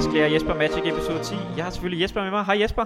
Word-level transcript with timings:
Ask 0.00 0.12
Lærer 0.12 0.28
Jesper 0.28 0.54
Magic 0.54 0.92
episode 0.92 1.24
10. 1.24 1.34
Jeg 1.56 1.64
har 1.64 1.70
selvfølgelig 1.70 2.02
Jesper 2.02 2.22
med 2.22 2.30
mig. 2.30 2.44
Hej 2.44 2.60
Jesper. 2.62 2.84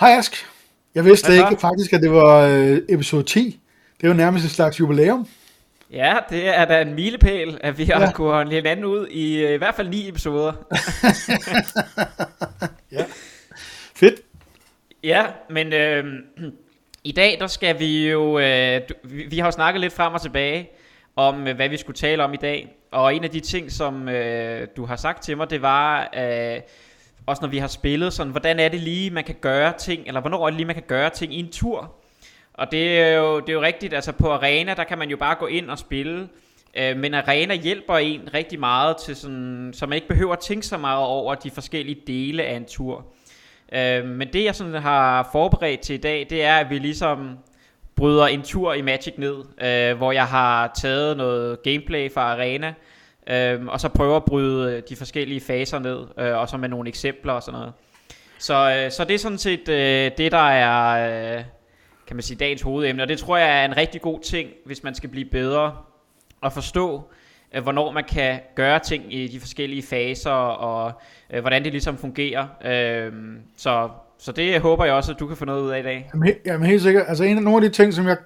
Hej 0.00 0.10
Ask. 0.10 0.46
Jeg 0.94 1.04
vidste 1.04 1.26
Hvad 1.26 1.50
ikke 1.50 1.60
faktisk, 1.60 1.92
at 1.92 2.00
det 2.02 2.10
var 2.12 2.38
øh, 2.46 2.78
episode 2.88 3.22
10. 3.22 3.60
Det 3.96 4.04
er 4.04 4.08
jo 4.08 4.14
nærmest 4.14 4.44
et 4.44 4.50
slags 4.50 4.80
jubilæum. 4.80 5.28
Ja, 5.90 6.16
det 6.30 6.48
er 6.48 6.64
da 6.64 6.82
en 6.82 6.94
milepæl, 6.94 7.58
at 7.60 7.78
vi 7.78 7.84
har 7.84 8.00
Ja. 8.00 8.06
ja. 8.06 8.12
kunnet 8.12 8.32
holde 8.32 8.50
hinanden 8.54 8.84
ud 8.84 9.06
i 9.06 9.44
øh, 9.44 9.54
i 9.54 9.56
hvert 9.56 9.74
fald 9.74 9.88
ni 9.88 10.08
episoder. 10.08 10.52
Ja. 12.92 13.04
Fedt. 13.94 14.20
Ja, 15.04 15.26
men 15.50 15.72
øh, 15.72 16.04
i 17.04 17.12
dag 17.12 17.36
der 17.40 17.46
skal 17.46 17.78
vi 17.78 18.10
jo, 18.10 18.38
øh, 18.38 18.80
vi, 19.04 19.22
vi 19.30 19.38
har 19.38 19.46
jo 19.46 19.50
snakket 19.52 19.80
lidt 19.80 19.92
frem 19.92 20.14
og 20.14 20.22
tilbage 20.22 20.70
om, 21.16 21.48
øh, 21.48 21.56
hvad 21.56 21.68
vi 21.68 21.76
skulle 21.76 21.96
tale 21.96 22.24
om 22.24 22.34
i 22.34 22.36
dag. 22.36 22.76
Og 22.90 23.14
en 23.14 23.24
af 23.24 23.30
de 23.30 23.40
ting, 23.40 23.72
som 23.72 24.08
øh, 24.08 24.68
du 24.76 24.84
har 24.84 24.96
sagt 24.96 25.22
til 25.22 25.36
mig, 25.36 25.50
det 25.50 25.62
var, 25.62 26.10
øh, 26.16 26.60
også 27.26 27.42
når 27.42 27.48
vi 27.48 27.58
har 27.58 27.68
spillet, 27.68 28.12
sådan, 28.12 28.30
hvordan 28.30 28.60
er 28.60 28.68
det 28.68 28.80
lige, 28.80 29.10
man 29.10 29.24
kan 29.24 29.36
gøre 29.40 29.72
ting, 29.78 30.06
eller 30.06 30.20
hvornår 30.20 30.46
er 30.46 30.50
det 30.50 30.56
lige, 30.56 30.66
man 30.66 30.74
kan 30.74 30.84
gøre 30.86 31.10
ting 31.10 31.34
i 31.34 31.38
en 31.38 31.52
tur. 31.52 31.94
Og 32.54 32.72
det 32.72 33.00
er 33.00 33.16
jo, 33.16 33.40
det 33.40 33.48
er 33.48 33.52
jo 33.52 33.62
rigtigt, 33.62 33.94
altså 33.94 34.12
på 34.12 34.32
Arena, 34.32 34.74
der 34.74 34.84
kan 34.84 34.98
man 34.98 35.10
jo 35.10 35.16
bare 35.16 35.34
gå 35.34 35.46
ind 35.46 35.70
og 35.70 35.78
spille, 35.78 36.28
øh, 36.76 36.96
men 36.96 37.14
Arena 37.14 37.54
hjælper 37.54 37.96
en 37.96 38.28
rigtig 38.34 38.60
meget 38.60 38.96
til 38.96 39.16
sådan, 39.16 39.70
så 39.74 39.86
man 39.86 39.96
ikke 39.96 40.08
behøver 40.08 40.32
at 40.32 40.38
tænke 40.38 40.66
så 40.66 40.78
meget 40.78 41.06
over 41.06 41.34
de 41.34 41.50
forskellige 41.50 42.00
dele 42.06 42.42
af 42.42 42.56
en 42.56 42.64
tur. 42.64 43.06
Øh, 43.72 44.04
men 44.04 44.28
det 44.32 44.44
jeg 44.44 44.54
sådan 44.54 44.74
har 44.74 45.28
forberedt 45.32 45.80
til 45.80 45.94
i 45.94 45.98
dag, 45.98 46.26
det 46.30 46.44
er, 46.44 46.56
at 46.56 46.70
vi 46.70 46.78
ligesom 46.78 47.38
bryder 47.96 48.26
en 48.26 48.42
tur 48.42 48.74
i 48.74 48.82
Magic 48.82 49.14
ned, 49.16 49.36
øh, 49.62 49.96
hvor 49.96 50.12
jeg 50.12 50.26
har 50.26 50.72
taget 50.80 51.16
noget 51.16 51.62
gameplay 51.62 52.12
fra 52.12 52.32
Arena, 52.32 52.74
øh, 53.26 53.66
og 53.66 53.80
så 53.80 53.88
prøver 53.88 54.16
at 54.16 54.24
bryde 54.24 54.76
øh, 54.76 54.82
de 54.88 54.96
forskellige 54.96 55.40
faser 55.40 55.78
ned, 55.78 56.06
øh, 56.18 56.38
og 56.38 56.48
så 56.48 56.56
med 56.56 56.68
nogle 56.68 56.88
eksempler 56.88 57.32
og 57.32 57.42
sådan 57.42 57.58
noget. 57.58 57.72
Så, 58.38 58.82
øh, 58.84 58.90
så 58.90 59.04
det 59.04 59.14
er 59.14 59.18
sådan 59.18 59.38
set 59.38 59.68
øh, 59.68 60.10
det, 60.18 60.32
der 60.32 60.48
er, 60.48 61.36
øh, 61.38 61.44
kan 62.06 62.16
man 62.16 62.22
sige, 62.22 62.38
dagens 62.38 62.62
hovedemne, 62.62 63.02
og 63.02 63.08
det 63.08 63.18
tror 63.18 63.36
jeg 63.36 63.60
er 63.60 63.64
en 63.64 63.76
rigtig 63.76 64.00
god 64.00 64.20
ting, 64.20 64.50
hvis 64.64 64.82
man 64.82 64.94
skal 64.94 65.08
blive 65.08 65.24
bedre 65.30 65.76
og 66.40 66.52
forstå, 66.52 67.12
øh, 67.54 67.62
hvornår 67.62 67.92
man 67.92 68.04
kan 68.04 68.40
gøre 68.54 68.78
ting 68.78 69.14
i 69.14 69.26
de 69.26 69.40
forskellige 69.40 69.82
faser, 69.82 70.30
og 70.30 70.92
øh, 71.30 71.40
hvordan 71.40 71.64
det 71.64 71.72
ligesom 71.72 71.98
fungerer. 71.98 72.46
Øh, 72.64 73.12
så, 73.56 73.90
så 74.24 74.32
det 74.32 74.60
håber 74.60 74.84
jeg 74.84 74.94
også, 74.94 75.12
at 75.12 75.20
du 75.20 75.26
kan 75.26 75.36
få 75.36 75.44
noget 75.44 75.62
ud 75.62 75.70
af 75.70 75.80
i 75.80 75.82
dag. 75.82 76.10
Jamen, 76.14 76.28
he- 76.28 76.40
jamen 76.46 76.66
helt 76.66 76.82
sikkert. 76.82 77.04
Altså 77.08 77.24
en 77.24 77.36
af 77.36 77.42
nogle 77.42 77.64
af 77.64 77.70
de 77.70 77.76
ting, 77.76 77.94
som 77.94 78.06
jeg, 78.06 78.16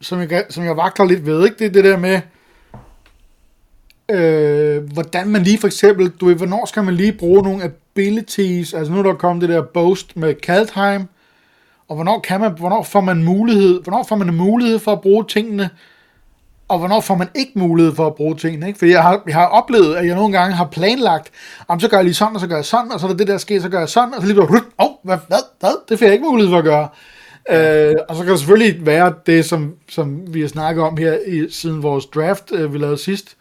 som 0.00 0.20
jeg, 0.20 0.44
som 0.50 0.64
jeg 0.64 0.76
vakler 0.76 1.06
lidt 1.06 1.26
ved, 1.26 1.44
ikke? 1.44 1.56
det 1.58 1.66
er 1.66 1.70
det 1.70 1.84
der 1.84 1.96
med, 1.98 2.20
øh, 4.10 4.92
hvordan 4.92 5.28
man 5.28 5.42
lige 5.42 5.58
for 5.58 5.66
eksempel, 5.66 6.08
du 6.08 6.26
ved, 6.26 6.34
hvornår 6.34 6.66
skal 6.66 6.84
man 6.84 6.94
lige 6.94 7.12
bruge 7.12 7.42
nogle 7.42 7.64
abilities, 7.64 8.74
altså 8.74 8.92
nu 8.92 8.98
er 8.98 9.02
der 9.02 9.14
kommet 9.14 9.42
det 9.42 9.56
der 9.56 9.62
boast 9.62 10.16
med 10.16 10.34
Kaldheim, 10.34 11.02
og 11.88 11.94
hvornår, 11.94 12.20
kan 12.20 12.40
man, 12.40 12.52
hvornår 12.58 12.82
får 12.82 13.00
man 13.00 13.24
mulighed, 13.24 13.82
hvornår 13.82 14.04
får 14.08 14.16
man 14.16 14.28
en 14.28 14.36
mulighed 14.36 14.78
for 14.78 14.92
at 14.92 15.00
bruge 15.00 15.24
tingene, 15.28 15.70
og 16.68 16.78
hvornår 16.78 17.00
får 17.00 17.14
man 17.14 17.28
ikke 17.34 17.52
mulighed 17.54 17.94
for 17.94 18.06
at 18.06 18.14
bruge 18.14 18.36
tingene, 18.36 18.66
ikke? 18.66 18.78
Fordi 18.78 18.90
jeg 18.90 19.02
har, 19.02 19.22
jeg 19.26 19.34
har 19.34 19.46
oplevet, 19.46 19.96
at 19.96 20.06
jeg 20.06 20.14
nogle 20.14 20.38
gange 20.38 20.56
har 20.56 20.64
planlagt, 20.64 21.30
om 21.68 21.80
så 21.80 21.88
gør 21.88 21.96
jeg 21.96 22.04
lige 22.04 22.14
sådan, 22.14 22.34
og 22.34 22.40
så 22.40 22.46
gør 22.46 22.56
jeg 22.56 22.64
sådan, 22.64 22.92
og 22.92 23.00
så 23.00 23.06
er 23.06 23.12
det 23.12 23.26
der 23.26 23.38
sker, 23.38 23.60
så 23.60 23.68
gør 23.68 23.78
jeg 23.78 23.88
sådan, 23.88 24.14
og 24.14 24.22
så 24.22 24.28
lige 24.28 24.42
åh, 24.42 24.50
oh, 24.78 24.90
hvad, 25.02 25.18
hvad, 25.28 25.38
hvad, 25.60 25.88
det 25.88 25.98
får 25.98 26.06
jeg 26.06 26.12
ikke 26.12 26.26
mulighed 26.26 26.52
for 26.52 26.58
at 26.58 26.64
gøre. 26.64 26.88
Øh, 27.50 27.94
og 28.08 28.16
så 28.16 28.22
kan 28.22 28.30
det 28.30 28.38
selvfølgelig 28.38 28.86
være 28.86 29.14
det, 29.26 29.44
som, 29.44 29.74
som 29.88 30.34
vi 30.34 30.40
har 30.40 30.48
snakket 30.48 30.84
om 30.84 30.96
her 30.96 31.18
i, 31.26 31.46
siden 31.50 31.82
vores 31.82 32.06
draft, 32.06 32.52
øh, 32.52 32.72
vi 32.72 32.78
lavede 32.78 32.98
sidst, 32.98 33.36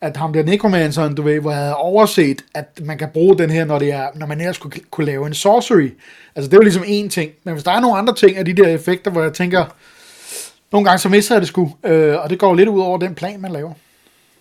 at 0.00 0.16
ham 0.16 0.32
der 0.32 0.42
necromanceren, 0.42 1.14
du 1.14 1.22
ved, 1.22 1.40
hvor 1.40 1.50
jeg 1.50 1.60
havde 1.60 1.76
overset, 1.76 2.44
at 2.54 2.80
man 2.84 2.98
kan 2.98 3.08
bruge 3.12 3.38
den 3.38 3.50
her, 3.50 3.64
når, 3.64 3.78
det 3.78 3.92
er, 3.92 4.08
når 4.14 4.26
man 4.26 4.40
ellers 4.40 4.58
kunne, 4.58 4.72
kunne 4.90 5.06
lave 5.06 5.26
en 5.26 5.34
sorcery. 5.34 5.90
Altså 6.36 6.50
det 6.50 6.52
er 6.54 6.58
jo 6.58 6.62
ligesom 6.62 6.82
én 6.82 7.08
ting. 7.08 7.30
Men 7.44 7.54
hvis 7.54 7.64
der 7.64 7.70
er 7.70 7.80
nogle 7.80 7.98
andre 7.98 8.14
ting 8.14 8.36
af 8.36 8.44
de 8.44 8.52
der 8.52 8.68
effekter, 8.68 9.10
hvor 9.10 9.22
jeg 9.22 9.32
tænker, 9.32 9.64
nogle 10.72 10.84
gange 10.84 10.98
så 10.98 11.08
misser 11.08 11.34
jeg 11.34 11.40
det 11.40 11.48
sgu, 11.48 11.72
øh, 11.84 12.16
og 12.22 12.30
det 12.30 12.38
går 12.38 12.54
lidt 12.54 12.68
ud 12.68 12.80
over 12.80 12.98
den 12.98 13.14
plan, 13.14 13.40
man 13.40 13.52
laver. 13.52 13.72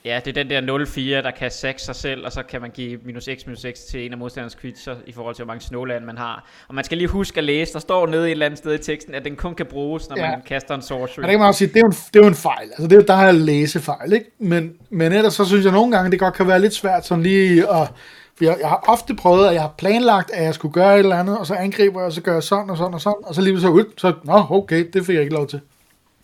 Ja, 0.06 0.20
det 0.26 0.38
er 0.38 0.44
den 0.44 0.68
der 0.68 0.86
0-4, 1.22 1.24
der 1.24 1.32
kan 1.32 1.52
saxe 1.52 1.86
sig 1.86 1.96
selv, 1.96 2.26
og 2.26 2.32
så 2.32 2.44
kan 2.44 2.62
man 2.62 2.70
give 2.72 3.00
minus 3.06 3.24
x 3.24 3.46
minus 3.46 3.60
x 3.76 3.78
til 3.92 4.06
en 4.06 4.12
af 4.12 4.18
modstanderens 4.18 4.58
creature, 4.62 4.96
i 5.08 5.12
forhold 5.12 5.36
til, 5.36 5.44
hvor 5.46 5.54
mange 5.54 5.62
snowland 5.62 6.06
man 6.06 6.18
har. 6.18 6.46
Og 6.68 6.76
man 6.76 6.84
skal 6.84 6.98
lige 6.98 7.08
huske 7.08 7.38
at 7.38 7.44
læse, 7.44 7.74
der 7.74 7.80
står 7.80 8.08
nede 8.08 8.26
et 8.26 8.32
eller 8.32 8.46
andet 8.46 8.58
sted 8.58 8.74
i 8.74 8.78
teksten, 8.78 9.14
at 9.16 9.26
den 9.26 9.36
kun 9.36 9.56
kan 9.56 9.66
bruges, 9.66 10.10
når 10.10 10.18
Ja. 10.18 10.30
man 10.32 10.42
kaster 10.48 10.76
en 10.76 10.82
sorcery. 10.82 11.20
Men 11.22 11.24
det 11.24 11.30
kan 11.32 11.40
man 11.40 11.48
også 11.48 11.58
sige, 11.58 11.68
det 11.68 11.76
er 11.76 11.80
jo 11.82 11.86
en, 11.88 11.92
det 11.92 12.16
er 12.16 12.24
jo 12.24 12.28
en 12.28 12.36
fejl. 12.36 12.68
Altså 12.70 12.84
det 12.84 12.92
er, 12.92 12.96
jo- 12.96 13.06
der 13.08 13.22
jeg 13.26 13.34
læsefejl, 13.34 14.14
ikke? 14.14 14.26
Men, 14.40 14.74
men 14.90 15.12
ellers 15.14 15.34
så 15.34 15.46
synes 15.46 15.66
jeg 15.66 15.74
nogle 15.74 15.92
gange, 15.96 16.12
det 16.12 16.20
godt 16.20 16.34
kan 16.34 16.48
være 16.48 16.62
lidt 16.62 16.74
svært 16.74 17.06
sådan 17.06 17.24
lige 17.24 17.62
at... 17.70 17.88
For 18.38 18.44
jeg, 18.46 18.58
jeg 18.62 18.70
har 18.70 18.84
ofte 18.88 19.16
prøvet, 19.16 19.48
at 19.48 19.54
jeg 19.54 19.62
har 19.62 19.74
planlagt, 19.78 20.32
at 20.34 20.44
jeg 20.44 20.54
skulle 20.54 20.74
gøre 20.74 20.94
et 20.94 21.00
eller 21.00 21.16
andet, 21.16 21.38
og 21.38 21.48
så 21.48 21.54
angriber 21.54 22.00
jeg, 22.00 22.06
og 22.08 22.14
så 22.14 22.22
gør 22.22 22.34
jeg 22.34 22.44
sådan 22.44 22.70
og 22.70 22.78
sådan 22.78 22.94
og 22.94 23.02
sådan, 23.02 23.16
og 23.24 23.36
så 23.36 23.42
lige 23.42 23.62
så 23.62 23.68
ud, 23.70 23.84
så, 23.98 24.14
nå, 24.24 24.46
okay, 24.50 24.86
det 24.94 25.06
fik 25.06 25.14
jeg 25.16 25.24
ikke 25.24 25.36
lov 25.36 25.48
til. 25.48 25.60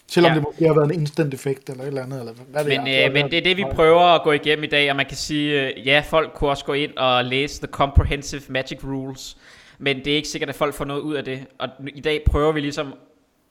Selvom 0.08 0.32
Ja. 0.32 0.36
det 0.36 0.44
måske 0.44 0.68
har 0.68 0.74
været 0.74 0.92
en 0.94 1.00
instant 1.00 1.34
effekt 1.34 1.70
eller 1.70 1.84
et 1.84 1.88
eller 1.88 2.04
andet, 2.04 2.20
eller 2.20 2.34
hvad 2.34 2.64
det 2.64 2.80
Men, 2.80 2.88
er. 2.88 3.08
øh, 3.08 3.14
men 3.14 3.32
det 3.32 3.38
er 3.38 3.42
det, 3.42 3.58
vi 3.58 3.66
prøver 3.74 4.02
at 4.02 4.22
gå 4.24 4.32
igennem 4.32 4.64
i 4.64 4.68
dag, 4.68 4.90
og 4.90 4.96
man 4.96 5.06
kan 5.06 5.18
sige, 5.18 5.62
øh, 5.76 5.88
ja, 5.88 6.04
folk 6.10 6.32
kunne 6.34 6.50
også 6.50 6.66
gå 6.66 6.74
ind 6.74 6.98
og 6.98 7.26
læse 7.26 7.62
The 7.62 7.68
Comprehensive 7.72 8.42
Magic 8.50 8.80
Rules, 8.84 9.38
men 9.78 9.98
det 9.98 10.08
er 10.08 10.16
ikke 10.16 10.28
sikkert, 10.28 10.50
at 10.50 10.56
folk 10.56 10.74
får 10.74 10.86
noget 10.86 11.02
ud 11.02 11.14
af 11.16 11.24
det. 11.24 11.46
Og 11.60 11.70
i 11.88 12.02
dag 12.02 12.24
prøver 12.26 12.52
vi 12.52 12.60
ligesom, 12.60 12.94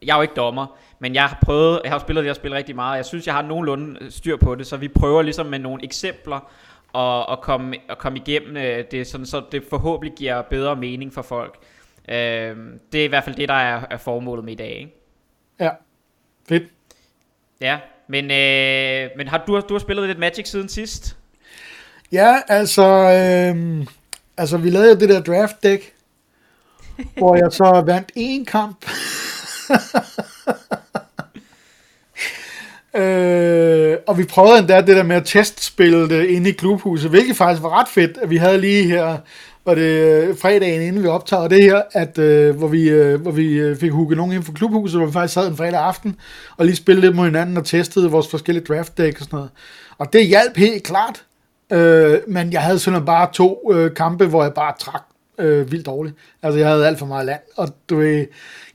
jeg 0.03 0.13
er 0.13 0.17
jo 0.17 0.23
ikke 0.23 0.35
dommer, 0.35 0.67
men 0.99 1.15
jeg 1.15 1.23
har 1.25 1.39
prøvet, 1.45 1.81
jeg 1.85 1.93
har 1.93 1.99
spillet 1.99 2.23
det 2.25 2.29
her 2.29 2.35
spil 2.35 2.53
rigtig 2.53 2.75
meget, 2.75 2.91
og 2.91 2.97
jeg 2.97 3.05
synes, 3.05 3.27
jeg 3.27 3.35
har 3.35 3.43
nogenlunde 3.43 3.99
øh, 4.01 4.11
styr 4.11 4.37
på 4.37 4.55
det, 4.55 4.67
så 4.67 4.77
vi 4.77 4.89
prøver 4.89 5.23
ligesom 5.23 5.47
med 5.47 5.59
nogle 5.59 5.85
eksempler 5.85 6.51
og, 6.93 7.29
og, 7.29 7.41
komme, 7.41 7.77
og 7.89 7.99
komme 7.99 8.19
igennem 8.19 8.57
øh, 8.57 8.85
det, 8.91 9.07
sådan, 9.07 9.27
så 9.27 9.43
det 9.53 9.63
forhåbentlig 9.71 10.13
giver 10.17 10.43
bedre 10.43 10.77
mening 10.77 11.13
for 11.15 11.23
folk. 11.23 11.57
Øh, 12.09 12.15
det 12.93 13.01
er 13.01 13.05
i 13.05 13.07
hvert 13.07 13.25
fald 13.25 13.37
det, 13.37 13.49
der 13.49 13.55
er, 13.55 13.81
er 13.91 13.97
formålet 13.97 14.45
med 14.45 14.53
i 14.53 14.57
dag, 14.57 14.71
ikke? 14.71 14.95
Ja, 15.61 15.71
fedt. 16.49 16.62
Ja, 17.60 17.78
men, 18.09 18.25
øh, 18.25 19.10
men 19.16 19.28
har 19.28 19.44
du, 19.47 19.60
du 19.69 19.75
har 19.75 19.78
spillet 19.78 20.06
lidt 20.06 20.19
Magic 20.19 20.49
siden 20.49 20.69
sidst? 20.69 21.16
Ja, 22.12 22.41
altså, 22.49 22.84
øh, 22.84 23.87
altså 24.37 24.56
vi 24.56 24.71
lavede 24.71 24.88
jo 24.88 24.94
det 24.94 25.09
der 25.09 25.22
draft 25.22 25.62
deck, 25.62 25.93
hvor 27.19 27.37
jeg 27.37 27.53
så 27.53 27.82
vandt 27.87 28.12
én 28.19 28.44
kamp. 28.44 28.91
øh, 33.03 33.99
og 34.06 34.19
vi 34.19 34.25
prøvede 34.25 34.59
endda 34.59 34.81
det 34.81 34.97
der 34.97 35.03
med 35.03 35.16
at 35.16 35.26
testspille 35.26 36.09
det 36.09 36.26
inde 36.26 36.50
i 36.50 36.53
klubhuset, 36.53 37.11
hvilket 37.11 37.37
faktisk 37.37 37.62
var 37.62 37.81
ret 37.81 37.88
fedt, 37.88 38.19
at 38.22 38.31
vi 38.31 38.37
havde 38.37 38.61
lige 38.61 38.84
her, 38.84 39.19
var 39.65 39.75
det 39.75 39.83
øh, 39.83 40.37
fredagen 40.37 40.83
inden 40.83 41.03
vi 41.03 41.09
optager 41.09 41.49
det 41.49 41.63
her, 41.63 41.83
at, 41.93 42.19
øh, 42.19 42.57
hvor 42.57 42.69
vi, 42.69 42.91
øh, 42.91 43.21
hvor 43.21 43.31
vi 43.31 43.53
øh, 43.55 43.77
fik 43.77 43.91
hugget 43.91 44.17
nogen 44.17 44.33
ind 44.33 44.43
for 44.43 44.53
klubhuset, 44.53 45.01
hvor 45.01 45.07
vi 45.07 45.13
faktisk 45.13 45.35
sad 45.35 45.49
en 45.49 45.57
fredag 45.57 45.81
aften, 45.81 46.17
og 46.57 46.67
lige 46.67 46.77
spillede 46.77 47.07
lidt 47.07 47.17
mod 47.17 47.25
hinanden 47.25 47.57
og 47.57 47.65
testede 47.65 48.11
vores 48.11 48.29
forskellige 48.29 48.65
draft 48.65 48.99
deck 48.99 49.21
og 49.21 49.25
sådan 49.25 49.37
noget. 49.37 49.51
Og 49.99 50.13
det 50.13 50.27
hjalp 50.27 50.57
helt 50.57 50.83
klart, 50.83 51.25
Øh, 51.73 52.21
men 52.27 52.53
jeg 52.53 52.63
havde 52.63 52.79
sådan 52.79 53.05
bare 53.05 53.29
to 53.33 53.73
øh, 53.73 53.95
kampe, 53.95 54.27
hvor 54.27 54.43
jeg 54.43 54.55
bare 54.55 54.75
trak 54.79 55.03
øh, 55.39 55.73
vildt 55.73 55.87
dårligt. 55.87 56.17
Altså, 56.43 56.59
jeg 56.59 56.69
havde 56.69 56.87
alt 56.87 56.99
for 56.99 57.07
meget 57.07 57.27
land, 57.27 57.41
og 57.57 57.69
du 57.91 57.97
ved, 57.97 58.27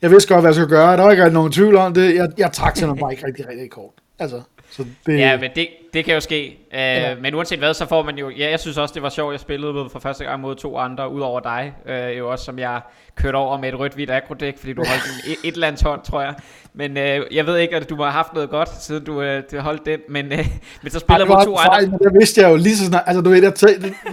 jeg 0.02 0.12
vidste 0.12 0.34
godt, 0.34 0.42
hvad 0.42 0.50
jeg 0.50 0.56
skulle 0.56 0.70
gøre. 0.70 0.98
Der 0.98 1.04
var 1.04 1.12
ikke 1.12 1.24
rigtig 1.24 1.34
nogen 1.34 1.52
tvivl 1.52 1.76
om 1.76 1.94
det. 1.94 2.16
Jeg, 2.16 2.30
jeg 2.38 2.52
trak 2.52 2.78
simpelthen 2.78 3.02
bare 3.02 3.12
ikke 3.12 3.28
rigtig, 3.28 3.48
rigtig 3.50 3.70
kort. 3.70 3.94
Altså, 4.20 4.42
så 4.72 4.85
det, 5.06 5.19
Ja, 5.19 5.38
men 5.38 5.50
det, 5.56 5.68
det 5.94 6.06
kan 6.06 6.13
jo 6.13 6.19
ske. 6.19 6.57
Uh, 6.72 6.78
Ja. 6.78 7.16
Men 7.22 7.35
uanset 7.35 7.59
hvad, 7.59 7.74
så 7.74 7.85
får 7.85 8.03
man 8.03 8.18
jo... 8.18 8.30
Ja, 8.30 8.50
jeg 8.50 8.59
synes 8.59 8.78
også, 8.78 8.94
det 8.94 9.03
var 9.03 9.09
sjovt, 9.09 9.31
jeg 9.31 9.40
spillede 9.40 9.74
med 9.74 9.84
for 9.91 10.00
første 10.00 10.24
gang 10.24 10.41
mod 10.41 10.56
to 10.56 10.78
andre, 10.78 11.12
udover 11.12 11.40
dig. 11.40 11.74
Uh, 11.85 12.18
jo 12.18 12.31
også, 12.31 12.46
som 12.46 12.59
jeg 12.59 12.81
kørte 13.16 13.35
over 13.35 13.57
med 13.57 13.69
et 13.69 13.80
rødt-hvidt 13.80 14.12
agrodæk, 14.12 14.57
fordi 14.57 14.74
du 14.74 14.84
holdt 14.88 15.03
en, 15.06 15.31
et, 15.31 15.38
et 15.44 15.53
eller 15.53 15.68
andet 15.68 15.81
hånd, 15.81 16.02
tror 16.03 16.22
jeg. 16.22 16.34
Men 16.74 16.92
uh, 16.92 17.36
jeg 17.36 17.45
ved 17.45 17.57
ikke, 17.57 17.75
at 17.75 17.89
du 17.89 17.95
har 17.95 18.12
haft 18.12 18.33
noget 18.33 18.50
godt, 18.50 18.69
siden 18.83 19.06
du, 19.06 19.21
uh, 19.21 19.42
du 19.51 19.60
holdt 19.60 19.86
den. 19.86 20.00
Men, 20.10 20.25
uh, 20.25 20.38
men 20.81 20.92
så 20.92 21.00
spiller 21.00 21.25
mod 21.25 21.45
to 21.45 21.57
fejl, 21.57 21.86
andre. 21.86 21.98
det 21.98 22.13
vidste 22.19 22.42
jeg 22.42 22.51
jo 22.51 22.56
lige 22.56 22.77
så 22.77 22.86
snart. 22.86 23.04
Altså, 23.07 23.22
du 23.22 23.30
ved, 23.30 23.44
jeg, 23.44 23.54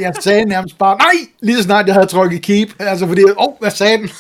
jeg 0.01 0.15
sagde 0.21 0.45
nærmest 0.45 0.79
bare, 0.79 0.97
nej, 0.97 1.29
lige 1.41 1.57
så 1.57 1.63
snart 1.63 1.87
jeg 1.87 1.95
havde 1.95 2.07
trykket 2.07 2.43
keep. 2.43 2.69
Altså, 2.79 3.07
fordi, 3.07 3.25
åh, 3.25 3.31
oh, 3.37 3.53
hvad 3.61 3.71
sagde 3.71 3.99
den? 3.99 4.11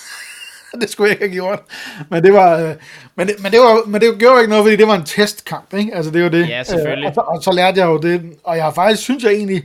det 0.80 0.90
skulle 0.90 1.08
jeg 1.08 1.22
ikke 1.22 1.24
have 1.24 1.32
gjort. 1.34 1.62
Men 2.10 2.24
det 2.24 2.32
var, 2.32 2.58
øh, 2.58 2.74
men, 3.16 3.28
det, 3.28 3.42
men, 3.42 3.52
det 3.52 3.60
var, 3.60 3.86
men 3.86 4.00
det 4.00 4.18
gjorde 4.18 4.34
jo 4.34 4.40
ikke 4.40 4.50
noget, 4.50 4.64
fordi 4.64 4.76
det 4.76 4.88
var 4.88 4.94
en 4.94 5.04
testkamp, 5.04 5.74
ikke? 5.74 5.94
Altså, 5.94 6.10
det 6.10 6.22
var 6.22 6.28
det. 6.28 6.48
Ja, 6.48 6.62
selvfølgelig. 6.62 7.04
Øh, 7.04 7.08
og, 7.08 7.14
så, 7.14 7.20
og, 7.20 7.42
så, 7.42 7.52
lærte 7.52 7.80
jeg 7.80 7.86
jo 7.86 7.98
det, 7.98 8.22
og 8.44 8.56
jeg 8.56 8.64
har 8.64 8.72
faktisk, 8.72 9.02
synes 9.02 9.24
jeg 9.24 9.32
egentlig, 9.32 9.64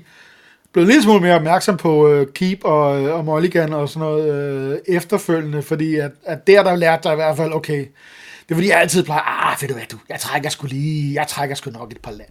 blevet 0.74 0.90
lidt 0.90 1.04
smule 1.04 1.20
mere 1.20 1.36
opmærksom 1.36 1.78
på 1.78 2.08
øh, 2.08 2.28
Keep 2.34 2.60
og, 2.64 3.02
øh, 3.02 3.16
og 3.16 3.26
Mulligan 3.26 3.74
og 3.74 3.90
sådan 3.90 4.00
noget 4.00 4.34
øh, 4.34 4.96
efterfølgende, 4.96 5.62
fordi 5.62 5.96
at, 5.96 6.12
at 6.26 6.48
der, 6.48 6.64
der 6.64 6.76
lærte 6.76 7.10
jeg 7.10 7.14
i 7.14 7.22
hvert 7.22 7.38
fald, 7.38 7.54
okay, 7.54 7.80
det 7.80 8.52
er 8.52 8.56
fordi, 8.56 8.70
jeg 8.70 8.82
altid 8.82 9.04
plejer, 9.04 9.52
ah, 9.52 9.62
ved 9.62 9.70
du 9.70 9.74
hvad, 9.74 9.84
du, 9.92 9.98
jeg 10.10 10.20
trækker 10.20 10.50
sgu 10.50 10.68
lige, 10.68 11.14
jeg 11.14 11.28
trækker 11.28 11.56
sgu 11.56 11.72
nok 11.72 11.92
et 11.92 12.02
par 12.02 12.12
land. 12.12 12.30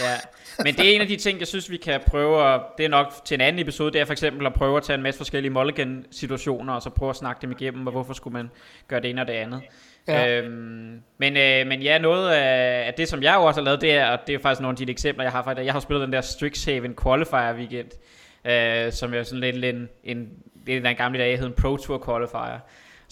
Ja. 0.00 0.14
Men 0.64 0.74
det 0.74 0.90
er 0.90 0.94
en 0.94 1.00
af 1.00 1.06
de 1.06 1.16
ting, 1.16 1.38
jeg 1.38 1.48
synes, 1.48 1.70
vi 1.70 1.76
kan 1.76 2.00
prøve 2.06 2.54
at, 2.54 2.60
det 2.78 2.84
er 2.84 2.88
nok 2.88 3.12
til 3.24 3.34
en 3.34 3.40
anden 3.40 3.62
episode, 3.62 3.92
det 3.92 4.00
er 4.00 4.04
for 4.04 4.12
eksempel 4.12 4.46
at 4.46 4.54
prøve 4.54 4.76
at 4.76 4.82
tage 4.82 4.94
en 4.94 5.02
masse 5.02 5.18
forskellige 5.18 5.52
mulligan-situationer, 5.52 6.72
og 6.72 6.82
så 6.82 6.90
prøve 6.90 7.10
at 7.10 7.16
snakke 7.16 7.42
dem 7.42 7.50
igennem, 7.50 7.86
og 7.86 7.92
hvorfor 7.92 8.12
skulle 8.12 8.32
man 8.32 8.50
gøre 8.88 9.00
det 9.00 9.10
ene 9.10 9.20
og 9.20 9.26
det 9.26 9.32
andet. 9.32 9.62
Ja. 10.08 10.38
Øhm, 10.38 11.02
men, 11.18 11.36
øh, 11.36 11.66
men 11.66 11.82
ja, 11.82 11.98
noget 11.98 12.30
af, 12.30 12.86
af 12.86 12.94
det, 12.94 13.08
som 13.08 13.22
jeg 13.22 13.36
også 13.36 13.60
har 13.60 13.64
lavet, 13.64 13.80
det 13.80 13.92
er, 13.92 14.06
og 14.06 14.18
det 14.26 14.34
er 14.34 14.38
faktisk 14.38 14.60
nogle 14.60 14.72
af 14.80 14.86
de 14.86 14.92
eksempler, 14.92 15.24
jeg 15.24 15.32
har 15.32 15.54
dag. 15.54 15.64
Jeg 15.64 15.72
har 15.72 15.80
spillet 15.80 16.04
den 16.04 16.12
der 16.12 16.20
Strixhaven 16.20 16.96
Qualifier 17.02 17.54
weekend, 17.54 17.88
øh, 18.44 18.92
som 18.92 19.14
er 19.14 19.22
sådan 19.22 19.40
lidt 19.40 19.64
en, 19.64 19.88
en, 20.04 20.28
det 20.66 20.76
er 20.76 20.80
den 20.80 20.96
gamle 20.96 21.18
dag, 21.18 21.38
hed 21.38 21.46
en 21.46 21.52
Pro 21.52 21.76
Tour 21.76 22.04
Qualifier, 22.06 22.58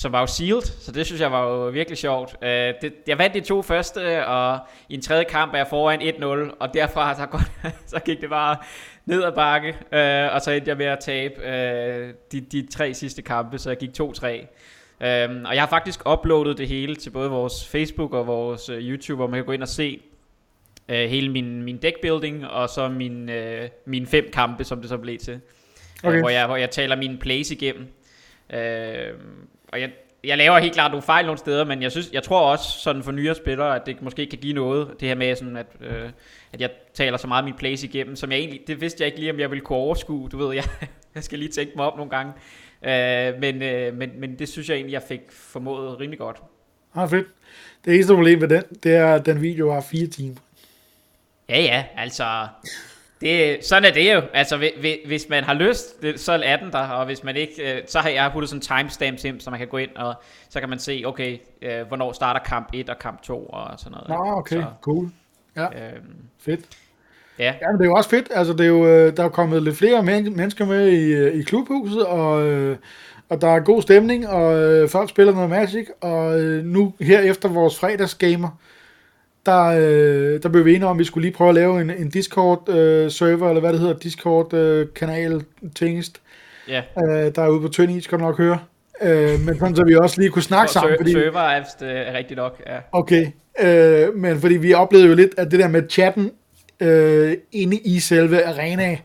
som 0.01 0.13
var 0.13 0.21
jo 0.21 0.27
sealed, 0.27 0.63
så 0.63 0.93
det 0.93 1.07
synes 1.07 1.21
jeg 1.21 1.33
var 1.33 1.47
jo 1.47 1.69
virkelig 1.69 1.99
sjovt. 1.99 2.37
Øh, 2.43 2.75
det, 2.83 2.93
jeg 3.07 3.19
vandt 3.19 3.35
de 3.35 3.41
to 3.41 3.63
første, 3.63 4.27
og 4.27 4.59
i 4.89 4.95
en 4.95 5.03
tredje 5.03 5.25
kamp 5.25 5.53
er 5.53 5.57
jeg 5.57 5.67
foran 5.67 6.01
1-0, 6.01 6.57
og 6.61 6.75
derfra 6.75 7.15
så, 7.17 7.27
godt, 7.27 7.53
så 7.93 7.99
gik 8.05 8.21
det 8.21 8.31
bare 8.31 8.57
ned 9.07 9.25
ad 9.25 9.33
bakke, 9.33 9.69
øh, 9.69 10.35
og 10.35 10.41
så 10.41 10.51
endte 10.51 10.69
jeg 10.69 10.77
med 10.77 10.87
at 10.87 10.99
tabe 11.01 11.35
øh, 11.43 12.15
de, 12.33 12.41
de 12.41 12.67
tre 12.71 12.95
sidste 12.95 13.23
kampe, 13.23 13.59
så 13.59 13.71
jeg 13.71 13.79
gik 13.79 13.91
2-3. 14.01 14.03
Um, 14.07 15.45
og 15.45 15.55
jeg 15.55 15.63
har 15.63 15.69
faktisk 15.69 16.09
uploadet 16.09 16.59
det 16.59 16.69
hele 16.69 16.97
til 16.97 17.11
både 17.11 17.31
vores 17.31 17.69
Facebook 17.69 18.13
og 18.13 18.27
vores 18.27 18.71
uh, 18.71 18.77
YouTube, 18.77 19.17
hvor 19.17 19.27
man 19.27 19.39
kan 19.39 19.45
gå 19.45 19.53
ind 19.53 19.63
og 19.63 19.69
se 19.69 20.01
uh, 20.89 20.95
hele 20.95 21.29
min, 21.29 21.63
min 21.63 21.77
deckbuilding, 21.77 22.47
og 22.47 22.69
så 22.69 22.89
min, 22.89 23.29
uh, 23.29 23.69
mine 23.85 24.07
fem 24.07 24.31
kampe, 24.33 24.65
som 24.65 24.81
det 24.81 24.89
så 24.89 24.99
blev 24.99 25.19
til. 25.19 25.41
Okay. 26.03 26.17
Uh, 26.17 26.21
hvor, 26.21 26.29
jeg, 26.29 26.47
hvor 26.47 26.57
jeg 26.57 26.71
taler 26.71 26.97
min 26.97 27.19
plays 27.19 27.51
igennem. 27.51 27.87
Uh, 28.53 28.59
og 29.73 29.81
jeg, 29.81 29.91
jeg 30.25 30.39
laver 30.39 30.59
helt 30.59 30.75
klart 30.75 30.91
nogle 30.91 31.03
fejl 31.03 31.25
nogle 31.25 31.39
steder, 31.39 31.65
men 31.65 31.83
jeg, 31.83 31.91
synes, 31.91 32.13
jeg 32.13 32.23
tror 32.23 32.41
også 32.41 32.65
sådan 32.79 33.03
for 33.03 33.13
nyere 33.13 33.35
spillere, 33.35 33.77
at 33.77 33.87
det 33.87 34.03
måske 34.03 34.27
kan 34.27 34.39
give 34.39 34.53
noget, 34.53 34.89
det 35.01 35.09
her 35.09 35.15
med 35.15 35.37
sådan, 35.37 35.57
at, 35.57 35.67
uh, 35.81 36.11
at 36.53 36.61
jeg 36.61 36.71
taler 36.95 37.19
så 37.19 37.27
meget 37.27 37.45
min 37.45 37.55
plays 37.55 37.85
igennem, 37.85 38.17
som 38.17 38.31
jeg 38.31 38.39
egentlig, 38.39 38.61
det 38.67 38.81
vidste 38.81 39.03
jeg 39.03 39.07
ikke 39.07 39.19
lige, 39.19 39.33
om 39.33 39.41
jeg 39.41 39.51
ville 39.51 39.65
kunne 39.65 39.79
overskue, 39.79 40.29
du 40.29 40.39
ved, 40.39 40.55
jeg, 40.55 40.65
jeg 41.15 41.25
skal 41.25 41.39
lige 41.39 41.51
tænke 41.53 41.73
mig 41.77 41.87
op 41.87 41.97
nogle 41.97 42.11
gange. 42.11 42.33
Øh, 42.83 43.41
men, 43.41 43.63
øh, 43.63 43.97
men, 43.97 44.11
men 44.21 44.39
det 44.39 44.49
synes 44.49 44.69
jeg 44.69 44.75
egentlig, 44.75 44.93
jeg 44.93 45.03
fik 45.03 45.21
formået 45.31 46.01
rimelig 46.01 46.19
godt. 46.19 46.43
Ah, 46.95 47.11
fedt. 47.11 47.27
Det 47.85 47.95
eneste 47.95 48.15
problem 48.15 48.41
ved 48.41 48.49
den, 48.49 48.63
det 48.83 48.95
er, 48.95 49.15
at 49.15 49.27
den 49.27 49.43
video 49.43 49.73
har 49.73 49.81
fire 49.81 50.07
timer. 50.07 50.37
Ja, 51.49 51.61
ja, 51.61 51.85
altså... 51.97 52.47
Det, 53.21 53.65
sådan 53.65 53.85
er 53.85 53.93
det 53.93 54.15
jo. 54.15 54.23
Altså, 54.35 54.71
hvis 55.07 55.29
man 55.29 55.45
har 55.45 55.55
lyst, 55.55 56.05
så 56.17 56.33
er 56.45 56.57
den 56.57 56.73
der, 56.73 56.79
og 56.79 57.07
hvis 57.07 57.25
man 57.25 57.37
ikke, 57.37 57.77
øh, 57.77 57.83
så 57.87 57.99
har 57.99 58.09
jeg 58.09 58.31
puttet 58.33 58.49
sådan 58.51 58.61
timestamps 58.61 59.25
ind, 59.25 59.41
så 59.41 59.51
man 59.51 59.59
kan 59.59 59.69
gå 59.69 59.77
ind, 59.77 59.91
og 59.97 60.15
så 60.49 60.61
kan 60.61 60.69
man 60.69 60.79
se, 60.79 61.03
okay, 61.07 61.39
øh, 61.63 61.87
hvornår 61.89 62.13
starter 62.13 62.41
kamp 62.41 62.69
1 62.75 62.91
og 62.91 62.99
kamp 62.99 63.23
2 63.23 63.47
og 63.47 63.79
sådan 63.79 63.93
noget. 63.93 64.09
Nå, 64.09 64.33
okay, 64.39 64.57
så, 64.57 64.67
cool. 64.83 65.11
Ja, 65.57 65.65
øhm, 65.65 66.15
fedt. 66.45 66.61
Ja. 67.39 67.45
ja, 67.45 67.67
men 67.73 67.79
det 67.79 67.85
er 67.85 67.89
jo 67.91 67.95
også 67.95 68.11
fedt. 68.11 68.29
Altså, 68.35 68.53
det 68.53 68.61
er 68.61 68.69
jo, 68.69 68.87
øh, 68.87 69.17
der 69.17 69.25
er 69.25 69.29
kommet 69.29 69.63
lidt 69.63 69.77
flere 69.77 70.03
men- 70.03 70.37
mennesker 70.37 70.67
med 70.67 70.89
i, 70.89 71.29
i 71.39 71.43
klubhuset, 71.43 72.07
og, 72.07 72.33
og 73.29 73.41
der 73.41 73.49
er 73.49 73.61
god 73.61 73.83
stemning, 73.83 74.29
og 74.29 74.91
folk 74.91 75.11
spiller 75.11 75.33
noget 75.35 75.51
Magic, 75.51 75.87
og 76.01 76.39
nu 76.65 76.95
her 77.01 77.21
efter 77.21 77.49
vores 77.49 77.79
fredagsgamer, 77.79 78.49
der, 79.51 80.39
der 80.39 80.49
blev 80.49 80.65
vi 80.65 80.75
enige 80.75 80.87
om, 80.87 80.97
at 80.97 80.99
vi 80.99 81.05
skulle 81.05 81.27
lige 81.27 81.37
prøve 81.37 81.49
at 81.49 81.55
lave 81.55 81.81
en, 81.81 81.91
en 81.91 82.11
Discord-server, 82.11 83.49
eller 83.49 83.61
hvad 83.61 83.73
det 83.73 83.81
hedder, 83.81 83.99
Discord-kanal, 83.99 85.45
tingest, 85.75 86.21
ja. 86.69 86.83
der 87.35 87.43
er 87.43 87.49
ude 87.49 87.61
på 87.61 87.69
tynd 87.69 87.93
is, 87.93 88.07
kan 88.07 88.19
du 88.19 88.25
nok 88.25 88.39
høre. 88.39 88.59
men 89.39 89.59
sådan, 89.59 89.77
så 89.77 89.85
vi 89.87 89.95
også 89.95 90.21
lige 90.21 90.31
kunne 90.31 90.43
snakke 90.43 90.73
sammen. 90.73 90.97
Fordi... 90.99 91.13
Server 91.13 91.41
er, 91.41 91.65
er 91.81 92.19
rigtigt 92.19 92.37
nok, 92.37 92.63
ja. 92.67 92.77
Okay, 92.93 93.27
øh, 93.61 94.15
men 94.15 94.41
fordi 94.41 94.57
vi 94.57 94.75
oplevede 94.75 95.09
jo 95.09 95.15
lidt, 95.15 95.35
at 95.39 95.51
det 95.51 95.59
der 95.59 95.69
med 95.69 95.83
chatten 95.91 96.31
øh, 96.81 97.37
inde 97.53 97.77
i 97.77 97.99
selve 97.99 98.45
arenaen, 98.45 98.99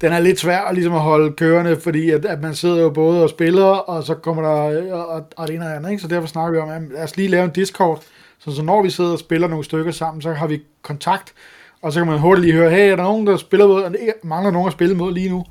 den 0.00 0.12
er 0.12 0.20
lidt 0.20 0.38
svær 0.38 0.72
ligesom 0.72 0.94
at 0.94 1.00
holde 1.00 1.32
kørende, 1.32 1.80
fordi 1.80 2.10
at, 2.10 2.24
at 2.24 2.40
man 2.40 2.54
sidder 2.54 2.82
jo 2.82 2.90
både 2.90 3.22
og 3.22 3.30
spiller, 3.30 3.64
og 3.64 4.02
så 4.02 4.14
kommer 4.14 4.42
der 4.42 4.92
og, 4.92 5.26
og 5.36 5.48
det 5.48 5.54
ene 5.54 5.64
og 5.64 5.76
andet, 5.76 5.90
ikke? 5.90 6.02
så 6.02 6.08
derfor 6.08 6.26
snakker 6.26 6.52
vi 6.52 6.58
om, 6.58 6.68
at 6.68 6.82
lad 6.92 7.02
os 7.02 7.16
lige 7.16 7.28
lave 7.28 7.44
en 7.44 7.50
Discord, 7.50 8.02
så, 8.38 8.56
så 8.56 8.62
når 8.62 8.82
vi 8.82 8.90
sidder 8.90 9.12
og 9.12 9.18
spiller 9.18 9.48
nogle 9.48 9.64
stykker 9.64 9.92
sammen, 9.92 10.22
så 10.22 10.32
har 10.32 10.46
vi 10.46 10.62
kontakt, 10.82 11.34
og 11.82 11.92
så 11.92 12.00
kan 12.00 12.06
man 12.06 12.18
hurtigt 12.18 12.44
lige 12.46 12.56
høre, 12.56 12.70
hey, 12.70 12.92
er 12.92 12.96
der 12.96 13.02
nogen, 13.02 13.26
der 13.26 13.36
spiller 13.36 13.66
mod, 13.66 13.84
eh, 13.84 14.12
mangler 14.22 14.50
nogen 14.50 14.66
at 14.66 14.72
spille 14.72 14.94
mod 14.94 15.14
lige 15.14 15.28
nu, 15.28 15.44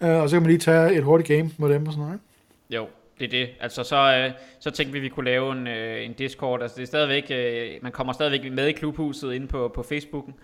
øh, 0.00 0.22
og 0.22 0.28
så 0.28 0.36
kan 0.36 0.42
man 0.42 0.50
lige 0.50 0.60
tage 0.60 0.94
et 0.94 1.04
hurtigt 1.04 1.28
game 1.28 1.50
mod 1.58 1.72
dem 1.72 1.86
og 1.86 1.92
sådan 1.92 2.04
noget. 2.04 2.14
Ikke? 2.14 2.76
Jo, 2.76 2.86
det 3.18 3.24
er 3.24 3.30
det. 3.30 3.48
Altså 3.60 3.82
så, 3.82 3.96
øh, 3.96 4.30
så 4.60 4.70
tænkte 4.70 4.92
vi, 4.92 4.98
at 4.98 5.02
vi 5.02 5.08
kunne 5.08 5.24
lave 5.24 5.52
en, 5.52 5.66
øh, 5.66 6.04
en 6.04 6.12
Discord. 6.12 6.62
Altså 6.62 6.76
det 6.76 6.82
er 6.82 6.86
stadigvæk, 6.86 7.24
øh, 7.30 7.82
man 7.82 7.92
kommer 7.92 8.12
stadigvæk 8.12 8.52
med 8.52 8.66
i 8.66 8.72
klubhuset 8.72 9.32
inde 9.32 9.46
på, 9.46 9.72
på 9.74 9.82
Facebooken 9.82 10.34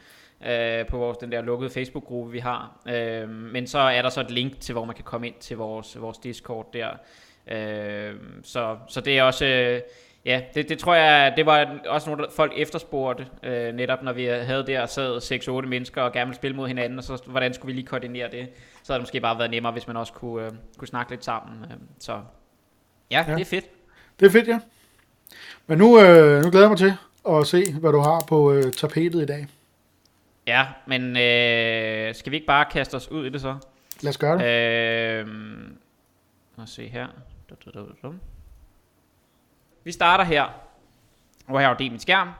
øh, 0.46 0.86
på 0.86 0.98
vores, 0.98 1.18
den 1.18 1.32
der 1.32 1.42
lukkede 1.42 1.70
Facebook-gruppe, 1.70 2.32
vi 2.32 2.38
har. 2.38 2.80
Øh, 2.88 3.28
men 3.28 3.66
så 3.66 3.78
er 3.78 4.02
der 4.02 4.08
så 4.08 4.20
et 4.20 4.30
link 4.30 4.60
til, 4.60 4.72
hvor 4.72 4.84
man 4.84 4.94
kan 4.94 5.04
komme 5.04 5.26
ind 5.26 5.34
til 5.40 5.56
vores, 5.56 6.00
vores 6.00 6.18
Discord 6.18 6.72
der. 6.72 6.88
Øh, 7.50 8.14
så, 8.42 8.76
så 8.88 9.00
det 9.00 9.18
er 9.18 9.22
også... 9.22 9.46
Øh, 9.46 9.80
Ja, 10.26 10.40
det, 10.54 10.68
det 10.68 10.78
tror 10.78 10.94
jeg, 10.94 11.32
det 11.36 11.46
var 11.46 11.78
også 11.88 12.10
nogle 12.10 12.26
folk 12.30 12.52
efterspurgte, 12.56 13.26
øh, 13.42 13.74
netop 13.74 14.02
når 14.02 14.12
vi 14.12 14.24
havde 14.24 14.66
der 14.66 14.86
sad 14.86 15.62
6-8 15.64 15.68
mennesker 15.68 16.02
og 16.02 16.12
gerne 16.12 16.26
ville 16.26 16.36
spille 16.36 16.56
mod 16.56 16.68
hinanden, 16.68 16.98
og 16.98 17.04
så 17.04 17.22
hvordan 17.26 17.54
skulle 17.54 17.72
vi 17.72 17.80
lige 17.80 17.86
koordinere 17.86 18.30
det? 18.30 18.48
Så 18.82 18.92
havde 18.92 18.98
det 18.98 19.02
måske 19.02 19.20
bare 19.20 19.38
været 19.38 19.50
nemmere, 19.50 19.72
hvis 19.72 19.86
man 19.86 19.96
også 19.96 20.12
kunne, 20.12 20.46
øh, 20.46 20.52
kunne 20.78 20.88
snakke 20.88 21.12
lidt 21.12 21.24
sammen. 21.24 21.64
Øh, 21.64 21.76
så 21.98 22.12
ja, 23.10 23.24
ja, 23.28 23.34
det 23.34 23.40
er 23.40 23.44
fedt. 23.44 23.64
Det 24.20 24.26
er 24.26 24.30
fedt, 24.30 24.48
ja. 24.48 24.60
Men 25.66 25.78
nu, 25.78 26.00
øh, 26.00 26.42
nu 26.42 26.50
glæder 26.50 26.64
jeg 26.64 26.70
mig 26.70 26.78
til 26.78 26.94
at 27.28 27.46
se, 27.46 27.72
hvad 27.80 27.92
du 27.92 27.98
har 27.98 28.24
på 28.28 28.52
øh, 28.52 28.72
tapetet 28.72 29.22
i 29.22 29.26
dag. 29.26 29.46
Ja, 30.46 30.66
men 30.86 31.16
øh, 31.16 32.14
skal 32.14 32.30
vi 32.30 32.36
ikke 32.36 32.46
bare 32.46 32.64
kaste 32.64 32.94
os 32.94 33.10
ud 33.10 33.26
i 33.26 33.28
det 33.28 33.40
så? 33.40 33.56
Lad 34.00 34.10
os 34.10 34.18
gøre 34.18 34.38
det. 34.38 34.44
Øh, 34.44 35.26
lad 36.56 36.62
os 36.62 36.70
se 36.70 36.88
her. 36.88 37.06
Vi 39.84 39.92
starter 39.92 40.24
her, 40.24 40.44
hvor 41.46 41.60
jeg 41.60 41.68
har 41.68 41.74
delt 41.74 41.92
min 41.92 42.00
skærm. 42.00 42.30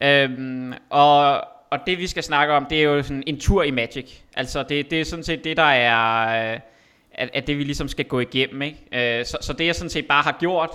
Øhm, 0.00 0.72
og, 0.90 1.40
og 1.70 1.78
det 1.86 1.98
vi 1.98 2.06
skal 2.06 2.22
snakke 2.22 2.54
om, 2.54 2.66
det 2.66 2.78
er 2.78 2.82
jo 2.82 3.02
sådan 3.02 3.22
en 3.26 3.40
tur 3.40 3.62
i 3.62 3.70
Magic. 3.70 4.18
Altså 4.36 4.62
det, 4.62 4.90
det 4.90 5.00
er 5.00 5.04
sådan 5.04 5.24
set 5.24 5.44
det, 5.44 5.56
der 5.56 5.62
er, 5.62 5.96
at, 7.12 7.30
at 7.34 7.46
det 7.46 7.58
vi 7.58 7.64
ligesom 7.64 7.88
skal 7.88 8.04
gå 8.04 8.20
igennem. 8.20 8.62
Ikke? 8.62 9.18
Øh, 9.20 9.26
så, 9.26 9.38
så 9.40 9.52
det 9.52 9.66
jeg 9.66 9.74
sådan 9.74 9.90
set 9.90 10.08
bare 10.08 10.22
har 10.22 10.36
gjort, 10.40 10.70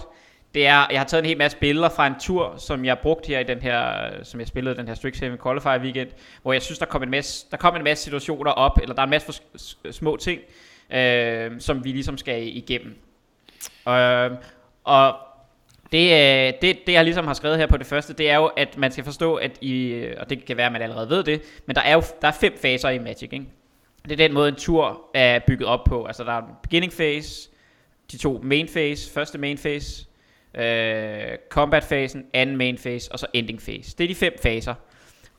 det 0.54 0.68
er, 0.68 0.88
jeg 0.92 1.00
har 1.00 1.06
taget 1.06 1.22
en 1.22 1.28
hel 1.28 1.38
masse 1.38 1.58
billeder 1.58 1.90
fra 1.90 2.08
en 2.08 2.14
tur, 2.20 2.56
som 2.58 2.86
jeg 2.86 3.00
brugte 3.00 3.28
her 3.28 3.40
i 3.40 3.44
den 3.44 3.62
her, 3.62 4.06
øh, 4.06 4.12
som 4.24 4.40
jeg 4.40 4.48
spillede 4.48 4.78
den 4.78 4.88
her 4.88 4.96
Strixhaven 4.96 5.38
Qualifier 5.44 5.80
weekend, 5.80 6.10
hvor 6.42 6.54
jeg 6.54 6.62
synes, 6.62 6.80
der 6.80 6.86
kom 6.86 7.04
en 7.04 7.10
masse, 7.10 7.46
der 7.52 7.58
kom 7.58 7.76
en 7.76 7.84
masse 7.84 8.04
situationer 8.04 8.52
op, 8.52 8.80
eller 8.82 8.96
der 8.96 9.02
er 9.02 9.06
en 9.06 9.10
masse 9.10 9.26
for, 9.26 9.92
små 9.92 10.18
ting, 10.18 10.42
øh, 10.94 11.52
som 11.60 11.84
vi 11.84 11.92
ligesom 11.92 12.18
skal 12.18 12.58
igennem. 12.58 12.96
Øh, 13.88 14.32
og 14.84 15.16
det, 15.92 16.12
øh, 16.12 16.54
det, 16.62 16.88
det, 16.88 16.94
jeg 16.94 17.04
ligesom 17.04 17.28
har 17.28 17.34
skrevet 17.34 17.58
her 17.58 17.68
på 17.68 17.78
det 17.78 17.86
første, 17.86 18.14
det 18.14 18.30
er 18.30 18.36
jo, 18.36 18.46
at 18.46 18.78
man 18.78 18.92
skal 18.92 19.04
forstå, 19.04 19.36
at 19.36 19.52
i, 19.62 19.88
øh, 19.88 20.16
og 20.20 20.30
det 20.30 20.46
kan 20.46 20.58
være, 20.58 20.66
at 20.66 20.72
man 20.72 20.82
allerede 20.82 21.10
ved 21.10 21.24
det, 21.24 21.42
men 21.66 21.76
der 21.76 21.82
er 21.82 21.94
jo 21.94 22.04
der 22.22 22.28
er 22.28 22.32
fem 22.32 22.58
faser 22.62 22.90
i 22.90 23.00
Magic, 23.00 23.30
ikke? 23.34 23.46
Det 24.04 24.12
er 24.12 24.16
den 24.16 24.34
måde, 24.34 24.50
en 24.50 24.56
tur 24.56 25.02
er 25.14 25.40
bygget 25.40 25.68
op 25.68 25.84
på. 25.84 26.06
Altså, 26.06 26.24
der 26.24 26.32
er 26.32 26.42
en 26.42 26.54
beginning 26.64 26.94
phase, 26.94 27.50
de 28.12 28.18
to 28.18 28.40
main 28.44 28.68
phase, 28.68 29.12
første 29.12 29.38
main 29.38 29.58
phase, 29.58 30.06
øh, 30.56 31.38
combat-fasen, 31.50 32.26
anden 32.34 32.58
main 32.58 32.78
phase 32.78 33.12
og 33.12 33.20
så 33.20 33.28
ending 33.34 33.60
phase. 33.60 33.98
Det 33.98 34.04
er 34.04 34.08
de 34.08 34.16
fem 34.16 34.34
faser. 34.44 34.74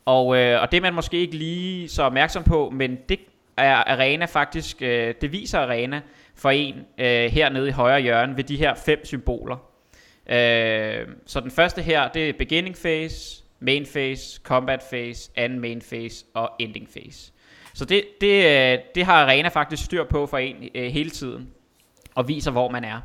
Og, 0.05 0.37
øh, 0.37 0.63
og 0.63 0.71
det 0.71 0.77
er 0.77 0.81
man 0.81 0.95
måske 0.95 1.17
ikke 1.17 1.37
lige 1.37 1.89
så 1.89 2.03
opmærksom 2.03 2.45
på, 2.45 2.71
men 2.71 2.99
det 3.09 3.21
er 3.57 3.75
Arena 3.75 4.25
faktisk, 4.25 4.83
øh, 4.83 5.15
det 5.21 5.33
viser 5.33 5.59
Arena 5.59 6.01
for 6.35 6.51
en 6.51 6.75
øh, 6.99 7.31
hernede 7.31 7.69
i 7.69 7.73
højre 7.73 8.01
hjørne 8.01 8.37
ved 8.37 8.45
de 8.45 8.57
her 8.57 8.75
fem 8.75 9.05
symboler. 9.05 9.57
Øh, 10.27 11.07
så 11.27 11.41
den 11.41 11.51
første 11.51 11.83
her, 11.83 12.09
det 12.09 12.29
er 12.29 12.33
beginning 12.33 12.77
phase, 12.77 13.43
main 13.61 13.87
phase, 13.93 14.41
combat 14.43 14.83
phase, 14.91 15.31
anden 15.37 15.61
main 15.61 15.83
phase 15.91 16.25
og 16.35 16.51
ending 16.59 16.89
phase. 16.89 17.33
Så 17.75 17.85
det, 17.85 18.05
det, 18.21 18.45
øh, 18.45 18.79
det 18.95 19.05
har 19.05 19.25
Arena 19.25 19.49
faktisk 19.49 19.85
styr 19.85 20.05
på 20.05 20.27
for 20.27 20.39
en 20.39 20.69
øh, 20.75 20.93
hele 20.93 21.11
tiden, 21.11 21.51
og 22.15 22.29
viser 22.29 22.51
hvor 22.51 22.71
man 22.71 22.85
er. 22.85 23.01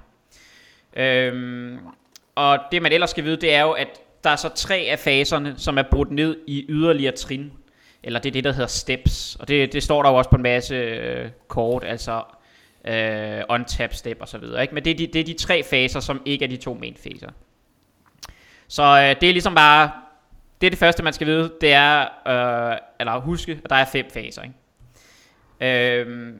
Øhm, 0.97 1.79
og 2.35 2.59
det 2.71 2.81
man 2.81 2.91
ellers 2.91 3.09
skal 3.09 3.23
vide, 3.23 3.37
det 3.37 3.53
er 3.53 3.61
jo, 3.61 3.71
at 3.71 3.87
der 4.23 4.29
er 4.29 4.35
så 4.35 4.49
tre 4.49 4.75
af 4.75 4.99
faserne, 4.99 5.53
som 5.57 5.77
er 5.77 5.83
brudt 5.91 6.11
ned 6.11 6.37
i 6.47 6.65
yderligere 6.69 7.15
trin. 7.15 7.53
Eller 8.03 8.19
det 8.19 8.29
er 8.29 8.33
det, 8.33 8.43
der 8.43 8.51
hedder 8.51 8.67
steps. 8.67 9.35
Og 9.35 9.47
det, 9.47 9.73
det 9.73 9.83
står 9.83 10.03
der 10.03 10.09
jo 10.09 10.15
også 10.15 10.29
på 10.29 10.35
en 10.35 10.41
masse 10.41 10.75
øh, 10.75 11.29
kort, 11.47 11.83
altså 11.83 12.23
øh, 12.87 13.41
on-tap 13.49 13.93
step 13.93 14.17
og 14.21 14.27
så 14.27 14.37
videre. 14.37 14.61
Ikke? 14.61 14.73
Men 14.73 14.85
det 14.85 14.91
er, 14.91 14.95
de, 14.95 15.07
det 15.07 15.19
er 15.19 15.23
de 15.23 15.33
tre 15.33 15.63
faser, 15.63 15.99
som 15.99 16.21
ikke 16.25 16.45
er 16.45 16.49
de 16.49 16.57
to 16.57 16.73
main 16.73 16.95
faser. 17.03 17.29
Så 18.67 18.83
øh, 18.83 19.21
det 19.21 19.29
er 19.29 19.33
ligesom 19.33 19.55
bare, 19.55 19.91
det 20.61 20.67
er 20.67 20.71
det 20.71 20.79
første, 20.79 21.03
man 21.03 21.13
skal 21.13 21.27
vide, 21.27 21.53
det 21.61 21.73
er, 21.73 22.01
øh, 22.01 22.77
eller 22.99 23.19
huske, 23.19 23.59
at 23.63 23.69
der 23.69 23.75
er 23.75 23.85
fem 23.85 24.05
faser. 24.13 24.41
Ikke? 24.41 24.55
Øh, 26.01 26.33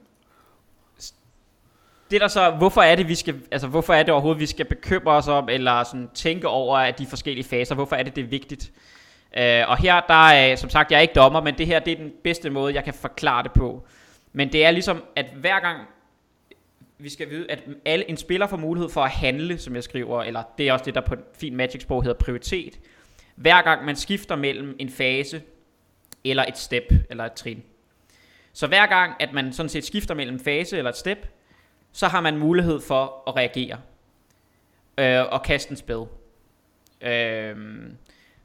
det 2.12 2.22
der 2.22 2.28
så, 2.28 2.50
hvorfor 2.50 2.82
er 2.82 2.96
det, 2.96 3.08
vi 3.08 3.16
skal, 3.16 3.36
altså 3.52 3.68
hvorfor 3.68 3.94
er 3.94 4.04
det 4.04 4.14
overhovedet, 4.14 4.40
vi 4.40 4.46
skal 4.46 4.66
bekymre 4.66 5.14
os 5.14 5.28
om, 5.28 5.50
eller 5.50 5.84
sådan 5.84 6.10
tænke 6.14 6.48
over 6.48 6.78
at 6.78 7.00
de 7.00 7.06
forskellige 7.06 7.46
faser, 7.46 7.76
hvorfor 7.76 7.96
er 7.96 8.04
det, 8.04 8.16
det 8.16 8.24
er 8.24 8.28
vigtigt? 8.28 8.72
Uh, 9.38 9.70
og 9.70 9.78
her, 9.78 10.02
der 10.08 10.30
er, 10.30 10.56
som 10.56 10.70
sagt, 10.70 10.92
jeg 10.92 10.98
er 10.98 11.02
ikke 11.02 11.14
dommer, 11.14 11.42
men 11.42 11.58
det 11.58 11.68
her, 11.68 11.80
det 11.80 11.94
er 11.94 11.98
den 11.98 12.12
bedste 12.24 12.50
måde, 12.50 12.74
jeg 12.74 12.84
kan 12.84 12.94
forklare 12.94 13.44
det 13.44 13.52
på. 13.52 13.88
Men 14.34 14.52
det 14.52 14.66
er 14.66 14.72
ligesom, 14.72 15.04
at 15.16 15.26
hver 15.36 15.60
gang 15.60 15.80
vi 16.98 17.10
skal 17.10 17.30
vide, 17.30 17.52
at 17.52 17.64
alle, 17.86 18.10
en 18.10 18.18
spiller 18.18 18.48
får 18.48 18.58
mulighed 18.58 18.90
for 18.90 19.04
at 19.04 19.12
handle, 19.12 19.58
som 19.58 19.76
jeg 19.76 19.84
skriver, 19.84 20.24
eller 20.24 20.44
det 20.58 20.68
er 20.68 20.74
også 20.74 20.86
det, 20.86 20.96
der 20.96 21.02
på 21.02 21.14
en 21.14 21.22
fin 21.40 21.56
Magic-sprog 21.56 22.04
hedder 22.04 22.18
prioritet. 22.18 22.80
Hver 23.36 23.62
gang 23.62 23.86
man 23.86 23.96
skifter 23.96 24.36
mellem 24.36 24.76
en 24.80 24.90
fase, 24.90 25.42
eller 26.24 26.46
et 26.46 26.58
step, 26.58 26.84
eller 27.10 27.24
et 27.24 27.34
trin 27.34 27.64
Så 28.54 28.68
hver 28.68 28.86
gang, 28.86 29.14
at 29.20 29.34
man 29.34 29.54
sådan 29.54 29.70
set 29.70 29.86
skifter 29.86 30.14
mellem 30.14 30.40
fase 30.40 30.78
eller 30.78 30.90
et 30.90 30.98
step, 30.98 31.28
så 31.92 32.08
har 32.08 32.22
man 32.22 32.38
mulighed 32.38 32.80
for 32.80 33.24
at 33.28 33.36
reagere 33.36 33.78
øh, 34.98 35.26
og 35.32 35.44
kaste 35.44 35.72
en 35.72 35.78
spil. 35.78 36.04
Øh, 37.02 37.56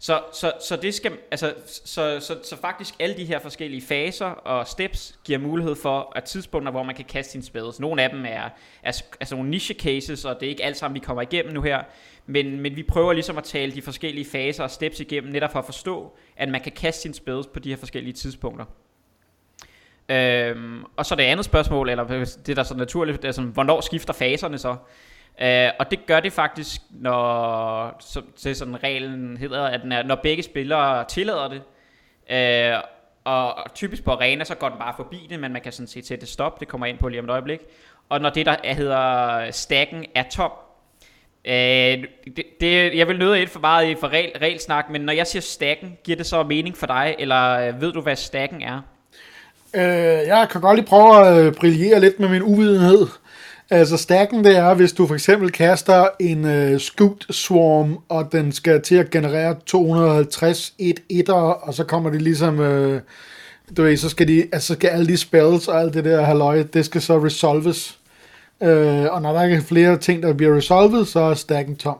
så, 0.02 0.22
så, 0.32 0.52
så 0.60 0.76
det 0.76 0.94
skal, 0.94 1.12
altså, 1.30 1.54
så, 1.66 2.20
så, 2.20 2.38
så 2.42 2.56
faktisk 2.56 2.94
alle 3.00 3.16
de 3.16 3.24
her 3.24 3.38
forskellige 3.38 3.82
faser 3.82 4.26
og 4.26 4.68
steps 4.68 5.18
giver 5.24 5.38
mulighed 5.38 5.74
for 5.74 6.12
at 6.16 6.24
tidspunkter, 6.24 6.72
hvor 6.72 6.82
man 6.82 6.94
kan 6.94 7.04
kaste 7.04 7.32
sine 7.32 7.44
spells. 7.44 7.80
Nogle 7.80 8.02
af 8.02 8.10
dem 8.10 8.24
er, 8.24 8.48
er 8.82 9.02
altså 9.20 9.34
nogle 9.34 9.50
niche 9.50 9.74
cases, 9.74 10.24
og 10.24 10.40
det 10.40 10.46
er 10.46 10.50
ikke 10.50 10.64
alt 10.64 10.76
sammen, 10.76 10.94
vi 10.94 11.04
kommer 11.04 11.22
igennem 11.22 11.52
nu 11.52 11.62
her. 11.62 11.82
Men, 12.26 12.60
men 12.60 12.76
vi 12.76 12.82
prøver 12.82 13.12
ligesom 13.12 13.38
at 13.38 13.44
tale 13.44 13.72
de 13.72 13.82
forskellige 13.82 14.24
faser 14.24 14.64
og 14.64 14.70
steps 14.70 15.00
igennem, 15.00 15.32
netop 15.32 15.52
for 15.52 15.58
at 15.58 15.64
forstå, 15.64 16.16
at 16.36 16.48
man 16.48 16.60
kan 16.60 16.72
kaste 16.72 17.02
sine 17.02 17.14
spells 17.14 17.46
på 17.46 17.58
de 17.60 17.68
her 17.68 17.76
forskellige 17.76 18.12
tidspunkter. 18.12 18.64
Øhm, 20.08 20.84
og 20.96 21.06
så 21.06 21.14
det 21.14 21.22
andet 21.22 21.44
spørgsmål, 21.44 21.88
eller 21.88 22.04
det 22.46 22.56
der 22.56 22.58
er 22.58 22.62
så 22.62 22.76
naturligt, 22.76 23.22
det 23.22 23.28
er 23.28 23.32
sådan, 23.32 23.50
hvornår 23.50 23.80
skifter 23.80 24.12
faserne 24.12 24.58
så? 24.58 24.76
Øh, 25.40 25.68
og 25.78 25.90
det 25.90 26.06
gør 26.06 26.20
det 26.20 26.32
faktisk, 26.32 26.80
når 26.90 27.96
så, 28.00 28.22
det 28.44 28.56
sådan 28.56 28.82
reglen 28.82 29.36
hedder, 29.36 29.64
at 29.64 29.84
når, 29.84 30.02
når 30.02 30.14
begge 30.14 30.42
spillere 30.42 31.04
tillader 31.04 31.48
det, 31.48 31.62
øh, 32.30 32.82
og, 33.24 33.54
og 33.54 33.74
typisk 33.74 34.04
på 34.04 34.10
arena, 34.10 34.44
så 34.44 34.54
går 34.54 34.68
den 34.68 34.78
bare 34.78 34.94
forbi 34.96 35.26
det, 35.30 35.40
men 35.40 35.52
man 35.52 35.62
kan 35.62 35.72
sådan 35.72 35.86
set 35.86 36.06
sætte 36.06 36.26
stop, 36.26 36.60
det 36.60 36.68
kommer 36.68 36.86
ind 36.86 36.98
på 36.98 37.08
lige 37.08 37.20
om 37.20 37.24
et 37.24 37.30
øjeblik. 37.30 37.60
Og 38.08 38.20
når 38.20 38.30
det 38.30 38.46
der 38.46 38.56
hedder 38.74 39.50
stacken 39.50 40.04
er 40.14 40.24
tom, 40.30 40.52
øh, 41.44 42.04
det, 42.36 42.44
det, 42.60 42.96
jeg 42.96 43.08
vil 43.08 43.18
nøde 43.18 43.40
ind 43.40 43.48
for 43.48 43.60
meget 43.60 43.88
i 43.88 43.94
for 43.94 44.08
regel, 44.08 44.38
regelsnak, 44.38 44.90
men 44.90 45.00
når 45.00 45.12
jeg 45.12 45.26
siger 45.26 45.42
stacken, 45.42 45.98
giver 46.04 46.16
det 46.16 46.26
så 46.26 46.42
mening 46.42 46.76
for 46.76 46.86
dig, 46.86 47.16
eller 47.18 47.50
øh, 47.58 47.80
ved 47.80 47.92
du, 47.92 48.00
hvad 48.00 48.16
stacken 48.16 48.62
er? 48.62 48.80
Øh, 49.74 49.82
jeg 50.26 50.48
kan 50.50 50.60
godt 50.60 50.76
lige 50.76 50.86
prøve 50.86 51.26
at 51.26 51.46
øh, 51.46 51.52
brillere 51.52 52.00
lidt 52.00 52.20
med 52.20 52.28
min 52.28 52.42
uvidenhed. 52.42 53.06
Altså 53.70 53.96
stacken 53.96 54.44
det 54.44 54.56
er, 54.56 54.74
hvis 54.74 54.92
du 54.92 55.06
for 55.06 55.14
eksempel 55.14 55.52
kaster 55.52 56.06
en 56.20 56.44
øh, 56.44 56.80
Scoot 56.80 57.26
Swarm, 57.30 57.98
og 58.08 58.32
den 58.32 58.52
skal 58.52 58.82
til 58.82 58.94
at 58.94 59.10
generere 59.10 59.56
250 59.66 60.74
et 60.78 61.00
etter, 61.08 61.34
og 61.34 61.74
så 61.74 61.84
kommer 61.84 62.10
det 62.10 62.22
ligesom, 62.22 62.60
Øh, 62.60 63.00
du 63.76 63.82
ved, 63.82 63.96
så 63.96 64.08
skal, 64.08 64.28
de, 64.28 64.48
altså 64.52 64.74
skal 64.74 64.88
alle 64.88 65.06
de 65.06 65.16
spells 65.16 65.68
og 65.68 65.80
alt 65.80 65.94
det 65.94 66.04
der 66.04 66.24
halløj, 66.24 66.62
det 66.62 66.84
skal 66.84 67.02
så 67.02 67.24
resolves. 67.24 67.98
Øh, 68.62 69.06
og 69.10 69.22
når 69.22 69.32
der 69.32 69.42
ikke 69.44 69.56
er 69.56 69.60
flere 69.60 69.96
ting, 69.96 70.22
der 70.22 70.32
bliver 70.32 70.56
resolvet, 70.56 71.08
så 71.08 71.20
er 71.20 71.34
stacken 71.34 71.76
tom. 71.76 71.98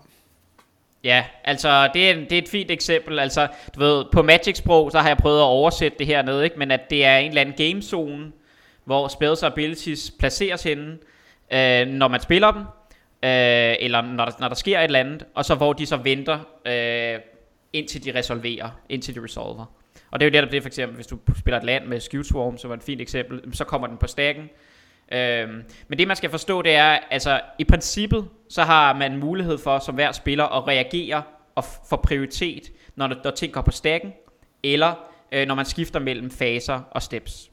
Ja, 1.05 1.25
altså 1.45 1.91
det 1.95 2.11
er, 2.11 2.15
det 2.15 2.33
er 2.33 2.39
et 2.39 2.49
fint 2.49 2.71
eksempel. 2.71 3.19
Altså, 3.19 3.49
du 3.75 3.81
ved, 3.81 4.05
på 4.13 4.23
Magic-sprog, 4.23 4.93
så 4.93 4.99
har 4.99 5.09
jeg 5.09 5.17
prøvet 5.17 5.39
at 5.39 5.45
oversætte 5.45 5.99
det 5.99 6.07
her 6.07 6.23
ned, 6.23 6.43
ikke? 6.43 6.59
men 6.59 6.71
at 6.71 6.91
det 6.91 7.05
er 7.05 7.17
en 7.17 7.29
eller 7.29 7.41
anden 7.41 7.55
gamezone, 7.57 8.33
hvor 8.85 9.09
spells 9.09 9.43
og 9.43 9.53
abilities 9.53 10.13
placeres 10.19 10.63
henne, 10.63 10.99
øh, 11.53 11.87
når 11.87 12.09
man 12.09 12.21
spiller 12.21 12.53
dem, 12.53 12.61
øh, 13.25 13.77
eller 13.81 14.01
når 14.01 14.25
der, 14.25 14.33
når 14.41 14.49
der 14.49 14.55
sker 14.55 14.79
et 14.79 14.85
eller 14.85 15.01
andet, 15.01 15.25
og 15.35 15.45
så 15.45 15.55
hvor 15.55 15.73
de 15.73 15.87
så 15.87 15.97
venter, 15.97 16.39
øh, 16.67 17.21
indtil 17.73 18.05
de 18.05 18.19
resolverer, 18.19 18.81
indtil 18.89 19.15
de 19.15 19.25
resolver. 19.25 19.65
Og 20.11 20.21
det 20.21 20.27
er 20.27 20.31
jo 20.31 20.33
netop 20.33 20.53
det 20.53 20.63
for 20.63 20.69
eksempel, 20.69 20.95
hvis 20.95 21.07
du 21.07 21.19
spiller 21.39 21.59
et 21.59 21.65
land 21.65 21.87
med 21.87 22.01
Skewswarm, 22.01 22.59
som 22.59 22.71
var 22.71 22.77
et 22.77 22.83
fint 22.83 23.01
eksempel, 23.01 23.55
så 23.55 23.65
kommer 23.65 23.87
den 23.87 23.97
på 23.97 24.07
stakken. 24.07 24.51
Øhm, 25.13 25.65
men 25.89 25.99
det 25.99 26.09
man 26.09 26.17
skal 26.17 26.31
forstå, 26.31 26.63
det 26.63 26.75
er, 26.75 26.99
altså 27.11 27.41
i 27.59 27.65
princippet, 27.65 28.29
så 28.49 28.63
har 28.63 28.93
man 28.93 29.17
mulighed 29.17 29.59
for 29.59 29.79
som 29.79 29.95
hver 29.95 30.13
spiller 30.13 30.45
at 30.45 30.69
reagere 30.69 31.23
og 31.55 31.65
få 31.89 31.97
prioritet, 31.97 32.73
når, 32.97 33.07
der, 33.07 33.17
når 33.25 33.31
ting 33.31 33.53
går 33.53 33.61
på 33.61 33.71
stakken, 33.71 34.13
eller 34.63 34.95
øh, 35.33 35.47
når 35.47 35.55
man 35.55 35.65
skifter 35.65 36.01
mellem 36.01 36.31
faser 36.31 36.81
og 36.91 37.03
steps. 37.03 37.51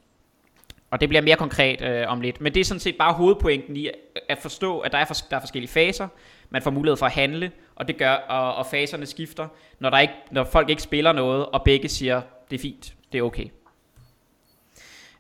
Og 0.91 1.01
det 1.01 1.09
bliver 1.09 1.21
mere 1.21 1.35
konkret 1.35 1.81
øh, 1.81 2.07
om 2.07 2.21
lidt. 2.21 2.41
Men 2.41 2.53
det 2.53 2.59
er 2.59 2.65
sådan 2.65 2.79
set 2.79 2.97
bare 2.97 3.13
hovedpointen 3.13 3.75
i 3.75 3.87
øh, 3.87 3.93
at 4.29 4.37
forstå, 4.37 4.79
at 4.79 4.91
der 4.91 4.97
er, 4.97 5.05
for, 5.05 5.13
der 5.29 5.35
er 5.35 5.39
forskellige 5.39 5.71
faser. 5.71 6.07
Man 6.49 6.61
får 6.61 6.71
mulighed 6.71 6.97
for 6.97 7.05
at 7.05 7.11
handle, 7.11 7.51
og 7.75 7.87
det 7.87 7.97
gør, 7.97 8.11
og, 8.11 8.55
og 8.55 8.65
faserne 8.65 9.05
skifter, 9.05 9.47
når, 9.79 9.89
der 9.89 9.99
ikke, 9.99 10.13
når 10.31 10.43
folk 10.43 10.69
ikke 10.69 10.81
spiller 10.81 11.11
noget, 11.11 11.45
og 11.45 11.63
begge 11.63 11.89
siger, 11.89 12.21
det 12.49 12.57
er 12.57 12.61
fint, 12.61 12.93
det 13.11 13.17
er 13.17 13.23
okay. 13.23 13.45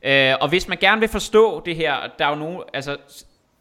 Øh, 0.03 0.33
og 0.41 0.49
hvis 0.49 0.67
man 0.67 0.77
gerne 0.77 1.01
vil 1.01 1.09
forstå 1.09 1.61
det 1.65 1.75
her, 1.75 1.95
der 2.19 2.25
er 2.25 2.29
jo 2.29 2.35
nogen, 2.35 2.61
altså, 2.73 2.97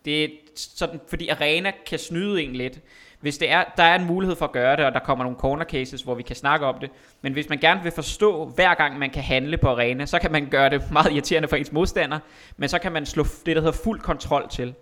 det 0.04 0.25
er 0.25 0.28
sådan, 0.57 1.00
fordi 1.09 1.28
arena 1.28 1.73
kan 1.87 1.99
snyde 1.99 2.42
en 2.42 2.52
lidt. 2.52 2.80
Hvis 3.21 3.38
det 3.38 3.50
er, 3.50 3.64
der 3.76 3.83
er 3.83 3.95
en 3.99 4.04
mulighed 4.04 4.37
for 4.37 4.45
at 4.45 4.52
gøre 4.52 4.76
det, 4.76 4.85
og 4.85 4.92
der 4.92 4.99
kommer 4.99 5.25
nogle 5.25 5.38
corner 5.38 5.64
cases, 5.64 6.02
hvor 6.02 6.14
vi 6.14 6.23
kan 6.23 6.37
snakke 6.37 6.66
om 6.66 6.78
det. 6.80 6.90
Men 7.23 7.33
hvis 7.33 7.49
man 7.49 7.59
gerne 7.59 7.83
vil 7.83 7.92
forstå, 7.92 8.45
hver 8.45 8.75
gang 8.75 8.99
man 8.99 9.11
kan 9.11 9.23
handle 9.23 9.57
på 9.57 9.68
arena, 9.68 10.07
så 10.07 10.18
kan 10.18 10.33
man 10.33 10.47
gøre 10.50 10.71
det 10.71 10.90
meget 10.92 11.12
irriterende 11.12 11.49
for 11.49 11.57
ens 11.57 11.73
modstander. 11.73 12.18
Men 12.57 12.68
så 12.68 12.78
kan 12.78 12.92
man 12.92 13.07
slå 13.07 13.25
det, 13.47 13.57
der 13.57 13.62
hedder 13.62 13.78
fuld 13.85 14.00
kontrol 14.00 14.49
til. 14.50 14.75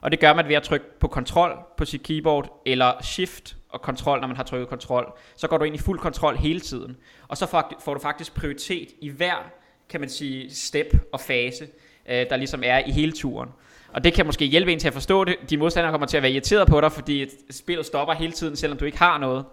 Og 0.00 0.10
det 0.10 0.20
gør 0.20 0.34
man 0.34 0.48
ved 0.48 0.54
at 0.54 0.62
trykke 0.62 0.98
på 1.00 1.08
kontrol 1.08 1.58
på 1.76 1.84
sit 1.84 2.02
keyboard, 2.02 2.62
eller 2.66 2.92
shift 3.02 3.56
og 3.68 3.82
kontrol, 3.82 4.20
når 4.20 4.28
man 4.28 4.36
har 4.36 4.44
trykket 4.44 4.68
kontrol. 4.68 5.18
Så 5.36 5.48
går 5.48 5.58
du 5.58 5.64
ind 5.64 5.74
i 5.74 5.78
fuld 5.78 5.98
kontrol 5.98 6.36
hele 6.36 6.60
tiden. 6.60 6.96
Og 7.28 7.36
så 7.36 7.46
får 7.80 7.94
du 7.94 8.00
faktisk 8.00 8.34
prioritet 8.34 8.88
i 9.00 9.08
hver, 9.08 9.50
kan 9.88 10.00
man 10.00 10.08
sige, 10.08 10.54
step 10.54 10.94
og 11.12 11.20
fase, 11.20 11.66
øh, 12.08 12.26
der 12.30 12.36
ligesom 12.36 12.62
er 12.64 12.78
i 12.86 12.90
hele 12.90 13.12
turen. 13.12 13.48
Og 13.92 14.04
det 14.04 14.14
kan 14.14 14.26
måske 14.26 14.44
hjælpe 14.44 14.72
en 14.72 14.78
til 14.78 14.88
at 14.88 14.94
forstå 14.94 15.24
det. 15.24 15.36
De 15.50 15.56
modstandere 15.56 15.92
kommer 15.92 16.06
til 16.06 16.16
at 16.16 16.22
være 16.22 16.32
irriteret 16.32 16.68
på 16.68 16.80
dig, 16.80 16.92
fordi 16.92 17.26
spillet 17.50 17.86
stopper 17.86 18.14
hele 18.14 18.32
tiden, 18.32 18.56
selvom 18.56 18.78
du 18.78 18.84
ikke 18.84 18.98
har 18.98 19.18
noget. 19.18 19.44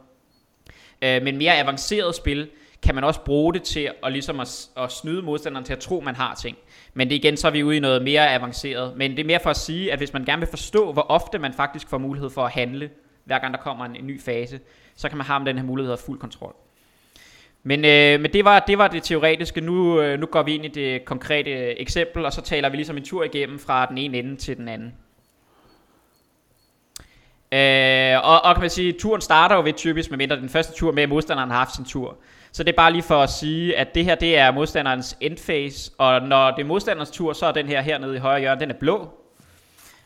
Øh, 1.01 1.23
men 1.23 1.37
mere 1.37 1.57
avanceret 1.57 2.15
spil 2.15 2.49
kan 2.81 2.95
man 2.95 3.03
også 3.03 3.19
bruge 3.19 3.53
det 3.53 3.63
til 3.63 3.91
at, 4.03 4.11
ligesom 4.11 4.39
at, 4.39 4.69
at 4.77 4.91
snyde 4.91 5.21
modstanderen 5.21 5.65
til 5.65 5.73
at 5.73 5.79
tro, 5.79 5.99
man 5.99 6.15
har 6.15 6.35
ting. 6.35 6.57
Men 6.93 7.09
det 7.09 7.15
igen, 7.15 7.37
så 7.37 7.47
er 7.47 7.51
vi 7.51 7.63
ude 7.63 7.77
i 7.77 7.79
noget 7.79 8.03
mere 8.03 8.33
avanceret. 8.33 8.97
Men 8.97 9.11
det 9.11 9.19
er 9.19 9.25
mere 9.25 9.39
for 9.43 9.49
at 9.49 9.57
sige, 9.57 9.91
at 9.91 9.99
hvis 9.99 10.13
man 10.13 10.25
gerne 10.25 10.39
vil 10.39 10.49
forstå, 10.49 10.91
hvor 10.91 11.05
ofte 11.09 11.39
man 11.39 11.53
faktisk 11.53 11.89
får 11.89 11.97
mulighed 11.97 12.29
for 12.29 12.45
at 12.45 12.51
handle, 12.51 12.89
hver 13.25 13.39
gang 13.39 13.53
der 13.53 13.59
kommer 13.59 13.85
en, 13.85 13.95
en 13.95 14.07
ny 14.07 14.21
fase, 14.21 14.59
så 14.95 15.09
kan 15.09 15.17
man 15.17 15.27
have 15.27 15.45
den 15.45 15.57
her 15.57 15.65
mulighed 15.65 15.91
af 15.91 15.99
fuld 15.99 16.19
kontrol. 16.19 16.55
Men, 17.63 17.85
øh, 17.85 18.21
men 18.21 18.33
det, 18.33 18.45
var, 18.45 18.59
det 18.59 18.77
var 18.77 18.87
det 18.87 19.03
teoretiske. 19.03 19.61
Nu, 19.61 20.01
øh, 20.01 20.19
nu 20.19 20.25
går 20.25 20.43
vi 20.43 20.55
ind 20.55 20.65
i 20.65 20.67
det 20.67 21.05
konkrete 21.05 21.79
eksempel, 21.79 22.25
og 22.25 22.33
så 22.33 22.41
taler 22.41 22.69
vi 22.69 22.77
ligesom 22.77 22.97
en 22.97 23.03
tur 23.03 23.23
igennem 23.23 23.59
fra 23.59 23.85
den 23.85 23.97
ene 23.97 24.17
ende 24.17 24.35
til 24.35 24.57
den 24.57 24.67
anden. 24.67 24.93
Øh, 27.51 28.29
og, 28.29 28.43
og 28.43 28.55
kan 28.55 28.61
man 28.61 28.69
sige, 28.69 28.93
turen 28.93 29.21
starter 29.21 29.55
jo 29.55 29.61
ved 29.61 29.73
typisk, 29.73 30.09
medmindre 30.09 30.35
den 30.35 30.49
første 30.49 30.73
tur 30.73 30.91
med, 30.91 31.03
at 31.03 31.09
modstanderen 31.09 31.49
har 31.49 31.57
haft 31.57 31.75
sin 31.75 31.85
tur. 31.85 32.17
Så 32.51 32.63
det 32.63 32.71
er 32.71 32.75
bare 32.75 32.91
lige 32.91 33.03
for 33.03 33.21
at 33.21 33.29
sige, 33.29 33.77
at 33.77 33.95
det 33.95 34.05
her 34.05 34.15
det 34.15 34.37
er 34.37 34.51
modstanderens 34.51 35.17
endphase, 35.21 35.91
og 35.97 36.21
når 36.21 36.51
det 36.51 36.61
er 36.61 36.65
modstanderens 36.65 37.11
tur, 37.11 37.33
så 37.33 37.45
er 37.45 37.51
den 37.51 37.67
her 37.67 37.81
hernede 37.81 38.15
i 38.15 38.19
højre 38.19 38.39
hjørne, 38.39 38.61
den 38.61 38.69
er 38.69 38.75
blå. 38.79 39.09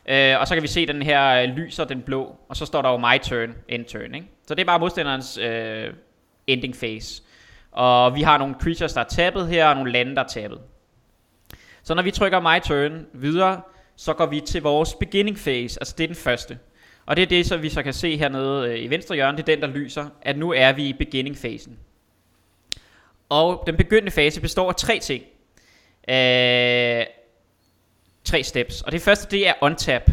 Øh, 0.09 0.39
og 0.39 0.47
så 0.47 0.53
kan 0.53 0.63
vi 0.63 0.67
se, 0.67 0.79
at 0.79 0.87
den 0.87 1.01
her 1.01 1.43
øh, 1.43 1.49
lyser 1.49 1.83
den 1.83 2.01
blå, 2.01 2.35
og 2.49 2.57
så 2.57 2.65
står 2.65 2.81
der 2.81 2.89
jo 2.89 2.97
my 2.97 3.19
turn, 3.23 3.55
end 3.69 3.85
turn. 3.85 4.15
Ikke? 4.15 4.27
Så 4.47 4.55
det 4.55 4.61
er 4.61 4.65
bare 4.65 4.79
modstanderens 4.79 5.37
øh, 5.37 5.93
ending 6.47 6.75
phase. 6.77 7.23
Og 7.71 8.15
vi 8.15 8.21
har 8.21 8.37
nogle 8.37 8.55
creatures, 8.61 8.93
der 8.93 9.01
er 9.01 9.05
tabet 9.05 9.47
her, 9.47 9.67
og 9.67 9.75
nogle 9.75 9.91
lande, 9.91 10.15
der 10.15 10.23
er 10.23 10.27
tabet. 10.27 10.61
Så 11.83 11.93
når 11.93 12.03
vi 12.03 12.11
trykker 12.11 12.39
my 12.39 12.59
turn 12.63 13.05
videre, 13.13 13.61
så 13.95 14.13
går 14.13 14.25
vi 14.25 14.39
til 14.39 14.61
vores 14.61 14.93
beginning 14.93 15.37
phase, 15.37 15.79
altså 15.81 15.95
det 15.97 16.03
er 16.03 16.07
den 16.07 16.15
første. 16.15 16.59
Og 17.05 17.15
det 17.15 17.21
er 17.21 17.27
det, 17.27 17.45
som 17.45 17.61
vi 17.61 17.69
så 17.69 17.83
kan 17.83 17.93
se 17.93 18.17
hernede 18.17 18.69
øh, 18.69 18.83
i 18.83 18.87
venstre 18.87 19.15
hjørne, 19.15 19.37
det 19.37 19.49
er 19.49 19.55
den, 19.55 19.61
der 19.61 19.67
lyser, 19.67 20.09
at 20.21 20.37
nu 20.37 20.53
er 20.53 20.71
vi 20.71 20.85
i 20.85 20.93
beginning 20.93 21.37
fasen. 21.37 21.79
Og 23.29 23.63
den 23.67 23.77
begyndende 23.77 24.11
fase 24.11 24.41
består 24.41 24.69
af 24.69 24.75
tre 24.75 24.99
ting. 24.99 25.23
Øh, 26.09 27.05
tre 28.23 28.43
steps. 28.43 28.81
Og 28.81 28.91
det 28.91 29.01
første, 29.01 29.37
det 29.37 29.47
er 29.47 29.53
untap. 29.61 30.11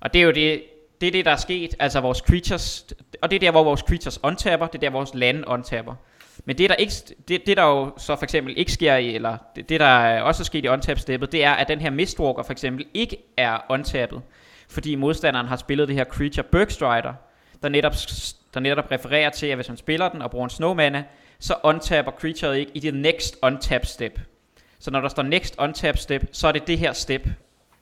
Og 0.00 0.12
det 0.12 0.20
er 0.20 0.24
jo 0.24 0.30
det, 0.30 0.62
det 1.00 1.06
er 1.06 1.10
det, 1.10 1.24
der 1.24 1.30
er 1.30 1.36
sket, 1.36 1.74
altså 1.78 2.00
vores 2.00 2.18
creatures, 2.18 2.86
og 3.22 3.30
det 3.30 3.36
er 3.36 3.40
der, 3.40 3.50
hvor 3.50 3.64
vores 3.64 3.80
creatures 3.80 4.24
untapper, 4.24 4.66
det 4.66 4.74
er 4.74 4.80
der, 4.80 4.90
vores 4.90 5.10
lande 5.14 5.48
untapper. 5.48 5.94
Men 6.44 6.58
det 6.58 6.70
der, 6.70 6.76
ikke, 6.76 6.92
det, 7.28 7.46
det 7.46 7.56
der 7.56 7.64
jo 7.64 7.92
så 7.98 8.16
for 8.16 8.24
eksempel 8.24 8.54
ikke 8.58 8.72
sker 8.72 8.96
i, 8.96 9.14
eller 9.14 9.36
det, 9.56 9.68
det 9.68 9.80
der 9.80 10.20
også 10.20 10.42
er 10.42 10.44
sket 10.44 10.64
i 10.64 10.68
untap-steppet, 10.68 11.32
det 11.32 11.44
er, 11.44 11.52
at 11.52 11.68
den 11.68 11.80
her 11.80 11.90
Mistwalker 11.90 12.42
for 12.42 12.52
eksempel 12.52 12.86
ikke 12.94 13.16
er 13.36 13.58
untappet, 13.68 14.22
fordi 14.68 14.94
modstanderen 14.94 15.46
har 15.46 15.56
spillet 15.56 15.88
det 15.88 15.96
her 15.96 16.04
Creature 16.04 16.42
Burgstrider, 16.52 17.14
der 17.62 17.68
netop, 17.68 17.92
der 18.54 18.60
netop 18.60 18.90
refererer 18.90 19.30
til, 19.30 19.46
at 19.46 19.56
hvis 19.56 19.68
man 19.68 19.76
spiller 19.76 20.08
den 20.08 20.22
og 20.22 20.30
bruger 20.30 20.44
en 20.44 20.50
snowmana, 20.50 21.04
så 21.38 21.54
untapper 21.62 22.12
creaturet 22.12 22.58
ikke 22.58 22.72
i 22.74 22.80
det 22.80 22.94
next 22.94 23.36
untap 23.42 23.86
step. 23.86 24.20
Så 24.78 24.90
når 24.90 25.00
der 25.00 25.08
står 25.08 25.22
next 25.22 25.54
untap 25.58 25.96
step, 25.96 26.24
så 26.32 26.48
er 26.48 26.52
det 26.52 26.66
det 26.66 26.78
her 26.78 26.92
step. 26.92 27.26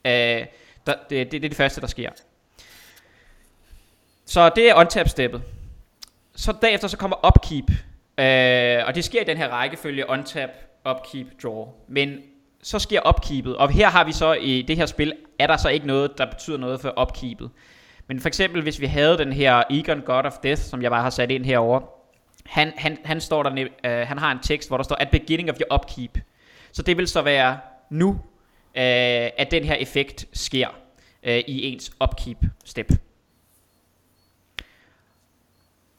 Øh, 0.05 0.11
der, 0.11 0.45
det, 0.85 1.09
det, 1.09 1.31
det 1.31 1.45
er 1.45 1.49
det 1.49 1.57
første, 1.57 1.81
der 1.81 1.87
sker. 1.87 2.09
Så 4.25 4.49
det 4.55 4.69
er 4.69 4.75
untap 4.75 5.09
steppet. 5.09 5.41
Så 6.35 6.53
derefter 6.61 6.87
så 6.87 6.97
kommer 6.97 7.27
upkeep, 7.27 7.71
Øh, 8.19 8.87
og 8.87 8.95
det 8.95 9.03
sker 9.03 9.21
i 9.21 9.23
den 9.23 9.37
her 9.37 9.47
rækkefølge 9.47 10.09
untap, 10.09 10.49
upkeep, 10.89 11.27
draw. 11.43 11.67
Men 11.87 12.17
så 12.63 12.79
sker 12.79 13.09
upkeepet, 13.09 13.57
og 13.57 13.69
her 13.69 13.87
har 13.87 14.03
vi 14.03 14.11
så 14.11 14.33
i 14.33 14.61
det 14.61 14.77
her 14.77 14.85
spil, 14.85 15.13
er 15.39 15.47
der 15.47 15.57
så 15.57 15.69
ikke 15.69 15.87
noget, 15.87 16.17
der 16.17 16.25
betyder 16.25 16.57
noget 16.57 16.81
for 16.81 17.01
upkeepet. 17.01 17.49
Men 18.07 18.19
for 18.19 18.27
eksempel, 18.27 18.61
hvis 18.61 18.79
vi 18.79 18.85
havde 18.85 19.17
den 19.17 19.33
her 19.33 19.63
Egon 19.69 20.01
God 20.01 20.25
of 20.25 20.33
Death, 20.43 20.61
som 20.61 20.81
jeg 20.81 20.91
bare 20.91 21.01
har 21.01 21.09
sat 21.09 21.31
ind 21.31 21.45
herover, 21.45 21.81
han, 22.45 22.73
han, 22.77 22.97
han, 23.05 23.21
står 23.21 23.43
der, 23.43 23.67
øh, 23.85 24.07
han 24.07 24.17
har 24.17 24.31
en 24.31 24.39
tekst, 24.39 24.69
hvor 24.69 24.77
der 24.77 24.83
står, 24.83 24.95
at 24.95 25.09
beginning 25.11 25.51
of 25.51 25.57
your 25.61 25.79
upkeep. 25.79 26.17
Så 26.71 26.81
det 26.81 26.97
vil 26.97 27.07
så 27.07 27.21
være 27.21 27.59
nu, 27.89 28.09
øh, 28.75 29.29
at 29.37 29.47
den 29.51 29.63
her 29.63 29.75
effekt 29.75 30.27
sker 30.33 30.67
øh, 31.23 31.37
i 31.47 31.73
ens 31.73 31.91
upkeep 32.03 32.37
step. 32.65 32.91
Yes. 32.91 32.99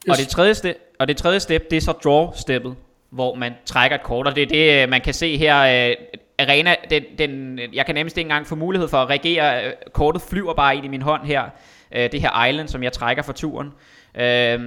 Og, 0.09 0.17
det 0.17 0.27
tredje 0.27 0.53
og 1.01 1.07
det 1.07 1.17
tredje 1.17 1.39
step, 1.39 1.71
det 1.71 1.77
er 1.77 1.81
så 1.81 1.91
draw 1.91 2.31
steppet, 2.35 2.75
hvor 3.09 3.35
man 3.35 3.53
trækker 3.65 3.97
et 3.97 4.03
kort, 4.03 4.27
og 4.27 4.35
det 4.35 4.43
er 4.43 4.47
det, 4.47 4.83
øh, 4.83 4.89
man 4.89 5.01
kan 5.01 5.13
se 5.13 5.37
her. 5.37 5.89
Øh, 5.89 5.95
arena, 6.39 6.75
den, 6.89 7.03
den, 7.17 7.59
øh, 7.59 7.75
jeg 7.75 7.85
kan 7.85 7.95
nærmest 7.95 8.17
ikke 8.17 8.27
engang 8.27 8.47
få 8.47 8.55
mulighed 8.55 8.87
for 8.87 8.97
at 8.97 9.09
reagere. 9.09 9.65
Øh, 9.65 9.73
kortet 9.93 10.21
flyver 10.21 10.53
bare 10.53 10.75
ind 10.75 10.85
i 10.85 10.87
min 10.87 11.01
hånd 11.01 11.25
her. 11.25 11.43
Øh, 11.91 12.11
det 12.11 12.21
her 12.21 12.45
island, 12.45 12.67
som 12.67 12.83
jeg 12.83 12.93
trækker 12.93 13.23
for 13.23 13.33
turen. 13.33 13.67
Øh, 14.15 14.59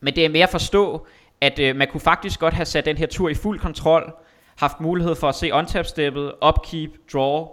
men 0.00 0.16
det 0.16 0.24
er 0.24 0.28
mere 0.28 0.42
at 0.42 0.48
forstå, 0.48 1.06
at 1.40 1.58
øh, 1.58 1.76
man 1.76 1.88
kunne 1.88 2.00
faktisk 2.00 2.40
godt 2.40 2.54
have 2.54 2.66
sat 2.66 2.84
den 2.84 2.96
her 2.96 3.06
tur 3.06 3.28
i 3.28 3.34
fuld 3.34 3.60
kontrol, 3.60 4.12
haft 4.56 4.80
mulighed 4.80 5.14
for 5.14 5.28
at 5.28 5.34
se 5.34 5.54
untap 5.54 5.86
steppet, 5.86 6.32
upkeep, 6.48 6.90
draw, 7.12 7.48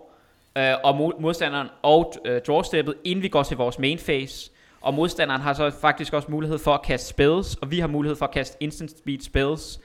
øh, 0.58 0.74
og 0.84 1.16
modstanderen 1.22 1.68
og 1.82 2.14
øh, 2.26 2.42
draw 2.48 2.62
steppet, 2.62 2.96
inden 3.04 3.24
vi 3.24 3.28
går 3.28 3.44
til 3.44 3.58
vores 3.58 3.80
main 3.80 3.98
phase. 3.98 4.52
Og 4.82 4.94
modstanderen 4.94 5.42
har 5.42 5.54
så 5.54 5.72
faktisk 5.82 6.14
også 6.14 6.32
mulighed 6.32 6.60
for 6.60 6.74
at 6.74 6.82
kaste 6.82 7.08
spells, 7.08 7.56
og 7.56 7.72
vi 7.72 7.80
har 7.80 7.88
mulighed 7.88 8.16
for 8.16 8.26
at 8.26 8.32
kaste 8.32 8.58
instant 8.60 8.92
speed 8.92 9.20
spells 9.20 9.80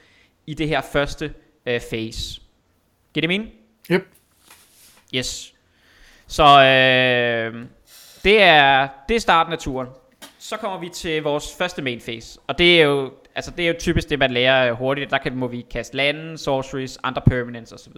i 0.47 0.53
det 0.53 0.67
her 0.67 0.81
første 0.81 1.33
øh, 1.65 1.81
phase. 1.89 2.41
Giver 3.13 3.21
det 3.21 3.29
mening? 3.29 3.49
Yep. 3.91 4.07
Yes. 5.15 5.53
Så 6.27 6.43
øh, 6.43 7.65
det, 8.23 8.41
er, 8.41 8.87
det 9.09 9.15
er 9.15 9.19
starten 9.19 9.53
af 9.53 9.59
turen. 9.59 9.87
Så 10.39 10.57
kommer 10.57 10.79
vi 10.79 10.89
til 10.89 11.23
vores 11.23 11.55
første 11.57 11.81
main 11.81 11.99
phase. 11.99 12.39
Og 12.47 12.57
det 12.57 12.81
er 12.81 12.85
jo, 12.85 13.11
altså 13.35 13.51
det 13.51 13.63
er 13.63 13.67
jo 13.67 13.75
typisk 13.79 14.09
det, 14.09 14.19
man 14.19 14.31
lærer 14.31 14.73
hurtigt. 14.73 15.11
Der 15.11 15.17
kan, 15.17 15.35
må 15.35 15.47
vi 15.47 15.65
kaste 15.71 15.97
lande, 15.97 16.37
sorceries, 16.37 16.97
andre 17.03 17.21
permanents 17.21 17.71
osv. 17.71 17.97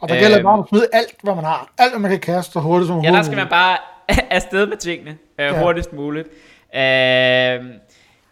Og 0.00 0.08
der 0.08 0.18
gælder 0.18 0.38
øh, 0.38 0.44
bare 0.44 0.58
at 0.58 0.64
smide 0.68 0.88
alt, 0.92 1.14
hvad 1.22 1.34
man 1.34 1.44
har. 1.44 1.72
Alt, 1.78 1.92
hvad 1.92 2.00
man 2.00 2.10
kan 2.10 2.20
kaste 2.20 2.52
så 2.52 2.60
hurtigt 2.60 2.88
som 2.88 3.00
Ja, 3.00 3.10
der 3.10 3.22
skal 3.22 3.36
man 3.36 3.48
bare 3.48 3.78
afsted 4.30 4.66
med 4.66 4.76
tingene 4.76 5.10
øh, 5.10 5.16
ja. 5.44 5.62
hurtigst 5.62 5.92
muligt. 5.92 6.28
Øh, 6.74 6.80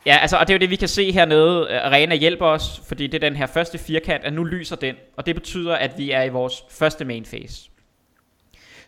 ja, 0.07 0.17
altså, 0.21 0.37
og 0.37 0.49
det 0.49 0.53
er 0.53 0.59
jo 0.59 0.61
det, 0.61 0.71
vi 0.71 0.77
kan 0.77 0.89
se 0.89 1.13
hernede. 1.13 1.69
Øh, 1.71 1.87
Arena 1.87 2.15
hjælper 2.15 2.47
os, 2.47 2.83
fordi 2.89 3.07
det 3.07 3.25
er 3.25 3.29
den 3.29 3.37
her 3.37 3.47
første 3.47 3.79
firkant, 3.79 4.25
at 4.25 4.33
nu 4.33 4.45
lyser 4.45 4.77
den. 4.77 4.95
Og 5.17 5.27
det 5.27 5.35
betyder, 5.35 5.75
at 5.75 5.99
vi 5.99 6.11
er 6.11 6.23
i 6.23 6.29
vores 6.29 6.65
første 6.71 7.05
main 7.05 7.25
phase. 7.25 7.71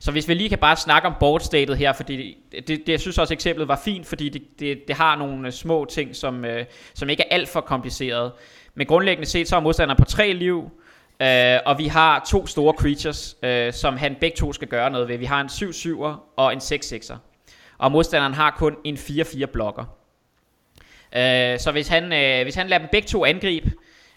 Så 0.01 0.13
hvis 0.13 0.29
vi 0.29 0.35
lige 0.35 0.49
kan 0.49 0.59
bare 0.59 0.77
snakke 0.77 1.09
om 1.09 1.15
board 1.21 1.41
statet 1.41 1.77
her, 1.77 1.93
fordi 1.93 2.37
det, 2.53 2.69
det, 2.69 2.87
det 2.87 2.89
jeg 2.89 3.01
synes 3.01 3.19
også 3.19 3.35
eksemplet 3.35 3.69
var 3.69 3.81
fint, 3.85 4.07
fordi 4.07 4.29
det, 4.29 4.43
det, 4.61 4.89
det 4.89 4.97
har 4.97 5.17
nogle 5.17 5.47
øh, 5.47 5.53
små 5.53 5.85
ting, 5.85 6.17
som, 6.17 6.45
øh, 6.45 6.65
som 6.95 7.09
ikke 7.09 7.23
er 7.23 7.35
alt 7.35 7.49
for 7.49 7.61
kompliceret. 7.61 8.33
Men 8.75 8.87
grundlæggende 8.87 9.29
set, 9.29 9.49
så 9.49 9.57
er 9.57 9.61
modstanderen 9.61 9.99
på 9.99 10.05
tre 10.05 10.33
liv, 10.33 10.71
øh, 11.23 11.59
og 11.67 11.79
vi 11.79 11.87
har 11.87 12.25
to 12.29 12.47
store 12.47 12.75
creatures, 12.79 13.37
øh, 13.43 13.73
som 13.73 13.97
han 13.97 14.17
begge 14.21 14.37
to 14.37 14.53
skal 14.53 14.69
gøre 14.69 14.91
noget 14.91 15.09
ved. 15.09 15.17
Vi 15.17 15.25
har 15.25 15.41
en 15.41 15.47
7-7'er 15.47 16.35
og 16.37 16.53
en 16.53 16.59
6-6'er. 16.59 17.17
Og 17.79 17.93
modstanderen 17.93 18.35
har 18.35 18.51
kun 18.51 18.77
en 18.85 18.97
4-4 18.97 19.47
blokker. 19.47 19.85
Øh, 21.17 21.59
så 21.59 21.69
hvis 21.73 21.89
han, 21.89 22.13
øh, 22.13 22.43
hvis 22.43 22.55
han 22.55 22.69
lader 22.69 22.79
dem 22.79 22.89
begge 22.93 23.09
to 23.09 23.25
angribe, 23.25 23.73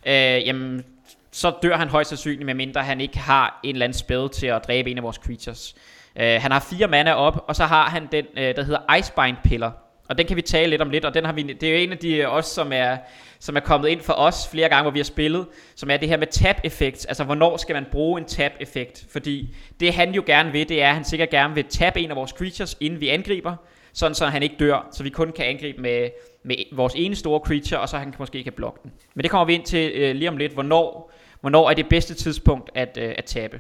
øh, 0.06 0.48
jamen, 0.48 0.86
så 1.32 1.54
dør 1.64 1.78
han 1.78 1.90
højst 1.90 2.10
sandsynligt, 2.10 2.46
medmindre 2.46 2.84
han 2.84 3.02
ikke 3.02 3.18
har 3.18 3.60
en 3.64 3.76
eller 3.76 3.86
anden 3.86 3.98
spell 3.98 4.30
til 4.30 4.48
at 4.48 4.68
dræbe 4.68 4.92
en 4.92 4.98
af 4.98 5.04
vores 5.04 5.16
creatures. 5.16 5.76
Uh, 6.16 6.22
han 6.22 6.52
har 6.52 6.60
fire 6.60 6.88
mana 6.88 7.14
op, 7.14 7.46
og 7.48 7.56
så 7.56 7.66
har 7.66 7.90
han 7.90 8.08
den, 8.12 8.26
uh, 8.38 8.42
der 8.42 8.64
hedder 8.64 8.96
Icebind 8.96 9.38
Piller. 9.44 9.72
Og 10.12 10.18
den 10.18 10.28
kan 10.28 10.36
vi 10.36 10.42
tale 10.42 10.70
lidt 10.70 10.82
om 10.82 10.90
lidt, 10.90 11.06
og 11.06 11.14
den 11.14 11.26
har 11.26 11.34
vi, 11.34 11.42
det 11.42 11.64
er 11.64 11.74
jo 11.74 11.78
en 11.78 11.92
af 11.92 11.98
de 11.98 12.16
øh, 12.16 12.34
os, 12.34 12.46
som 12.46 12.72
er, 12.74 12.98
som 13.40 13.56
er 13.56 13.60
kommet 13.60 13.90
ind 13.90 14.02
for 14.02 14.14
os 14.14 14.48
flere 14.52 14.70
gange, 14.70 14.82
hvor 14.82 14.92
vi 14.92 15.00
har 15.00 15.04
spillet, 15.04 15.48
som 15.76 15.90
er 15.90 15.98
det 15.98 16.10
her 16.10 16.18
med 16.18 16.28
tap-effekt. 16.28 17.06
Altså, 17.10 17.24
hvornår 17.24 17.58
skal 17.58 17.74
man 17.74 17.86
bruge 17.92 18.22
en 18.22 18.28
tap-effekt? 18.28 19.06
Fordi 19.12 19.56
det 19.80 19.94
han 19.94 20.14
jo 20.14 20.24
gerne 20.26 20.52
vil, 20.52 20.70
det 20.70 20.82
er, 20.82 20.90
at 20.90 20.96
han 20.96 21.04
sikkert 21.04 21.30
gerne 21.30 21.56
vil 21.56 21.64
tabe 21.64 22.00
en 22.00 22.10
af 22.10 22.16
vores 22.16 22.32
creatures, 22.32 22.78
inden 22.80 23.02
vi 23.02 23.10
angriber, 23.10 23.56
sådan 23.94 24.16
så 24.16 24.26
han 24.26 24.44
ikke 24.44 24.56
dør, 24.60 24.88
så 24.92 25.04
vi 25.04 25.10
kun 25.10 25.32
kan 25.32 25.46
angribe 25.46 25.82
med, 25.82 26.10
med 26.44 26.56
vores 26.72 26.94
ene 26.96 27.16
store 27.16 27.40
creature, 27.46 27.80
og 27.80 27.90
så 27.90 27.98
han 27.98 28.14
måske 28.20 28.44
kan 28.44 28.54
blokke 28.54 28.80
den. 28.84 28.92
Men 29.14 29.24
det 29.24 29.32
kommer 29.32 29.46
vi 29.46 29.54
ind 29.54 29.64
til 29.64 29.92
øh, 29.92 30.16
lige 30.16 30.30
om 30.30 30.38
lidt, 30.38 30.54
hvornår 30.54 31.12
hvornår 31.42 31.70
er 31.70 31.74
det 31.74 31.90
bedste 31.90 32.14
tidspunkt 32.14 32.70
at, 32.76 32.98
øh, 33.02 33.14
at 33.18 33.26
tabe. 33.26 33.60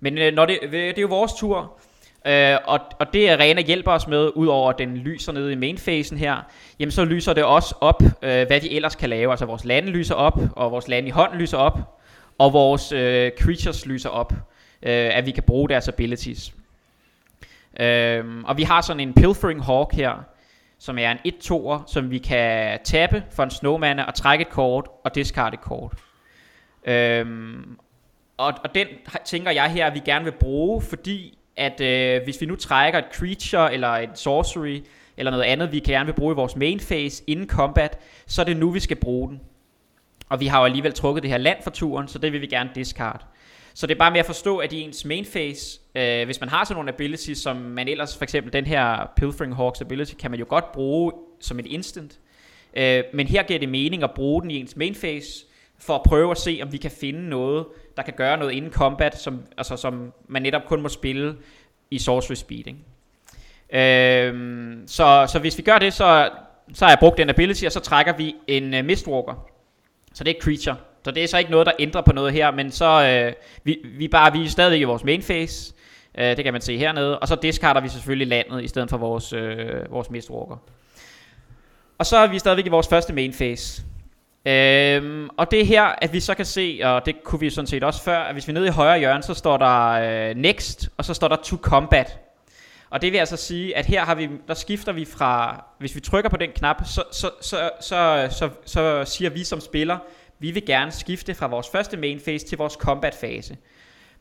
Men 0.00 0.18
øh, 0.18 0.34
når 0.34 0.46
det, 0.46 0.58
øh, 0.62 0.72
det 0.72 0.98
er 0.98 1.02
jo 1.02 1.08
vores 1.08 1.32
tur, 1.32 1.78
øh, 2.26 2.56
og, 2.64 2.80
og 2.98 3.12
det 3.12 3.28
Arena 3.28 3.60
hjælper 3.60 3.92
os 3.92 4.06
med, 4.06 4.30
udover 4.34 4.72
den 4.72 4.96
lyser 4.96 5.32
nede 5.32 5.52
i 5.52 5.54
mainfasen 5.54 6.18
her, 6.18 6.36
jamen 6.78 6.92
så 6.92 7.04
lyser 7.04 7.32
det 7.32 7.44
også 7.44 7.74
op, 7.80 8.02
øh, 8.02 8.46
hvad 8.46 8.60
de 8.60 8.70
ellers 8.70 8.94
kan 8.94 9.10
lave. 9.10 9.30
Altså 9.30 9.46
vores 9.46 9.64
lande 9.64 9.90
lyser 9.90 10.14
op, 10.14 10.38
og 10.56 10.70
vores 10.70 10.88
lande 10.88 11.08
i 11.08 11.10
hånden 11.10 11.38
lyser 11.38 11.58
op, 11.58 11.78
og 12.38 12.52
vores 12.52 12.92
øh, 12.92 13.30
creatures 13.40 13.86
lyser 13.86 14.10
op, 14.10 14.32
øh, 14.82 15.16
at 15.16 15.26
vi 15.26 15.30
kan 15.30 15.42
bruge 15.42 15.68
deres 15.68 15.88
abilities. 15.88 16.54
Øh, 17.80 18.24
og 18.44 18.56
vi 18.56 18.62
har 18.62 18.80
sådan 18.80 19.00
en 19.00 19.14
Pilfering 19.14 19.64
Hawk 19.64 19.94
her, 19.94 20.24
som 20.78 20.98
er 20.98 21.10
en 21.10 21.34
1-2'er, 21.34 21.92
som 21.92 22.10
vi 22.10 22.18
kan 22.18 22.78
tabe 22.84 23.24
for 23.30 23.42
en 23.42 23.50
snowman 23.50 23.98
og 23.98 24.14
trække 24.14 24.42
et 24.42 24.50
kort 24.50 24.88
og 25.04 25.14
discard 25.14 25.54
et 25.54 25.60
kort. 25.60 25.92
Øhm, 26.84 27.78
og, 28.36 28.54
og 28.64 28.74
den 28.74 28.86
tænker 29.24 29.50
jeg 29.50 29.70
her, 29.70 29.86
at 29.86 29.94
vi 29.94 30.00
gerne 30.04 30.24
vil 30.24 30.32
bruge, 30.40 30.82
fordi 30.82 31.38
at 31.56 31.80
øh, 31.80 32.22
hvis 32.24 32.40
vi 32.40 32.46
nu 32.46 32.56
trækker 32.56 32.98
et 32.98 33.14
creature 33.14 33.74
eller 33.74 33.88
et 33.88 34.18
sorcery 34.18 34.80
eller 35.16 35.30
noget 35.30 35.44
andet, 35.44 35.72
vi 35.72 35.80
gerne 35.80 36.06
vil 36.06 36.12
bruge 36.12 36.32
i 36.32 36.36
vores 36.36 36.56
main 36.56 36.78
phase 36.78 37.24
inden 37.26 37.48
combat, 37.48 37.98
så 38.26 38.40
er 38.42 38.46
det 38.46 38.56
nu, 38.56 38.70
vi 38.70 38.80
skal 38.80 38.96
bruge 38.96 39.28
den. 39.28 39.40
Og 40.28 40.40
vi 40.40 40.46
har 40.46 40.58
jo 40.58 40.64
alligevel 40.64 40.92
trukket 40.92 41.22
det 41.22 41.30
her 41.30 41.38
land 41.38 41.62
for 41.62 41.70
turen, 41.70 42.08
så 42.08 42.18
det 42.18 42.32
vil 42.32 42.40
vi 42.40 42.46
gerne 42.46 42.70
discard. 42.74 43.26
Så 43.74 43.86
det 43.86 43.94
er 43.94 43.98
bare 43.98 44.10
med 44.10 44.20
at 44.20 44.26
forstå, 44.26 44.58
at 44.58 44.72
i 44.72 44.80
ens 44.80 45.04
main 45.04 45.26
phase, 45.32 45.80
øh, 45.94 46.24
hvis 46.24 46.40
man 46.40 46.48
har 46.48 46.64
sådan 46.64 46.76
nogle 46.76 46.92
abilities, 46.92 47.38
som 47.38 47.56
man 47.56 47.88
ellers, 47.88 48.16
for 48.16 48.24
eksempel 48.24 48.52
den 48.52 48.66
her 48.66 49.10
Pilfering 49.16 49.56
Hawks 49.56 49.80
ability, 49.80 50.14
kan 50.14 50.30
man 50.30 50.40
jo 50.40 50.46
godt 50.48 50.72
bruge 50.72 51.12
som 51.40 51.58
et 51.58 51.66
instant. 51.66 52.18
Øh, 52.76 53.02
men 53.14 53.26
her 53.26 53.42
giver 53.42 53.58
det 53.58 53.68
mening 53.68 54.02
at 54.02 54.10
bruge 54.14 54.42
den 54.42 54.50
i 54.50 54.60
ens 54.60 54.76
main 54.76 54.94
phase, 54.94 55.46
for 55.78 55.94
at 55.94 56.02
prøve 56.02 56.30
at 56.30 56.38
se, 56.38 56.60
om 56.62 56.72
vi 56.72 56.76
kan 56.76 56.90
finde 56.90 57.28
noget, 57.28 57.66
der 57.96 58.02
kan 58.02 58.14
gøre 58.16 58.36
noget 58.36 58.52
inden 58.52 58.72
combat, 58.72 59.20
som, 59.20 59.42
altså, 59.56 59.76
som 59.76 60.12
man 60.28 60.42
netop 60.42 60.62
kun 60.66 60.82
må 60.82 60.88
spille 60.88 61.36
i 61.90 61.98
Sorcery 61.98 62.34
Speed. 62.34 62.66
Ikke? 62.66 64.28
Øhm, 64.28 64.84
så, 64.86 65.26
så 65.32 65.38
hvis 65.38 65.58
vi 65.58 65.62
gør 65.62 65.78
det, 65.78 65.92
så, 65.92 66.30
så 66.74 66.84
har 66.84 66.92
jeg 66.92 66.98
brugt 67.00 67.18
den 67.18 67.30
ability, 67.30 67.64
og 67.64 67.72
så 67.72 67.80
trækker 67.80 68.12
vi 68.16 68.34
en 68.46 68.74
uh, 68.74 68.84
Mistwalker. 68.84 69.46
Så 70.14 70.24
det 70.24 70.36
er 70.36 70.40
creature. 70.40 70.76
Så 71.04 71.10
det 71.10 71.24
er 71.24 71.28
så 71.28 71.38
ikke 71.38 71.50
noget, 71.50 71.66
der 71.66 71.72
ændrer 71.78 72.00
på 72.00 72.12
noget 72.12 72.32
her, 72.32 72.50
men 72.50 72.70
så 72.70 73.06
øh, 73.06 73.32
vi, 73.64 73.78
vi, 73.98 74.08
bare, 74.08 74.32
vi 74.32 74.44
er 74.44 74.48
stadig 74.48 74.80
i 74.80 74.84
vores 74.84 75.04
main 75.04 75.22
phase. 75.22 75.74
Øh, 76.18 76.36
det 76.36 76.44
kan 76.44 76.52
man 76.52 76.62
se 76.62 76.78
hernede. 76.78 77.18
Og 77.18 77.28
så 77.28 77.36
discarder 77.42 77.80
vi 77.80 77.88
selvfølgelig 77.88 78.28
landet, 78.28 78.64
i 78.64 78.68
stedet 78.68 78.90
for 78.90 78.96
vores, 78.96 79.32
øh, 79.32 79.90
vores 79.90 80.10
Mistwalker. 80.10 80.56
Og 81.98 82.06
så 82.06 82.16
er 82.16 82.26
vi 82.26 82.38
stadigvæk 82.38 82.66
i 82.66 82.68
vores 82.68 82.88
første 82.88 83.12
main 83.12 83.32
phase. 83.32 83.82
Øhm, 84.46 85.28
og 85.36 85.50
det 85.50 85.60
er 85.60 85.64
her, 85.64 85.82
at 85.82 86.12
vi 86.12 86.20
så 86.20 86.34
kan 86.34 86.46
se, 86.46 86.80
og 86.84 87.06
det 87.06 87.24
kunne 87.24 87.40
vi 87.40 87.50
sådan 87.50 87.66
set 87.66 87.84
også 87.84 88.02
før, 88.02 88.18
at 88.18 88.34
hvis 88.34 88.48
vi 88.48 88.50
er 88.50 88.54
nede 88.54 88.66
i 88.66 88.70
højre 88.70 88.98
hjørne, 88.98 89.22
så 89.22 89.34
står 89.34 89.56
der 89.56 89.90
øh, 89.90 90.36
next, 90.36 90.88
og 90.96 91.04
så 91.04 91.14
står 91.14 91.28
der 91.28 91.36
to 91.36 91.56
combat. 91.56 92.18
Og 92.90 93.02
det 93.02 93.12
vil 93.12 93.18
altså 93.18 93.36
sige, 93.36 93.76
at 93.76 93.86
her 93.86 94.04
har 94.04 94.14
vi, 94.14 94.28
der 94.48 94.54
skifter 94.54 94.92
vi 94.92 95.04
fra, 95.04 95.64
hvis 95.78 95.94
vi 95.94 96.00
trykker 96.00 96.30
på 96.30 96.36
den 96.36 96.50
knap, 96.50 96.76
så, 96.84 97.02
så, 97.12 97.30
så, 97.40 97.70
så, 97.80 98.28
så, 98.30 98.50
så 98.64 99.04
siger 99.04 99.30
vi 99.30 99.44
som 99.44 99.60
spiller, 99.60 99.98
vi 100.38 100.50
vil 100.50 100.66
gerne 100.66 100.92
skifte 100.92 101.34
fra 101.34 101.46
vores 101.46 101.68
første 101.72 101.96
main 101.96 102.20
phase 102.20 102.46
til 102.46 102.58
vores 102.58 102.72
combat 102.72 103.14
fase. 103.14 103.56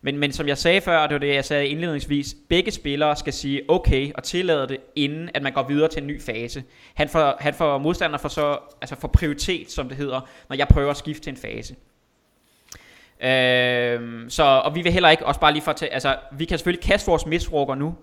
Men, 0.06 0.18
men 0.18 0.32
som 0.32 0.48
jeg 0.48 0.58
sagde 0.58 0.82
før, 0.82 0.98
og 0.98 1.10
det 1.10 1.14
var 1.14 1.20
det, 1.20 1.36
jeg 1.36 1.46
sagde 1.46 1.68
indledningsvis, 1.68 2.36
begge 2.50 2.72
spillere 2.72 3.16
skal 3.16 3.34
sige 3.34 3.62
okay 3.68 4.12
og 4.16 4.24
tillade 4.24 4.68
det, 4.68 4.78
inden 4.96 5.30
at 5.34 5.42
man 5.42 5.54
går 5.54 5.64
videre 5.64 5.90
til 5.90 6.02
en 6.02 6.08
ny 6.08 6.22
fase. 6.22 6.64
Han 6.94 7.10
får, 7.10 7.38
han 7.40 7.54
får 7.54 7.78
modstander 7.78 8.18
for, 8.18 8.30
så, 8.30 8.58
altså 8.82 8.96
for 8.96 9.08
prioritet, 9.08 9.72
som 9.72 9.88
det 9.88 9.98
hedder, 9.98 10.30
når 10.50 10.56
jeg 10.56 10.68
prøver 10.68 10.92
at 10.92 10.98
skifte 10.98 11.24
til 11.24 11.32
en 11.32 11.38
fase. 11.38 11.76
Øh, 13.22 14.30
så, 14.30 14.44
og 14.44 14.76
vi 14.76 14.82
vil 14.82 14.92
heller 14.92 15.10
ikke, 15.10 15.26
også 15.26 15.40
bare 15.40 15.54
lige 15.54 15.64
for 15.64 15.72
at 15.72 15.78
tage, 15.78 15.94
altså 15.94 16.16
vi 16.32 16.46
kan 16.46 16.58
selvfølgelig 16.58 16.84
kaste 16.84 17.08
vores 17.08 17.26
misrukker 17.26 17.76
nu, 17.76 17.96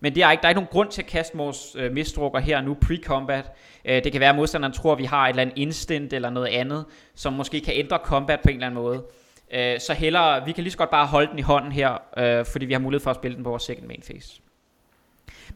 men 0.00 0.14
det 0.14 0.22
er 0.22 0.30
ikke, 0.30 0.42
der 0.42 0.46
er 0.46 0.50
ikke 0.50 0.60
nogen 0.60 0.72
grund 0.72 0.90
til 0.90 1.02
at 1.02 1.08
kaste 1.08 1.36
vores 1.36 1.76
øh, 1.78 1.92
misdrukker 1.92 2.38
her 2.40 2.60
nu 2.60 2.76
pre-combat. 2.84 3.44
Øh, 3.84 4.04
det 4.04 4.12
kan 4.12 4.20
være, 4.20 4.30
at 4.30 4.36
modstanderen 4.36 4.72
tror, 4.72 4.92
at 4.92 4.98
vi 4.98 5.04
har 5.04 5.24
et 5.24 5.28
eller 5.28 5.42
andet 5.42 5.58
instant 5.58 6.12
eller 6.12 6.30
noget 6.30 6.48
andet, 6.48 6.84
som 7.14 7.32
måske 7.32 7.60
kan 7.60 7.74
ændre 7.76 7.98
combat 8.04 8.40
på 8.40 8.48
en 8.48 8.54
eller 8.54 8.66
anden 8.66 8.82
måde. 8.82 9.02
Øh, 9.52 9.80
så 9.80 9.94
hellere, 9.94 10.44
vi 10.44 10.52
kan 10.52 10.64
lige 10.64 10.72
så 10.72 10.78
godt 10.78 10.90
bare 10.90 11.06
holde 11.06 11.30
den 11.30 11.38
i 11.38 11.42
hånden 11.42 11.72
her, 11.72 11.98
øh, 12.16 12.46
fordi 12.46 12.64
vi 12.64 12.72
har 12.72 12.80
mulighed 12.80 13.02
for 13.02 13.10
at 13.10 13.16
spille 13.16 13.34
den 13.36 13.44
på 13.44 13.50
vores 13.50 13.62
second 13.62 13.86
main 13.86 14.02
phase. 14.10 14.40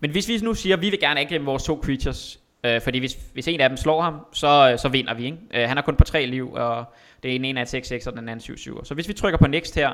Men 0.00 0.10
hvis 0.10 0.28
vi 0.28 0.38
nu 0.42 0.54
siger, 0.54 0.76
at 0.76 0.82
vi 0.82 0.90
vil 0.90 1.00
gerne 1.00 1.20
angribe 1.20 1.44
vores 1.44 1.64
to 1.64 1.80
creatures, 1.84 2.40
øh, 2.64 2.80
fordi 2.80 2.98
hvis, 2.98 3.18
hvis 3.32 3.48
en 3.48 3.60
af 3.60 3.68
dem 3.68 3.76
slår 3.76 4.02
ham, 4.02 4.20
så, 4.32 4.70
øh, 4.72 4.78
så 4.78 4.88
vinder 4.88 5.14
vi. 5.14 5.24
Ikke? 5.24 5.38
Øh, 5.54 5.68
han 5.68 5.76
har 5.76 5.82
kun 5.82 5.96
på 5.96 6.04
tre 6.04 6.26
liv, 6.26 6.52
og 6.52 6.84
det 7.22 7.34
ene, 7.34 7.48
ene 7.48 7.60
er 7.60 7.64
6-6, 7.64 8.06
og 8.06 8.16
den 8.16 8.28
anden 8.28 8.54
7-7. 8.54 8.84
Så 8.84 8.94
hvis 8.94 9.08
vi 9.08 9.12
trykker 9.12 9.38
på 9.38 9.46
next 9.46 9.74
her, 9.74 9.90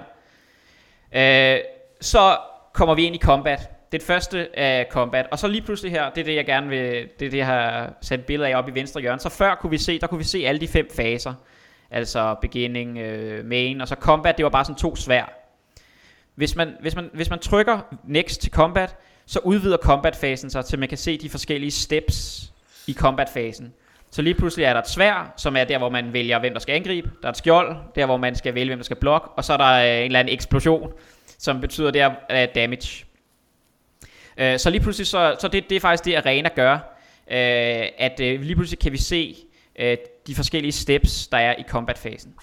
øh, 1.12 1.59
så 2.01 2.37
kommer 2.73 2.95
vi 2.95 3.05
ind 3.05 3.15
i 3.15 3.19
combat. 3.19 3.59
Det 3.59 3.99
er 3.99 3.99
det 3.99 4.07
første 4.07 4.49
er 4.55 4.85
combat. 4.91 5.27
Og 5.31 5.38
så 5.38 5.49
lige 5.49 5.62
pludselig 5.62 5.93
her, 5.93 6.11
det 6.11 6.21
er 6.21 6.25
det 6.25 6.35
jeg 6.35 6.47
gerne 6.47 6.69
vil, 6.69 7.09
det 7.19 7.27
er 7.27 7.31
det 7.31 7.38
jeg 7.38 7.47
har 7.47 7.93
sat 8.01 8.25
billeder 8.25 8.51
af 8.51 8.59
op 8.59 8.69
i 8.69 8.75
venstre 8.75 9.01
hjørne. 9.01 9.21
Så 9.21 9.29
før 9.29 9.55
kunne 9.55 9.71
vi 9.71 9.79
se, 9.79 9.99
der 9.99 10.07
kunne 10.07 10.19
vi 10.19 10.25
se 10.25 10.47
alle 10.47 10.61
de 10.61 10.69
fem 10.69 10.88
faser. 10.97 11.35
Altså 11.93 12.35
beginning, 12.41 12.99
øh, 12.99 13.45
main, 13.45 13.81
og 13.81 13.89
så 13.89 13.95
combat, 13.95 14.37
det 14.37 14.45
var 14.45 14.51
bare 14.51 14.65
sådan 14.65 14.79
to 14.79 14.97
svær. 14.97 15.39
hvis 16.35 16.57
man, 16.57 16.77
hvis, 16.81 16.97
man, 16.97 17.11
hvis 17.13 17.31
man 17.31 17.39
trykker 17.39 17.81
next 18.05 18.41
til 18.41 18.51
combat, 18.51 18.97
så 19.27 19.39
udvider 19.39 19.77
combat-fasen 19.77 20.51
sig, 20.51 20.65
til 20.65 20.79
man 20.79 20.89
kan 20.89 20.99
se 20.99 21.19
de 21.19 21.31
forskellige 21.31 21.71
steps 21.71 22.53
i 22.87 22.93
combat-fasen. 22.93 23.73
Så 24.11 24.23
lige 24.23 24.35
pludselig 24.35 24.65
er 24.65 24.73
der 24.73 24.81
et 24.81 24.89
svær, 24.89 25.33
som 25.37 25.57
er 25.57 25.65
der, 25.65 25.79
hvor 25.79 25.89
man 25.89 26.13
vælger, 26.13 26.39
hvem 26.39 26.53
der 26.53 26.61
skal 26.61 26.75
angribe. 26.75 27.11
Der 27.23 27.29
er 27.29 27.33
et 27.33 27.37
skjold, 27.37 27.77
der 27.95 28.07
hvor 28.07 28.17
man 28.17 28.35
skal 28.35 28.55
vælge, 28.55 28.69
hvem 28.69 28.79
der 28.79 28.85
skal 28.85 28.97
blokke. 28.97 29.29
Og 29.29 29.45
så 29.45 29.53
er 29.53 29.57
der 29.57 29.73
øh, 29.73 29.99
en 29.99 30.05
eller 30.05 30.21
anden 30.21 30.35
eksplosion, 30.35 30.93
som 31.39 31.61
betyder 31.61 31.91
der 31.91 32.09
uh, 32.09 32.55
damage. 32.55 33.05
Uh, 34.41 34.57
så 34.57 34.71
lige 34.71 34.81
pludselig, 34.81 35.07
så, 35.07 35.37
så 35.41 35.49
det, 35.49 35.71
det 35.71 35.77
er 35.77 35.81
faktisk 35.81 36.05
det, 36.05 36.15
Arena 36.15 36.49
gør. 36.55 36.75
Uh, 37.27 37.89
at 37.99 38.21
uh, 38.21 38.27
lige 38.27 38.55
pludselig 38.55 38.79
kan 38.79 38.93
vi 38.93 38.99
se 38.99 39.37
uh, 39.83 39.85
de 40.27 40.35
forskellige 40.35 40.73
steps, 40.73 41.27
der 41.27 41.39
er 41.39 41.55
i 41.59 41.63
combat-fasen. 41.69 42.35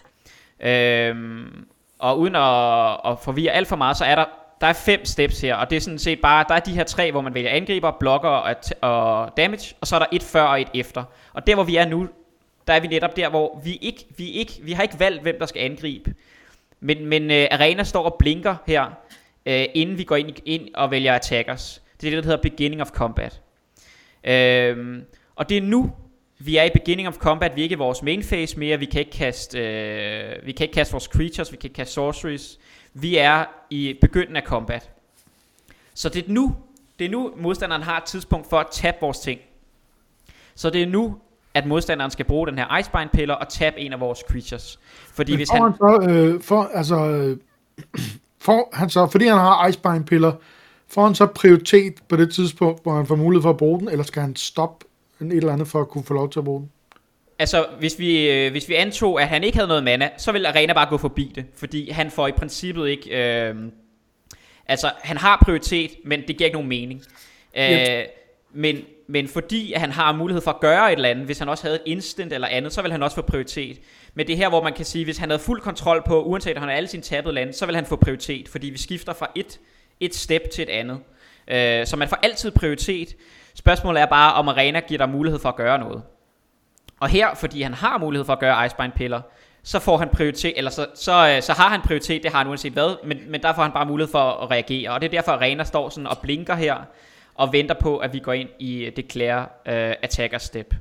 Øhm, 0.60 1.66
og 2.00 2.20
uden 2.20 2.36
at, 2.36 3.12
at 3.12 3.20
forvirre 3.24 3.52
alt 3.52 3.68
for 3.68 3.76
meget, 3.76 3.98
så 3.98 4.06
er 4.06 4.16
der 4.16 4.26
der 4.62 4.68
er 4.68 4.74
fem 4.74 5.06
steps 5.06 5.42
her, 5.42 5.56
og 5.56 5.70
det 5.70 5.76
er 5.76 5.80
sådan 5.80 6.00
set 6.00 6.22
bare, 6.22 6.46
der 6.48 6.56
er 6.56 6.60
de 6.60 6.72
her 6.72 6.84
tre, 6.84 7.12
hvor 7.12 7.22
man 7.22 7.34
vælger 7.34 7.50
angriber, 7.50 7.92
blokker 8.00 8.30
og, 8.30 8.56
og 8.82 9.38
damage, 9.38 9.76
og 9.82 9.88
så 9.88 9.96
er 9.96 10.00
der 10.00 10.06
et 10.12 10.24
før 10.24 10.42
og 10.42 10.62
et 10.62 10.68
efter. 10.74 11.04
Og 11.34 11.48
der 11.48 11.56
hvor 11.56 11.64
vi 11.64 11.76
er 11.76 11.86
nu, 11.86 12.08
der 12.68 12.74
er 12.74 12.80
vi 12.80 12.88
netop 12.88 13.16
der, 13.16 13.30
hvor 13.30 13.62
vi 13.64 13.76
ikke, 13.82 14.06
vi 14.18 14.30
ikke, 14.32 14.54
vi 14.64 14.72
har 14.72 14.84
ikke 14.84 15.00
valgt, 15.00 15.22
hvem 15.22 15.36
der 15.40 15.46
skal 15.46 15.62
angribe. 15.62 16.14
Men, 16.80 17.06
men 17.06 17.24
uh, 17.24 17.60
Arena 17.60 17.84
står 17.84 18.04
og 18.04 18.16
blinker 18.20 18.56
her, 18.68 18.86
uh, 19.46 19.64
inden 19.74 19.98
vi 19.98 20.04
går 20.04 20.16
ind, 20.16 20.30
ind 20.46 20.68
og 20.76 20.92
vælger 20.92 21.14
attackers. 21.14 21.82
Det 22.02 22.08
er 22.08 22.12
det, 22.12 22.24
der 22.24 22.30
hedder 22.30 22.42
beginning 22.42 22.82
of 22.82 22.90
combat. 22.90 23.42
Uh, 24.24 24.98
og 25.36 25.50
det 25.50 25.58
er 25.58 25.62
nu, 25.62 25.92
vi 26.40 26.58
er 26.58 26.64
i 26.64 26.70
beginning 26.74 27.08
of 27.08 27.18
combat, 27.18 27.56
vi 27.56 27.62
er 27.62 27.64
ikke 27.64 27.78
vores 27.78 28.04
main 28.04 28.24
phase 28.24 28.60
mere, 28.60 28.80
vi 28.80 28.86
kan 28.86 29.00
ikke 29.00 29.12
kaste, 29.12 29.58
uh, 29.58 30.46
vi 30.46 30.52
kan 30.52 30.64
ikke 30.64 30.74
kaste 30.74 30.92
vores 30.92 31.04
creatures, 31.04 31.52
vi 31.52 31.58
kan 31.58 31.68
ikke 31.68 31.76
kaste 31.76 31.94
sorceries, 31.94 32.60
vi 32.94 33.18
er 33.18 33.46
i 33.70 33.98
begyndelsen 34.02 34.36
af 34.36 34.44
combat. 34.44 34.90
Så 35.94 36.10
det 36.10 36.26
er 36.26 36.32
nu, 36.34 36.56
det 37.00 37.06
er 37.06 37.10
nu 37.10 37.32
modstanderen 37.38 37.82
har 37.82 37.98
et 37.98 38.04
tidspunkt 38.04 38.50
for 38.50 38.60
at 38.60 38.68
tabe 38.72 38.98
vores 39.02 39.20
ting. 39.20 39.40
Så 40.56 40.70
det 40.70 40.82
er 40.82 40.88
nu, 40.88 41.18
at 41.54 41.68
modstanderen 41.68 42.12
skal 42.12 42.26
bruge 42.26 42.48
den 42.48 42.58
her 42.58 42.78
Icebind 42.78 43.10
piller 43.10 43.34
og 43.36 43.50
tabe 43.50 43.80
en 43.80 43.94
af 43.94 44.00
vores 44.00 44.20
creatures. 44.30 44.80
Fordi 45.14 45.36
hvis 45.36 45.50
han... 45.50 45.62
han 45.62 45.74
så, 45.74 46.08
øh, 46.10 46.42
for, 46.42 46.70
altså, 46.74 46.96
øh, 46.96 47.38
for, 48.40 48.70
han 48.74 48.90
så, 48.90 49.08
fordi 49.08 49.26
han 49.26 49.38
har 49.38 49.68
Icebind 49.68 50.06
piller, 50.06 50.32
får 50.88 51.06
han 51.06 51.16
så 51.16 51.26
prioritet 51.26 51.94
på 52.10 52.16
det 52.16 52.34
tidspunkt, 52.34 52.84
hvor 52.84 52.96
han 52.96 53.06
får 53.06 53.16
mulighed 53.16 53.42
for 53.42 53.50
at 53.50 53.58
bruge 53.58 53.80
den, 53.80 53.90
eller 53.90 54.04
skal 54.04 54.22
han 54.22 54.36
stoppe 54.36 54.86
et 55.28 55.38
eller 55.38 55.54
andet 55.54 55.68
for 55.68 55.82
at 55.82 55.88
kunne 55.88 56.04
få 56.04 56.14
lov 56.14 56.30
til 56.30 56.40
at 56.40 56.46
bruge 56.46 56.60
den? 56.60 56.72
Altså, 57.40 57.66
hvis 57.80 58.00
vi, 58.00 58.30
øh, 58.30 58.52
hvis 58.52 58.70
vi 58.70 58.74
antog, 58.74 59.22
at 59.22 59.28
han 59.28 59.44
ikke 59.44 59.58
havde 59.58 59.68
noget 59.68 59.84
mana, 59.84 60.10
så 60.18 60.32
vil 60.32 60.46
Arena 60.46 60.74
bare 60.74 60.90
gå 60.90 60.98
forbi 60.98 61.32
det. 61.36 61.46
Fordi 61.56 61.90
han 61.90 62.12
får 62.12 62.28
i 62.28 62.32
princippet 62.32 62.90
ikke... 62.90 63.10
Øh, 63.10 63.56
altså, 64.68 64.92
han 65.02 65.18
har 65.18 65.42
prioritet, 65.46 65.92
men 66.06 66.20
det 66.28 66.38
giver 66.38 66.46
ikke 66.46 66.56
nogen 66.56 66.70
mening. 66.70 67.02
Øh, 67.58 68.04
men, 68.54 68.82
men 69.08 69.28
fordi 69.28 69.74
at 69.74 69.82
han 69.82 69.92
har 69.92 70.12
mulighed 70.12 70.42
for 70.42 70.52
at 70.52 70.60
gøre 70.60 70.92
et 70.92 70.96
eller 70.96 71.10
andet, 71.10 71.26
hvis 71.26 71.40
han 71.40 71.50
også 71.50 71.64
havde 71.64 71.76
et 71.76 71.82
instant 71.86 72.34
eller 72.34 72.48
andet, 72.48 72.74
så 72.74 72.82
vil 72.82 72.92
han 72.92 73.04
også 73.04 73.16
få 73.16 73.22
prioritet. 73.22 73.80
Men 74.14 74.28
det 74.28 74.34
er 74.34 74.38
her, 74.38 74.50
hvor 74.50 74.64
man 74.64 74.74
kan 74.74 74.86
sige, 74.86 75.06
hvis 75.06 75.18
han 75.18 75.30
havde 75.30 75.42
fuld 75.42 75.62
kontrol 75.62 76.04
på, 76.08 76.24
uanset 76.24 76.58
om 76.58 76.62
han 76.62 76.70
har 76.70 76.76
alle 76.76 76.90
sine 76.90 77.04
tabede 77.04 77.34
lande, 77.34 77.54
så 77.54 77.66
vil 77.66 77.76
han 77.76 77.86
få 77.86 77.96
prioritet, 77.96 78.50
fordi 78.50 78.70
vi 78.70 78.78
skifter 78.78 79.14
fra 79.14 79.32
et, 79.36 79.60
et 80.00 80.16
step 80.16 80.50
til 80.50 80.62
et 80.62 80.70
andet. 80.70 81.00
Øh, 81.48 81.88
så 81.88 81.96
man 81.98 82.10
får 82.10 82.20
altid 82.24 82.52
prioritet. 82.52 83.16
Spørgsmålet 83.60 84.02
er 84.02 84.06
bare, 84.06 84.34
om 84.34 84.48
Arena 84.48 84.80
giver 84.80 84.98
dig 84.98 85.10
mulighed 85.10 85.40
for 85.40 85.50
at 85.50 85.56
gøre 85.56 85.80
noget. 85.80 86.04
Og 87.00 87.10
her, 87.10 87.36
fordi 87.36 87.62
han 87.62 87.74
har 87.74 87.98
mulighed 87.98 88.26
for 88.26 88.34
at 88.34 88.40
gøre 88.40 88.66
Icebind 88.66 88.92
piller, 88.92 89.22
så 89.64 89.80
får 89.80 89.98
han 89.98 90.10
prioritet, 90.10 90.54
eller 90.58 90.72
så, 90.72 90.88
så, 90.96 91.30
øh, 91.30 91.42
så 91.42 91.54
har 91.54 91.70
han 91.70 91.82
prioritet, 91.82 92.24
det 92.24 92.32
har 92.32 92.38
han 92.38 92.48
uanset 92.48 92.74
hvad, 92.74 92.96
men, 93.06 93.32
men 93.32 93.42
der 93.42 93.54
får 93.54 93.62
han 93.62 93.72
bare 93.72 93.86
mulighed 93.86 94.12
for 94.12 94.32
at 94.32 94.52
reagere, 94.52 94.92
og 94.92 95.02
det 95.02 95.08
er 95.08 95.12
derfor, 95.12 95.32
Arena 95.32 95.64
står 95.64 95.90
sådan 95.90 96.08
og 96.08 96.18
blinker 96.18 96.56
her, 96.56 96.76
og 97.36 97.54
venter 97.54 97.76
på, 97.76 97.98
at 97.98 98.14
vi 98.14 98.20
går 98.20 98.34
ind 98.34 98.50
i 98.60 98.92
Declare 98.96 99.42
uh, 99.42 99.96
Attacker 100.04 100.38
Step. 100.38 100.76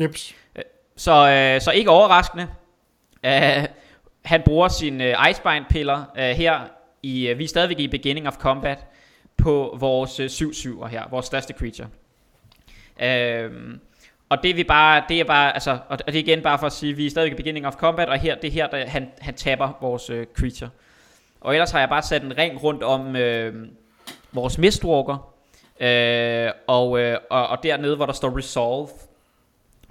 Jeps. 0.00 0.34
Så, 0.96 1.12
uh, 1.12 1.62
så 1.62 1.70
ikke 1.70 1.90
overraskende, 1.90 2.48
uh, 3.26 3.64
han 4.24 4.42
bruger 4.44 4.68
sin 4.68 5.00
uh, 5.00 5.30
Icebind 5.30 5.64
piller 5.70 6.04
uh, 6.14 6.22
her, 6.22 6.60
i, 7.02 7.32
uh, 7.32 7.38
vi 7.38 7.44
er 7.44 7.48
stadigvæk 7.48 7.78
i 7.78 7.88
Beginning 7.88 8.28
of 8.28 8.36
Combat, 8.36 8.86
på 9.42 9.76
vores 9.80 10.20
øh, 10.20 10.26
7-7'er 10.26 10.86
her, 10.86 11.08
vores 11.10 11.26
største 11.26 11.54
creature. 11.58 11.88
Øhm, 13.02 13.80
og 14.28 14.42
det 14.42 14.50
er 14.50 14.54
vi 14.54 14.64
bare, 14.64 15.02
det 15.08 15.20
er 15.20 15.24
bare, 15.24 15.54
altså, 15.54 15.78
og 15.88 15.98
det 15.98 16.14
er 16.14 16.18
igen 16.18 16.42
bare 16.42 16.58
for 16.58 16.66
at 16.66 16.72
sige, 16.72 16.92
at 16.92 16.96
vi 16.96 17.06
er 17.06 17.10
stadig 17.10 17.32
i 17.32 17.34
beginning 17.34 17.66
of 17.66 17.74
combat, 17.74 18.08
og 18.08 18.18
her, 18.18 18.34
det 18.34 18.48
er 18.48 18.52
her, 18.52 18.66
der, 18.66 18.86
han, 18.86 19.10
han 19.20 19.34
taber 19.34 19.78
vores 19.80 20.10
øh, 20.10 20.26
creature. 20.34 20.70
Og 21.40 21.54
ellers 21.54 21.70
har 21.70 21.78
jeg 21.78 21.88
bare 21.88 22.02
sat 22.02 22.22
en 22.22 22.38
ring 22.38 22.62
rundt 22.62 22.82
om 22.82 23.16
øh, 23.16 23.68
vores 24.32 24.58
mistwalker, 24.58 25.34
øh, 25.80 26.50
og, 26.66 27.00
øh, 27.00 27.18
og, 27.30 27.46
og 27.46 27.62
dernede, 27.62 27.96
hvor 27.96 28.06
der 28.06 28.12
står 28.12 28.38
resolve. 28.38 28.88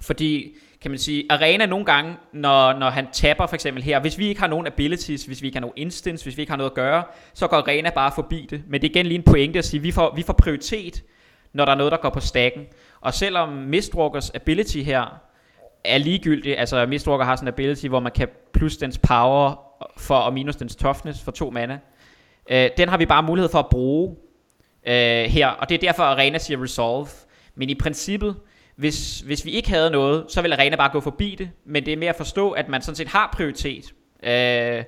Fordi, 0.00 0.56
kan 0.82 0.90
man 0.90 0.98
sige, 0.98 1.24
arena 1.30 1.66
nogle 1.66 1.84
gange, 1.84 2.16
når, 2.32 2.72
når 2.72 2.90
han 2.90 3.06
taber 3.12 3.46
for 3.46 3.54
eksempel 3.54 3.82
her, 3.82 4.00
hvis 4.00 4.18
vi 4.18 4.28
ikke 4.28 4.40
har 4.40 4.48
nogen 4.48 4.66
abilities, 4.66 5.24
hvis 5.24 5.42
vi 5.42 5.46
ikke 5.46 5.56
har 5.56 5.60
nogen 5.60 5.74
instance, 5.76 6.24
hvis 6.24 6.36
vi 6.36 6.42
ikke 6.42 6.52
har 6.52 6.56
noget 6.56 6.70
at 6.70 6.74
gøre, 6.74 7.04
så 7.34 7.46
går 7.46 7.56
arena 7.56 7.90
bare 7.90 8.12
forbi 8.14 8.46
det. 8.50 8.62
Men 8.68 8.80
det 8.80 8.86
er 8.86 8.90
igen 8.90 9.06
lige 9.06 9.18
en 9.18 9.24
pointe 9.24 9.58
at 9.58 9.64
sige, 9.64 9.78
at 9.78 9.84
vi 9.84 9.90
får, 9.90 10.14
vi 10.16 10.22
får 10.22 10.32
prioritet, 10.32 11.02
når 11.52 11.64
der 11.64 11.72
er 11.72 11.76
noget, 11.76 11.92
der 11.92 11.98
går 11.98 12.10
på 12.10 12.20
stacken. 12.20 12.66
Og 13.00 13.14
selvom 13.14 13.48
Mistwalkers 13.48 14.30
ability 14.30 14.78
her 14.78 15.20
er 15.84 15.98
ligegyldig, 15.98 16.58
altså 16.58 16.86
Mistwalker 16.86 17.24
har 17.24 17.36
sådan 17.36 17.48
en 17.48 17.54
ability, 17.54 17.86
hvor 17.86 18.00
man 18.00 18.12
kan 18.12 18.28
plus 18.52 18.76
dens 18.76 18.98
power 18.98 19.54
for 19.96 20.16
og 20.16 20.32
minus 20.32 20.56
dens 20.56 20.76
toughness 20.76 21.22
for 21.22 21.32
to 21.32 21.50
mana. 21.50 21.78
Øh, 22.50 22.70
den 22.76 22.88
har 22.88 22.96
vi 22.96 23.06
bare 23.06 23.22
mulighed 23.22 23.50
for 23.50 23.58
at 23.58 23.68
bruge 23.70 24.16
øh, 24.86 25.24
her, 25.24 25.48
og 25.48 25.68
det 25.68 25.74
er 25.74 25.78
derfor 25.78 26.02
Arena 26.02 26.38
siger 26.38 26.62
resolve. 26.62 27.08
Men 27.54 27.70
i 27.70 27.74
princippet, 27.74 28.36
hvis, 28.76 29.20
hvis 29.20 29.44
vi 29.44 29.50
ikke 29.50 29.68
havde 29.68 29.90
noget, 29.90 30.24
så 30.28 30.42
ville 30.42 30.56
Arena 30.56 30.76
bare 30.76 30.92
gå 30.92 31.00
forbi 31.00 31.34
det, 31.38 31.50
men 31.64 31.86
det 31.86 31.92
er 31.92 31.96
mere 31.96 32.10
at 32.10 32.16
forstå, 32.16 32.50
at 32.50 32.68
man 32.68 32.82
sådan 32.82 32.96
set 32.96 33.08
har 33.08 33.30
prioritet. 33.36 33.92
Øh, 34.22 34.84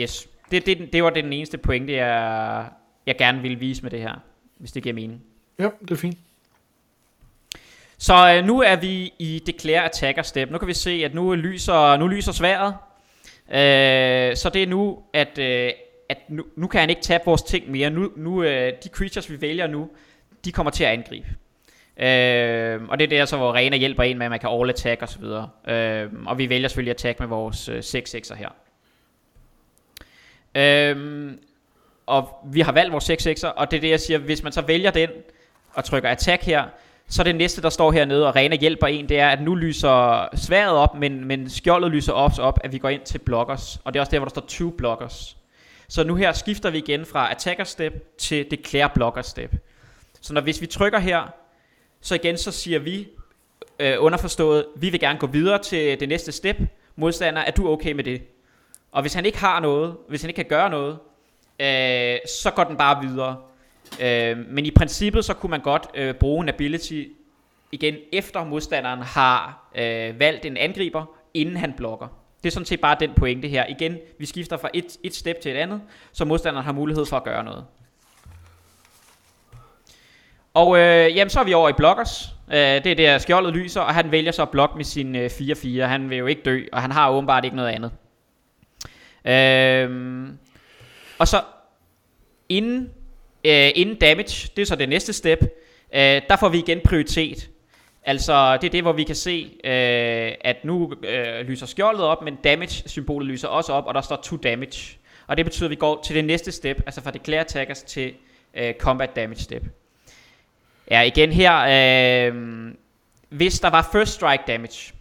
yes, 0.00 0.28
det, 0.50 0.66
det, 0.66 0.92
det 0.92 1.04
var 1.04 1.10
den 1.10 1.32
eneste 1.32 1.58
pointe, 1.58 1.92
jeg, 1.92 2.68
jeg 3.06 3.18
gerne 3.18 3.42
ville 3.42 3.58
vise 3.58 3.82
med 3.82 3.90
det 3.90 4.00
her, 4.00 4.14
hvis 4.58 4.72
det 4.72 4.82
giver 4.82 4.94
mening. 4.94 5.22
Ja, 5.58 5.68
det 5.80 5.90
er 5.90 5.96
fint. 5.96 6.18
Så 7.98 8.34
øh, 8.36 8.44
nu 8.44 8.60
er 8.60 8.76
vi 8.76 9.12
i 9.18 9.42
Declare 9.46 9.84
Attacker 9.84 10.22
Step. 10.22 10.50
Nu 10.50 10.58
kan 10.58 10.68
vi 10.68 10.74
se, 10.74 10.90
at 10.90 11.14
nu 11.14 11.34
lyser, 11.34 11.96
nu 11.96 12.06
lyser 12.06 12.32
sværet. 12.32 12.74
Øh, 13.50 14.36
så 14.36 14.50
det 14.54 14.62
er 14.62 14.66
nu, 14.66 15.02
at, 15.12 15.38
øh, 15.38 15.72
at 16.08 16.18
nu, 16.28 16.44
nu 16.56 16.66
kan 16.66 16.80
han 16.80 16.90
ikke 16.90 17.02
tabe 17.02 17.22
vores 17.26 17.42
ting 17.42 17.70
mere. 17.70 17.90
Nu, 17.90 18.12
nu 18.16 18.42
øh, 18.42 18.72
de 18.84 18.88
creatures, 18.88 19.30
vi 19.30 19.40
vælger 19.40 19.66
nu, 19.66 19.90
de 20.44 20.52
kommer 20.52 20.70
til 20.70 20.84
at 20.84 20.90
angribe. 20.90 21.26
Øh, 21.98 22.80
og 22.88 22.98
det 22.98 23.04
er 23.04 23.18
der 23.18 23.24
så, 23.24 23.36
hvor 23.36 23.54
Rena 23.54 23.76
hjælper 23.76 24.02
en 24.02 24.18
med, 24.18 24.26
at 24.26 24.30
man 24.30 24.40
kan 24.40 24.50
all 24.50 24.70
attack 24.70 25.02
og 25.02 25.08
så 25.08 25.18
videre. 25.18 25.48
Øh, 25.68 26.08
og 26.26 26.38
vi 26.38 26.48
vælger 26.48 26.68
selvfølgelig 26.68 26.90
attack 26.90 27.20
med 27.20 27.28
vores 27.28 27.68
øh, 27.68 27.78
6-6'er 27.78 28.34
her. 28.34 28.48
Øh, 30.54 31.32
og 32.06 32.28
vi 32.52 32.60
har 32.60 32.72
valgt 32.72 32.92
vores 32.92 33.10
6-6'er, 33.10 33.48
og 33.48 33.70
det 33.70 33.76
er 33.76 33.80
det, 33.80 33.90
jeg 33.90 34.00
siger, 34.00 34.18
hvis 34.18 34.42
man 34.42 34.52
så 34.52 34.62
vælger 34.62 34.90
den, 34.90 35.08
og 35.72 35.84
trykker 35.84 36.10
attack 36.10 36.42
her, 36.42 36.64
så 37.08 37.22
det 37.22 37.36
næste, 37.36 37.62
der 37.62 37.70
står 37.70 37.92
hernede, 37.92 38.28
og 38.28 38.36
Rena 38.36 38.56
hjælper 38.56 38.86
en, 38.86 39.08
det 39.08 39.18
er, 39.18 39.28
at 39.28 39.42
nu 39.42 39.54
lyser 39.54 40.28
sværet 40.36 40.76
op, 40.76 40.94
men, 40.94 41.24
men 41.24 41.50
skjoldet 41.50 41.90
lyser 41.90 42.12
også 42.12 42.42
op, 42.42 42.60
at 42.64 42.72
vi 42.72 42.78
går 42.78 42.88
ind 42.88 43.02
til 43.02 43.18
blockers. 43.18 43.80
Og 43.84 43.94
det 43.94 43.98
er 43.98 44.00
også 44.00 44.10
der, 44.10 44.18
hvor 44.18 44.24
der 44.24 44.30
står 44.30 44.44
20 44.46 44.72
blockers. 44.72 45.36
Så 45.88 46.04
nu 46.04 46.14
her 46.14 46.32
skifter 46.32 46.70
vi 46.70 46.78
igen 46.78 47.06
fra 47.06 47.30
attacker 47.30 47.64
step 47.64 48.18
til 48.18 48.50
declare 48.50 48.90
blocker 48.94 49.22
step. 49.22 49.54
Så 50.20 50.34
når 50.34 50.40
hvis 50.40 50.60
vi 50.60 50.66
trykker 50.66 50.98
her, 50.98 51.32
så 52.00 52.14
igen 52.14 52.38
så 52.38 52.52
siger 52.52 52.78
vi 52.78 53.08
øh, 53.78 53.94
underforstået, 53.98 54.66
vi 54.76 54.90
vil 54.90 55.00
gerne 55.00 55.18
gå 55.18 55.26
videre 55.26 55.62
til 55.62 56.00
det 56.00 56.08
næste 56.08 56.32
step. 56.32 56.56
Modstander, 56.96 57.40
er 57.40 57.50
du 57.50 57.68
okay 57.68 57.92
med 57.92 58.04
det? 58.04 58.22
Og 58.92 59.02
hvis 59.02 59.14
han 59.14 59.26
ikke 59.26 59.38
har 59.38 59.60
noget, 59.60 59.96
hvis 60.08 60.20
han 60.20 60.30
ikke 60.30 60.36
kan 60.36 60.48
gøre 60.48 60.70
noget, 60.70 60.98
øh, 61.60 62.18
så 62.42 62.50
går 62.50 62.64
den 62.64 62.76
bare 62.76 63.06
videre. 63.08 63.36
Øh, 64.00 64.38
men 64.48 64.66
i 64.66 64.70
princippet 64.70 65.24
så 65.24 65.34
kunne 65.34 65.50
man 65.50 65.60
godt 65.60 65.86
øh, 65.94 66.14
bruge 66.14 66.42
en 66.42 66.48
ability 66.48 67.04
igen 67.72 67.94
efter 68.12 68.44
modstanderen 68.44 69.02
har 69.02 69.70
øh, 69.74 70.20
valgt 70.20 70.44
en 70.44 70.56
angriber, 70.56 71.04
inden 71.34 71.56
han 71.56 71.72
blokker. 71.72 72.06
Det 72.42 72.48
er 72.48 72.52
sådan 72.52 72.66
set 72.66 72.80
bare 72.80 72.96
den 73.00 73.14
pointe 73.14 73.48
her. 73.48 73.66
Igen, 73.66 73.98
vi 74.18 74.26
skifter 74.26 74.56
fra 74.56 74.68
et, 74.74 74.96
et 75.02 75.14
step 75.14 75.40
til 75.40 75.52
et 75.52 75.56
andet, 75.56 75.80
så 76.12 76.24
modstanderen 76.24 76.64
har 76.64 76.72
mulighed 76.72 77.06
for 77.06 77.16
at 77.16 77.24
gøre 77.24 77.44
noget. 77.44 77.64
Og 80.58 80.78
øh, 80.78 81.16
jamen, 81.16 81.30
så 81.30 81.40
er 81.40 81.44
vi 81.44 81.54
over 81.54 81.68
i 81.68 81.72
blockers. 81.72 82.28
Øh, 82.50 82.56
det 82.56 82.86
er 82.86 82.94
der 82.94 83.18
skjoldet 83.18 83.54
lyser, 83.54 83.80
og 83.80 83.94
han 83.94 84.10
vælger 84.10 84.32
så 84.32 84.42
at 84.42 84.50
blokke 84.50 84.76
med 84.76 84.84
sin 84.84 85.16
øh, 85.16 85.26
4-4. 85.26 85.82
Han 85.82 86.10
vil 86.10 86.18
jo 86.18 86.26
ikke 86.26 86.42
dø, 86.44 86.64
og 86.72 86.82
han 86.82 86.92
har 86.92 87.10
åbenbart 87.10 87.44
ikke 87.44 87.56
noget 87.56 87.70
andet. 87.70 87.90
Øh, 89.24 90.28
og 91.18 91.28
så 91.28 91.40
inden 92.48 92.90
Øh, 93.44 93.70
inden 93.74 93.94
damage, 93.94 94.50
det 94.56 94.62
er 94.62 94.66
så 94.66 94.76
det 94.76 94.88
næste 94.88 95.12
step, 95.12 95.42
øh, 95.94 96.00
der 96.00 96.36
får 96.40 96.48
vi 96.48 96.58
igen 96.58 96.80
prioritet. 96.84 97.50
Altså 98.04 98.58
det 98.60 98.66
er 98.66 98.70
det, 98.70 98.82
hvor 98.82 98.92
vi 98.92 99.04
kan 99.04 99.14
se, 99.14 99.50
øh, 99.64 100.32
at 100.40 100.56
nu 100.64 100.92
øh, 101.02 101.40
lyser 101.40 101.66
skjoldet 101.66 102.02
op, 102.04 102.22
men 102.22 102.36
damage-symbolet 102.44 103.28
lyser 103.28 103.48
også 103.48 103.72
op, 103.72 103.86
og 103.86 103.94
der 103.94 104.00
står 104.00 104.16
to 104.16 104.36
damage. 104.36 104.98
Og 105.26 105.36
det 105.36 105.44
betyder, 105.44 105.66
at 105.66 105.70
vi 105.70 105.76
går 105.76 106.02
til 106.04 106.16
det 106.16 106.24
næste 106.24 106.52
step, 106.52 106.82
altså 106.86 107.00
fra 107.00 107.10
declare 107.10 107.40
attackers 107.40 107.82
til 107.82 108.12
øh, 108.54 108.74
combat 108.74 109.16
damage 109.16 109.40
step. 109.40 109.62
Ja, 110.90 111.02
igen 111.02 111.32
her, 111.32 111.56
øh, 112.28 112.72
hvis 113.28 113.60
der 113.60 113.70
var 113.70 113.88
first 113.92 114.12
strike 114.12 114.42
damage, 114.46 114.92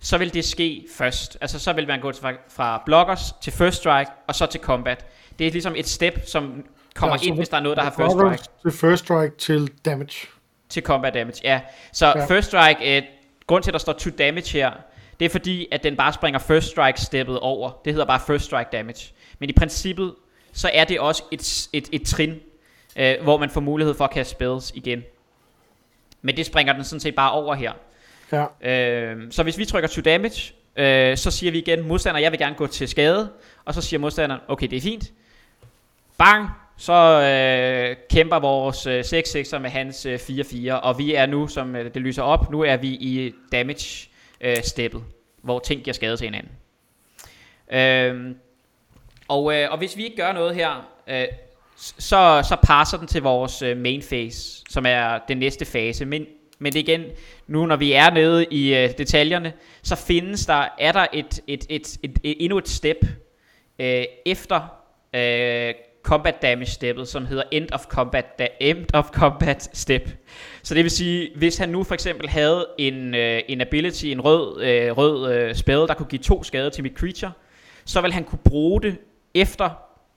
så 0.00 0.18
vil 0.18 0.34
det 0.34 0.44
ske 0.44 0.86
først. 0.96 1.38
Altså 1.40 1.58
så 1.58 1.72
vil 1.72 1.86
man 1.86 2.00
gå 2.00 2.12
fra, 2.12 2.32
fra 2.48 2.82
blockers 2.86 3.32
til 3.40 3.52
first 3.52 3.76
strike, 3.76 4.10
og 4.26 4.34
så 4.34 4.46
til 4.46 4.60
combat. 4.60 5.06
Det 5.38 5.46
er 5.46 5.50
ligesom 5.50 5.74
et 5.76 5.88
step, 5.88 6.26
som 6.26 6.64
kommer 6.94 7.16
ja, 7.22 7.26
ind, 7.26 7.36
hvis 7.36 7.48
der 7.48 7.56
er 7.56 7.60
noget, 7.60 7.76
der 7.76 7.82
har 7.84 7.90
first 7.90 8.12
strike. 8.12 8.42
Til 8.62 8.72
first 8.72 9.04
strike 9.04 9.36
til 9.36 9.70
damage. 9.84 10.28
Til 10.68 10.82
combat 10.82 11.14
damage, 11.14 11.40
ja. 11.44 11.60
Så 11.92 12.06
ja. 12.06 12.26
first 12.26 12.48
strike, 12.48 12.96
øh, 12.96 13.02
grund 13.46 13.62
til, 13.62 13.70
at 13.70 13.72
der 13.72 13.78
står 13.78 13.92
to 13.92 14.10
damage 14.10 14.52
her, 14.52 14.70
det 15.20 15.24
er 15.24 15.30
fordi, 15.30 15.66
at 15.72 15.82
den 15.82 15.96
bare 15.96 16.12
springer 16.12 16.38
first 16.38 16.70
strike 16.70 17.00
steppet 17.00 17.40
over. 17.40 17.70
Det 17.84 17.92
hedder 17.92 18.06
bare 18.06 18.20
first 18.26 18.44
strike 18.44 18.68
damage. 18.72 19.12
Men 19.38 19.50
i 19.50 19.52
princippet, 19.52 20.14
så 20.52 20.70
er 20.74 20.84
det 20.84 21.00
også 21.00 21.22
et, 21.30 21.68
et, 21.72 21.88
et 21.92 22.06
trin, 22.06 22.34
øh, 22.96 23.14
hvor 23.22 23.38
man 23.38 23.50
får 23.50 23.60
mulighed 23.60 23.94
for 23.94 24.04
at 24.04 24.10
kaste 24.10 24.30
spells 24.30 24.72
igen. 24.74 25.02
Men 26.22 26.36
det 26.36 26.46
springer 26.46 26.72
den 26.72 26.84
sådan 26.84 27.00
set 27.00 27.14
bare 27.14 27.32
over 27.32 27.54
her. 27.54 27.72
Ja. 28.32 28.70
Øh, 28.70 29.32
så 29.32 29.42
hvis 29.42 29.58
vi 29.58 29.64
trykker 29.64 29.88
to 29.88 30.00
damage, 30.00 30.52
øh, 30.76 31.16
så 31.16 31.30
siger 31.30 31.52
vi 31.52 31.58
igen, 31.58 31.88
modstander, 31.88 32.20
jeg 32.20 32.32
vil 32.32 32.38
gerne 32.38 32.54
gå 32.54 32.66
til 32.66 32.88
skade. 32.88 33.30
Og 33.64 33.74
så 33.74 33.80
siger 33.80 34.00
modstanderen, 34.00 34.40
okay, 34.48 34.66
det 34.66 34.76
er 34.76 34.80
fint. 34.80 35.12
Bang, 36.18 36.48
så 36.76 36.92
øh, 36.92 37.96
kæmper 38.10 38.38
vores 38.38 38.86
øh, 38.86 39.00
6-6'er 39.00 39.58
med 39.58 39.70
hans 39.70 40.06
øh, 40.06 40.14
4-4, 40.14 40.72
og 40.72 40.98
vi 40.98 41.14
er 41.14 41.26
nu, 41.26 41.48
som 41.48 41.76
øh, 41.76 41.94
det 41.94 42.02
lyser 42.02 42.22
op, 42.22 42.50
nu 42.50 42.60
er 42.60 42.76
vi 42.76 42.88
i 42.88 43.34
damage 43.52 44.08
øh, 44.40 44.56
hvor 45.42 45.58
ting 45.58 45.82
giver 45.82 45.94
skade 45.94 46.16
til 46.16 46.24
hinanden. 46.24 46.52
Øh, 47.72 48.34
og, 49.28 49.54
øh, 49.54 49.70
og 49.70 49.78
hvis 49.78 49.96
vi 49.96 50.04
ikke 50.04 50.16
gør 50.16 50.32
noget 50.32 50.54
her, 50.54 50.88
øh, 51.06 51.24
så, 51.78 52.44
så 52.48 52.56
passer 52.62 52.98
den 52.98 53.06
til 53.06 53.22
vores 53.22 53.62
øh, 53.62 53.76
main 53.76 54.02
phase, 54.02 54.62
som 54.70 54.86
er 54.86 55.18
den 55.28 55.36
næste 55.38 55.64
fase. 55.64 56.04
Men, 56.04 56.26
men 56.58 56.72
det 56.72 56.78
igen, 56.78 57.04
nu 57.46 57.66
når 57.66 57.76
vi 57.76 57.92
er 57.92 58.10
nede 58.10 58.46
i 58.50 58.74
øh, 58.74 58.90
detaljerne, 58.98 59.52
så 59.82 59.96
findes 59.96 60.46
der, 60.46 60.68
er 60.78 60.92
der 60.92 61.06
et, 61.12 61.40
et, 61.46 61.66
et, 61.68 61.98
et, 62.02 62.18
et, 62.22 62.36
endnu 62.40 62.58
et 62.58 62.68
step 62.68 62.96
øh, 63.78 64.04
efter 64.26 64.60
øh, 65.14 65.74
combat 66.02 66.42
damage 66.42 66.70
steppet, 66.70 67.08
som 67.08 67.26
hedder 67.26 67.42
end 67.50 67.68
of 67.72 67.84
combat, 67.84 68.38
da, 68.38 68.48
end 68.60 68.86
of 68.94 69.04
combat 69.04 69.70
step. 69.72 70.10
Så 70.62 70.74
det 70.74 70.82
vil 70.82 70.90
sige, 70.90 71.30
hvis 71.36 71.56
han 71.56 71.68
nu 71.68 71.84
for 71.84 71.94
eksempel 71.94 72.28
havde 72.28 72.66
en, 72.78 73.14
øh, 73.14 73.42
en 73.48 73.60
ability, 73.60 74.04
en 74.04 74.20
rød, 74.20 74.62
øh, 74.62 74.96
rød 74.96 75.32
øh, 75.32 75.54
spell, 75.54 75.78
der 75.88 75.94
kunne 75.94 76.06
give 76.06 76.22
to 76.22 76.42
skade 76.42 76.70
til 76.70 76.82
mit 76.82 76.98
creature, 76.98 77.32
så 77.84 78.00
vil 78.00 78.12
han 78.12 78.24
kunne 78.24 78.40
bruge 78.44 78.82
det 78.82 78.96
efter 79.34 79.70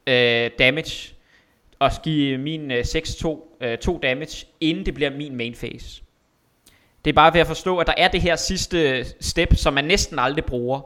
øh, 0.08 0.50
damage, 0.60 1.13
og 1.82 1.91
give 2.04 2.38
min 2.38 2.72
øh, 2.72 2.80
6-2 2.80 3.76
2 3.82 3.96
øh, 3.96 4.02
damage, 4.02 4.48
inden 4.60 4.86
det 4.86 4.94
bliver 4.94 5.10
min 5.10 5.36
main 5.36 5.54
phase. 5.54 6.02
Det 7.06 7.12
er 7.12 7.13
bare 7.13 7.34
ved 7.34 7.41
at 7.41 7.48
forstå, 7.48 7.78
at 7.78 7.88
der 7.88 7.94
er 7.98 8.08
det 8.08 8.22
her 8.22 8.36
sidste 8.36 9.06
step, 9.20 9.56
som 9.56 9.74
man 9.74 9.86
næsten 9.86 10.20
aldrig 10.20 10.46
bruger. 10.46 10.82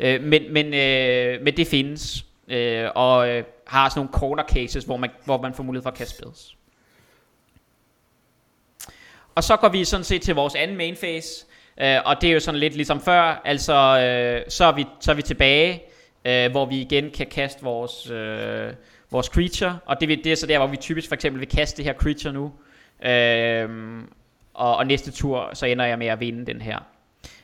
Øh, 0.00 0.22
men, 0.22 0.52
men, 0.52 0.74
øh, 0.74 1.42
men 1.42 1.56
det 1.56 1.66
findes. 1.66 2.26
Øh, 2.48 2.88
og 2.94 3.28
øh, 3.28 3.44
har 3.66 3.88
sådan 3.88 3.98
nogle 3.98 4.12
corner 4.12 4.44
cases, 4.44 4.84
hvor 4.84 4.96
man, 4.96 5.10
hvor 5.24 5.42
man 5.42 5.54
får 5.54 5.62
mulighed 5.62 5.82
for 5.82 5.90
at 5.90 5.96
kaste 5.96 6.16
spells. 6.16 6.56
Og 9.34 9.44
så 9.44 9.56
går 9.56 9.68
vi 9.68 9.84
sådan 9.84 10.04
set 10.04 10.22
til 10.22 10.34
vores 10.34 10.54
anden 10.54 10.76
main 10.76 10.96
phase. 10.96 11.46
Øh, 11.80 11.98
og 12.04 12.20
det 12.20 12.28
er 12.28 12.34
jo 12.34 12.40
sådan 12.40 12.60
lidt 12.60 12.74
ligesom 12.74 13.00
før. 13.00 13.42
Altså, 13.44 13.74
øh, 13.74 14.50
så, 14.50 14.64
er 14.64 14.72
vi, 14.72 14.86
så 15.00 15.10
er 15.10 15.14
vi 15.14 15.22
tilbage, 15.22 15.82
øh, 16.24 16.50
hvor 16.50 16.66
vi 16.66 16.80
igen 16.80 17.10
kan 17.10 17.26
kaste 17.26 17.62
vores, 17.62 18.10
øh, 18.10 18.72
vores 19.14 19.26
creature. 19.26 19.78
Og 19.86 20.00
det, 20.00 20.08
det 20.08 20.32
er 20.32 20.36
så 20.36 20.46
der, 20.46 20.58
hvor 20.58 20.66
vi 20.66 20.76
typisk 20.76 21.08
for 21.08 21.14
eksempel 21.14 21.40
vil 21.40 21.48
kaste 21.48 21.76
det 21.76 21.84
her 21.84 21.94
creature 21.94 22.32
nu. 22.32 22.52
øhm, 23.04 24.08
og, 24.54 24.76
og 24.76 24.86
næste 24.86 25.10
tur, 25.10 25.50
så 25.54 25.66
ender 25.66 25.84
jeg 25.84 25.98
med 25.98 26.06
at 26.06 26.20
vinde 26.20 26.46
den 26.46 26.60
her. 26.60 26.78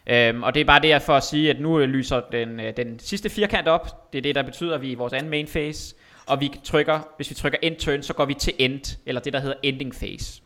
Øhm, 0.07 0.43
og 0.43 0.55
det 0.55 0.61
er 0.61 0.65
bare 0.65 0.81
det 0.81 1.03
for 1.03 1.17
at 1.17 1.25
sige, 1.25 1.51
at 1.51 1.61
nu 1.61 1.81
øh, 1.81 1.89
lyser 1.89 2.21
den, 2.33 2.61
øh, 2.61 2.77
den 2.77 2.99
sidste 2.99 3.31
firkant 3.31 3.69
op. 3.69 4.13
Det 4.13 4.19
er 4.19 4.23
det, 4.23 4.35
der 4.35 4.43
betyder, 4.43 4.75
at 4.75 4.83
vi 4.83 4.89
er 4.89 4.93
i 4.93 4.95
vores 4.95 5.13
anden 5.13 5.31
main 5.31 5.47
phase. 5.47 5.95
Og 6.27 6.41
vi 6.41 6.53
trykker, 6.65 7.01
hvis 7.17 7.31
vi 7.31 7.35
trykker 7.35 7.59
end 7.63 7.77
turn, 7.77 8.03
så 8.03 8.15
går 8.15 8.25
vi 8.25 8.35
til 8.35 8.53
end, 8.59 8.99
eller 9.07 9.21
det, 9.21 9.33
der 9.33 9.41
hedder 9.41 9.57
ending 9.63 9.95
phase. 9.95 10.43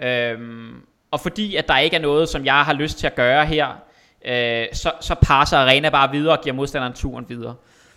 Øhm, 0.00 0.82
og 1.10 1.20
fordi 1.20 1.56
at 1.56 1.68
der 1.68 1.78
ikke 1.78 1.96
er 1.96 2.00
noget, 2.00 2.28
som 2.28 2.44
jeg 2.44 2.64
har 2.64 2.72
lyst 2.72 2.98
til 2.98 3.06
at 3.06 3.14
gøre 3.14 3.46
her, 3.46 3.68
øh, 4.24 4.66
så, 4.72 4.92
så 5.00 5.14
passer 5.22 5.58
arena 5.58 5.88
bare 5.88 6.10
videre 6.12 6.38
og 6.38 6.42
giver 6.42 6.54
modstanderen 6.54 6.92
turen 6.92 7.24
videre. 7.28 7.54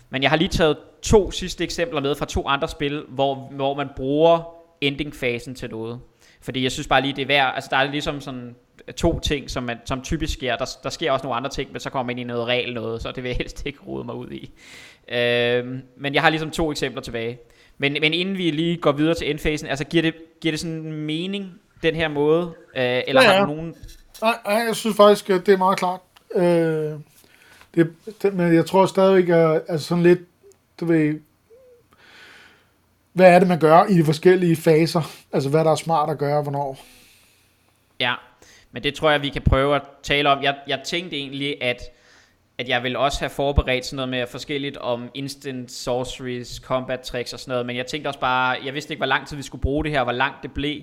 Men 0.09 0.23
jeg 0.23 0.29
har 0.29 0.37
lige 0.37 0.49
taget 0.49 0.77
to 1.01 1.31
sidste 1.31 1.63
eksempler 1.63 2.01
med 2.01 2.15
fra 2.15 2.25
to 2.25 2.47
andre 2.47 2.67
spil, 2.67 3.05
hvor, 3.07 3.35
hvor 3.35 3.73
man 3.73 3.87
bruger 3.95 4.61
ending-fasen 4.81 5.55
til 5.55 5.69
noget. 5.69 5.99
Fordi 6.41 6.63
jeg 6.63 6.71
synes 6.71 6.87
bare 6.87 7.01
lige, 7.01 7.15
det 7.15 7.21
er 7.21 7.25
værd, 7.25 7.51
altså 7.55 7.67
der 7.71 7.77
er 7.77 7.91
ligesom 7.91 8.21
sådan 8.21 8.55
to 8.97 9.19
ting, 9.19 9.49
som, 9.49 9.63
man, 9.63 9.77
som 9.85 10.01
typisk 10.01 10.33
sker. 10.33 10.55
Der, 10.55 10.65
der 10.83 10.89
sker 10.89 11.11
også 11.11 11.23
nogle 11.23 11.37
andre 11.37 11.49
ting, 11.49 11.71
men 11.71 11.79
så 11.79 11.89
kommer 11.89 12.13
man 12.13 12.17
ind 12.17 12.29
i 12.29 12.33
noget 12.33 12.47
regel 12.47 12.73
noget, 12.73 13.01
så 13.01 13.11
det 13.11 13.23
vil 13.23 13.29
jeg 13.29 13.37
helst 13.37 13.65
ikke 13.65 13.79
rode 13.87 14.03
mig 14.03 14.15
ud 14.15 14.31
i. 14.31 14.51
Øh, 15.13 15.65
men 15.97 16.13
jeg 16.13 16.21
har 16.21 16.29
ligesom 16.29 16.51
to 16.51 16.71
eksempler 16.71 17.01
tilbage. 17.01 17.39
Men, 17.77 17.97
men 18.01 18.13
inden 18.13 18.37
vi 18.37 18.51
lige 18.51 18.77
går 18.77 18.91
videre 18.91 19.15
til 19.15 19.29
endfasen, 19.29 19.67
altså 19.67 19.83
giver 19.85 20.01
det, 20.01 20.13
giver 20.41 20.51
det 20.51 20.59
sådan 20.59 20.91
mening, 20.91 21.51
den 21.83 21.95
her 21.95 22.07
måde? 22.07 22.53
Øh, 22.75 23.01
eller 23.07 23.21
ja, 23.21 23.31
ja. 23.31 23.37
har 23.37 23.45
du 23.45 23.53
nogen... 23.53 23.75
Nej, 24.21 24.35
nej, 24.45 24.55
jeg 24.67 24.75
synes 24.75 24.97
faktisk, 24.97 25.29
at 25.29 25.45
det 25.45 25.53
er 25.53 25.57
meget 25.57 25.77
klart. 25.79 25.99
Øh, 26.35 26.43
det, 27.75 27.93
det, 28.21 28.33
men 28.33 28.55
jeg 28.55 28.65
tror 28.65 28.85
stadigvæk, 28.85 29.29
at 29.29 29.61
altså 29.67 29.87
sådan 29.87 30.03
lidt, 30.03 30.19
du 30.81 30.85
ved, 30.85 31.19
hvad 33.13 33.35
er 33.35 33.39
det, 33.39 33.47
man 33.47 33.59
gør 33.59 33.83
i 33.83 33.93
de 33.93 34.05
forskellige 34.05 34.55
faser? 34.55 35.01
Altså, 35.33 35.49
hvad 35.49 35.65
der 35.65 35.71
er 35.71 35.75
smart 35.75 36.09
at 36.09 36.17
gøre, 36.17 36.41
hvornår? 36.41 36.77
Ja, 37.99 38.13
men 38.71 38.83
det 38.83 38.93
tror 38.93 39.11
jeg, 39.11 39.21
vi 39.21 39.29
kan 39.29 39.41
prøve 39.41 39.75
at 39.75 39.81
tale 40.03 40.29
om. 40.29 40.43
Jeg, 40.43 40.55
jeg 40.67 40.81
tænkte 40.85 41.17
egentlig, 41.17 41.63
at, 41.63 41.81
at 42.57 42.69
jeg 42.69 42.83
vil 42.83 42.95
også 42.95 43.19
have 43.19 43.29
forberedt 43.29 43.85
sådan 43.85 43.95
noget 43.95 44.09
med 44.09 44.27
forskelligt 44.27 44.77
om 44.77 45.09
instant 45.13 45.71
sorceries, 45.71 46.61
combat 46.63 46.99
tricks 46.99 47.33
og 47.33 47.39
sådan 47.39 47.51
noget, 47.51 47.65
men 47.65 47.77
jeg 47.77 47.85
tænkte 47.85 48.07
også 48.07 48.19
bare, 48.19 48.57
jeg 48.65 48.73
vidste 48.73 48.93
ikke, 48.93 48.99
hvor 48.99 49.05
lang 49.05 49.27
tid 49.27 49.37
vi 49.37 49.43
skulle 49.43 49.61
bruge 49.61 49.83
det 49.83 49.91
her, 49.91 50.03
hvor 50.03 50.11
langt 50.11 50.37
det 50.43 50.51
blev, 50.51 50.81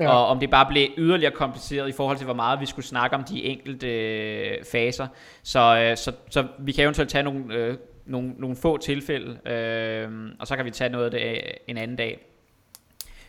ja. 0.00 0.10
og 0.10 0.26
om 0.26 0.40
det 0.40 0.50
bare 0.50 0.66
blev 0.66 0.88
yderligere 0.98 1.32
kompliceret 1.32 1.88
i 1.88 1.92
forhold 1.92 2.16
til, 2.16 2.24
hvor 2.24 2.34
meget 2.34 2.60
vi 2.60 2.66
skulle 2.66 2.86
snakke 2.86 3.16
om 3.16 3.24
de 3.24 3.44
enkelte 3.44 3.88
øh, 3.88 4.64
faser. 4.72 5.06
Så, 5.42 5.78
øh, 5.78 5.96
så, 5.96 6.12
så 6.30 6.46
vi 6.58 6.72
kan 6.72 6.84
eventuelt 6.84 7.10
tage 7.10 7.22
nogle, 7.22 7.54
øh, 7.54 7.76
nogle, 8.06 8.32
nogle 8.38 8.56
få 8.56 8.76
tilfælde, 8.76 9.50
øh, 9.50 10.08
og 10.38 10.46
så 10.46 10.56
kan 10.56 10.64
vi 10.64 10.70
tage 10.70 10.90
noget 10.90 11.04
af 11.04 11.10
det 11.10 11.42
en 11.66 11.76
anden 11.76 11.96
dag. 11.96 12.26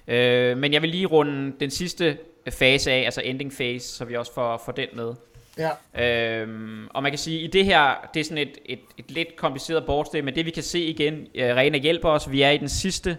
Øh, 0.08 0.58
men 0.58 0.74
jeg 0.74 0.82
vil 0.82 0.90
lige 0.90 1.06
runde 1.06 1.54
den 1.60 1.70
sidste 1.70 2.18
fase 2.50 2.92
af, 2.92 3.00
altså 3.06 3.22
ending 3.22 3.52
phase, 3.52 3.88
så 3.88 4.06
vi 4.06 4.16
også 4.16 4.34
får, 4.34 4.62
får 4.66 4.72
den 4.72 4.88
med. 4.94 5.14
Ja. 5.58 6.42
Øhm, 6.42 6.88
og 6.90 7.04
man 7.04 7.12
kan 7.12 7.20
sige, 7.20 7.40
i 7.40 7.48
det 7.48 7.66
her, 7.66 8.10
det 8.14 8.20
er 8.20 8.24
sådan 8.24 8.38
et, 8.38 8.58
et, 8.66 8.80
et 8.98 9.12
lidt 9.12 9.36
kompliceret 9.36 9.86
boardstep, 9.86 10.24
men 10.24 10.36
det 10.36 10.46
vi 10.46 10.52
kan 10.52 10.64
se 10.64 10.80
igen, 10.80 11.14
uh, 11.14 11.42
Rena 11.42 11.78
hjælper 11.78 12.10
os, 12.10 12.32
vi 12.32 12.42
er 12.42 12.50
i 12.50 12.58
den 12.58 12.70
sidste 12.70 13.18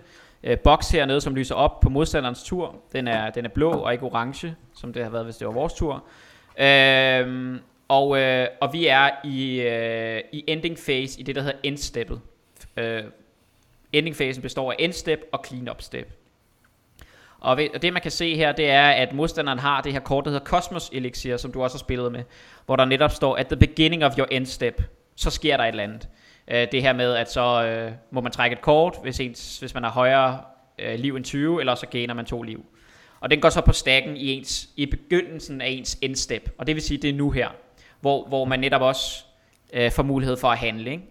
uh, 0.49 0.59
boks 0.59 0.91
hernede, 0.91 1.21
som 1.21 1.35
lyser 1.35 1.55
op 1.55 1.81
på 1.81 1.89
modstanderens 1.89 2.43
tur. 2.43 2.77
Den 2.93 3.09
er, 3.09 3.31
den 3.31 3.45
er 3.45 3.49
blå 3.49 3.71
og 3.71 3.93
ikke 3.93 4.05
orange, 4.05 4.55
som 4.81 4.93
det 4.93 5.03
har 5.03 5.11
været, 5.11 5.25
hvis 5.25 5.37
det 5.37 5.47
var 5.47 5.53
vores 5.53 5.73
tur. 5.73 6.05
Øhm, 6.59 7.59
og, 7.89 8.19
øh, 8.19 8.49
og 8.61 8.73
vi 8.73 8.87
er 8.87 9.11
i, 9.25 9.61
øh, 9.61 10.21
i 10.33 10.45
ending 10.47 10.77
phase, 10.77 11.21
i 11.21 11.23
det 11.23 11.35
der 11.35 11.43
hedder 11.43 11.59
endsteppet. 11.63 12.21
Øh, 12.77 13.03
ending 13.93 14.17
phasen 14.17 14.43
består 14.43 14.73
af 14.73 14.77
endstep 14.79 15.21
og 15.33 15.45
cleanup 15.47 15.83
step. 15.83 16.13
Og 17.41 17.59
det 17.83 17.93
man 17.93 18.03
kan 18.03 18.11
se 18.11 18.37
her, 18.37 18.53
det 18.53 18.71
er, 18.71 18.89
at 18.89 19.13
modstanderen 19.13 19.59
har 19.59 19.81
det 19.81 19.93
her 19.93 20.01
kort, 20.01 20.25
der 20.25 20.31
hedder 20.31 20.47
Cosmos 20.47 20.91
Elixir, 20.93 21.37
som 21.37 21.53
du 21.53 21.63
også 21.63 21.77
har 21.77 21.79
spillet 21.79 22.13
med, 22.13 22.23
hvor 22.67 22.77
der 22.77 22.85
netop 22.85 23.11
står, 23.11 23.37
at 23.37 23.47
the 23.47 23.57
beginning 23.57 24.05
of 24.05 24.19
your 24.19 24.27
end 24.31 24.47
step, 24.47 24.83
så 25.17 25.31
sker 25.31 25.57
der 25.57 25.65
et 25.65 25.69
eller 25.69 25.83
andet. 25.83 26.09
Øh, 26.49 26.67
det 26.73 26.83
her 26.83 26.93
med, 26.93 27.15
at 27.15 27.33
så 27.33 27.65
øh, 27.65 27.93
må 28.11 28.21
man 28.21 28.33
trække 28.33 28.55
et 28.55 28.61
kort, 28.61 28.97
hvis, 29.03 29.21
ens, 29.21 29.59
hvis 29.59 29.75
man 29.75 29.83
har 29.83 29.91
højere 29.91 30.41
øh, 30.79 30.99
liv 30.99 31.17
end 31.17 31.25
20, 31.25 31.61
eller 31.61 31.75
så 31.75 31.87
gainer 31.87 32.15
man 32.15 32.25
to 32.25 32.43
liv. 32.43 32.65
Og 33.21 33.31
den 33.31 33.41
går 33.41 33.49
så 33.49 33.61
på 33.61 33.73
stakken 33.73 34.17
i, 34.17 34.33
ens, 34.33 34.69
i 34.77 34.87
begyndelsen 34.87 35.61
af 35.61 35.69
ens 35.69 35.99
end 36.03 36.17
step, 36.17 36.51
og 36.59 36.67
det 36.67 36.75
vil 36.75 36.83
sige, 36.83 36.99
det 36.99 37.11
er 37.11 37.15
nu 37.15 37.31
her, 37.31 37.49
hvor, 38.03 38.29
hvor 38.29 38.45
man 38.45 38.61
netop 38.61 38.83
også 38.83 39.25
øh, 39.73 39.91
får 39.91 40.03
mulighed 40.03 40.37
for 40.37 40.49
at 40.49 40.59
handle. 40.59 40.91
Ikke? 40.91 41.05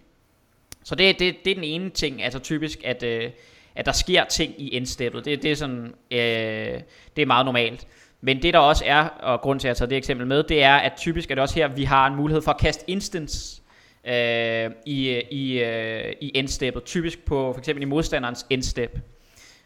Så 0.83 0.95
det, 0.95 1.19
det, 1.19 1.35
det 1.45 1.51
er 1.51 1.55
den 1.55 1.63
ene 1.63 1.89
ting, 1.89 2.23
altså 2.23 2.39
typisk, 2.39 2.83
at... 2.83 3.03
øh, 3.03 3.31
at 3.75 3.85
der 3.85 3.91
sker 3.91 4.23
ting 4.25 4.53
i 4.57 4.75
endsteppet. 4.75 5.25
Det, 5.25 5.43
det, 5.43 5.51
er 5.51 5.55
sådan, 5.55 5.93
øh, 6.11 6.81
det 7.15 7.21
er 7.21 7.25
meget 7.25 7.45
normalt. 7.45 7.87
Men 8.21 8.41
det 8.41 8.53
der 8.53 8.59
også 8.59 8.83
er, 8.87 9.03
og 9.03 9.41
grund 9.41 9.59
til 9.59 9.67
at 9.67 9.69
jeg 9.69 9.77
tager 9.77 9.89
det 9.89 9.97
eksempel 9.97 10.27
med, 10.27 10.43
det 10.43 10.63
er, 10.63 10.75
at 10.75 10.93
typisk 10.97 11.31
er 11.31 11.35
det 11.35 11.41
også 11.41 11.55
her, 11.55 11.67
vi 11.67 11.83
har 11.83 12.07
en 12.07 12.15
mulighed 12.15 12.41
for 12.41 12.51
at 12.51 12.57
kaste 12.57 12.89
instance 12.89 13.61
øh, 14.05 14.71
i, 14.85 15.21
i, 15.31 15.59
øh, 15.59 16.13
i 16.21 16.25
øh, 16.25 16.31
endsteppet. 16.35 16.83
Typisk 16.83 17.25
på 17.25 17.53
for 17.53 17.59
eksempel 17.59 17.81
i 17.81 17.85
modstanderens 17.85 18.45
endstep. 18.49 18.99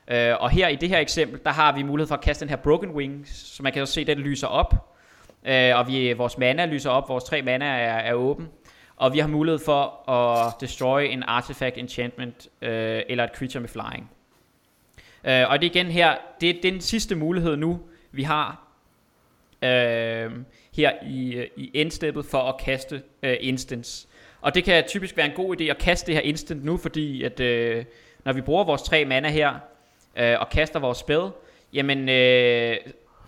Øh, 0.07 0.33
og 0.39 0.49
her 0.49 0.67
i 0.67 0.75
det 0.75 0.89
her 0.89 0.99
eksempel, 0.99 1.39
der 1.43 1.51
har 1.51 1.75
vi 1.75 1.83
mulighed 1.83 2.07
for 2.07 2.15
at 2.15 2.21
kaste 2.21 2.41
den 2.41 2.49
her 2.49 2.57
Broken 2.57 2.91
Wing, 2.91 3.27
så 3.27 3.63
man 3.63 3.73
kan 3.73 3.81
også 3.81 3.93
se, 3.93 4.01
at 4.01 4.07
den 4.07 4.17
lyser 4.17 4.47
op. 4.47 4.94
Øh, 5.45 5.77
og 5.77 5.87
vi, 5.87 6.13
vores 6.13 6.37
mana 6.37 6.65
lyser 6.65 6.89
op, 6.89 7.09
vores 7.09 7.23
tre 7.23 7.41
mana 7.41 7.65
er, 7.65 7.97
er 7.97 8.13
åben. 8.13 8.49
og 8.95 9.13
vi 9.13 9.19
har 9.19 9.27
mulighed 9.27 9.59
for 9.65 10.09
at 10.09 10.53
destroy 10.61 11.01
en 11.01 11.23
artifact, 11.23 11.77
enchantment 11.77 12.47
øh, 12.61 13.01
eller 13.09 13.23
et 13.23 13.29
creature 13.35 13.61
med 13.61 13.69
flying. 13.69 14.11
Øh, 15.23 15.49
og 15.49 15.61
det 15.61 15.65
igen 15.75 15.85
her, 15.85 16.15
det 16.41 16.49
er 16.49 16.61
den 16.61 16.81
sidste 16.81 17.15
mulighed 17.15 17.55
nu, 17.55 17.79
vi 18.11 18.23
har 18.23 18.67
øh, 19.61 20.31
her 20.75 20.91
i, 21.07 21.33
øh, 21.35 21.47
i 21.57 21.71
endsteppet 21.73 22.25
for 22.25 22.41
at 22.41 22.57
kaste 22.57 23.01
øh, 23.23 23.37
instance. 23.39 24.07
Og 24.41 24.55
det 24.55 24.63
kan 24.63 24.83
typisk 24.87 25.17
være 25.17 25.25
en 25.25 25.35
god 25.35 25.61
idé 25.61 25.63
at 25.63 25.77
kaste 25.77 26.07
det 26.07 26.15
her 26.15 26.21
instant 26.21 26.65
nu, 26.65 26.77
fordi 26.77 27.23
at 27.23 27.39
øh, 27.39 27.85
når 28.25 28.33
vi 28.33 28.41
bruger 28.41 28.63
vores 28.63 28.81
tre 28.81 29.05
mana 29.05 29.29
her 29.29 29.53
øh, 30.15 30.39
og 30.39 30.49
kaster 30.49 30.79
vores 30.79 30.97
spil, 30.97 31.29
jamen 31.73 32.09
øh, 32.09 32.77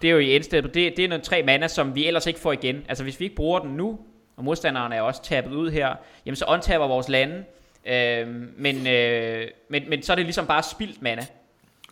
det 0.02 0.08
er 0.08 0.12
jo 0.12 0.20
i 0.20 0.36
endsteppet, 0.36 0.74
det, 0.74 0.94
det 0.98 1.06
er 1.06 1.10
nogle 1.10 1.24
tre 1.24 1.44
mana, 1.44 1.68
som 1.68 1.96
vi 1.96 2.08
ellers 2.08 2.26
ikke 2.26 2.40
får 2.40 2.52
igen. 2.54 2.86
Altså 2.90 3.04
hvis 3.04 3.20
vi 3.20 3.26
ikke 3.26 3.36
bruger 3.36 3.60
den 3.60 3.70
nu, 3.72 4.00
og 4.38 4.44
modstanderen 4.44 4.92
er 4.92 5.02
også 5.02 5.24
tabet 5.24 5.52
ud 5.54 5.72
her, 5.72 5.96
jamen 6.26 6.36
så 6.36 6.46
untapper 6.48 6.88
vores 6.88 7.10
lande, 7.10 7.44
øh, 7.86 8.28
men, 8.58 8.88
øh, 8.88 9.48
men, 9.70 9.90
men 9.90 10.04
så 10.04 10.12
er 10.12 10.16
det 10.16 10.26
ligesom 10.26 10.46
bare 10.48 10.64
spildt 10.64 11.02
mana. 11.02 11.26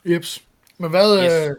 Jeps. 0.06 0.42
Men 0.78 0.90
hvad... 0.90 1.24
Yes. 1.24 1.58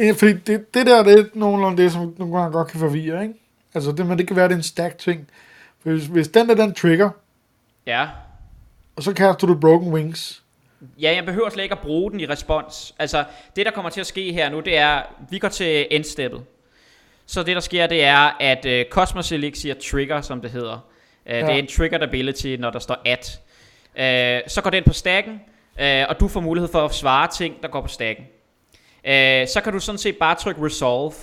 Øh, 0.00 0.14
fordi 0.14 0.32
det, 0.32 0.74
det 0.74 0.86
der, 0.86 1.02
det 1.02 1.18
er 1.18 1.24
nogenlunde 1.34 1.82
det, 1.82 1.92
som 1.92 2.14
nogle 2.18 2.38
gange 2.38 2.52
godt 2.52 2.68
kan 2.68 2.80
forvirre, 2.80 3.22
ikke? 3.22 3.34
Altså, 3.74 3.92
det, 3.92 4.06
men 4.06 4.18
det 4.18 4.26
kan 4.26 4.36
være, 4.36 4.48
det 4.48 4.52
er 4.52 4.56
en 4.56 4.62
stack 4.62 4.98
ting. 4.98 5.28
Hvis, 5.82 6.06
hvis 6.06 6.28
den 6.28 6.48
der, 6.48 6.54
den 6.54 6.74
trigger, 6.74 7.10
Ja. 7.86 8.08
og 8.96 9.02
så 9.02 9.12
kaster 9.12 9.46
du 9.46 9.54
Broken 9.54 9.92
Wings, 9.92 10.42
Ja, 11.00 11.14
jeg 11.14 11.24
behøver 11.24 11.50
slet 11.50 11.62
ikke 11.62 11.72
at 11.72 11.80
bruge 11.80 12.10
den 12.10 12.20
i 12.20 12.26
respons. 12.26 12.94
Altså, 12.98 13.24
det 13.56 13.66
der 13.66 13.72
kommer 13.72 13.90
til 13.90 14.00
at 14.00 14.06
ske 14.06 14.32
her 14.32 14.50
nu, 14.50 14.60
det 14.60 14.76
er, 14.76 15.02
vi 15.30 15.38
går 15.38 15.48
til 15.48 15.86
endsteppet. 15.90 16.44
Så 17.26 17.42
det 17.42 17.54
der 17.54 17.60
sker, 17.60 17.86
det 17.86 18.04
er, 18.04 18.36
at 18.40 18.66
uh, 18.66 18.90
Cosmos 18.90 19.32
Elixir 19.32 19.74
trigger, 19.74 20.20
som 20.20 20.40
det 20.40 20.50
hedder. 20.50 20.74
Uh, 20.74 21.32
ja. 21.32 21.40
Det 21.40 21.50
er 21.50 21.58
en 21.58 21.66
triggered 21.66 22.02
ability, 22.02 22.56
når 22.58 22.70
der 22.70 22.78
står 22.78 23.02
at. 23.04 23.40
Uh, 23.94 24.48
så 24.50 24.60
går 24.62 24.70
den 24.70 24.84
på 24.84 24.92
stacken, 24.92 25.40
uh, 25.80 26.08
og 26.08 26.20
du 26.20 26.28
får 26.28 26.40
mulighed 26.40 26.68
for 26.72 26.84
at 26.84 26.94
svare 26.94 27.28
ting, 27.28 27.62
der 27.62 27.68
går 27.68 27.80
på 27.80 27.88
stacken. 27.88 28.24
Uh, 29.04 29.48
så 29.48 29.60
kan 29.64 29.72
du 29.72 29.80
sådan 29.80 29.98
set 29.98 30.16
bare 30.16 30.34
trykke 30.34 30.64
resolve. 30.64 31.14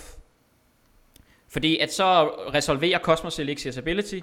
Fordi 1.48 1.78
at 1.78 1.92
så 1.92 2.24
resolverer 2.54 2.98
Cosmos 2.98 3.38
Elixirs 3.38 3.78
ability, 3.78 4.20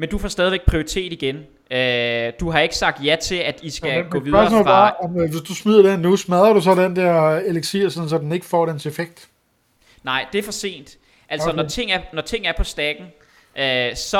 men 0.00 0.08
du 0.08 0.18
får 0.18 0.28
stadigvæk 0.28 0.60
prioritet 0.66 1.12
igen. 1.12 1.36
Uh, 1.36 2.38
du 2.40 2.50
har 2.50 2.60
ikke 2.60 2.76
sagt 2.76 3.04
ja 3.04 3.16
til, 3.22 3.34
at 3.34 3.60
I 3.62 3.70
skal 3.70 3.90
Ja, 3.90 4.00
gå 4.10 4.20
videre 4.20 4.44
er 4.44 4.48
fra... 4.48 4.62
Bare, 4.62 4.92
om, 5.00 5.20
øh, 5.20 5.30
hvis 5.30 5.40
du 5.40 5.54
smider 5.54 5.90
den 5.90 6.00
nu, 6.00 6.16
smadrer 6.16 6.52
du 6.52 6.60
så 6.60 6.74
den 6.74 6.96
der 6.96 7.36
elixir, 7.36 7.88
sådan, 7.88 8.08
så 8.08 8.18
den 8.18 8.32
ikke 8.32 8.46
får 8.46 8.66
dens 8.66 8.86
effekt? 8.86 9.28
Nej, 10.04 10.26
det 10.32 10.38
er 10.38 10.42
for 10.42 10.52
sent. 10.52 10.96
Altså, 11.28 11.48
Okay. 11.48 11.56
når, 11.56 11.68
ting 11.68 11.92
er, 11.92 12.00
når 12.12 12.22
ting 12.22 12.46
er 12.46 12.52
på 12.56 12.64
stakken, 12.64 13.04
øh, 13.58 13.96
så 13.96 14.18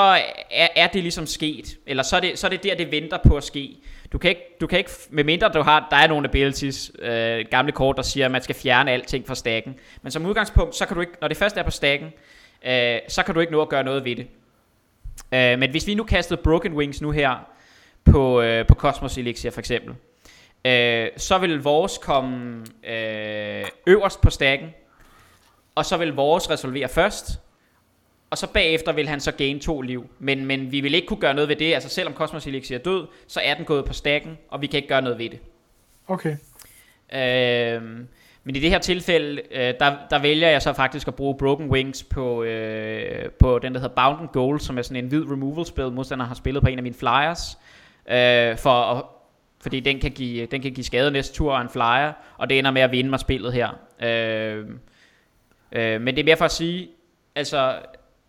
er, 0.51 0.69
er 0.77 0.87
det 0.87 1.03
ligesom 1.03 1.27
sket. 1.27 1.77
Eller 1.87 2.03
så 2.03 2.17
er, 2.17 2.21
det, 2.21 2.39
så 2.39 2.47
er 2.47 2.51
det 2.51 2.63
der, 2.63 2.75
det 2.75 2.91
venter 2.91 3.19
på 3.27 3.37
at 3.37 3.45
ske. 3.45 3.77
Du 4.13 4.19
kan 4.19 4.31
ikke, 4.31 4.43
du 4.61 4.67
kan 4.67 4.79
ikke 4.79 4.91
med 5.11 5.25
mindre 5.25 5.49
du 5.49 5.63
har, 5.63 5.87
der 5.91 5.97
er 5.97 6.07
nogle 6.09 6.29
abilities, 6.29 6.93
øh, 6.99 7.45
gamle 7.51 7.73
kort, 7.73 7.97
der 7.97 8.03
siger, 8.03 8.27
at 8.27 8.33
man 8.33 8.43
skal 8.43 8.55
fjerne 8.55 8.91
alting 8.91 9.27
fra 9.27 9.35
stakken. 9.35 9.75
Men 10.03 10.13
som 10.13 10.27
udgangspunkt, 10.27 10.77
så 10.77 10.87
kan 10.87 10.95
du 10.95 11.01
ikke, 11.01 11.13
når 11.21 11.29
det 11.29 11.37
først 11.37 11.57
er 11.57 11.63
på 11.63 11.71
stakken, 11.71 12.09
øh, 12.67 12.99
så 13.09 13.23
kan 13.23 13.35
du 13.35 13.41
ikke 13.41 13.53
nå 13.53 13.63
at 13.63 13.69
gøre 13.69 13.85
noget 13.85 14.05
ved 14.05 14.17
det. 14.17 14.27
Øh, 15.33 15.59
men 15.59 15.71
hvis 15.71 15.87
vi 15.87 15.95
nu 15.95 16.05
kastede 16.05 16.41
Broken 16.43 16.73
Wings 16.73 17.03
nu 17.03 17.11
her, 17.11 17.47
på, 18.05 18.41
øh, 18.41 18.67
på 18.67 18.75
Cosmos 18.75 19.19
Elixir 19.19 19.51
for 19.51 19.61
eksempel, 19.61 19.95
øh, 20.65 21.09
så 21.17 21.39
vil 21.39 21.63
vores 21.63 21.99
komme 21.99 22.65
øh, 22.85 23.65
øverst 23.87 24.21
på 24.21 24.31
stakken, 24.31 24.69
og 25.75 25.87
så 25.87 25.97
vil 25.97 26.13
vores 26.13 26.51
resolvere 26.51 26.89
først, 26.89 27.41
og 28.31 28.39
så 28.39 28.47
bagefter 28.47 28.93
vil 28.93 29.09
han 29.09 29.21
så 29.21 29.33
gain 29.33 29.61
to 29.61 29.81
liv. 29.81 30.11
Men, 30.19 30.47
men 30.47 30.73
vi 30.73 30.81
vil 30.81 30.95
ikke 30.95 31.07
kunne 31.07 31.21
gøre 31.21 31.35
noget 31.35 31.49
ved 31.49 31.57
det. 31.57 31.75
Altså 31.75 31.89
selvom 31.89 32.15
Cosmos 32.15 32.47
Elixir 32.47 32.75
er 32.75 32.83
død, 32.83 33.07
så 33.27 33.41
er 33.41 33.55
den 33.55 33.65
gået 33.65 33.85
på 33.85 33.93
stakken, 33.93 34.39
og 34.49 34.61
vi 34.61 34.67
kan 34.67 34.77
ikke 34.77 34.89
gøre 34.89 35.03
noget 35.03 35.19
ved 35.19 35.31
det. 35.31 35.39
Okay. 36.09 36.37
Øhm, 37.15 38.09
men 38.45 38.57
i 38.57 38.59
det 38.59 38.71
her 38.71 38.79
tilfælde, 38.79 39.43
øh, 39.51 39.75
der, 39.81 39.97
der 40.11 40.19
vælger 40.19 40.49
jeg 40.49 40.63
så 40.63 40.73
faktisk 40.73 41.09
at 41.09 41.15
bruge 41.15 41.39
Broken 41.39 41.71
Wings 41.71 42.03
på, 42.03 42.43
øh, 42.43 43.31
på 43.31 43.59
den, 43.59 43.75
der 43.75 43.81
hedder 43.81 43.95
Bound 43.95 44.37
and 44.37 44.61
som 44.61 44.79
er 44.79 44.83
sådan 44.83 45.05
en 45.05 45.09
hvid 45.09 45.31
removal-spil, 45.31 45.93
modstander 45.93 46.27
har 46.27 46.35
spillet 46.35 46.63
på 46.63 46.69
en 46.69 46.79
af 46.79 46.83
mine 46.83 46.95
flyers, 46.95 47.59
øh, 48.11 48.59
for 48.59 48.71
at, 48.71 49.03
fordi 49.61 49.81
den 49.81 50.01
kan, 50.01 50.11
give, 50.11 50.47
den 50.47 50.63
kan 50.63 50.73
give 50.73 50.85
skade 50.85 51.11
næste 51.11 51.35
tur 51.35 51.55
af 51.55 51.61
en 51.61 51.69
flyer, 51.69 52.13
og 52.37 52.51
det 52.51 52.59
ender 52.59 52.71
med 52.71 52.83
at 52.83 52.93
vinde 52.93 53.11
mig 53.11 53.21
spillet 53.21 53.53
her. 53.53 53.69
Øh, 54.03 54.67
øh, 55.73 56.01
men 56.01 56.15
det 56.15 56.21
er 56.21 56.25
mere 56.25 56.37
for 56.37 56.45
at 56.45 56.53
sige, 56.53 56.89
altså, 57.35 57.79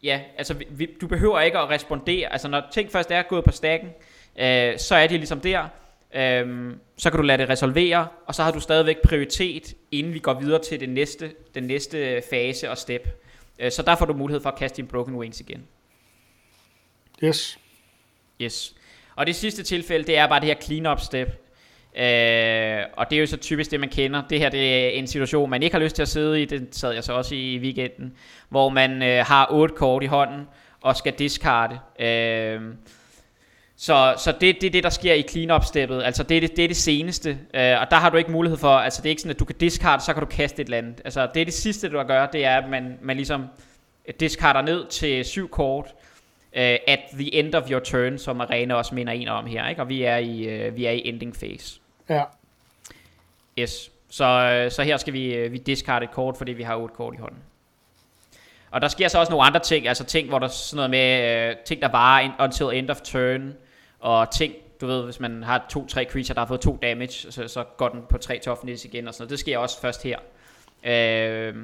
ja, 0.03 0.21
altså, 0.37 0.53
vi, 0.53 0.65
vi, 0.69 0.89
du 1.01 1.07
behøver 1.07 1.39
ikke 1.39 1.57
at 1.57 1.69
respondere, 1.69 2.31
altså 2.31 2.47
når 2.47 2.63
ting 2.71 2.91
først 2.91 3.11
er 3.11 3.21
gået 3.21 3.43
på 3.43 3.51
stakken, 3.51 3.89
øh, 4.39 4.77
så 4.77 4.95
er 4.95 5.07
de 5.07 5.17
ligesom 5.17 5.39
der, 5.39 5.67
Øhm, 6.15 6.79
så 6.97 7.09
kan 7.09 7.17
du 7.17 7.23
lade 7.23 7.37
det 7.37 7.49
resolvere, 7.49 8.07
og 8.25 8.35
så 8.35 8.43
har 8.43 8.51
du 8.51 8.59
stadigvæk 8.59 9.01
prioritet, 9.01 9.73
inden 9.91 10.13
vi 10.13 10.19
går 10.19 10.33
videre 10.33 10.61
til 10.63 10.79
det 10.79 10.89
næste, 10.89 11.31
den 11.55 11.63
næste 11.63 12.21
fase 12.29 12.69
og 12.69 12.77
step. 12.77 13.07
Øh, 13.59 13.71
så 13.71 13.81
der 13.81 13.95
får 13.95 14.05
du 14.05 14.13
mulighed 14.13 14.41
for 14.41 14.49
at 14.49 14.57
kaste 14.57 14.77
din 14.77 14.87
Broken 14.87 15.15
Wings 15.15 15.39
igen. 15.39 15.63
Yes. 17.23 17.59
Yes. 18.41 18.75
Og 19.15 19.27
det 19.27 19.35
sidste 19.35 19.63
tilfælde, 19.63 20.07
det 20.07 20.17
er 20.17 20.27
bare 20.27 20.39
det 20.39 20.47
her 20.47 20.55
clean-up 20.61 20.99
step. 20.99 21.27
Øh, 21.95 22.83
og 22.97 23.09
det 23.09 23.15
er 23.15 23.19
jo 23.19 23.25
så 23.25 23.37
typisk 23.37 23.71
det, 23.71 23.79
man 23.79 23.89
kender. 23.89 24.23
Det 24.29 24.39
her 24.39 24.49
det 24.49 24.85
er 24.85 24.89
en 24.89 25.07
situation, 25.07 25.49
man 25.49 25.63
ikke 25.63 25.73
har 25.73 25.83
lyst 25.83 25.95
til 25.95 26.01
at 26.01 26.07
sidde 26.07 26.41
i. 26.41 26.45
Det 26.45 26.67
sad 26.71 26.93
jeg 26.93 27.03
så 27.03 27.13
også 27.13 27.35
i 27.35 27.53
i 27.53 27.59
weekenden. 27.59 28.13
Hvor 28.49 28.69
man 28.69 29.03
øh, 29.03 29.25
har 29.25 29.47
otte 29.51 29.75
kort 29.75 30.03
i 30.03 30.05
hånden 30.05 30.47
og 30.81 30.95
skal 30.95 31.13
discarde. 31.13 31.79
Øh, 31.99 32.61
så, 33.81 34.13
så 34.17 34.31
det, 34.31 34.61
det 34.61 34.67
er 34.67 34.71
det, 34.71 34.83
der 34.83 34.89
sker 34.89 35.13
i 35.13 35.21
clean-up 35.21 35.63
steppet. 35.63 36.03
Altså 36.03 36.23
det 36.23 36.37
er 36.37 36.41
det, 36.41 36.55
det, 36.55 36.63
er 36.63 36.67
det 36.67 36.77
seneste. 36.77 37.29
Øh, 37.29 37.81
og 37.81 37.91
der 37.91 37.95
har 37.95 38.09
du 38.09 38.17
ikke 38.17 38.31
mulighed 38.31 38.57
for, 38.57 38.69
altså 38.69 39.01
det 39.01 39.05
er 39.05 39.09
ikke 39.09 39.21
sådan, 39.21 39.35
at 39.35 39.39
du 39.39 39.45
kan 39.45 39.55
discarde, 39.59 40.03
så 40.03 40.13
kan 40.13 40.21
du 40.21 40.25
kaste 40.25 40.61
et 40.61 40.65
eller 40.65 40.77
andet. 40.77 41.01
Altså 41.05 41.29
det 41.33 41.41
er 41.41 41.45
det 41.45 41.53
sidste, 41.53 41.89
du 41.89 42.03
gør, 42.03 42.25
det 42.25 42.45
er, 42.45 42.57
at 42.57 42.69
man, 42.69 42.97
man 43.01 43.15
ligesom 43.15 43.47
discarder 44.19 44.61
ned 44.61 44.87
til 44.87 45.25
syv 45.25 45.49
kort. 45.49 45.85
Uh, 45.85 46.61
at 46.61 46.99
the 47.13 47.35
end 47.35 47.55
of 47.55 47.71
your 47.71 47.79
turn, 47.79 48.17
som 48.17 48.41
Arena 48.41 48.73
også 48.73 48.95
minder 48.95 49.13
en 49.13 49.27
om 49.27 49.45
her, 49.45 49.67
ikke? 49.67 49.81
og 49.81 49.89
vi 49.89 50.03
er 50.03 50.17
i, 50.17 50.67
uh, 50.67 50.75
vi 50.75 50.85
er 50.85 50.91
i 50.91 51.01
ending 51.07 51.33
phase. 51.33 51.79
Ja. 52.09 52.23
Yes. 53.59 53.91
Så, 54.09 54.63
uh, 54.65 54.71
så 54.71 54.83
her 54.83 54.97
skal 54.97 55.13
vi, 55.13 55.45
uh, 55.45 55.51
vi 55.51 55.57
discarde 55.57 56.03
et 56.03 56.11
kort, 56.11 56.37
fordi 56.37 56.51
vi 56.51 56.63
har 56.63 56.75
otte 56.75 56.95
kort 56.95 57.13
i 57.13 57.17
hånden. 57.17 57.39
Og 58.71 58.81
der 58.81 58.87
sker 58.87 59.07
så 59.07 59.19
også 59.19 59.31
nogle 59.31 59.45
andre 59.45 59.59
ting, 59.59 59.87
altså 59.87 60.03
ting, 60.03 60.29
hvor 60.29 60.39
der 60.39 60.47
er 60.47 60.51
sådan 60.51 60.75
noget 60.75 60.89
med, 60.89 61.49
uh, 61.49 61.63
ting 61.65 61.81
der 61.81 61.87
varer 61.87 62.29
until 62.39 62.65
end 62.65 62.89
of 62.89 63.01
turn, 63.01 63.53
og 64.01 64.31
ting, 64.31 64.53
du 64.81 64.87
ved, 64.87 65.03
hvis 65.03 65.19
man 65.19 65.43
har 65.43 65.65
to-tre 65.69 66.05
creature, 66.11 66.33
der 66.33 66.41
har 66.41 66.47
fået 66.47 66.61
to 66.61 66.77
damage, 66.81 67.31
så, 67.31 67.47
så 67.47 67.63
går 67.77 67.89
den 67.89 68.01
på 68.09 68.17
tre 68.17 68.39
toughness 68.39 68.85
igen 68.85 69.07
og 69.07 69.13
sådan 69.13 69.23
noget. 69.23 69.29
Det 69.29 69.39
sker 69.39 69.57
også 69.57 69.81
først 69.81 70.03
her. 70.03 70.17
Uh, 70.83 71.55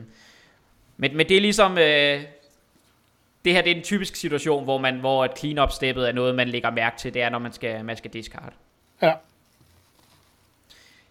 men, 0.98 1.18
men 1.18 1.30
det 1.30 1.38
er 1.38 1.42
ligesom, 1.42 1.72
uh, 1.72 1.78
det 3.46 3.54
her 3.54 3.62
det 3.62 3.72
er 3.72 3.76
en 3.76 3.84
typisk 3.84 4.16
situation, 4.16 4.64
hvor 4.64 4.78
man 4.78 5.00
hvor 5.00 5.26
et 5.26 5.32
clean-up 5.40 5.72
steppet 5.72 6.08
er 6.08 6.12
noget, 6.12 6.36
man 6.36 6.48
lægger 6.48 6.72
mærke 6.72 6.98
til, 6.98 7.14
det 7.14 7.22
er, 7.22 7.30
når 7.30 7.40
man 7.40 7.54
skal, 7.54 7.86
man 7.86 7.98
skal 7.98 8.12
discard. 8.14 8.54
Ja. 9.02 9.14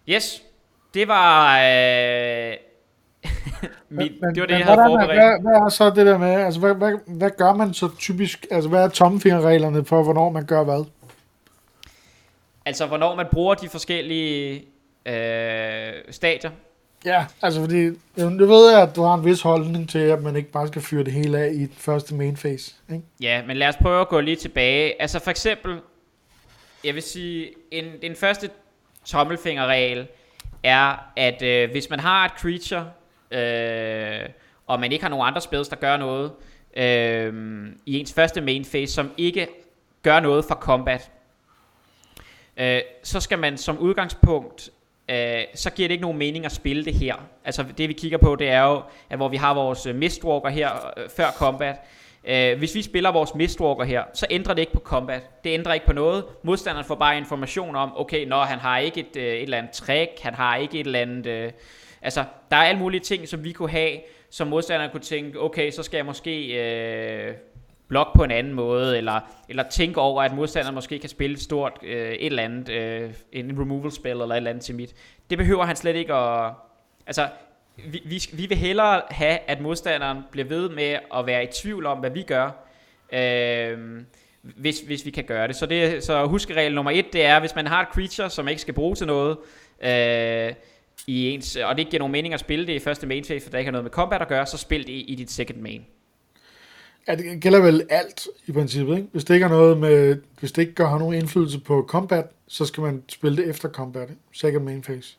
Yes, 0.09 0.43
det 0.95 1.09
var... 1.09 1.59
Øh, 1.59 2.55
mit, 3.89 4.13
Men, 4.21 4.35
det 4.35 4.41
var 4.41 4.47
det, 4.47 4.49
men 4.49 4.49
jeg 4.51 4.65
havde 4.67 4.81
er- 4.81 4.87
forberedt. 4.89 5.13
Hvad, 5.15 5.41
hvad 5.43 5.53
er 5.53 5.69
så 5.69 5.91
det 5.91 6.07
der 6.07 6.19
med, 6.19 6.29
altså 6.35 6.61
hvad, 6.61 6.75
hvad, 6.75 6.93
hvad 7.07 7.31
gør 7.39 7.53
man 7.53 7.75
så 7.75 7.89
typisk, 7.99 8.47
altså 8.51 8.69
hvad 8.69 8.85
er 8.85 8.89
tommelfingerreglerne 8.89 9.85
for, 9.85 10.03
hvornår 10.03 10.31
man 10.31 10.47
gør 10.47 10.65
hvad? 10.65 10.85
Altså, 12.67 12.87
hvornår 12.87 13.15
man 13.15 13.27
bruger 13.33 13.55
de 13.55 13.69
forskellige 13.69 14.65
øh, 15.07 15.93
stadier. 16.11 16.51
Ja, 17.05 17.27
altså 17.43 17.61
fordi, 17.61 17.91
nu 18.17 18.47
ved 18.47 18.71
jeg, 18.71 18.83
at 18.83 18.97
du 18.97 19.03
har 19.03 19.15
en 19.15 19.25
vis 19.25 19.43
holdning 19.43 19.89
til, 19.89 19.99
at 19.99 20.23
man 20.23 20.37
ikke 20.37 20.51
bare 20.51 20.69
skal 20.69 20.83
fyre 20.83 21.05
det 21.05 21.13
hele 21.13 21.39
af 21.39 21.51
i 21.53 21.59
den 21.59 21.75
første 21.77 22.15
main 22.15 22.37
phase, 22.37 22.75
ikke? 22.93 23.05
Ja, 23.21 23.43
men 23.47 23.57
lad 23.57 23.69
os 23.69 23.77
prøve 23.77 24.01
at 24.01 24.09
gå 24.09 24.21
lige 24.21 24.37
tilbage. 24.37 25.03
Altså 25.03 25.19
for 25.19 25.31
eksempel, 25.31 25.81
jeg 26.85 26.95
vil 26.95 27.03
sige, 27.03 27.51
en, 27.71 27.85
den 28.03 28.17
første 28.17 28.51
tommelfingerregel 29.05 30.07
er, 30.63 31.13
at 31.17 31.43
øh, 31.43 31.71
hvis 31.71 31.91
man 31.91 32.01
har 32.01 32.25
et 32.25 32.33
creature, 32.41 32.91
øh, 33.31 34.29
og 34.67 34.81
man 34.81 34.93
ikke 34.93 35.05
har 35.05 35.11
nogen 35.11 35.27
andre 35.27 35.41
spells, 35.41 35.69
der 35.69 35.77
gør 35.77 35.97
noget, 35.97 36.33
øh, 36.77 37.67
i 37.87 37.99
ens 38.01 38.13
første 38.13 38.41
main 38.41 38.65
phase, 38.65 38.93
som 38.93 39.11
ikke 39.17 39.47
gør 40.03 40.21
noget 40.21 40.45
for 40.45 40.55
combat, 40.55 41.11
øh, 42.57 42.81
så 43.03 43.21
skal 43.21 43.39
man 43.39 43.57
som 43.57 43.79
udgangspunkt, 43.79 44.71
øh, 45.11 45.43
så 45.55 45.71
giver 45.71 45.89
det 45.89 45.93
ikke 45.93 46.03
nogen 46.03 46.19
mening 46.19 46.45
at 46.45 46.53
spille 46.53 46.85
det 46.85 46.95
her. 46.95 47.15
Altså 47.45 47.65
det 47.79 47.89
vi 47.89 47.95
kigger 47.95 48.19
på, 48.19 48.37
det 48.37 48.49
er 48.49 48.63
jo, 48.63 48.83
at 49.11 49.19
hvor 49.19 49.29
vi 49.29 49.37
har 49.37 49.55
vores 49.55 49.87
øh, 49.87 49.95
Mistwalker 49.95 50.49
her 50.49 50.93
øh, 50.97 51.09
før 51.17 51.31
combat, 51.31 51.77
Øh, 52.29 52.59
hvis 52.59 52.75
vi 52.75 52.83
spiller 52.83 53.13
vores 53.13 53.35
Mistwalker 53.35 53.85
her, 53.85 54.05
så 54.15 54.27
ændrer 54.31 54.55
det 54.55 54.61
ikke 54.61 54.73
på 54.73 54.81
combat. 54.81 55.45
Det 55.45 55.51
ændrer 55.51 55.75
ikke 55.75 55.87
på 55.87 55.93
noget. 55.93 56.25
Modstanderen 56.43 56.87
får 56.87 56.95
bare 56.95 57.19
information 57.19 57.77
om, 57.77 57.93
okay, 57.97 58.27
når 58.27 58.43
han 58.43 58.59
har 58.59 58.79
ikke 58.79 59.01
et, 59.01 59.17
øh, 59.17 59.23
et 59.23 59.43
eller 59.43 59.59
andet 59.59 59.73
trick, 59.73 60.21
han 60.21 60.35
har 60.35 60.57
ikke 60.57 60.81
et 60.81 60.87
eller 60.87 60.99
andet... 60.99 61.27
Øh, 61.27 61.53
altså, 62.03 62.25
der 62.51 62.57
er 62.57 62.63
alle 62.63 62.79
mulige 62.79 63.01
ting, 63.01 63.29
som 63.29 63.45
vi 63.45 63.53
kunne 63.53 63.71
have, 63.71 63.99
som 64.31 64.49
modstanderen 64.49 64.91
kunne 64.91 65.01
tænke, 65.01 65.41
okay, 65.41 65.71
så 65.71 65.83
skal 65.83 65.99
jeg 65.99 66.07
måske... 66.07 66.47
Øh, 66.47 67.35
blokke 67.89 68.13
på 68.15 68.25
en 68.25 68.31
anden 68.31 68.53
måde, 68.53 68.99
eller, 68.99 69.21
eller 69.49 69.63
tænke 69.71 70.01
over, 70.01 70.23
at 70.23 70.35
modstanderen 70.35 70.75
måske 70.75 70.99
kan 70.99 71.09
spille 71.09 71.35
et 71.35 71.43
stort 71.43 71.73
øh, 71.83 72.13
et 72.13 72.27
eller 72.27 72.43
andet, 72.43 72.69
øh, 72.69 73.11
en 73.33 73.61
removal 73.61 73.93
spell 73.93 74.21
eller 74.21 74.35
et 74.35 74.37
eller 74.37 74.51
andet 74.51 74.65
til 74.65 74.75
mit. 74.75 74.95
Det 75.31 75.39
behøver 75.39 75.65
han 75.65 75.77
slet 75.77 75.97
ikke 75.97 76.15
at... 76.15 76.53
Altså, 77.07 77.29
vi, 77.77 78.03
vi, 78.05 78.23
vi 78.33 78.47
vil 78.47 78.57
hellere 78.57 79.03
have, 79.11 79.39
at 79.47 79.61
modstanderen 79.61 80.19
bliver 80.31 80.49
ved 80.49 80.69
med 80.69 80.99
at 81.15 81.27
være 81.27 81.45
i 81.45 81.47
tvivl 81.47 81.87
om, 81.87 81.99
hvad 81.99 82.11
vi 82.11 82.23
gør, 82.23 82.51
øh, 83.13 83.79
hvis, 84.43 84.81
hvis 84.81 85.07
vi 85.07 85.11
kan 85.11 85.25
gøre 85.25 85.49
det. 85.49 85.57
Så, 85.57 85.67
det, 85.67 86.05
så 86.05 86.27
huskeregel 86.27 86.75
nummer 86.75 86.91
et, 86.91 87.13
det 87.13 87.25
er, 87.25 87.41
hvis 87.41 87.55
man 87.55 87.67
har 87.67 87.83
et 87.83 87.89
creature, 87.89 88.31
som 88.31 88.49
ikke 88.49 88.61
skal 88.61 88.75
bruge 88.75 88.95
til 88.95 89.07
noget, 89.07 89.37
øh, 89.81 90.55
i 91.07 91.31
ens, 91.31 91.57
og 91.57 91.75
det 91.75 91.79
ikke 91.79 91.91
giver 91.91 91.99
nogen 91.99 92.13
mening 92.13 92.35
at 92.35 92.41
spille 92.41 92.67
det 92.67 92.73
i 92.73 92.79
første 92.79 93.07
main 93.07 93.25
phase, 93.25 93.45
for 93.45 93.51
der 93.51 93.59
ikke 93.59 93.67
har 93.67 93.73
noget 93.73 93.85
med 93.85 93.91
combat 93.91 94.23
at 94.23 94.29
gøre, 94.29 94.47
så 94.47 94.59
spil 94.59 94.87
det 94.87 94.93
i, 94.93 95.01
i 95.01 95.15
dit 95.15 95.31
second 95.31 95.59
main. 95.59 95.87
Ja, 97.09 97.15
det 97.15 97.41
gælder 97.41 97.61
vel 97.61 97.87
alt 97.91 98.27
i 98.47 98.53
princippet, 98.53 98.97
ikke? 98.97 99.09
Hvis 99.13 99.25
det 99.25 99.35
ikke 99.35 99.47
har 99.47 99.55
noget 99.55 99.79
med, 99.79 100.17
hvis 100.41 100.53
det 100.53 100.63
ikke 100.63 100.75
gør, 100.75 100.87
har 100.87 100.99
nogen 100.99 101.15
indflydelse 101.15 101.61
på 101.61 101.85
combat, 101.89 102.25
så 102.49 102.65
skal 102.65 102.83
man 102.83 103.03
spille 103.09 103.37
det 103.37 103.51
efter 103.51 103.69
combat, 103.69 104.03
ikke? 104.03 104.23
second 104.33 104.65
main 104.65 104.83
phase. 104.83 105.17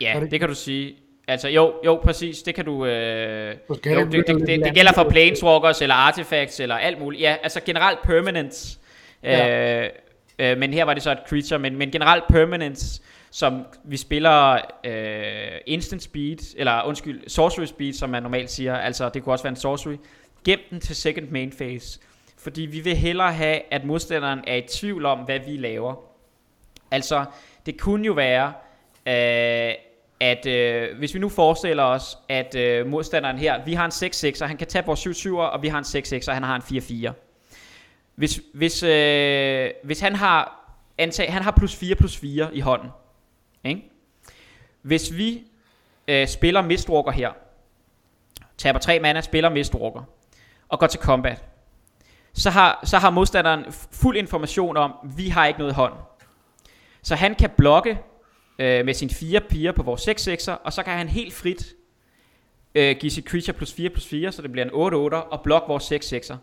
Ja, 0.00 0.18
det? 0.20 0.30
det 0.30 0.40
kan 0.40 0.48
du 0.48 0.54
sige. 0.54 0.96
Altså 1.28 1.48
jo, 1.48 1.74
jo 1.84 2.00
præcis, 2.04 2.42
det 2.42 2.54
kan 2.54 2.64
du... 2.64 2.86
Øh, 2.86 3.54
jo, 3.68 3.74
det 3.74 4.12
det, 4.12 4.26
det, 4.26 4.64
det, 4.64 4.74
gælder 4.74 4.92
for 4.92 5.10
planeswalkers 5.10 5.82
eller 5.82 5.94
artifacts 5.94 6.60
eller 6.60 6.74
alt 6.74 6.98
muligt. 6.98 7.22
Ja, 7.22 7.36
altså 7.42 7.60
generelt 7.66 7.98
permanence. 8.02 8.78
Ja. 9.22 9.84
Øh, 9.84 9.90
øh, 10.38 10.58
men 10.58 10.72
her 10.72 10.84
var 10.84 10.94
det 10.94 11.02
så 11.02 11.12
et 11.12 11.18
creature, 11.28 11.58
men, 11.58 11.76
men 11.76 11.90
generelt 11.90 12.24
permanence, 12.28 13.02
som 13.30 13.66
vi 13.84 13.96
spiller 13.96 14.58
øh, 14.84 15.58
instant 15.66 16.02
speed, 16.02 16.54
eller 16.56 16.82
undskyld, 16.82 17.28
sorcery 17.28 17.64
speed, 17.64 17.92
som 17.92 18.10
man 18.10 18.22
normalt 18.22 18.50
siger. 18.50 18.76
Altså 18.76 19.08
det 19.14 19.22
kunne 19.22 19.32
også 19.32 19.42
være 19.42 19.50
en 19.52 19.56
sorcery. 19.56 19.96
Gem 20.46 20.60
den 20.70 20.80
til 20.80 20.96
second 20.96 21.28
main 21.28 21.50
phase. 21.50 22.00
Fordi 22.38 22.62
vi 22.62 22.80
vil 22.80 22.96
hellere 22.96 23.32
have, 23.32 23.60
at 23.70 23.84
modstanderen 23.84 24.40
er 24.46 24.54
i 24.54 24.62
tvivl 24.62 25.06
om, 25.06 25.18
hvad 25.18 25.38
vi 25.38 25.56
laver. 25.56 25.94
Altså, 26.90 27.24
det 27.66 27.80
kunne 27.80 28.06
jo 28.06 28.12
være, 28.12 28.52
øh, 29.06 29.74
at 30.20 30.46
øh, 30.46 30.98
hvis 30.98 31.14
vi 31.14 31.18
nu 31.18 31.28
forestiller 31.28 31.82
os, 31.82 32.18
at 32.28 32.54
øh, 32.54 32.86
modstanderen 32.86 33.38
her, 33.38 33.64
vi 33.64 33.74
har 33.74 33.84
en 33.84 33.90
6-6, 33.90 34.42
og 34.42 34.48
han 34.48 34.56
kan 34.56 34.66
tage 34.66 34.86
vores 34.86 35.06
7-7'er, 35.06 35.30
og 35.30 35.62
vi 35.62 35.68
har 35.68 35.78
en 35.78 35.84
6-6, 35.84 36.28
og 36.28 36.34
han 36.34 36.42
har 36.42 36.56
en 36.56 37.08
4-4. 37.08 37.12
Hvis, 38.14 38.40
hvis, 38.54 38.82
øh, 38.82 39.70
hvis 39.82 40.00
han 40.00 40.14
har, 40.14 40.70
antag, 40.98 41.32
han 41.32 41.42
har 41.42 41.50
plus 41.50 41.76
4 41.76 41.94
plus 41.94 42.16
4 42.16 42.56
i 42.56 42.60
hånden, 42.60 42.88
ikke? 43.64 43.82
hvis 44.82 45.16
vi 45.16 45.42
øh, 46.08 46.28
spiller 46.28 46.62
Mistwalker 46.62 47.10
her, 47.10 47.32
taber 48.56 48.78
3 48.78 49.00
mana, 49.00 49.20
spiller 49.20 49.50
Mistwalker, 49.50 50.02
og 50.68 50.78
går 50.78 50.86
til 50.86 51.00
combat, 51.00 51.44
så 52.32 52.50
har, 52.50 52.80
så 52.84 52.98
har 52.98 53.10
modstanderen 53.10 53.72
fuld 53.72 54.16
information 54.16 54.76
om, 54.76 54.92
vi 55.16 55.28
har 55.28 55.46
ikke 55.46 55.58
noget 55.58 55.74
hånd. 55.74 55.92
Så 57.02 57.14
han 57.14 57.34
kan 57.34 57.50
blokke 57.50 57.98
øh, 58.58 58.84
med 58.84 58.94
sine 58.94 59.10
fire 59.10 59.40
piger 59.40 59.72
på 59.72 59.82
vores 59.82 60.00
6 60.02 60.28
6'er, 60.28 60.52
og 60.52 60.72
så 60.72 60.82
kan 60.82 60.98
han 60.98 61.08
helt 61.08 61.34
frit 61.34 61.74
øh, 62.74 62.96
give 62.96 63.10
sit 63.10 63.24
creature 63.24 63.52
plus 63.56 63.72
4 63.72 63.90
plus 63.90 64.06
4, 64.06 64.32
så 64.32 64.42
det 64.42 64.52
bliver 64.52 64.64
en 64.64 64.70
8 64.72 64.94
8 64.94 65.14
og 65.14 65.42
blokke 65.42 65.68
vores 65.68 65.84
6 65.84 66.12
6'er, 66.12 66.36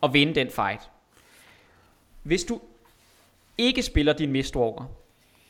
og 0.00 0.14
vinde 0.14 0.34
den 0.34 0.50
fight. 0.50 0.90
Hvis 2.22 2.44
du 2.44 2.60
ikke 3.58 3.82
spiller 3.82 4.12
din 4.12 4.32
Mistwalker, 4.32 4.84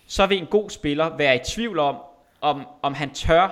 så 0.07 0.27
vil 0.27 0.39
en 0.39 0.47
god 0.47 0.71
spiller 0.71 1.16
være 1.16 1.37
i 1.37 1.39
tvivl 1.47 1.79
om, 1.79 1.97
om, 2.41 2.66
om 2.83 2.95
han 2.95 3.11
tør 3.11 3.49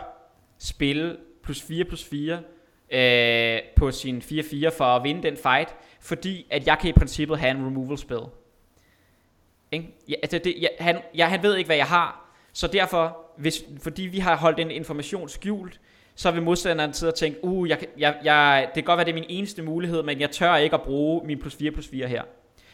spille 0.58 1.16
plus 1.42 1.62
4 1.62 1.84
plus 1.84 2.04
4 2.04 2.42
øh, 2.90 3.58
på 3.76 3.90
sin 3.90 4.18
4-4 4.18 4.68
for 4.68 4.84
at 4.84 5.04
vinde 5.04 5.22
den 5.22 5.36
fight, 5.36 5.74
fordi 6.00 6.46
at 6.50 6.66
jeg 6.66 6.78
kan 6.78 6.90
i 6.90 6.92
princippet 6.92 7.38
have 7.38 7.50
en 7.50 7.66
removal 7.66 7.98
spell. 7.98 8.22
Ikke? 9.72 9.94
Ja, 10.08 10.14
altså 10.22 10.38
det, 10.38 10.54
ja, 10.60 10.66
han, 10.78 10.98
ja, 11.14 11.26
han 11.26 11.42
ved 11.42 11.56
ikke, 11.56 11.68
hvad 11.68 11.76
jeg 11.76 11.86
har, 11.86 12.28
så 12.52 12.66
derfor, 12.66 13.16
hvis, 13.36 13.64
fordi 13.82 14.02
vi 14.02 14.18
har 14.18 14.36
holdt 14.36 14.58
den 14.58 14.70
information 14.70 15.28
skjult, 15.28 15.80
så 16.14 16.30
vil 16.30 16.42
modstanderen 16.42 16.92
sidde 16.92 17.10
og 17.10 17.14
tænke, 17.14 17.44
uh, 17.44 17.68
jeg, 17.68 17.78
jeg, 17.98 18.16
jeg, 18.24 18.66
det 18.66 18.74
kan 18.74 18.84
godt 18.84 18.96
være, 18.96 19.04
det 19.04 19.10
er 19.10 19.14
min 19.14 19.24
eneste 19.28 19.62
mulighed, 19.62 20.02
men 20.02 20.20
jeg 20.20 20.30
tør 20.30 20.56
ikke 20.56 20.74
at 20.74 20.82
bruge 20.82 21.26
min 21.26 21.38
plus 21.38 21.56
4 21.56 21.70
plus 21.70 21.88
4 21.88 22.06
her. 22.06 22.22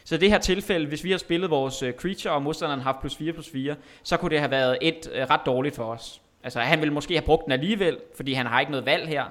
Så 0.03 0.15
i 0.15 0.17
det 0.17 0.31
her 0.31 0.37
tilfælde, 0.37 0.87
hvis 0.87 1.03
vi 1.03 1.11
har 1.11 1.17
spillet 1.17 1.49
vores 1.49 1.83
øh, 1.83 1.93
creature, 1.93 2.33
og 2.33 2.41
modstanderen 2.41 2.81
har 2.81 2.91
haft 2.91 2.99
plus 3.01 3.15
4 3.15 3.33
plus 3.33 3.49
4, 3.49 3.75
så 4.03 4.17
kunne 4.17 4.29
det 4.29 4.39
have 4.39 4.51
været 4.51 4.77
et 4.81 5.09
øh, 5.13 5.29
ret 5.29 5.41
dårligt 5.45 5.75
for 5.75 5.83
os. 5.83 6.21
Altså 6.43 6.59
han 6.59 6.79
ville 6.79 6.93
måske 6.93 7.13
have 7.13 7.25
brugt 7.25 7.45
den 7.45 7.51
alligevel, 7.51 7.97
fordi 8.15 8.33
han 8.33 8.45
har 8.45 8.59
ikke 8.59 8.71
noget 8.71 8.85
valg 8.85 9.07
her. 9.07 9.23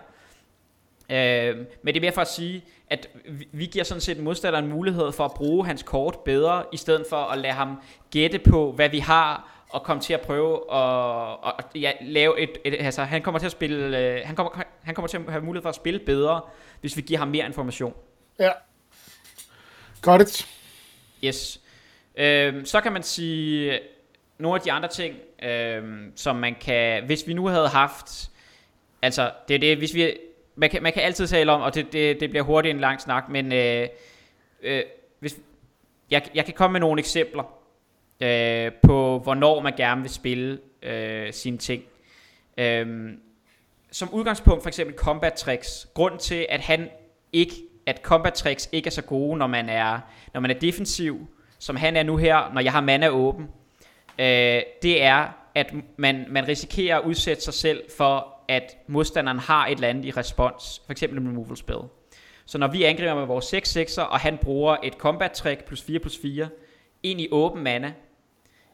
Øh, 1.10 1.56
men 1.56 1.94
det 1.94 1.96
er 1.96 2.00
mere 2.00 2.12
for 2.12 2.20
at 2.20 2.28
sige, 2.30 2.64
at 2.90 3.08
vi- 3.52 3.66
giver 3.66 3.84
sådan 3.84 4.00
set 4.00 4.18
modstanderen 4.18 4.66
mulighed 4.68 5.12
for 5.12 5.24
at 5.24 5.32
bruge 5.34 5.66
hans 5.66 5.82
kort 5.82 6.18
bedre, 6.24 6.64
i 6.72 6.76
stedet 6.76 7.06
for 7.10 7.16
at 7.16 7.38
lade 7.38 7.52
ham 7.54 7.80
gætte 8.10 8.38
på, 8.38 8.72
hvad 8.72 8.88
vi 8.88 8.98
har, 8.98 9.50
og 9.68 9.82
komme 9.82 10.02
til 10.02 10.14
at 10.14 10.20
prøve 10.20 10.74
at, 10.74 11.38
at 11.58 11.64
ja, 11.82 11.92
lave 12.00 12.40
et, 12.40 12.50
et, 12.64 12.74
altså 12.78 13.02
han 13.04 13.22
kommer 13.22 13.38
til 13.38 13.46
at 13.46 13.52
spille, 13.52 13.98
øh, 13.98 14.20
han 14.24 14.36
kommer, 14.36 14.62
han 14.82 14.94
kommer 14.94 15.08
til 15.08 15.16
at 15.16 15.22
have 15.28 15.44
mulighed 15.44 15.62
for 15.62 15.68
at 15.68 15.74
spille 15.74 16.00
bedre, 16.00 16.40
hvis 16.80 16.96
vi 16.96 17.02
giver 17.02 17.18
ham 17.18 17.28
mere 17.28 17.46
information. 17.46 17.94
Ja. 18.38 18.50
Got 20.02 20.20
it. 20.20 20.48
Yes. 21.24 21.60
Øhm, 22.16 22.64
så 22.64 22.80
kan 22.80 22.92
man 22.92 23.02
sige 23.02 23.78
nogle 24.38 24.56
af 24.58 24.62
de 24.62 24.72
andre 24.72 24.88
ting, 24.88 25.16
øhm, 25.42 26.12
som 26.16 26.36
man 26.36 26.54
kan, 26.60 27.04
hvis 27.04 27.26
vi 27.26 27.32
nu 27.32 27.46
havde 27.46 27.68
haft, 27.68 28.30
altså 29.02 29.30
det 29.48 29.54
er 29.54 29.58
det, 29.58 29.76
hvis 29.76 29.94
vi, 29.94 30.12
man 30.56 30.70
kan, 30.70 30.82
man 30.82 30.92
kan 30.92 31.02
altid 31.02 31.26
tale 31.26 31.52
om, 31.52 31.60
og 31.60 31.74
det, 31.74 31.92
det, 31.92 32.20
det 32.20 32.30
bliver 32.30 32.42
hurtigt 32.42 32.74
en 32.74 32.80
lang 32.80 33.00
snak, 33.00 33.28
men 33.28 33.52
øh, 33.52 33.88
øh, 34.62 34.82
hvis, 35.20 35.38
jeg, 36.10 36.22
jeg 36.34 36.44
kan 36.44 36.54
komme 36.54 36.72
med 36.72 36.80
nogle 36.80 36.98
eksempler 36.98 37.44
øh, 38.20 38.72
på, 38.82 39.18
hvornår 39.18 39.60
man 39.60 39.72
gerne 39.76 40.00
vil 40.00 40.10
spille 40.10 40.58
øh, 40.82 41.32
sine 41.32 41.58
ting. 41.58 41.82
Øh, 42.58 43.12
som 43.90 44.08
udgangspunkt 44.12 44.62
for 44.62 44.68
eksempel 44.68 44.96
combat 44.96 45.32
tricks. 45.32 45.88
Grunden 45.94 46.20
til, 46.20 46.46
at 46.48 46.60
han 46.60 46.88
ikke, 47.32 47.54
at 47.86 48.00
combat 48.02 48.34
tricks 48.34 48.68
ikke 48.72 48.86
er 48.86 48.90
så 48.90 49.02
gode, 49.02 49.38
når 49.38 49.46
man 49.46 49.68
er, 49.68 50.00
når 50.32 50.40
man 50.40 50.50
er 50.50 50.54
defensiv, 50.54 51.26
som 51.58 51.76
han 51.76 51.96
er 51.96 52.02
nu 52.02 52.16
her, 52.16 52.52
når 52.54 52.60
jeg 52.60 52.72
har 52.72 52.80
mana 52.80 53.08
åben, 53.08 53.48
øh, 54.18 54.62
det 54.82 55.02
er, 55.02 55.28
at 55.54 55.72
man, 55.96 56.26
man 56.28 56.48
risikerer 56.48 56.98
at 56.98 57.04
udsætte 57.04 57.42
sig 57.42 57.54
selv 57.54 57.82
for, 57.96 58.33
at 58.48 58.76
modstanderen 58.88 59.38
har 59.38 59.66
et 59.66 59.74
eller 59.74 59.88
andet 59.88 60.04
i 60.04 60.10
respons, 60.10 60.82
for 60.86 60.92
eksempel 60.92 61.18
en 61.18 61.28
removal 61.28 61.56
spell. 61.56 61.80
Så 62.46 62.58
når 62.58 62.68
vi 62.68 62.82
angriber 62.82 63.14
med 63.14 63.26
vores 63.26 63.44
6 63.44 63.76
6'er, 63.76 64.02
og 64.02 64.20
han 64.20 64.38
bruger 64.42 64.76
et 64.82 64.92
combat 64.92 65.32
trick 65.32 65.64
plus 65.64 65.82
4 65.82 65.98
plus 65.98 66.18
4 66.22 66.48
ind 67.02 67.20
i 67.20 67.28
åben 67.30 67.62
mana, 67.62 67.92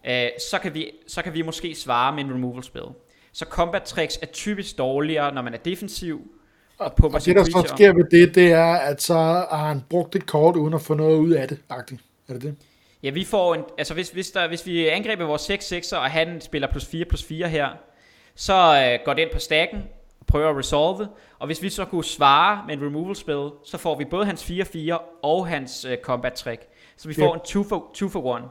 øh, 0.06 0.28
så, 0.50 0.58
kan 0.62 0.74
vi, 0.74 0.90
så 1.06 1.22
kan 1.22 1.34
vi 1.34 1.42
måske 1.42 1.74
svare 1.74 2.14
med 2.14 2.24
en 2.24 2.32
removal 2.34 2.62
spell. 2.62 2.86
Så 3.32 3.44
combat 3.50 3.82
tricks 3.82 4.18
er 4.22 4.26
typisk 4.26 4.78
dårligere, 4.78 5.34
når 5.34 5.42
man 5.42 5.54
er 5.54 5.58
defensiv, 5.58 6.30
og 6.78 6.94
pumper 6.94 7.18
Og 7.18 7.24
det, 7.24 7.36
der 7.36 7.44
så 7.44 7.72
sker 7.76 7.92
ved 7.92 8.04
det, 8.04 8.34
det 8.34 8.52
er, 8.52 8.74
at 8.74 9.02
så 9.02 9.14
har 9.14 9.68
han 9.68 9.82
brugt 9.88 10.16
et 10.16 10.26
kort, 10.26 10.56
uden 10.56 10.74
at 10.74 10.82
få 10.82 10.94
noget 10.94 11.18
ud 11.18 11.30
af 11.30 11.48
det, 11.48 11.58
agtigt. 11.68 12.00
Er 12.28 12.32
det 12.32 12.42
det? 12.42 12.56
Ja, 13.02 13.10
vi 13.10 13.24
får 13.24 13.54
en, 13.54 13.60
altså 13.78 13.94
hvis, 13.94 14.10
hvis, 14.10 14.30
der, 14.30 14.48
hvis 14.48 14.66
vi 14.66 14.88
angriber 14.88 15.24
vores 15.24 15.42
6 15.42 15.66
6 15.66 15.92
og 15.92 16.10
han 16.10 16.40
spiller 16.40 16.68
plus 16.68 16.86
4 16.86 17.04
plus 17.04 17.24
4 17.24 17.48
her, 17.48 17.68
så 18.40 18.54
øh, 18.92 19.04
går 19.04 19.14
det 19.14 19.22
ind 19.22 19.30
på 19.32 19.38
stacken 19.38 19.82
og 20.20 20.26
prøver 20.26 20.50
at 20.50 20.56
resolve, 20.56 21.08
og 21.38 21.46
hvis 21.46 21.62
vi 21.62 21.68
så 21.70 21.84
kunne 21.84 22.04
svare 22.04 22.64
med 22.66 22.76
en 22.76 22.84
removal 22.86 23.16
spell, 23.16 23.50
så 23.64 23.78
får 23.78 23.94
vi 23.98 24.04
både 24.04 24.26
hans 24.26 24.42
4-4 24.50 24.98
og 25.22 25.46
hans 25.48 25.84
øh, 25.84 25.98
combat 25.98 26.32
trick. 26.32 26.62
Så 26.96 27.08
vi 27.08 27.14
får 27.14 27.34
Yep. 27.34 27.34
en 27.34 27.46
2 27.46 27.62
for, 27.62 27.90
two 27.94 28.08
for 28.08 28.36
1. 28.36 28.42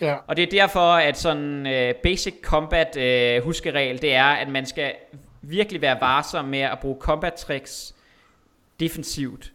Ja. 0.00 0.16
Og 0.26 0.36
det 0.36 0.42
er 0.42 0.50
derfor, 0.60 0.92
at 0.92 1.18
sådan 1.18 1.66
øh, 1.66 1.94
basic 1.94 2.34
combat 2.42 2.96
øh, 2.96 3.42
huskeregel, 3.42 4.02
det 4.02 4.14
er, 4.14 4.24
at 4.24 4.48
man 4.48 4.66
skal 4.66 4.92
virkelig 5.42 5.82
være 5.82 6.00
varsom 6.00 6.44
med 6.44 6.60
at 6.60 6.78
bruge 6.80 6.96
combat 7.00 7.34
tricks 7.34 7.94
defensivt. 8.80 9.52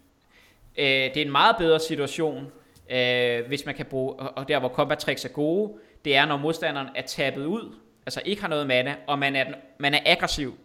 Øh, 0.77 0.85
det 0.85 1.17
er 1.17 1.21
en 1.25 1.31
meget 1.31 1.55
bedre 1.57 1.79
situation, 1.79 2.51
øh, 2.89 3.47
hvis 3.47 3.65
man 3.65 3.75
kan 3.75 3.85
bruge, 3.85 4.13
og 4.13 4.37
og 4.37 4.47
der 4.47 4.59
hvor 4.59 4.69
combat 4.69 4.97
tricks 4.97 5.25
er 5.25 5.29
gode, 5.29 5.73
det 6.05 6.15
er 6.15 6.25
når 6.25 6.37
modstanderen 6.37 6.87
er 6.95 7.01
tappet 7.01 7.45
ud, 7.45 7.75
altså 8.07 8.21
ikke 8.25 8.41
har 8.41 8.49
noget 8.49 8.67
mana, 8.67 8.95
og 9.07 9.19
man 9.19 9.35
er, 9.35 9.43
den, 9.43 9.55
man 9.79 9.93
er 9.93 9.99
aggressiv. 10.05 10.57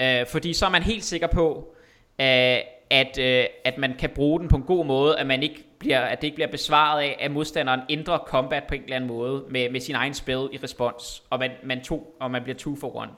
Øh, 0.00 0.26
fordi 0.26 0.52
så 0.52 0.66
er 0.66 0.70
man 0.70 0.82
helt 0.82 1.04
sikker 1.04 1.26
på, 1.26 1.74
øh, 2.20 2.58
at, 2.90 3.18
øh, 3.18 3.44
at 3.64 3.78
man 3.78 3.94
kan 3.98 4.10
bruge 4.10 4.40
den 4.40 4.48
på 4.48 4.56
en 4.56 4.62
god 4.62 4.86
måde, 4.86 5.18
at, 5.18 5.26
man 5.26 5.42
ikke 5.42 5.64
bliver, 5.78 6.00
at 6.00 6.20
det 6.20 6.26
ikke 6.26 6.34
bliver 6.34 6.50
besvaret 6.50 7.02
af, 7.02 7.16
at 7.20 7.30
modstanderen 7.30 7.80
ændrer 7.88 8.18
combat 8.18 8.64
på 8.64 8.74
en 8.74 8.82
eller 8.82 8.96
anden 8.96 9.08
måde 9.08 9.44
med, 9.48 9.70
med 9.70 9.80
sin 9.80 9.94
egen 9.94 10.14
spil 10.14 10.48
i 10.52 10.58
respons, 10.62 11.22
og 11.30 11.38
man, 11.38 11.50
man, 11.62 11.82
to, 11.82 12.16
og 12.20 12.30
man 12.30 12.42
bliver 12.42 12.58
two 12.58 12.76
for 12.76 12.96
one. 12.96 13.10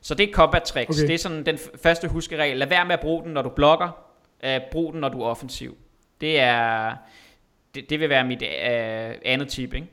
Så 0.00 0.14
det 0.14 0.28
er 0.28 0.32
combat 0.32 0.62
tricks. 0.62 0.98
Okay. 0.98 1.06
Det 1.06 1.14
er 1.14 1.18
sådan 1.18 1.46
den 1.46 1.58
første 1.82 2.08
huskeregel. 2.08 2.56
Lad 2.56 2.66
være 2.66 2.84
med 2.84 2.92
at 2.92 3.00
bruge 3.00 3.24
den, 3.24 3.32
når 3.32 3.42
du 3.42 3.48
blokker. 3.48 4.04
Uh, 4.46 4.62
brug 4.70 4.92
den, 4.92 5.00
når 5.00 5.08
du 5.08 5.20
er 5.20 5.26
offensiv. 5.26 5.76
Det 6.20 6.40
er 6.40 6.96
det, 7.74 7.90
det 7.90 8.00
vil 8.00 8.08
være 8.08 8.24
mit 8.24 8.42
uh, 8.42 8.48
andet 9.24 9.48
tip, 9.48 9.74
ikke? 9.74 9.86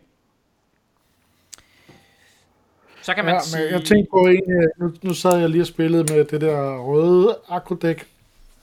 Så 3.01 3.13
kan 3.13 3.25
man 3.25 3.33
ja, 3.33 3.39
sige... 3.41 3.63
men 3.63 3.73
jeg 3.73 3.83
tænkte 3.83 4.09
på 4.11 4.17
en, 4.17 4.51
øh, 4.51 4.69
nu, 4.77 4.93
nu 5.01 5.13
sad 5.13 5.39
jeg 5.39 5.49
lige 5.49 5.63
og 5.63 5.67
spillede 5.67 6.13
med 6.13 6.25
det 6.25 6.41
der 6.41 6.77
røde 6.77 7.37
akrodæk, 7.49 8.07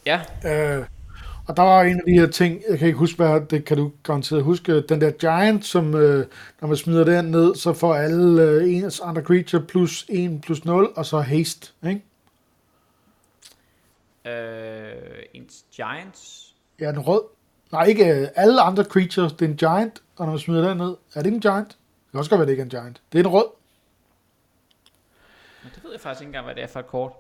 Ja, 0.07 0.21
øh, 0.45 0.87
Og 1.49 1.57
der 1.57 1.63
var 1.63 1.83
en 1.83 1.97
af 1.97 2.03
de 2.07 2.13
her 2.13 2.27
ting, 2.27 2.63
jeg 2.71 2.79
kan 2.79 2.87
ikke 2.87 2.99
huske, 2.99 3.17
hvad 3.17 3.41
det 3.41 3.65
kan 3.65 3.77
du 3.77 3.93
garanteret 4.03 4.43
huske, 4.43 4.81
den 4.81 5.01
der 5.01 5.11
Giant, 5.11 5.65
som 5.65 5.95
øh, 5.95 6.27
når 6.61 6.69
man 6.69 6.77
smider 6.77 7.05
den 7.05 7.25
ned, 7.25 7.55
så 7.55 7.73
får 7.73 7.95
alle 7.95 8.43
øh, 8.43 8.75
ens 8.75 9.01
andre 9.01 9.23
creature 9.23 9.63
plus 9.63 10.07
1 10.09 10.41
plus 10.41 10.65
0, 10.65 10.93
og 10.97 11.07
så 11.07 11.21
haste, 11.21 11.73
ikke? 11.87 12.03
Øh, 14.27 15.23
en 15.35 15.49
Giants? 15.77 16.55
Ja, 16.81 16.93
den 16.93 17.01
rød. 17.01 17.23
Nej, 17.73 17.85
ikke 17.85 18.15
øh, 18.15 18.29
alle 18.35 18.61
andre 18.61 18.85
creatures, 18.85 19.33
det 19.33 19.45
er 19.45 19.49
en 19.51 19.57
Giant, 19.57 20.03
og 20.17 20.27
når 20.27 20.33
man 20.33 20.39
smider 20.39 20.69
den 20.69 20.79
ned, 20.79 20.95
er 21.15 21.23
det 21.23 21.33
en 21.33 21.41
Giant? 21.41 21.69
Det 21.69 22.11
kan 22.11 22.19
også 22.19 22.31
godt 22.31 22.39
være, 22.39 22.47
det 22.47 22.53
ikke 22.53 22.61
er 22.61 22.65
en 22.65 22.71
Giant. 22.71 23.01
Det 23.13 23.19
er 23.19 23.23
en 23.23 23.31
rød. 23.31 23.58
Ved 25.89 25.95
jeg 25.95 26.01
faktisk 26.01 26.21
ikke 26.23 26.29
engang, 26.29 26.45
hvad 26.45 26.55
det 26.55 26.63
er 26.63 26.67
for 26.67 26.81
et 26.81 26.87
kort. 26.87 27.13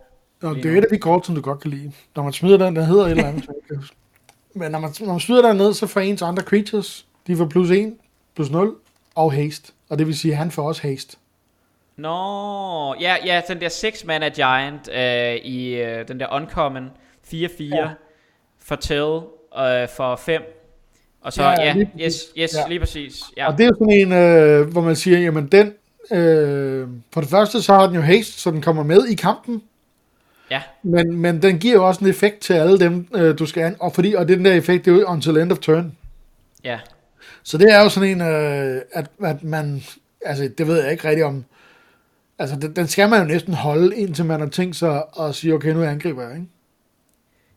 Nå, 0.43 0.55
det 0.55 0.67
er 0.67 0.79
et 0.79 0.85
af 0.85 0.91
de 0.93 0.99
kort, 0.99 1.27
som 1.27 1.35
du 1.35 1.41
godt 1.41 1.61
kan 1.61 1.71
lide. 1.71 1.93
Når 2.17 2.23
man 2.23 2.33
smider 2.33 2.57
den, 2.59 2.77
der 2.77 2.83
hedder 2.83 3.05
et 3.05 3.11
eller 3.11 3.27
andet. 3.29 3.49
Men 4.55 4.71
når 4.73 4.79
man, 4.79 4.91
når 5.01 5.07
man 5.13 5.21
smider 5.21 5.49
den 5.49 5.57
ned, 5.57 5.75
så 5.75 5.87
får 5.87 6.01
ens 6.01 6.23
andre 6.23 6.43
creatures, 6.43 7.07
de 7.27 7.37
får 7.37 7.47
plus 7.47 7.71
1, 7.71 7.95
plus 8.35 8.51
0 8.51 8.75
og 9.15 9.33
haste. 9.33 9.73
Og 9.89 9.99
det 9.99 10.07
vil 10.07 10.19
sige, 10.19 10.33
at 10.33 10.39
han 10.39 10.51
får 10.51 10.69
også 10.69 10.83
haste. 10.83 11.17
Nå, 11.97 12.95
ja, 13.01 13.17
ja, 13.25 13.41
den 13.49 13.61
der 13.61 13.69
6 13.69 14.05
mana 14.05 14.29
giant 14.29 14.89
øh, 14.95 15.35
i 15.35 15.75
øh, 15.75 16.09
den 16.09 16.21
der 16.21 16.27
uncommon 16.33 16.91
4-4 17.35 17.63
Ja. 17.63 17.89
for 18.59 18.77
Tell 18.77 19.21
øh, 19.59 19.89
for 19.97 20.17
5. 20.17 20.43
Og 21.21 21.33
så, 21.33 21.43
Ja, 21.43 21.51
ja, 21.65 21.73
lige 21.73 21.91
yes, 22.01 22.15
yes, 22.39 22.55
Ja. 22.55 22.69
lige 22.69 22.81
præcis. 22.81 23.23
Ja. 23.37 23.53
Og 23.53 23.59
det 23.59 23.67
er 23.67 23.71
sådan 23.75 23.91
en, 23.91 24.13
øh, 24.13 24.73
hvor 24.73 24.81
man 24.81 24.97
siger, 24.97 25.19
jamen 25.19 25.47
den, 25.47 25.73
øh, 26.13 26.89
for 27.13 27.21
det 27.21 27.31
første, 27.31 27.63
så 27.63 27.75
har 27.75 27.87
den 27.87 27.95
jo 27.95 28.01
haste, 28.03 28.33
så 28.33 28.51
den 28.51 28.63
kommer 28.63 28.83
med 28.83 29.07
i 29.07 29.15
kampen. 29.15 29.63
Ja. 30.51 30.63
Men, 30.83 31.17
men 31.17 31.43
den 31.43 31.59
giver 31.59 31.75
jo 31.75 31.87
også 31.87 32.05
en 32.05 32.11
effekt 32.11 32.41
til 32.41 32.53
alle 32.55 32.79
dem, 32.79 33.09
øh, 33.15 33.39
du 33.39 33.47
skal 33.47 33.63
an. 33.63 33.77
Og, 33.81 33.93
fordi, 33.95 34.15
og 34.15 34.29
det, 34.29 34.37
den 34.37 34.45
der 34.45 34.55
effekt, 34.55 34.85
det 34.85 34.91
er 34.93 34.97
jo 34.97 35.05
until 35.07 35.37
end 35.37 35.53
of 35.53 35.59
turn. 35.59 35.97
ja. 36.65 36.79
Så 37.43 37.59
det 37.59 37.75
er 37.75 37.83
jo 37.83 37.89
sådan 37.89 38.09
en, 38.09 38.21
øh, 38.21 38.81
at, 38.93 39.11
at 39.25 39.45
man, 39.45 39.83
altså 40.25 40.51
det 40.59 40.67
ved 40.67 40.83
jeg 40.83 40.93
ikke 40.93 41.09
rigtigt 41.09 41.25
om, 41.25 41.45
altså 42.39 42.57
den, 42.57 42.77
den 42.77 42.87
skal 42.87 43.09
man 43.09 43.21
jo 43.21 43.27
næsten 43.27 43.55
holde, 43.55 43.97
indtil 43.97 44.25
man 44.25 44.41
har 44.41 44.49
tænkt 44.49 44.77
sig 44.77 45.03
at 45.21 45.35
sige, 45.35 45.55
okay, 45.55 45.73
nu 45.73 45.83
angriber 45.83 46.23
jeg, 46.23 46.35
ikke? 46.35 46.47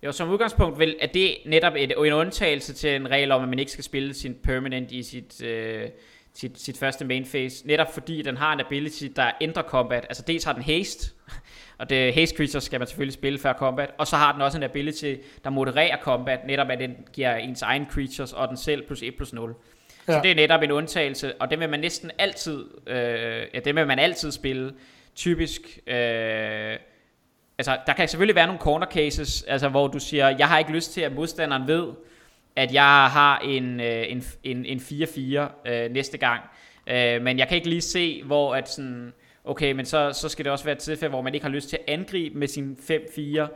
Jo, 0.04 0.12
som 0.12 0.30
udgangspunkt 0.30 0.80
vil, 0.80 0.96
er 1.02 1.08
det 1.08 1.38
netop 1.46 1.74
et, 1.78 1.94
en 2.06 2.14
undtagelse 2.14 2.74
til 2.74 2.96
en 2.96 3.12
regel 3.12 3.32
om, 3.32 3.44
at 3.44 3.50
man 3.50 3.60
ikke 3.60 3.72
skal 3.72 3.84
spille 3.84 4.14
sin 4.14 4.36
permanent 4.44 4.92
i 4.92 5.04
sit, 5.04 5.44
øh, 5.44 5.90
sit, 6.34 6.60
sit 6.60 6.78
første 6.78 7.06
main 7.06 7.26
phase. 7.26 7.68
Netop 7.68 7.94
fordi 7.94 8.22
den 8.22 8.38
har 8.38 8.54
en 8.54 8.60
ability, 8.60 9.06
der 9.16 9.32
ændrer 9.42 9.64
combat. 9.64 10.06
Altså 10.10 10.24
dels 10.28 10.44
har 10.44 10.54
den 10.54 10.64
haste, 10.64 11.12
og 11.80 11.90
det 11.90 12.14
haste 12.14 12.36
creatures 12.36 12.64
skal 12.64 12.80
man 12.80 12.88
selvfølgelig 12.88 13.14
spille 13.14 13.40
før 13.40 13.54
combat. 13.54 13.90
Og 13.98 14.08
så 14.08 14.16
har 14.16 14.32
den 14.32 14.42
også 14.42 14.58
en 14.58 14.64
ability, 14.64 15.16
der 15.44 15.50
modererer 15.50 15.98
combat, 15.98 16.40
netop 16.48 16.70
at 16.70 16.80
den 16.80 16.96
giver 17.14 17.36
ens 17.36 17.62
egen 17.62 17.86
creatures, 17.92 18.34
og 18.34 18.48
den 18.48 18.58
selv 18.58 18.88
plus 18.88 19.02
1 19.02 19.16
plus 19.16 19.34
0. 19.34 19.56
Ja. 20.08 20.14
Så 20.14 20.20
det 20.24 20.32
er 20.32 20.36
netop 20.36 20.62
en 20.62 20.72
undtagelse, 20.72 21.42
og 21.42 21.50
det 21.50 21.60
vil 21.60 21.70
man 21.70 21.80
næsten 21.80 22.12
altid, 22.18 22.66
øh, 22.88 23.48
ja, 23.54 23.60
det 23.66 23.76
vil 23.76 23.88
man 23.88 24.00
altid 24.00 24.32
spille. 24.32 24.74
Typisk, 25.16 25.62
øh, 25.88 26.78
altså 27.58 27.78
der 27.88 27.94
kan 27.94 28.08
selvfølgelig 28.08 28.36
være 28.36 28.48
nogle 28.48 28.62
corner 28.62 28.88
cases, 28.88 29.44
altså 29.44 29.70
hvor 29.70 29.88
du 29.88 30.00
siger, 30.00 30.30
jeg 30.30 30.48
har 30.48 30.60
ikke 30.60 30.72
lyst 30.72 30.94
til, 30.94 31.02
at 31.02 31.12
modstanderen 31.12 31.68
ved, 31.68 31.88
at 32.56 32.74
jeg 32.74 33.10
har 33.12 33.40
en, 33.40 33.80
øh, 33.80 34.12
en, 34.12 34.24
en, 34.44 34.66
en 34.66 34.78
4-4 34.78 35.72
øh, 35.72 35.92
næste 35.92 36.18
gang. 36.18 36.42
Øh, 36.88 37.22
men 37.22 37.40
jeg 37.40 37.48
kan 37.48 37.56
ikke 37.56 37.70
lige 37.70 37.82
se, 37.82 38.24
hvor 38.24 38.56
at 38.56 38.70
sådan, 38.70 39.14
okay, 39.44 39.72
men 39.72 39.86
så, 39.86 40.12
så 40.14 40.30
skal 40.30 40.46
det 40.46 40.52
også 40.52 40.66
være 40.66 40.76
et 40.76 40.80
tilfælde, 40.80 41.10
hvor 41.10 41.22
man 41.22 41.34
ikke 41.34 41.46
har 41.46 41.52
lyst 41.52 41.70
til 41.70 41.78
at 41.88 41.94
angribe 41.94 42.40
med 42.40 42.48
sin 42.48 42.78
5-4 42.90 43.48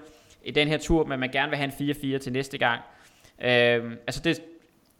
i 0.43 0.51
den 0.51 0.67
her 0.67 0.77
tur, 0.77 1.05
men 1.05 1.19
man 1.19 1.31
gerne 1.31 1.49
vil 1.49 1.57
have 1.57 1.71
en 1.79 2.15
4-4 2.15 2.17
til 2.17 2.31
næste 2.31 2.57
gang. 2.57 2.81
Øh, 3.41 3.91
altså 4.07 4.21
det, 4.23 4.41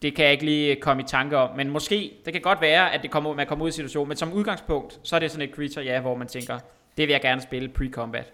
det 0.01 0.15
kan 0.15 0.25
jeg 0.25 0.31
ikke 0.31 0.45
lige 0.45 0.75
komme 0.75 1.03
i 1.03 1.05
tanke 1.07 1.37
om, 1.37 1.57
men 1.57 1.69
måske, 1.69 2.13
det 2.25 2.33
kan 2.33 2.41
godt 2.41 2.61
være, 2.61 2.93
at 2.93 3.01
det 3.01 3.11
kommer, 3.11 3.33
man 3.33 3.47
kommer 3.47 3.65
ud 3.65 3.69
i 3.69 3.71
situationen, 3.71 4.07
men 4.07 4.17
som 4.17 4.33
udgangspunkt, 4.33 4.99
så 5.03 5.15
er 5.15 5.19
det 5.19 5.31
sådan 5.31 5.49
et 5.49 5.55
creature, 5.55 5.85
ja, 5.85 6.01
hvor 6.01 6.15
man 6.15 6.27
tænker, 6.27 6.59
det 6.97 7.07
vil 7.07 7.09
jeg 7.09 7.21
gerne 7.21 7.41
spille 7.41 7.69
pre-combat. 7.79 8.31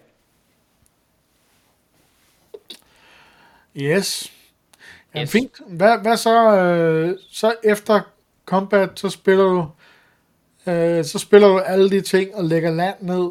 Yes. 3.76 4.32
Ja, 5.14 5.22
Yes. 5.22 5.32
fint. 5.32 5.60
Hvad, 5.68 5.98
hvad 6.02 6.16
så, 6.16 6.56
øh, 6.56 7.16
så 7.30 7.54
efter 7.64 8.00
combat, 8.46 8.90
så 8.94 9.08
spiller 9.10 9.44
du, 9.44 9.66
øh, 10.70 11.04
så 11.04 11.18
spiller 11.18 11.48
du 11.48 11.58
alle 11.58 11.90
de 11.90 12.00
ting 12.00 12.34
og 12.34 12.44
lægger 12.44 12.70
land 12.70 12.94
ned, 13.00 13.30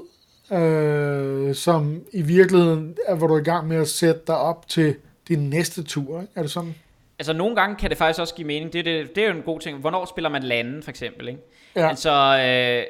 øh, 0.59 1.55
som 1.55 2.01
i 2.13 2.21
virkeligheden 2.21 2.97
er, 3.07 3.15
hvor 3.15 3.27
du 3.27 3.34
er 3.34 3.39
i 3.39 3.43
gang 3.43 3.67
med 3.67 3.77
at 3.77 3.88
sætte 3.88 4.21
dig 4.27 4.38
op 4.38 4.69
til 4.69 4.95
din 5.27 5.49
næste 5.49 5.84
tur. 5.84 6.21
Ikke? 6.21 6.34
Er 6.36 6.41
det 6.41 6.51
sådan? 6.51 6.75
Altså 7.19 7.34
nogle 7.34 7.55
gange 7.55 7.75
kan 7.75 7.89
det 7.89 7.97
faktisk 7.97 8.19
også 8.19 8.36
give 8.36 8.47
mening, 8.47 8.73
det, 8.73 8.79
er 8.79 8.84
det, 8.84 9.15
det 9.15 9.23
er 9.23 9.27
jo 9.29 9.36
en 9.36 9.41
god 9.43 9.59
ting, 9.59 9.77
hvornår 9.77 10.05
spiller 10.05 10.29
man 10.29 10.43
landen 10.43 10.84
for 10.84 10.89
eksempel, 10.89 11.27
ikke? 11.27 11.39
Ja. 11.75 11.89
Altså, 11.89 12.09
øh, 12.11 12.86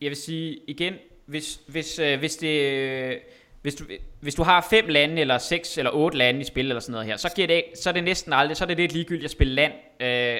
jeg 0.00 0.08
vil 0.10 0.16
sige 0.16 0.58
igen, 0.66 0.94
hvis, 1.26 1.58
hvis, 1.66 1.98
øh, 1.98 2.18
hvis 2.18 2.36
det... 2.36 2.60
øh, 2.62 3.16
hvis 3.62 3.74
du, 3.74 3.84
hvis 4.20 4.34
du 4.34 4.42
har 4.42 4.66
fem 4.70 4.88
lande, 4.88 5.20
eller 5.20 5.38
seks 5.38 5.78
eller 5.78 5.90
otte 5.90 6.18
lande 6.18 6.40
i 6.40 6.44
spil, 6.44 6.68
eller 6.68 6.80
sådan 6.80 6.92
noget 6.92 7.06
her, 7.06 7.16
så, 7.16 7.32
giver 7.36 7.46
det, 7.46 7.64
så 7.74 7.88
er 7.88 7.94
det 7.94 8.04
næsten 8.04 8.32
aldrig, 8.32 8.56
så 8.56 8.64
er 8.64 8.66
det 8.66 8.76
lidt 8.76 8.92
ligegyldigt 8.92 9.24
at 9.24 9.30
spille 9.30 9.54
land 9.54 9.72
øh, 10.00 10.38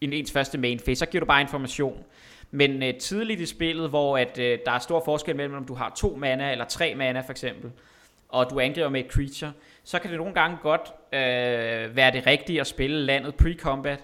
i 0.00 0.18
ens 0.18 0.32
første 0.32 0.58
main 0.58 0.78
phase, 0.78 0.98
så 0.98 1.06
giver 1.06 1.20
du 1.20 1.26
bare 1.26 1.40
information. 1.40 2.04
Men 2.50 2.82
øh, 2.82 2.94
tidligt 2.94 3.40
i 3.40 3.46
spillet, 3.46 3.88
hvor 3.88 4.18
at, 4.18 4.38
øh, 4.38 4.58
der 4.66 4.72
er 4.72 4.78
stor 4.78 5.02
forskel 5.04 5.36
mellem, 5.36 5.54
om 5.54 5.64
du 5.64 5.74
har 5.74 5.92
to 5.96 6.16
mana 6.16 6.52
eller 6.52 6.64
tre 6.64 6.94
mana 6.94 7.20
for 7.20 7.30
eksempel, 7.30 7.70
og 8.28 8.50
du 8.50 8.60
angriber 8.60 8.88
med 8.88 9.04
et 9.04 9.12
creature, 9.12 9.52
så 9.84 9.98
kan 9.98 10.10
det 10.10 10.18
nogle 10.18 10.34
gange 10.34 10.56
godt 10.62 10.92
øh, 11.12 11.96
være 11.96 12.12
det 12.12 12.26
rigtige 12.26 12.60
at 12.60 12.66
spille 12.66 13.00
landet 13.00 13.34
pre-combat, 13.42 14.00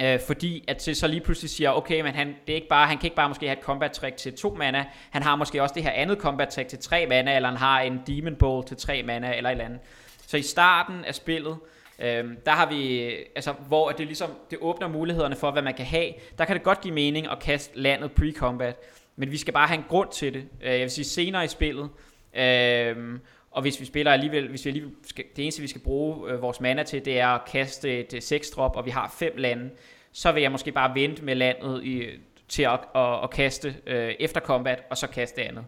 Øh, 0.00 0.20
fordi 0.26 0.64
at 0.68 0.82
det 0.86 0.96
så 0.96 1.06
lige 1.06 1.20
pludselig 1.20 1.50
siger, 1.50 1.70
okay, 1.70 2.00
men 2.00 2.14
han, 2.14 2.28
det 2.46 2.52
er 2.52 2.56
ikke 2.56 2.68
bare, 2.68 2.86
han 2.86 2.98
kan 2.98 3.06
ikke 3.06 3.16
bare 3.16 3.28
måske 3.28 3.46
have 3.46 3.58
et 3.58 3.64
combat 3.64 3.92
trick 3.92 4.16
til 4.16 4.34
to 4.36 4.54
mana, 4.54 4.84
han 5.10 5.22
har 5.22 5.36
måske 5.36 5.62
også 5.62 5.74
det 5.74 5.82
her 5.82 5.90
andet 5.90 6.18
combat 6.18 6.48
trick 6.48 6.68
til 6.68 6.78
tre 6.78 7.06
mana, 7.06 7.36
eller 7.36 7.48
han 7.48 7.58
har 7.58 7.80
en 7.80 8.00
demon 8.06 8.36
ball 8.36 8.64
til 8.64 8.76
tre 8.76 9.02
mana, 9.02 9.36
eller 9.36 9.50
et 9.50 9.52
eller 9.52 9.64
andet. 9.64 9.80
Så 10.26 10.36
i 10.36 10.42
starten 10.42 11.04
af 11.04 11.14
spillet, 11.14 11.56
øh, 11.98 12.24
der 12.46 12.50
har 12.50 12.66
vi, 12.66 13.10
altså 13.36 13.52
hvor 13.52 13.90
det 13.90 14.06
ligesom, 14.06 14.30
det 14.50 14.58
åbner 14.60 14.88
mulighederne 14.88 15.36
for, 15.36 15.50
hvad 15.50 15.62
man 15.62 15.74
kan 15.74 15.86
have, 15.86 16.12
der 16.38 16.44
kan 16.44 16.56
det 16.56 16.62
godt 16.62 16.80
give 16.80 16.94
mening 16.94 17.30
at 17.30 17.38
kaste 17.38 17.80
landet 17.80 18.10
pre-combat, 18.20 18.74
men 19.16 19.30
vi 19.30 19.36
skal 19.36 19.54
bare 19.54 19.66
have 19.66 19.78
en 19.78 19.84
grund 19.88 20.08
til 20.08 20.34
det. 20.34 20.44
Øh, 20.62 20.72
jeg 20.72 20.80
vil 20.80 20.90
sige 20.90 21.04
senere 21.04 21.44
i 21.44 21.48
spillet, 21.48 21.88
øh, 22.34 23.18
og 23.52 23.62
hvis 23.62 23.80
vi 23.80 23.84
spiller 23.84 24.12
alligevel, 24.12 24.48
hvis 24.48 24.64
vi 24.64 24.70
alligevel 24.70 24.92
skal, 25.06 25.24
det 25.36 25.42
eneste 25.42 25.62
vi 25.62 25.68
skal 25.68 25.80
bruge 25.80 26.30
øh, 26.30 26.42
vores 26.42 26.60
mana 26.60 26.82
til, 26.82 27.04
det 27.04 27.20
er 27.20 27.28
at 27.28 27.44
kaste 27.44 27.98
et 28.00 28.14
øh, 28.14 28.22
6 28.22 28.50
drop, 28.50 28.76
og 28.76 28.86
vi 28.86 28.90
har 28.90 29.14
fem 29.18 29.32
lande, 29.36 29.70
så 30.12 30.32
vil 30.32 30.42
jeg 30.42 30.52
måske 30.52 30.72
bare 30.72 30.94
vente 30.94 31.24
med 31.24 31.34
landet 31.34 31.84
i, 31.84 32.08
til 32.48 32.62
at, 32.62 32.80
at, 32.94 33.24
at 33.24 33.30
kaste 33.30 33.74
øh, 33.86 34.14
efter 34.20 34.40
combat, 34.40 34.82
og 34.90 34.96
så 34.96 35.06
kaste 35.06 35.40
det 35.40 35.48
andet. 35.48 35.64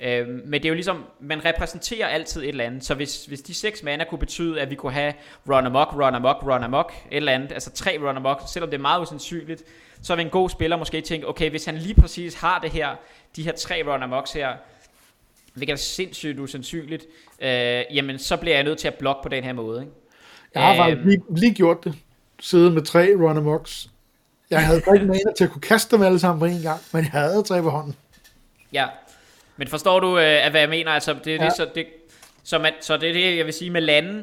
Øh, 0.00 0.28
men 0.28 0.52
det 0.52 0.64
er 0.64 0.68
jo 0.68 0.74
ligesom, 0.74 1.04
man 1.20 1.44
repræsenterer 1.44 2.06
altid 2.06 2.42
et 2.42 2.48
eller 2.48 2.64
andet, 2.64 2.84
så 2.84 2.94
hvis, 2.94 3.26
hvis 3.26 3.40
de 3.40 3.54
seks 3.54 3.82
mana 3.82 4.04
kunne 4.04 4.18
betyde, 4.18 4.60
at 4.60 4.70
vi 4.70 4.74
kunne 4.74 4.92
have 4.92 5.14
run 5.48 5.66
amok, 5.66 5.92
run 5.94 6.14
amok, 6.14 6.42
run 6.42 6.64
amok, 6.64 6.92
et 7.10 7.16
eller 7.16 7.32
andet, 7.32 7.52
altså 7.52 7.70
tre 7.70 7.98
run 8.00 8.16
amok, 8.16 8.42
selvom 8.48 8.70
det 8.70 8.76
er 8.76 8.82
meget 8.82 9.02
usandsynligt, 9.02 9.62
så 10.02 10.16
vil 10.16 10.24
en 10.24 10.30
god 10.30 10.48
spiller 10.48 10.76
måske 10.76 11.00
tænke, 11.00 11.28
okay, 11.28 11.50
hvis 11.50 11.64
han 11.64 11.74
lige 11.74 11.94
præcis 11.94 12.34
har 12.34 12.58
det 12.58 12.70
her, 12.70 12.96
de 13.36 13.42
her 13.42 13.52
tre 13.52 13.82
run 13.86 14.02
amoks 14.02 14.32
her, 14.32 14.56
hvilket 15.54 15.72
er 15.72 15.76
sindssygt 15.76 16.38
usandsynligt, 16.38 17.04
øh, 17.42 17.82
jamen 17.94 18.18
så 18.18 18.36
bliver 18.36 18.54
jeg 18.56 18.64
nødt 18.64 18.78
til 18.78 18.88
at 18.88 18.94
blokke 18.94 19.22
på 19.22 19.28
den 19.28 19.44
her 19.44 19.52
måde. 19.52 19.80
Ikke? 19.80 19.92
Jeg 20.54 20.62
har 20.62 20.76
faktisk 20.76 20.98
Øhm, 20.98 21.08
lige, 21.08 21.22
lige 21.30 21.54
gjort 21.54 21.84
det. 21.84 21.94
Siddet 22.40 22.72
med 22.72 22.82
tre 22.82 23.08
run 23.14 23.36
amoks. 23.36 23.88
Jeg 24.50 24.66
havde 24.66 24.82
ikke 24.94 25.06
mana 25.06 25.32
til 25.36 25.44
at 25.44 25.50
kunne 25.50 25.60
kaste 25.60 25.96
dem 25.96 26.04
alle 26.04 26.18
sammen 26.18 26.38
på 26.40 26.44
en 26.44 26.62
gang, 26.62 26.80
men 26.92 27.02
jeg 27.04 27.10
havde 27.10 27.42
tre 27.42 27.62
på 27.62 27.70
hånden. 27.70 27.94
Ja, 28.72 28.86
men 29.56 29.68
forstår 29.68 30.00
du, 30.00 30.18
øh, 30.18 30.50
hvad 30.50 30.60
jeg 30.60 30.68
mener? 30.68 30.90
Altså, 30.90 31.16
det 31.24 31.38
Ja. 31.40 31.44
det, 31.44 31.52
så, 31.56 31.68
det, 31.74 31.86
så, 32.42 32.58
man, 32.58 32.72
så 32.80 32.96
det 32.96 33.08
er 33.08 33.12
det, 33.12 33.36
jeg 33.36 33.44
vil 33.46 33.54
sige 33.54 33.70
med 33.70 33.80
landen. 33.80 34.16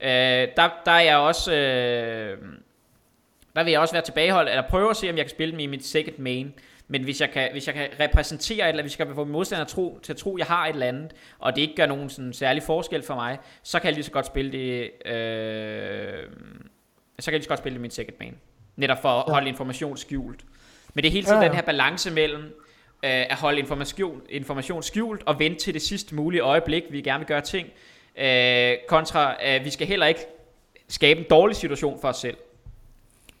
Øh, 0.00 0.08
der, 0.56 0.68
der 0.84 0.92
er 0.92 1.00
jeg 1.00 1.16
også... 1.16 1.52
Øh, 1.52 2.38
der 3.56 3.64
vil 3.64 3.70
jeg 3.70 3.80
også 3.80 3.94
være 3.94 4.04
tilbageholdt, 4.04 4.48
eller 4.50 4.62
prøve 4.70 4.90
at 4.90 4.96
se, 4.96 5.10
om 5.10 5.16
jeg 5.16 5.24
kan 5.24 5.30
spille 5.30 5.52
dem 5.52 5.60
i 5.60 5.66
mit 5.66 5.86
second 5.86 6.18
main. 6.18 6.54
Men 6.90 7.02
hvis 7.02 7.20
jeg 7.20 7.30
kan, 7.30 7.48
hvis 7.52 7.66
jeg 7.66 7.74
kan 7.74 7.88
repræsentere 8.00 8.64
et 8.66 8.68
eller 8.68 8.82
hvis 8.82 8.98
jeg 8.98 9.06
kan 9.06 9.16
få 9.16 9.24
min 9.24 9.32
modstander 9.32 9.64
tro, 9.64 9.98
til 10.02 10.12
at 10.12 10.16
tro, 10.16 10.36
at 10.36 10.38
jeg 10.38 10.46
har 10.46 10.66
et 10.66 10.72
eller 10.72 10.86
andet, 10.86 11.12
og 11.38 11.56
det 11.56 11.62
ikke 11.62 11.74
gør 11.76 11.86
nogen 11.86 12.10
sådan 12.10 12.32
særlig 12.32 12.62
forskel 12.62 13.02
for 13.02 13.14
mig, 13.14 13.38
så 13.62 13.78
kan 13.78 13.86
jeg 13.86 13.94
lige 13.94 14.04
så 14.04 14.10
godt 14.10 14.26
spille 14.26 14.52
det, 14.52 14.90
øh, 15.12 16.22
så 17.18 17.24
kan 17.24 17.32
jeg 17.32 17.38
lige 17.38 17.42
så 17.42 17.48
godt 17.48 17.58
spille 17.58 17.74
det 17.74 17.80
min 17.80 17.90
second 17.90 18.16
main. 18.20 18.34
Netop 18.76 19.02
for 19.02 19.08
at 19.08 19.24
Ja. 19.28 19.32
holde 19.32 19.48
information 19.48 19.96
skjult. 19.96 20.44
Men 20.94 21.02
det 21.04 21.08
er 21.08 21.12
hele 21.12 21.26
tiden 21.26 21.36
Ja, 21.38 21.42
ja. 21.42 21.48
den 21.48 21.56
her 21.56 21.62
balance 21.62 22.10
mellem, 22.10 22.42
øh, 22.42 22.50
at 23.02 23.34
holde 23.36 23.58
information, 23.58 24.22
information 24.28 24.82
skjult 24.82 25.22
og 25.26 25.38
vente 25.38 25.58
til 25.60 25.74
det 25.74 25.82
sidste 25.82 26.14
mulige 26.14 26.40
øjeblik, 26.40 26.82
vi 26.90 27.00
gerne 27.00 27.18
vil 27.18 27.26
gøre 27.26 27.40
ting, 27.40 27.68
øh, 28.18 28.74
kontra 28.88 29.36
at 29.40 29.64
vi 29.64 29.70
skal 29.70 29.86
heller 29.86 30.06
ikke 30.06 30.20
skabe 30.88 31.20
en 31.20 31.26
dårlig 31.30 31.56
situation 31.56 32.00
for 32.00 32.08
os 32.08 32.16
selv. 32.16 32.36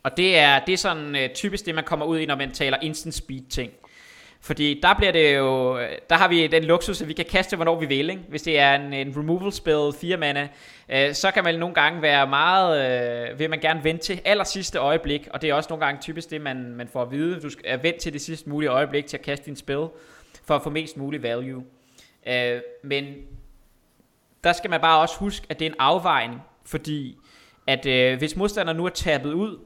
Og 0.08 0.16
det 0.16 0.38
er, 0.38 0.58
det 0.58 0.72
er 0.72 0.76
sådan 0.76 1.16
øh, 1.16 1.30
typisk 1.34 1.66
det, 1.66 1.74
man 1.74 1.84
kommer 1.84 2.06
ud 2.06 2.18
i, 2.18 2.26
når 2.26 2.36
man 2.36 2.50
taler 2.50 2.76
instant 2.82 3.14
speed 3.14 3.42
ting. 3.50 3.72
Fordi 4.40 4.80
der 4.82 4.94
bliver 4.94 5.12
det 5.12 5.36
jo, 5.36 5.78
øh, 5.78 5.88
der 6.10 6.16
har 6.16 6.28
vi 6.28 6.46
den 6.46 6.64
luksus, 6.64 7.02
at 7.02 7.08
vi 7.08 7.12
kan 7.12 7.24
kaste, 7.24 7.56
hvornår 7.56 7.80
vi 7.80 7.86
vil. 7.86 8.10
Ikke? 8.10 8.22
Hvis 8.28 8.42
det 8.42 8.58
er 8.58 8.74
en, 8.74 8.92
en 8.92 9.14
removal 9.16 9.52
spell, 9.52 9.92
4 10.00 10.16
mana, 10.16 10.48
øh, 10.88 11.14
så 11.14 11.30
kan 11.30 11.44
man 11.44 11.54
nogle 11.54 11.74
gange 11.74 12.02
være 12.02 12.26
meget, 12.26 13.30
øh, 13.30 13.38
vil 13.38 13.50
man 13.50 13.60
gerne 13.60 13.84
vente 13.84 14.04
til 14.04 14.20
aller 14.24 14.44
sidste 14.44 14.78
øjeblik, 14.78 15.28
og 15.30 15.42
det 15.42 15.50
er 15.50 15.54
også 15.54 15.68
nogle 15.70 15.86
gange 15.86 16.00
typisk 16.00 16.30
det, 16.30 16.40
man, 16.40 16.74
man 16.74 16.88
får 16.88 17.02
at 17.02 17.10
vide. 17.10 17.40
Du 17.40 17.50
skal 17.50 17.64
øh, 17.74 17.82
vente 17.82 18.00
til 18.00 18.12
det 18.12 18.20
sidste 18.20 18.50
mulige 18.50 18.70
øjeblik 18.70 19.06
til 19.06 19.16
at 19.16 19.22
kaste 19.22 19.46
din 19.46 19.56
spell, 19.56 19.86
for 20.44 20.56
at 20.56 20.62
få 20.62 20.70
mest 20.70 20.96
mulig 20.96 21.22
value. 21.22 21.64
Øh, 22.28 22.60
men 22.82 23.04
der 24.44 24.52
skal 24.52 24.70
man 24.70 24.80
bare 24.80 25.00
også 25.00 25.18
huske, 25.18 25.46
at 25.48 25.58
det 25.58 25.66
er 25.66 25.70
en 25.70 25.76
afvejning, 25.78 26.40
fordi 26.66 27.16
at 27.66 27.86
øh, 27.86 28.18
hvis 28.18 28.36
modstanderen 28.36 28.76
nu 28.76 28.84
er 28.84 28.90
tabet 28.90 29.32
ud, 29.32 29.58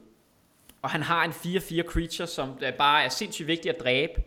og 0.83 0.89
han 0.89 1.01
har 1.01 1.23
en 1.23 1.31
4-4 1.31 1.83
creature, 1.83 2.27
som 2.27 2.57
bare 2.77 3.03
er 3.03 3.09
sindssygt 3.09 3.47
vigtig 3.47 3.71
at 3.71 3.79
dræbe, 3.79 4.21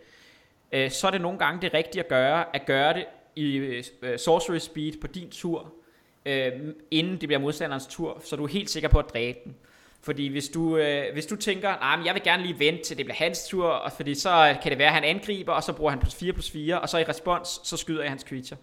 øh, 0.72 0.90
så 0.90 1.06
er 1.06 1.10
det 1.10 1.20
nogle 1.20 1.38
gange 1.38 1.62
det 1.62 1.74
rigtige 1.74 2.02
at 2.02 2.08
gøre, 2.08 2.56
at 2.56 2.66
gøre 2.66 2.94
det 2.94 3.04
i 3.36 3.56
øh, 3.56 3.84
øh, 4.02 4.18
sorcery 4.18 4.58
speed 4.58 4.92
på 5.00 5.06
din 5.06 5.30
tur, 5.30 5.72
øh, 6.26 6.52
inden 6.90 7.20
det 7.20 7.28
bliver 7.28 7.40
modstanderens 7.40 7.86
tur, 7.86 8.20
så 8.24 8.36
du 8.36 8.44
er 8.44 8.48
helt 8.48 8.70
sikker 8.70 8.88
på 8.88 8.98
at 8.98 9.04
dræbe 9.12 9.38
den. 9.44 9.56
Fordi 10.02 10.28
hvis 10.28 10.48
du, 10.48 10.76
øh, 10.76 11.12
hvis 11.12 11.26
du 11.26 11.36
tænker, 11.36 11.96
nah, 11.96 12.06
jeg 12.06 12.14
vil 12.14 12.22
gerne 12.22 12.42
lige 12.42 12.58
vente 12.58 12.82
til 12.82 12.96
det 12.96 13.06
bliver 13.06 13.16
hans 13.16 13.48
tur, 13.48 13.68
og 13.68 13.92
fordi 13.92 14.14
så 14.14 14.56
kan 14.62 14.70
det 14.70 14.78
være, 14.78 14.88
at 14.88 14.94
han 14.94 15.04
angriber, 15.04 15.52
og 15.52 15.62
så 15.62 15.72
bruger 15.72 15.90
han 15.90 16.00
plus 16.00 16.14
4 16.14 16.32
plus 16.32 16.50
4, 16.50 16.80
og 16.80 16.88
så 16.88 16.98
i 16.98 17.04
respons, 17.04 17.60
så 17.64 17.76
skyder 17.76 18.02
jeg 18.02 18.10
hans 18.10 18.22
creature. 18.28 18.58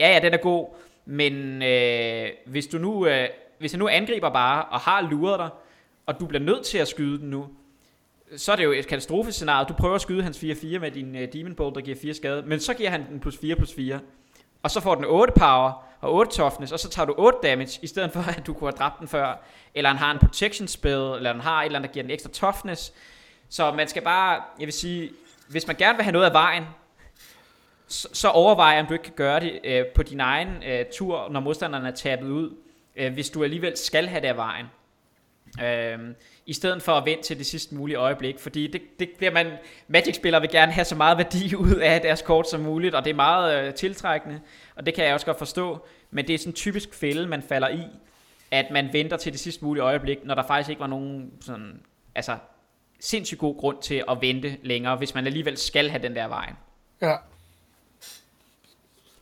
Ja, 0.00 0.12
ja, 0.12 0.18
den 0.18 0.34
er 0.34 0.38
god, 0.38 0.68
men 1.04 1.62
øh, 1.62 2.28
hvis 2.46 2.66
du 2.66 2.78
nu, 2.78 3.06
øh, 3.06 3.28
hvis 3.58 3.72
jeg 3.72 3.78
nu 3.78 3.88
angriber 3.88 4.30
bare, 4.30 4.64
og 4.64 4.80
har 4.80 5.08
luret 5.10 5.38
dig, 5.38 5.48
og 6.08 6.20
du 6.20 6.26
bliver 6.26 6.42
nødt 6.42 6.64
til 6.64 6.78
at 6.78 6.88
skyde 6.88 7.18
den 7.18 7.30
nu, 7.30 7.48
så 8.36 8.52
er 8.52 8.56
det 8.56 8.64
jo 8.64 8.72
et 8.72 8.86
katastrofescenarie. 8.86 9.66
Du 9.68 9.72
prøver 9.72 9.94
at 9.94 10.00
skyde 10.00 10.22
hans 10.22 10.38
4-4 10.38 10.78
med 10.78 10.90
din 10.90 11.14
uh, 11.14 11.22
Demon 11.32 11.54
Bolt, 11.54 11.74
der 11.74 11.80
giver 11.80 11.96
4 12.02 12.14
skade, 12.14 12.42
men 12.46 12.60
så 12.60 12.74
giver 12.74 12.90
han 12.90 13.08
den 13.08 13.20
plus 13.20 13.38
4 13.38 13.56
plus 13.56 13.74
4. 13.74 14.00
Og 14.62 14.70
så 14.70 14.80
får 14.80 14.94
den 14.94 15.04
8 15.04 15.32
power 15.36 15.84
og 16.00 16.14
8 16.14 16.32
toughness, 16.32 16.72
og 16.72 16.78
så 16.78 16.88
tager 16.88 17.06
du 17.06 17.14
8 17.18 17.38
damage, 17.42 17.78
i 17.82 17.86
stedet 17.86 18.12
for 18.12 18.20
at 18.20 18.46
du 18.46 18.52
kunne 18.52 18.70
have 18.70 18.76
dræbt 18.78 19.00
den 19.00 19.08
før. 19.08 19.44
Eller 19.74 19.90
han 19.90 19.98
har 19.98 20.10
en 20.10 20.18
protection 20.18 20.68
spell, 20.68 21.14
eller 21.16 21.32
han 21.32 21.40
har 21.40 21.60
et 21.60 21.66
eller 21.66 21.78
andet, 21.78 21.88
der 21.88 21.92
giver 21.92 22.02
den 22.02 22.10
ekstra 22.10 22.30
toughness. 22.30 22.92
Så 23.48 23.72
man 23.72 23.88
skal 23.88 24.02
bare, 24.02 24.42
jeg 24.58 24.66
vil 24.66 24.72
sige, 24.72 25.10
hvis 25.48 25.66
man 25.66 25.76
gerne 25.76 25.96
vil 25.96 26.04
have 26.04 26.12
noget 26.12 26.26
af 26.26 26.32
vejen, 26.32 26.64
så, 27.88 28.08
så 28.12 28.28
overvej, 28.28 28.80
om 28.80 28.86
du 28.86 28.92
ikke 28.92 29.04
kan 29.04 29.14
gøre 29.16 29.40
det 29.40 29.60
øh, 29.64 29.86
på 29.86 30.02
din 30.02 30.20
egen 30.20 30.62
øh, 30.62 30.84
tur, 30.92 31.28
når 31.30 31.40
modstanderen 31.40 31.86
er 31.86 31.90
tabet 31.90 32.26
ud, 32.26 32.56
øh, 32.96 33.12
hvis 33.12 33.30
du 33.30 33.44
alligevel 33.44 33.76
skal 33.76 34.06
have 34.06 34.20
det 34.20 34.28
af 34.28 34.36
vejen. 34.36 34.66
Øh, 35.62 35.98
i 36.46 36.52
stedet 36.52 36.82
for 36.82 36.92
at 36.92 37.04
vente 37.06 37.22
til 37.22 37.38
det 37.38 37.46
sidste 37.46 37.74
mulige 37.74 37.96
øjeblik, 37.96 38.38
fordi 38.38 38.66
det, 38.66 38.82
det 38.98 39.10
bliver 39.18 39.32
man, 39.32 39.52
Magic-spillere 39.88 40.40
vil 40.40 40.50
gerne 40.50 40.72
have 40.72 40.84
så 40.84 40.94
meget 40.94 41.18
værdi 41.18 41.54
ud 41.66 41.74
af 41.74 42.00
deres 42.00 42.22
kort 42.22 42.50
som 42.50 42.60
muligt, 42.60 42.94
og 42.94 43.04
det 43.04 43.10
er 43.10 43.14
meget 43.14 43.66
øh, 43.66 43.74
tiltrækkende, 43.74 44.40
og 44.76 44.86
det 44.86 44.94
kan 44.94 45.04
jeg 45.04 45.14
også 45.14 45.26
godt 45.26 45.38
forstå, 45.38 45.86
men 46.10 46.26
det 46.26 46.34
er 46.34 46.38
sådan 46.38 46.50
en 46.50 46.54
typisk 46.54 46.94
fælde, 46.94 47.26
man 47.26 47.42
falder 47.42 47.68
i, 47.68 47.82
at 48.50 48.66
man 48.70 48.92
venter 48.92 49.16
til 49.16 49.32
det 49.32 49.40
sidste 49.40 49.64
mulige 49.64 49.82
øjeblik, 49.82 50.24
når 50.24 50.34
der 50.34 50.46
faktisk 50.46 50.70
ikke 50.70 50.80
var 50.80 50.86
nogen 50.86 51.32
sådan, 51.40 51.82
altså, 52.14 52.36
sindssygt 53.00 53.40
god 53.40 53.56
grund 53.58 53.82
til 53.82 54.04
at 54.10 54.18
vente 54.20 54.56
længere, 54.62 54.96
hvis 54.96 55.14
man 55.14 55.26
alligevel 55.26 55.56
skal 55.56 55.90
have 55.90 56.02
den 56.02 56.16
der 56.16 56.28
vej. 56.28 56.52
Ja. 57.02 57.16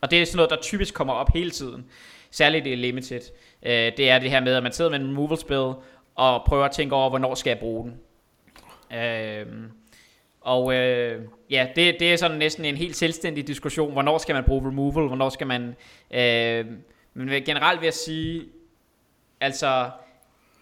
Og 0.00 0.10
det 0.10 0.22
er 0.22 0.26
sådan 0.26 0.36
noget, 0.36 0.50
der 0.50 0.56
typisk 0.62 0.94
kommer 0.94 1.14
op 1.14 1.32
hele 1.34 1.50
tiden, 1.50 1.86
særligt 2.30 2.66
i 2.66 2.74
Limited. 2.74 3.20
Øh, 3.62 3.92
det 3.96 4.10
er 4.10 4.18
det 4.18 4.30
her 4.30 4.40
med, 4.40 4.54
at 4.54 4.62
man 4.62 4.72
sidder 4.72 4.90
med 4.90 5.00
en 5.00 5.06
removal 5.06 5.38
spell, 5.38 5.72
og 6.16 6.44
prøver 6.46 6.64
at 6.64 6.70
tænke 6.70 6.94
over, 6.94 7.08
hvornår 7.08 7.34
skal 7.34 7.50
jeg 7.50 7.58
bruge 7.58 7.84
den. 7.84 8.00
Øh, 8.98 9.46
og 10.40 10.74
øh, 10.74 11.22
ja, 11.50 11.68
det, 11.76 11.96
det 12.00 12.12
er 12.12 12.16
sådan 12.16 12.38
næsten 12.38 12.64
en 12.64 12.76
helt 12.76 12.96
selvstændig 12.96 13.46
diskussion, 13.46 13.92
hvornår 13.92 14.18
skal 14.18 14.34
man 14.34 14.44
bruge 14.44 14.68
removal, 14.68 15.06
hvornår 15.06 15.28
skal 15.28 15.46
man... 15.46 15.76
Øh, 16.10 16.66
men 17.14 17.44
generelt 17.44 17.80
vil 17.80 17.86
jeg 17.86 17.94
sige, 17.94 18.44
altså, 19.40 19.90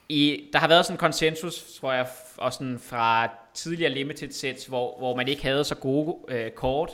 i, 0.09 0.49
der 0.53 0.59
har 0.59 0.69
været 0.69 0.85
sådan 0.87 0.95
en 0.95 0.99
konsensus, 0.99 1.79
tror 1.81 1.93
jeg, 1.93 2.07
og 2.37 2.53
sådan 2.53 2.79
fra 2.79 3.29
tidligere 3.55 3.93
limited 3.93 4.31
sets, 4.31 4.67
hvor, 4.67 4.99
hvor 4.99 5.17
man 5.17 5.29
ikke 5.29 5.43
havde 5.43 5.65
så 5.65 5.75
gode 5.75 6.17
øh, 6.29 6.51
kort, 6.51 6.91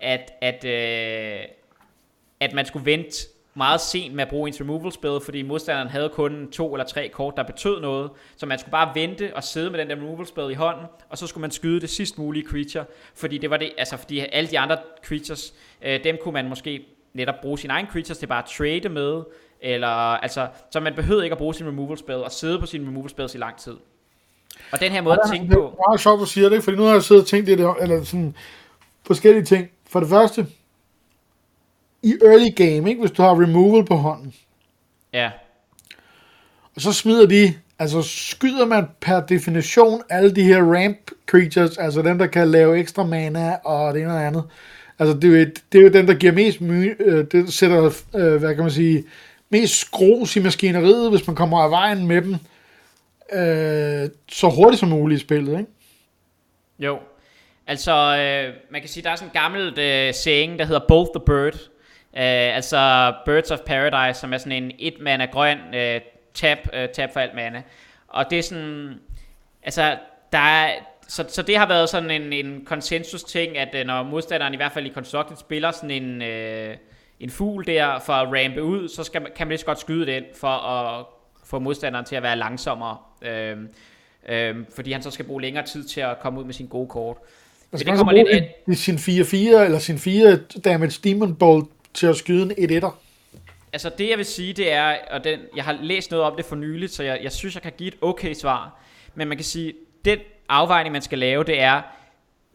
at, 0.00 0.32
at, 0.40 0.64
øh, 0.64 1.44
at 2.40 2.52
man 2.52 2.66
skulle 2.66 2.86
vente 2.86 3.28
meget 3.56 3.80
sent 3.80 4.14
med 4.14 4.24
at 4.24 4.30
bruge 4.30 4.48
ens 4.48 4.60
removal 4.60 4.92
spell, 4.92 5.20
fordi 5.24 5.42
modstanderen 5.42 5.88
havde 5.88 6.08
kun 6.08 6.48
to 6.52 6.74
eller 6.74 6.86
tre 6.86 7.08
kort, 7.08 7.34
der 7.36 7.42
betød 7.42 7.80
noget. 7.80 8.10
Så 8.36 8.46
man 8.46 8.58
skulle 8.58 8.72
bare 8.72 8.90
vente 8.94 9.36
og 9.36 9.44
sidde 9.44 9.70
med 9.70 9.78
den 9.78 9.90
der 9.90 9.96
removal 9.96 10.26
spell 10.26 10.50
i 10.50 10.54
hånden, 10.54 10.86
og 11.08 11.18
så 11.18 11.26
skulle 11.26 11.42
man 11.42 11.50
skyde 11.50 11.80
det 11.80 11.90
sidst 11.90 12.18
mulige 12.18 12.46
creature, 12.48 12.84
fordi 13.14 13.38
det 13.38 13.50
var 13.50 13.56
det, 13.56 13.72
altså 13.78 13.96
fordi 13.96 14.18
alle 14.18 14.50
de 14.50 14.58
andre 14.58 14.78
creatures, 15.04 15.54
øh, 15.82 16.04
dem 16.04 16.18
kunne 16.22 16.34
man 16.34 16.48
måske 16.48 16.86
netop 17.14 17.34
bruge 17.42 17.58
sine 17.58 17.72
egne 17.72 17.88
creatures 17.92 18.18
til 18.18 18.26
bare 18.26 18.42
at 18.42 18.48
trade 18.58 18.88
med, 18.88 19.22
eller 19.60 19.88
altså, 19.88 20.48
så 20.70 20.80
man 20.80 20.94
behøvede 20.94 21.24
ikke 21.24 21.34
at 21.34 21.38
bruge 21.38 21.54
sin 21.54 21.66
removal 21.66 21.98
spell 21.98 22.18
og 22.18 22.32
sidde 22.32 22.58
på 22.58 22.66
sin 22.66 22.86
removal 22.86 23.10
spells 23.10 23.34
i 23.34 23.38
lang 23.38 23.56
tid. 23.56 23.76
Og 24.72 24.80
den 24.80 24.92
her 24.92 25.00
måde 25.00 25.18
at 25.24 25.30
tænke 25.30 25.54
på... 25.54 25.60
Det 25.60 25.66
er 25.66 25.88
meget 25.88 26.00
sjovt, 26.00 26.14
at 26.14 26.20
du 26.20 26.26
siger 26.26 26.48
det, 26.48 26.64
fordi 26.64 26.76
nu 26.76 26.82
har 26.82 26.92
jeg 26.92 27.02
siddet 27.02 27.22
og 27.22 27.28
tænkt 27.28 27.46
det, 27.46 27.52
eller 27.52 28.04
sådan 28.04 28.36
forskellige 29.06 29.44
ting. 29.44 29.70
For 29.88 30.00
det 30.00 30.08
første, 30.08 30.46
i 32.06 32.14
early 32.24 32.50
game, 32.56 32.90
ikke? 32.90 33.00
hvis 33.00 33.10
du 33.10 33.22
har 33.22 33.42
removal 33.42 33.84
på 33.84 33.94
hånden. 33.94 34.34
Ja. 35.12 35.30
Og 36.74 36.80
så 36.80 36.92
smider 36.92 37.26
de, 37.26 37.54
altså 37.78 38.02
skyder 38.02 38.66
man 38.66 38.86
per 39.00 39.20
definition 39.20 40.02
alle 40.10 40.34
de 40.34 40.42
her 40.42 40.62
ramp 40.62 41.10
creatures, 41.26 41.78
altså 41.78 42.02
dem, 42.02 42.18
der 42.18 42.26
kan 42.26 42.48
lave 42.48 42.78
ekstra 42.78 43.04
mana 43.04 43.56
og 43.64 43.94
det 43.94 44.02
ene 44.02 44.12
og 44.12 44.26
andet. 44.26 44.44
Altså 44.98 45.16
det 45.16 45.40
er, 45.40 45.44
det 45.72 45.78
er 45.78 45.82
jo 45.82 45.88
den, 45.88 46.08
der 46.08 46.14
giver 46.14 46.32
mest, 46.32 46.60
my, 46.60 46.96
øh, 47.00 47.24
det 47.32 47.52
sætter, 47.52 48.02
øh, 48.14 48.36
hvad 48.36 48.54
kan 48.54 48.64
man 48.64 48.70
sige, 48.70 49.04
mest 49.50 49.80
skrus 49.80 50.36
i 50.36 50.40
maskineriet, 50.40 51.10
hvis 51.10 51.26
man 51.26 51.36
kommer 51.36 51.58
af 51.58 51.70
vejen 51.70 52.06
med 52.06 52.22
dem, 52.22 52.34
øh, 53.32 54.10
så 54.28 54.48
hurtigt 54.48 54.80
som 54.80 54.88
muligt 54.88 55.20
i 55.20 55.24
spillet, 55.24 55.58
ikke? 55.58 55.70
Jo. 56.78 56.98
Altså, 57.66 57.92
øh, 57.92 58.54
man 58.70 58.80
kan 58.80 58.88
sige, 58.88 59.04
der 59.04 59.10
er 59.10 59.16
sådan 59.16 59.28
en 59.28 59.32
gammel 59.32 59.78
øh, 59.78 60.14
saying, 60.14 60.58
der 60.58 60.64
hedder 60.64 60.80
Both 60.88 61.10
the 61.14 61.22
Bird, 61.26 61.70
Uh, 62.16 62.22
altså 62.22 63.12
Birds 63.24 63.50
of 63.50 63.58
Paradise, 63.58 64.20
som 64.20 64.32
er 64.32 64.38
sådan 64.38 64.64
en 64.64 64.72
et 64.78 64.94
mana 65.00 65.24
grøn 65.24 65.58
uh, 65.58 66.02
tab, 66.34 66.58
uh, 66.72 66.92
tab 66.94 67.12
for 67.12 67.20
alt 67.20 67.34
mana. 67.34 67.62
Og 68.08 68.24
det 68.30 68.38
er 68.38 68.42
sådan, 68.42 68.94
altså 69.62 69.96
der 70.32 70.38
er, 70.38 70.70
så, 71.08 71.24
så 71.28 71.42
det 71.42 71.56
har 71.56 71.68
været 71.68 71.88
sådan 71.88 72.10
en, 72.10 72.32
en 72.32 72.64
konsensus 72.64 73.24
ting, 73.24 73.58
at 73.58 73.68
uh, 73.80 73.86
når 73.86 74.02
modstanderen 74.02 74.54
i 74.54 74.56
hvert 74.56 74.72
fald 74.72 74.86
i 74.86 74.92
Constructed 74.92 75.36
spiller 75.36 75.70
sådan 75.70 75.90
en, 75.90 76.22
uh, 76.22 76.76
en 77.20 77.30
fugl 77.30 77.66
der 77.66 77.98
for 77.98 78.12
at 78.12 78.28
rampe 78.28 78.62
ud, 78.62 78.88
så 78.88 79.04
skal, 79.04 79.20
kan 79.36 79.46
man 79.46 79.48
lige 79.48 79.58
så 79.58 79.66
godt 79.66 79.80
skyde 79.80 80.06
den 80.06 80.24
for 80.34 80.48
at 80.48 81.06
få 81.44 81.58
modstanderen 81.58 82.04
til 82.04 82.16
at 82.16 82.22
være 82.22 82.36
langsommere. 82.36 82.96
Uh, 83.22 83.58
uh, 84.32 84.64
fordi 84.74 84.92
han 84.92 85.02
så 85.02 85.10
skal 85.10 85.24
bruge 85.24 85.42
længere 85.42 85.66
tid 85.66 85.84
til 85.84 86.00
at 86.00 86.20
komme 86.20 86.40
ud 86.40 86.44
med 86.44 86.54
sin 86.54 86.66
gode 86.66 86.88
kort. 86.88 87.16
Altså, 87.72 87.84
det 87.84 87.96
kommer 87.96 88.12
lidt 88.12 88.44
i 88.68 88.74
sin 88.74 88.94
4-4 88.94 89.36
eller 89.36 89.78
sin 89.78 89.98
4 89.98 90.36
damage 90.64 91.00
demon 91.04 91.34
bolt 91.34 91.68
til 91.96 92.06
at 92.06 92.16
skyde 92.16 92.42
en 92.42 92.72
1 92.82 92.84
Altså 93.72 93.90
det 93.98 94.08
jeg 94.08 94.18
vil 94.18 94.26
sige, 94.26 94.52
det 94.52 94.72
er, 94.72 94.96
og 95.10 95.24
den, 95.24 95.40
jeg 95.56 95.64
har 95.64 95.78
læst 95.82 96.10
noget 96.10 96.26
om 96.26 96.36
det 96.36 96.44
for 96.44 96.56
nyligt, 96.56 96.92
så 96.92 97.02
jeg, 97.02 97.20
jeg 97.22 97.32
synes, 97.32 97.54
jeg 97.54 97.62
kan 97.62 97.72
give 97.78 97.88
et 97.88 97.96
okay 98.00 98.34
svar. 98.34 98.80
Men 99.14 99.28
man 99.28 99.36
kan 99.36 99.44
sige, 99.44 99.74
den 100.04 100.18
afvejning, 100.48 100.92
man 100.92 101.02
skal 101.02 101.18
lave, 101.18 101.44
det 101.44 101.60
er, 101.60 101.82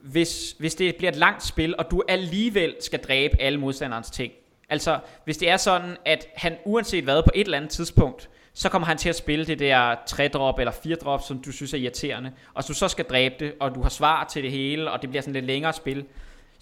hvis, 0.01 0.55
hvis 0.59 0.75
det 0.75 0.95
bliver 0.95 1.11
et 1.11 1.17
langt 1.17 1.45
spil, 1.45 1.75
og 1.77 1.91
du 1.91 2.03
alligevel 2.07 2.75
skal 2.79 2.99
dræbe 2.99 3.41
alle 3.41 3.59
modstanderens 3.59 4.09
ting. 4.09 4.33
Altså, 4.69 4.99
hvis 5.25 5.37
det 5.37 5.49
er 5.49 5.57
sådan, 5.57 5.97
at 6.05 6.27
han 6.35 6.57
uanset 6.65 7.03
hvad 7.03 7.23
på 7.23 7.31
et 7.35 7.45
eller 7.45 7.57
andet 7.57 7.71
tidspunkt, 7.71 8.29
så 8.53 8.69
kommer 8.69 8.85
han 8.85 8.97
til 8.97 9.09
at 9.09 9.15
spille 9.15 9.45
det 9.45 9.59
der 9.59 9.95
3-drop 9.95 10.59
eller 10.59 10.71
4-drop, 10.71 11.21
som 11.27 11.39
du 11.39 11.51
synes 11.51 11.73
er 11.73 11.77
irriterende, 11.77 12.31
og 12.53 12.63
så 12.63 12.73
så 12.73 12.87
skal 12.87 13.05
dræbe 13.05 13.35
det, 13.39 13.53
og 13.59 13.75
du 13.75 13.81
har 13.81 13.89
svar 13.89 14.23
til 14.23 14.43
det 14.43 14.51
hele, 14.51 14.91
og 14.91 15.01
det 15.01 15.09
bliver 15.09 15.21
sådan 15.21 15.33
lidt 15.33 15.45
længere 15.45 15.73
spil, 15.73 16.05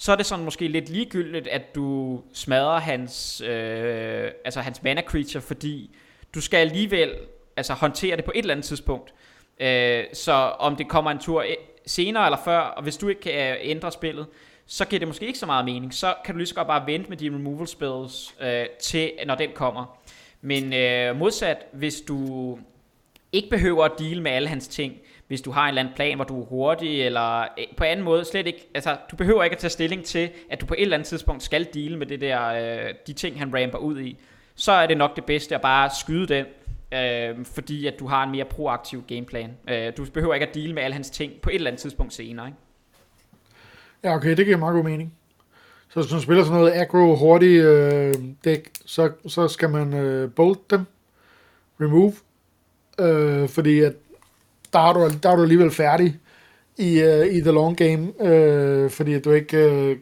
så 0.02 0.12
er 0.12 0.16
det 0.16 0.26
sådan 0.26 0.46
måske 0.46 0.68
lidt 0.68 0.90
ligegyldigt, 0.90 1.48
at 1.48 1.76
du 1.76 2.22
smadrer 2.34 2.80
hans, 2.80 3.42
øh, 3.42 4.32
altså 4.46 4.62
hans 4.62 4.84
mana 4.84 5.02
creature, 5.02 5.42
fordi 5.42 5.96
du 6.34 6.42
skal 6.42 6.58
alligevel 6.58 7.12
altså, 7.58 7.74
håndtere 7.74 8.18
det 8.18 8.26
på 8.26 8.32
et 8.36 8.40
eller 8.40 8.54
andet 8.54 8.66
tidspunkt. 8.66 9.14
Øh, 9.60 10.04
så 10.14 10.32
om 10.60 10.76
det 10.76 10.88
kommer 10.88 11.12
en 11.12 11.20
tur 11.20 11.42
øh, 11.42 11.48
senere 11.86 12.26
eller 12.26 12.40
før, 12.46 12.60
og 12.60 12.84
hvis 12.84 12.98
du 12.98 13.08
ikke 13.08 13.22
kan 13.22 13.54
øh, 13.54 13.58
ændre 13.62 13.92
spillet, 13.92 14.26
så 14.66 14.86
giver 14.86 15.00
det 15.00 15.08
måske 15.08 15.28
ikke 15.28 15.40
så 15.40 15.46
meget 15.46 15.66
mening. 15.66 15.94
Så 15.94 16.16
kan 16.26 16.36
du 16.36 16.38
lige 16.38 16.48
så 16.48 16.56
godt 16.56 16.68
bare 16.68 16.88
vente 16.88 17.10
med 17.10 17.18
dine 17.18 17.36
removal 17.36 17.68
spells 17.68 18.36
øh, 18.42 18.66
til, 18.82 19.12
når 19.26 19.36
den 19.36 19.50
kommer. 19.54 20.00
Men 20.42 20.74
øh, 20.74 21.16
modsat, 21.16 21.58
hvis 21.74 22.02
du 22.02 22.58
ikke 23.32 23.50
behøver 23.50 23.86
at 23.86 23.92
deal 24.00 24.22
med 24.22 24.32
alle 24.32 24.50
hans 24.50 24.68
ting, 24.68 24.94
hvis 25.30 25.42
du 25.42 25.52
har 25.52 25.64
en 25.64 25.68
eller 25.68 25.82
anden 25.82 25.96
plan, 25.96 26.16
hvor 26.16 26.26
du 26.26 26.42
er 26.42 26.46
hurtig, 26.46 27.02
eller 27.02 27.42
øh, 27.42 27.66
på 27.78 27.84
anden 27.84 28.06
måde 28.06 28.26
slet 28.26 28.48
ikke, 28.48 28.70
altså 28.74 28.98
du 29.12 29.16
behøver 29.16 29.44
ikke 29.44 29.54
at 29.54 29.60
tage 29.60 29.72
stilling 29.72 30.04
til, 30.04 30.30
at 30.50 30.62
du 30.62 30.66
på 30.66 30.74
et 30.74 30.82
eller 30.82 30.98
andet 30.98 31.08
tidspunkt 31.08 31.44
skal 31.44 31.68
dele 31.74 31.98
med 31.98 32.08
det 32.08 32.22
der, 32.22 32.48
øh, 32.48 32.94
de 33.08 33.14
ting 33.14 33.40
han 33.40 33.54
ramper 33.56 33.78
ud 33.78 34.00
i, 34.00 34.18
så 34.56 34.72
er 34.72 34.88
det 34.88 34.98
nok 34.98 35.16
det 35.16 35.26
bedste 35.26 35.56
at 35.56 35.62
bare 35.62 35.90
skyde 36.00 36.28
den, 36.28 36.46
øh, 36.94 37.46
fordi 37.46 37.88
at 37.88 38.00
du 38.00 38.08
har 38.08 38.24
en 38.24 38.32
mere 38.32 38.46
proaktiv 38.46 39.04
gameplan. 39.08 39.52
Øh, 39.70 39.94
du 39.98 40.06
behøver 40.14 40.34
ikke 40.34 40.48
at 40.48 40.54
dele 40.54 40.74
med 40.74 40.84
alle 40.84 40.94
hans 40.94 41.10
ting 41.10 41.34
på 41.42 41.50
et 41.50 41.56
eller 41.56 41.68
andet 41.68 41.82
tidspunkt 41.82 42.14
senere, 42.14 42.48
ikke? 42.48 42.58
Ja, 44.04 44.16
okay, 44.16 44.38
det 44.38 44.46
giver 44.46 44.58
meget 44.58 44.76
god 44.76 44.84
mening. 44.84 45.14
Så 45.90 46.02
hvis 46.02 46.12
man 46.12 46.22
spiller 46.22 46.44
sådan 46.44 46.60
noget 46.60 46.72
aggro 46.74 47.16
hurtig 47.16 47.58
øh, 47.58 48.14
dæk, 48.44 48.70
så, 48.86 49.12
så 49.28 49.48
skal 49.48 49.70
man 49.70 49.94
øh, 49.94 50.32
bolt 50.32 50.72
dem, 50.72 50.86
remove, 51.82 52.14
øh, 53.00 53.50
fordi 53.50 53.80
at 53.80 53.94
der 54.74 54.80
er, 54.80 54.94
du, 54.94 55.10
der 55.24 55.30
er 55.30 55.36
du 55.36 55.42
alligevel 55.42 55.72
færdig 55.72 56.16
i, 56.78 57.00
øh, 57.00 57.26
i 57.26 57.42
the 57.42 57.52
long 57.52 57.78
game, 57.78 58.24
øh, 58.30 58.90
fordi 58.90 59.20
du 59.20 59.32
ikke 59.32 59.58
øh, 59.58 59.98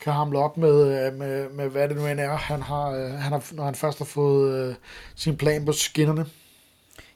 kan 0.00 0.12
hamle 0.12 0.38
op 0.38 0.56
med, 0.56 1.06
øh, 1.06 1.18
med, 1.18 1.48
med, 1.48 1.68
hvad 1.68 1.88
det 1.88 1.96
nu 1.96 2.06
end 2.06 2.20
er, 2.20 2.36
han 2.36 2.62
har, 2.62 2.90
øh, 2.90 3.10
han 3.10 3.32
har, 3.32 3.54
når 3.54 3.64
han 3.64 3.74
først 3.74 3.98
har 3.98 4.04
fået 4.04 4.68
øh, 4.68 4.74
sin 5.16 5.36
plan 5.36 5.64
på 5.64 5.72
skinnerne. 5.72 6.26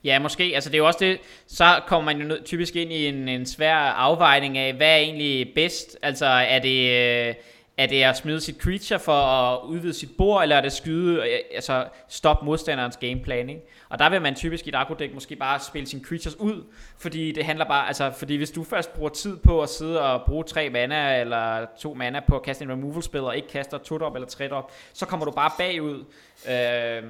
Ja, 0.05 0.18
måske. 0.18 0.53
Altså 0.55 0.70
det 0.70 0.74
er 0.74 0.78
jo 0.78 0.87
også 0.87 0.99
det, 1.03 1.18
så 1.47 1.80
kommer 1.87 2.12
man 2.12 2.22
jo 2.22 2.37
typisk 2.45 2.76
ind 2.76 2.93
i 2.93 3.07
en, 3.07 3.28
en 3.28 3.47
svær 3.47 3.76
afvejning 3.76 4.59
af, 4.59 4.74
hvad 4.74 4.89
er 4.89 4.97
egentlig 4.97 5.53
bedst? 5.55 5.97
Altså 6.03 6.26
er 6.26 6.59
det, 6.59 6.91
øh, 7.28 7.35
er 7.83 7.87
det 7.87 8.03
at 8.03 8.16
smide 8.16 8.41
sit 8.41 8.57
creature 8.62 8.99
for 8.99 9.12
at 9.12 9.59
udvide 9.64 9.95
sit 9.95 10.16
bord, 10.18 10.43
eller 10.43 10.57
er 10.57 10.61
det 10.61 10.66
at 10.66 10.72
skyde, 10.72 11.16
øh, 11.16 11.39
altså 11.55 11.87
stop 12.09 12.43
modstanderens 12.43 12.97
gameplan, 12.97 13.49
ikke? 13.49 13.62
Og 13.89 13.99
der 13.99 14.11
vil 14.11 14.22
man 14.22 14.35
typisk 14.35 14.66
i 14.66 14.68
et 14.68 14.74
agro-deck 14.74 15.14
måske 15.14 15.37
bare 15.37 15.61
spille 15.61 15.89
sine 15.89 16.05
creatures 16.05 16.41
ud, 16.41 16.64
fordi 16.99 17.33
det 17.33 17.45
handler 17.45 17.64
bare, 17.64 17.87
altså 17.87 18.11
fordi 18.11 18.37
hvis 18.37 18.51
du 18.51 18.64
først 18.64 18.95
bruger 18.95 19.11
tid 19.11 19.37
på 19.37 19.62
at 19.62 19.68
sidde 19.68 20.03
og 20.03 20.22
bruge 20.26 20.45
tre 20.45 20.70
mana, 20.70 21.20
eller 21.20 21.66
to 21.78 21.95
mana 21.95 22.20
på 22.28 22.37
at 22.37 22.43
kaste 22.43 22.64
en 22.64 22.70
removal 22.70 23.03
spil, 23.03 23.20
og 23.20 23.37
ikke 23.37 23.49
kaster 23.49 23.78
to 23.78 23.99
drop 23.99 24.14
eller 24.14 24.28
tre 24.28 24.49
drop, 24.49 24.72
så 24.93 25.07
kommer 25.07 25.26
du 25.26 25.33
bare 25.33 25.51
bagud. 25.59 26.05
Øhm, 26.49 26.55
øh, 26.55 27.03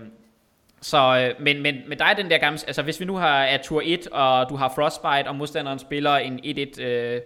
så, 0.80 1.32
men, 1.38 1.62
men, 1.62 1.76
men 1.88 1.98
der 1.98 2.04
er 2.04 2.14
den 2.14 2.30
der 2.30 2.38
gamle, 2.38 2.58
altså 2.66 2.82
hvis 2.82 3.00
vi 3.00 3.04
nu 3.04 3.16
har 3.16 3.42
er 3.42 3.62
tur 3.62 3.82
1, 3.84 4.06
og 4.06 4.48
du 4.48 4.56
har 4.56 4.72
Frostbite, 4.74 5.28
og 5.28 5.36
modstanderen 5.36 5.78
spiller 5.78 6.16
en 6.16 6.40
1-1, 6.44 6.82
øh, 6.82 7.20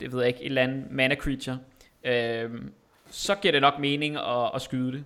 det 0.00 0.12
ved 0.12 0.18
jeg 0.18 0.28
ikke, 0.28 0.40
et 0.40 0.46
eller 0.46 0.62
andet 0.62 0.84
mana 0.90 1.14
creature, 1.14 1.58
øh, 2.04 2.50
så 3.10 3.34
giver 3.34 3.52
det 3.52 3.60
nok 3.60 3.78
mening 3.78 4.16
at, 4.16 4.50
at 4.54 4.62
skyde 4.62 4.92
det. 4.92 5.04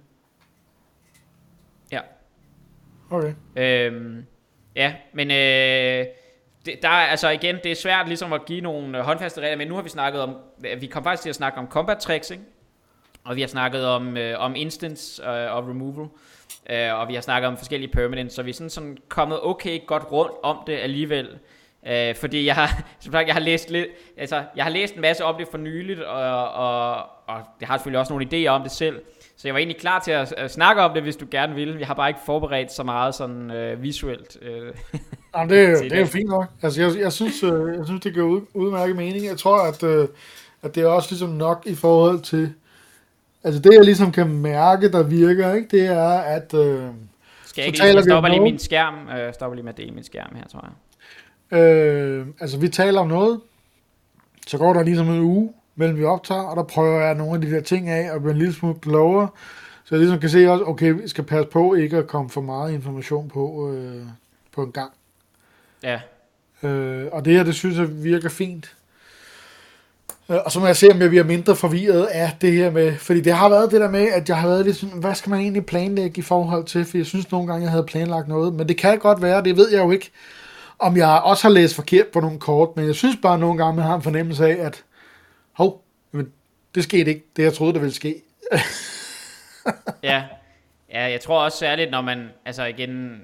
Ja. 1.93 2.01
Okay. 3.11 3.35
Øh, 3.57 4.23
ja, 4.77 4.95
men 5.13 5.31
øh, 5.31 6.07
det, 6.67 6.83
der 6.83 6.89
er 6.89 7.07
altså 7.07 7.29
igen, 7.29 7.57
det 7.65 7.71
er 7.71 7.77
svært 7.77 8.09
ligesom 8.09 8.33
at 8.33 8.45
give 8.45 8.61
nogle 8.61 9.03
håndfaste 9.03 9.41
regler, 9.41 9.57
men 9.57 9.69
nu 9.69 9.75
har 9.75 9.83
vi 9.83 9.89
snakket 9.89 10.23
om, 10.23 10.37
vi 10.81 10.87
kom 10.87 11.05
faktisk 11.05 11.23
til 11.23 11.29
at 11.29 11.37
snakke 11.37 11.59
om 11.59 11.69
combat 11.69 11.99
tricks, 11.99 12.31
ikke? 12.31 12.45
og 13.25 13.37
vi 13.37 13.41
har 13.41 13.49
snakket 13.49 13.87
om, 13.87 14.17
øh, 14.17 14.41
om 14.41 14.57
instance 14.57 15.23
øh, 15.23 15.55
og 15.57 15.69
removal. 15.69 16.09
Uh, 16.71 17.01
og 17.01 17.09
vi 17.09 17.15
har 17.15 17.21
snakket 17.21 17.49
om 17.49 17.57
forskellige 17.57 17.93
permanents, 17.93 18.35
så 18.35 18.43
vi 18.43 18.51
er 18.51 18.55
sådan, 18.55 18.71
sådan 18.71 18.99
kommet 19.09 19.43
okay 19.43 19.87
godt 19.87 20.13
rundt 20.13 20.33
om 20.43 20.59
det 20.67 20.73
alligevel. 20.73 21.39
Uh, 21.91 22.17
fordi 22.17 22.47
jeg 22.47 22.55
har, 22.55 22.83
som 23.01 23.13
sagt, 23.13 23.27
jeg 23.27 23.35
har 23.35 23.41
læst 23.41 23.71
lidt, 23.71 23.87
altså, 24.17 24.43
jeg 24.57 24.65
har 24.65 24.71
læst 24.71 24.95
en 24.95 25.01
masse 25.01 25.25
om 25.25 25.35
det 25.39 25.49
for 25.51 25.59
nyligt, 25.59 26.01
og, 26.01 26.53
og, 26.53 26.95
og 27.27 27.41
jeg 27.61 27.69
har 27.69 27.77
selvfølgelig 27.77 28.01
også 28.01 28.13
nogle 28.13 28.27
idéer 28.33 28.49
om 28.49 28.63
det 28.63 28.71
selv. 28.71 29.01
Så 29.37 29.49
jeg 29.49 29.55
var 29.55 29.59
egentlig 29.59 29.81
klar 29.81 30.01
til 30.01 30.11
at, 30.11 30.35
at 30.37 30.51
snakke 30.51 30.83
om 30.83 30.95
det, 30.95 31.03
hvis 31.03 31.17
du 31.17 31.27
gerne 31.31 31.55
vil. 31.55 31.77
Jeg 31.79 31.87
har 31.87 31.95
bare 31.95 32.09
ikke 32.09 32.21
forberedt 32.27 32.73
så 32.73 32.83
meget 32.83 33.15
sådan 33.15 33.51
uh, 33.51 33.83
visuelt. 33.83 34.37
Uh, 34.43 34.49
Jamen, 35.37 35.51
det, 35.51 35.61
er, 35.61 35.83
det 35.91 36.01
er 36.01 36.07
fint 36.07 36.29
nok. 36.29 36.47
Altså, 36.63 36.83
jeg, 36.83 36.99
jeg, 36.99 37.13
synes, 37.13 37.45
uh, 37.45 37.75
jeg 37.79 37.87
synes, 37.87 38.01
det 38.01 38.13
giver 38.13 38.27
ud, 38.27 38.41
udmærket 38.55 38.97
mening. 38.97 39.27
Jeg 39.27 39.39
tror, 39.39 39.59
at, 39.59 39.83
uh, 39.83 40.09
at 40.63 40.75
det 40.75 40.83
er 40.83 40.87
også 40.87 41.09
ligesom 41.11 41.31
nok 41.31 41.63
i 41.67 41.75
forhold 41.75 42.21
til, 42.21 42.55
Altså 43.45 43.61
det, 43.61 43.75
jeg 43.75 43.85
ligesom 43.85 44.13
kan 44.13 44.29
mærke, 44.29 44.93
der 44.93 45.03
virker, 45.03 45.55
ikke, 45.55 45.69
det 45.69 45.87
er, 45.87 46.09
at... 46.09 46.55
Øh, 46.55 46.83
Skal 47.45 47.63
jeg 47.63 47.67
ikke 47.67 47.79
lige, 47.79 47.95
jeg 47.95 48.05
stopper 48.05 48.31
lige 48.31 48.41
min 48.41 48.59
skærm, 48.59 49.09
øh, 49.09 49.35
stopper 49.35 49.55
lige 49.55 49.65
med 49.65 49.73
at 49.73 49.77
dele 49.77 49.91
min 49.91 50.05
skærm 50.05 50.35
her, 50.37 50.49
tror 50.49 50.61
jeg. 50.63 50.73
Øh, 51.55 52.27
altså 52.41 52.59
vi 52.59 52.69
taler 52.69 53.01
om 53.01 53.09
noget, 53.09 53.41
så 54.47 54.59
går 54.59 54.73
der 54.73 54.83
ligesom 54.83 55.09
en 55.09 55.21
uge, 55.21 55.53
mellem 55.77 55.99
vi 55.99 56.05
optager, 56.05 56.43
og 56.43 56.57
der 56.57 56.63
prøver 56.63 57.01
jeg 57.01 57.15
nogle 57.15 57.35
af 57.35 57.41
de 57.41 57.51
der 57.51 57.61
ting 57.61 57.89
af, 57.89 58.13
og 58.13 58.21
bliver 58.21 58.33
en 58.33 58.39
lille 58.39 58.55
smule 58.55 58.75
klogere, 58.83 59.29
så 59.85 59.95
jeg 59.95 60.01
ligesom 60.01 60.21
kan 60.21 60.31
se 60.31 60.51
også, 60.51 60.65
okay, 60.65 60.91
vi 60.91 61.09
skal 61.09 61.25
passe 61.25 61.51
på 61.51 61.75
ikke 61.75 61.97
at 61.97 62.07
komme 62.07 62.31
for 62.31 62.41
meget 62.41 62.73
information 62.73 63.29
på, 63.29 63.73
øh, 63.73 64.03
på 64.53 64.63
en 64.63 64.73
gang. 64.73 64.91
Ja. 65.83 66.01
Øh, 66.63 67.07
og 67.13 67.25
det 67.25 67.33
her, 67.33 67.43
det 67.43 67.55
synes 67.55 67.79
jeg 67.79 68.05
virker 68.05 68.29
fint. 68.29 68.77
Øh, 70.31 70.37
og 70.45 70.53
så 70.53 70.61
må 70.61 70.67
jeg 70.67 70.77
se, 70.77 70.91
om 70.93 71.01
jeg 71.01 71.09
bliver 71.09 71.25
mindre 71.25 71.57
forvirret 71.57 72.05
af 72.05 72.37
det 72.41 72.53
her 72.53 72.71
med, 72.71 72.97
fordi 72.97 73.21
det 73.21 73.33
har 73.33 73.49
været 73.49 73.71
det 73.71 73.81
der 73.81 73.91
med, 73.91 74.09
at 74.09 74.29
jeg 74.29 74.37
har 74.37 74.49
været 74.49 74.65
lidt 74.65 74.77
sådan, 74.77 74.99
hvad 74.99 75.15
skal 75.15 75.31
man 75.31 75.41
egentlig 75.41 75.67
planlægge 75.67 76.19
i 76.19 76.23
forhold 76.23 76.65
til, 76.65 76.85
for 76.85 76.97
jeg 76.97 77.07
synes 77.07 77.31
nogle 77.31 77.47
gange, 77.47 77.63
jeg 77.63 77.71
havde 77.71 77.85
planlagt 77.85 78.29
noget, 78.29 78.55
men 78.55 78.69
det 78.69 78.77
kan 78.77 78.99
godt 78.99 79.23
være, 79.23 79.45
det 79.45 79.57
ved 79.57 79.71
jeg 79.71 79.85
jo 79.85 79.91
ikke, 79.91 80.11
om 80.79 80.97
jeg 80.97 81.21
også 81.25 81.43
har 81.43 81.51
læst 81.51 81.75
forkert 81.75 82.07
på 82.07 82.21
nogle 82.21 82.41
kort, 82.41 82.77
men 82.77 82.87
jeg 82.87 82.95
synes 82.95 83.17
bare 83.23 83.39
nogle 83.39 83.65
gange, 83.65 83.77
man 83.77 83.85
har 83.85 83.95
en 83.95 84.03
fornemmelse 84.03 84.47
af, 84.47 84.67
at 84.67 84.85
hov, 85.53 85.85
men 86.13 86.33
det 86.75 86.83
skete 86.83 87.11
ikke, 87.11 87.25
det 87.37 87.43
jeg 87.43 87.55
troede, 87.55 87.73
der 87.73 87.79
ville 87.79 87.95
ske. 87.95 88.23
ja. 90.03 90.25
ja, 90.93 91.11
jeg 91.11 91.21
tror 91.21 91.45
også 91.45 91.59
særligt, 91.59 91.91
når 91.91 92.01
man, 92.01 92.29
altså 92.45 92.65
igen, 92.65 93.21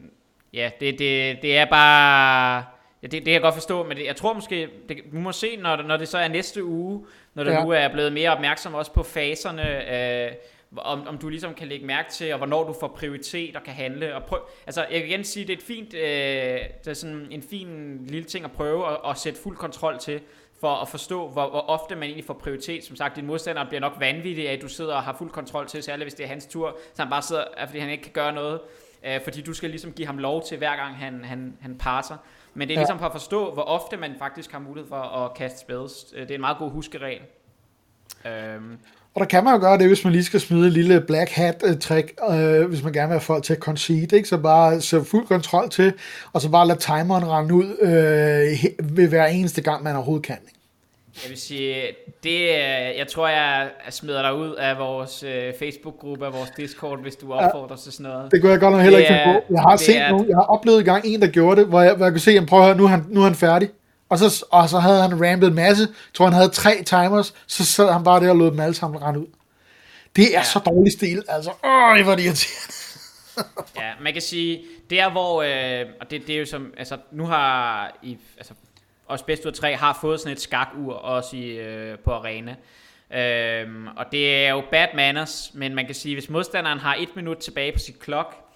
ja, 0.53 0.71
det, 0.81 0.99
det, 0.99 1.39
det 1.43 1.59
er 1.59 1.65
bare 1.65 2.65
Ja, 3.03 3.07
det, 3.07 3.13
det 3.13 3.25
kan 3.25 3.33
jeg 3.33 3.43
godt 3.43 3.55
forstå, 3.55 3.87
men 3.87 3.97
det, 3.97 4.07
jeg 4.07 4.17
tror 4.17 4.33
måske, 4.33 4.69
det, 4.89 4.97
vi 5.13 5.19
må 5.19 5.33
se, 5.33 5.57
når, 5.57 5.77
når 5.77 5.97
det 5.97 6.09
så 6.09 6.19
er 6.19 6.29
næste 6.29 6.65
uge, 6.65 7.07
når 7.35 7.45
du 7.45 7.51
ja. 7.51 7.65
nu 7.65 7.71
er 7.71 7.89
blevet 7.89 8.13
mere 8.13 8.31
opmærksom 8.31 8.75
også 8.75 8.93
på 8.93 9.03
faserne, 9.03 9.95
øh, 9.95 10.33
om, 10.77 11.07
om 11.07 11.19
du 11.19 11.29
ligesom 11.29 11.55
kan 11.55 11.69
lægge 11.69 11.87
mærke 11.87 12.11
til, 12.11 12.33
og 12.33 12.39
hvornår 12.39 12.65
du 12.65 12.75
får 12.81 12.89
prioritet 12.89 13.57
og 13.57 13.63
kan 13.63 13.75
handle. 13.75 14.15
Og 14.17 14.25
prøv, 14.25 14.39
altså, 14.67 14.87
jeg 14.91 15.03
vil 15.03 15.11
igen 15.11 15.25
sige, 15.25 15.47
det 15.47 15.53
er, 15.53 15.57
et 15.57 15.63
fint, 15.63 15.95
øh, 15.95 16.01
det 16.85 16.87
er 16.87 16.95
sådan 16.95 17.29
en 17.31 17.43
fin 17.43 18.01
lille 18.07 18.29
ting 18.29 18.45
at 18.45 18.53
prøve 18.53 18.93
at, 18.93 18.99
at 19.11 19.19
sætte 19.19 19.41
fuld 19.41 19.57
kontrol 19.57 19.99
til, 19.99 20.21
for 20.61 20.75
at 20.75 20.89
forstå, 20.89 21.29
hvor, 21.29 21.51
hvor 21.51 21.61
ofte 21.61 21.95
man 21.95 22.03
egentlig 22.03 22.25
får 22.25 22.35
prioritet. 22.35 22.85
Som 22.85 22.97
sagt, 22.97 23.17
din 23.17 23.27
modstander 23.27 23.65
bliver 23.69 23.81
nok 23.81 23.93
vanvittig 23.99 24.49
af, 24.49 24.53
at 24.53 24.63
du 24.63 24.69
sidder 24.69 24.95
og 24.95 25.03
har 25.03 25.17
fuld 25.19 25.31
kontrol 25.31 25.67
til, 25.67 25.83
særligt 25.83 26.05
hvis 26.05 26.15
det 26.15 26.25
er 26.25 26.29
hans 26.29 26.47
tur, 26.47 26.79
så 26.95 27.03
han 27.03 27.11
bare 27.11 27.23
sidder, 27.23 27.45
fordi 27.67 27.79
han 27.79 27.91
ikke 27.91 28.03
kan 28.03 28.13
gøre 28.13 28.33
noget, 28.33 28.61
øh, 29.05 29.21
fordi 29.25 29.41
du 29.43 29.55
skal 29.55 29.71
ligesom 29.71 29.93
give 29.93 30.07
ham 30.07 30.19
lov 30.19 30.45
til, 30.45 30.59
hver 30.59 30.77
gang 30.77 30.97
han, 30.97 31.25
han, 31.25 31.57
han 31.61 31.79
passer. 31.79 32.17
Men 32.55 32.69
det 32.69 32.75
er 32.75 32.79
ligesom 32.79 32.99
for 32.99 33.07
at 33.07 33.13
forstå, 33.13 33.53
hvor 33.53 33.63
ofte 33.63 33.97
man 33.97 34.15
faktisk 34.19 34.53
har 34.53 34.59
mulighed 34.59 34.89
for 34.89 34.97
at 34.97 35.35
kaste 35.35 35.59
spells. 35.59 36.13
Øh, 36.15 36.23
det 36.23 36.31
er 36.31 36.35
en 36.35 36.41
meget 36.41 36.59
god 36.59 36.71
huskeregel. 36.71 37.23
Øhm. 38.27 38.79
Og 39.15 39.21
der 39.21 39.27
kan 39.27 39.45
man 39.45 39.55
jo 39.55 39.61
gøre 39.61 39.79
det, 39.79 39.87
hvis 39.87 40.05
man 40.05 40.13
lige 40.13 40.25
skal 40.25 40.41
smide 40.41 40.67
et 40.67 40.73
lille 40.73 41.01
black 41.01 41.31
hat-trick, 41.31 42.15
øh, 42.31 42.69
hvis 42.69 42.83
man 42.83 42.93
gerne 42.93 43.09
vil 43.09 43.15
have 43.15 43.21
folk 43.21 43.45
til 43.45 43.53
at 43.53 43.59
concede, 43.59 44.17
ikke? 44.17 44.29
så 44.29 44.37
bare 44.37 44.81
så 44.81 45.05
fuld 45.05 45.27
kontrol 45.27 45.71
til, 45.71 45.93
og 46.33 46.41
så 46.41 46.49
bare 46.49 46.67
lade 46.67 46.79
timeren 46.79 47.29
rende 47.29 47.55
ud 47.55 47.77
øh, 47.81 48.97
ved 48.97 49.09
hver 49.09 49.27
eneste 49.27 49.63
gang, 49.63 49.83
man 49.83 49.97
overhovedet 49.97 50.27
kan. 50.27 50.37
Ikke? 50.43 50.61
Jeg 51.25 51.31
vil 51.31 51.39
sige, 51.39 51.75
det, 52.25 52.49
jeg 52.99 53.07
tror, 53.09 53.29
jeg 53.29 53.69
smider 53.91 54.23
dig 54.23 54.35
ud 54.35 54.55
af 54.55 54.79
vores 54.79 55.25
uh, 55.25 55.59
Facebook-gruppe, 55.59 56.27
af 56.27 56.33
vores 56.33 56.51
Discord, 56.57 57.03
hvis 57.03 57.17
du 57.17 57.33
opfordrer 57.33 57.77
ja, 57.77 57.83
til 57.83 57.93
sådan 57.93 58.13
noget. 58.13 58.33
Det 58.33 58.41
kunne 58.41 58.53
jeg 58.53 58.61
godt 58.61 58.73
nok 58.73 58.83
heller 58.83 58.99
ikke 58.99 59.13
finde 59.13 59.25
på. 59.25 59.55
Jeg 59.55 59.63
har 59.63 59.77
set 59.77 59.99
er, 59.99 60.11
nogen, 60.11 60.29
jeg 60.29 60.37
har 60.37 60.43
oplevet 60.43 60.85
gang 60.85 61.05
en, 61.07 61.23
der 61.23 61.29
gjorde 61.29 61.61
det, 61.61 61.69
hvor 61.69 61.81
jeg, 61.81 61.95
hvor 61.95 62.05
jeg 62.05 62.13
kunne 62.13 62.21
se, 62.21 62.31
at 62.31 62.47
prøv 62.47 62.61
at 62.61 62.67
høre, 62.67 62.77
nu 62.77 62.85
er 62.85 62.89
han, 62.89 63.05
nu 63.09 63.21
er 63.21 63.25
han 63.25 63.35
færdig. 63.35 63.69
Og 64.11 64.19
så, 64.19 64.45
og 64.51 64.69
så 64.69 64.79
havde 64.79 65.03
han 65.03 65.25
ramblet 65.25 65.49
en 65.49 65.55
masse. 65.55 65.83
Jeg 65.83 66.15
tror, 66.15 66.25
han 66.25 66.35
havde 66.35 66.49
tre 66.49 66.83
timers. 66.83 67.35
Så 67.47 67.65
sad 67.65 67.93
han 67.93 68.05
bare 68.05 68.21
der 68.21 68.31
og 68.31 68.37
lod 68.37 68.51
dem 68.51 68.61
alle 68.61 68.75
sammen 68.75 69.03
rende 69.03 69.21
ud. 69.21 69.27
Det 70.17 70.25
er 70.25 70.39
ja. 70.39 70.45
så 70.45 70.59
dårlig 70.59 70.93
stil. 70.93 71.23
Altså, 71.29 71.51
åh, 71.65 71.99
det 71.99 72.07
var 72.07 72.15
det 72.15 72.23
irriterende. 72.25 72.75
ja, 73.83 73.93
man 74.01 74.13
kan 74.13 74.23
sige, 74.23 74.63
der 74.91 75.11
hvor, 75.11 75.43
øh, 75.43 75.87
og 76.01 76.11
det, 76.11 76.27
det 76.27 76.35
er 76.35 76.39
jo 76.39 76.47
som, 76.47 76.75
altså 76.77 76.97
nu 77.13 77.27
har 77.27 77.99
i, 78.03 78.19
altså 78.37 78.55
også 79.07 79.25
bedst 79.25 79.45
ud 79.45 79.51
af 79.51 79.55
tre, 79.55 79.77
har 79.77 79.99
fået 80.01 80.21
sådan 80.21 80.33
et 80.33 80.41
skakur 80.41 80.95
også 80.95 81.37
i, 81.37 81.47
øh, 81.47 81.99
på 81.99 82.13
arena. 82.13 82.57
Øhm, 83.15 83.87
og 83.87 84.07
det 84.13 84.45
er 84.45 84.51
jo 84.51 84.63
bad 84.71 84.87
manners, 84.95 85.51
men 85.55 85.75
man 85.75 85.87
kan 85.87 85.95
sige, 85.95 86.15
hvis 86.15 86.31
modstanderen 86.31 86.79
har 86.79 86.95
et 86.95 87.17
minut 87.17 87.37
tilbage 87.37 87.73
på 87.73 87.79
sit 87.79 87.99
klok, 87.99 88.50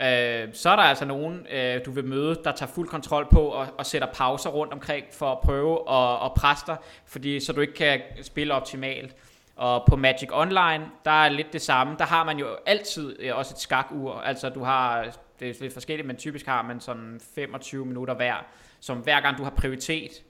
øh, 0.00 0.48
så 0.52 0.70
er 0.70 0.76
der 0.76 0.82
altså 0.82 1.04
nogen, 1.04 1.46
øh, 1.52 1.80
du 1.86 1.90
vil 1.90 2.04
møde, 2.04 2.40
der 2.44 2.52
tager 2.52 2.72
fuld 2.72 2.88
kontrol 2.88 3.28
på 3.32 3.40
og, 3.40 3.66
og 3.78 3.86
sætter 3.86 4.08
pauser 4.14 4.50
rundt 4.50 4.72
omkring 4.72 5.06
for 5.12 5.32
at 5.32 5.38
prøve 5.40 5.90
at, 5.90 6.24
at 6.24 6.34
presse 6.36 6.66
dig, 6.66 6.76
fordi, 7.06 7.40
så 7.40 7.52
du 7.52 7.60
ikke 7.60 7.74
kan 7.74 8.00
spille 8.22 8.54
optimalt. 8.54 9.16
Og 9.56 9.84
på 9.88 9.96
Magic 9.96 10.28
Online, 10.32 10.86
der 11.04 11.10
er 11.24 11.28
lidt 11.28 11.52
det 11.52 11.62
samme. 11.62 11.96
Der 11.98 12.04
har 12.04 12.24
man 12.24 12.38
jo 12.38 12.46
altid 12.66 13.16
øh, 13.18 13.36
også 13.36 13.54
et 13.54 13.60
skakur. 13.60 14.14
Altså 14.14 14.48
du 14.48 14.64
har, 14.64 15.16
det 15.40 15.50
er 15.50 15.54
lidt 15.60 15.72
forskelligt, 15.72 16.06
men 16.06 16.16
typisk 16.16 16.46
har 16.46 16.62
man 16.62 16.80
sådan 16.80 17.20
25 17.34 17.86
minutter 17.86 18.14
hver 18.14 18.44
som 18.80 18.98
hver 18.98 19.20
gang 19.20 19.38
du 19.38 19.42
har 19.42 19.50
prioritet, 19.50 20.22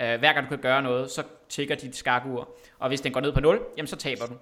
øh, 0.00 0.18
hver 0.18 0.32
gang 0.32 0.44
du 0.44 0.48
kan 0.48 0.58
gøre 0.58 0.82
noget, 0.82 1.10
så 1.10 1.22
tigger 1.48 1.74
dit 1.74 1.96
skakur. 1.96 2.48
Og 2.78 2.88
hvis 2.88 3.00
den 3.00 3.12
går 3.12 3.20
ned 3.20 3.32
på 3.32 3.40
0, 3.40 3.60
jamen 3.76 3.86
så 3.86 3.96
taber 3.96 4.26
du. 4.26 4.34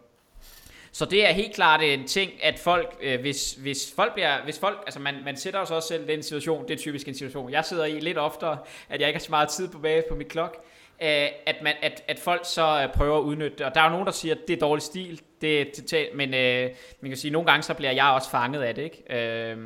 Så 0.92 1.04
det 1.04 1.28
er 1.28 1.32
helt 1.32 1.54
klart 1.54 1.82
en 1.82 2.06
ting, 2.06 2.30
at 2.42 2.58
folk, 2.58 2.96
øh, 3.00 3.20
hvis, 3.20 3.52
hvis 3.52 3.92
folk 3.96 4.14
bliver, 4.14 4.44
hvis 4.44 4.58
folk, 4.58 4.82
altså 4.86 5.00
man, 5.00 5.14
man 5.24 5.36
sætter 5.36 5.64
sig 5.64 5.76
også 5.76 5.88
selv 5.88 6.08
i 6.08 6.12
den 6.12 6.22
situation, 6.22 6.68
det 6.68 6.74
er 6.74 6.78
typisk 6.78 7.08
en 7.08 7.14
situation, 7.14 7.50
jeg 7.50 7.64
sidder 7.64 7.84
i 7.84 8.00
lidt 8.00 8.18
oftere, 8.18 8.58
at 8.88 9.00
jeg 9.00 9.08
ikke 9.08 9.18
har 9.18 9.24
så 9.24 9.30
meget 9.30 9.48
tid 9.48 9.68
på 9.68 9.78
bag 9.78 10.04
på 10.08 10.14
mit 10.14 10.28
klok, 10.28 10.64
øh, 11.02 11.28
at, 11.46 11.56
man, 11.62 11.74
at, 11.82 12.04
at 12.08 12.18
folk 12.18 12.40
så 12.44 12.82
øh, 12.82 12.94
prøver 12.94 13.18
at 13.18 13.22
udnytte 13.22 13.56
det. 13.58 13.66
Og 13.66 13.74
der 13.74 13.80
er 13.80 13.84
jo 13.84 13.90
nogen, 13.90 14.06
der 14.06 14.12
siger, 14.12 14.34
at 14.34 14.40
det 14.48 14.56
er 14.56 14.60
dårlig 14.60 14.82
stil, 14.82 15.20
det, 15.40 15.90
det, 15.90 16.08
men 16.14 16.34
øh, 16.34 16.70
man 17.00 17.10
kan 17.10 17.16
sige, 17.16 17.28
at 17.28 17.32
nogle 17.32 17.50
gange 17.50 17.62
så 17.62 17.74
bliver 17.74 17.92
jeg 17.92 18.04
også 18.04 18.30
fanget 18.30 18.62
af 18.62 18.74
det. 18.74 18.82
Ikke? 18.82 19.50
Øh, 19.50 19.58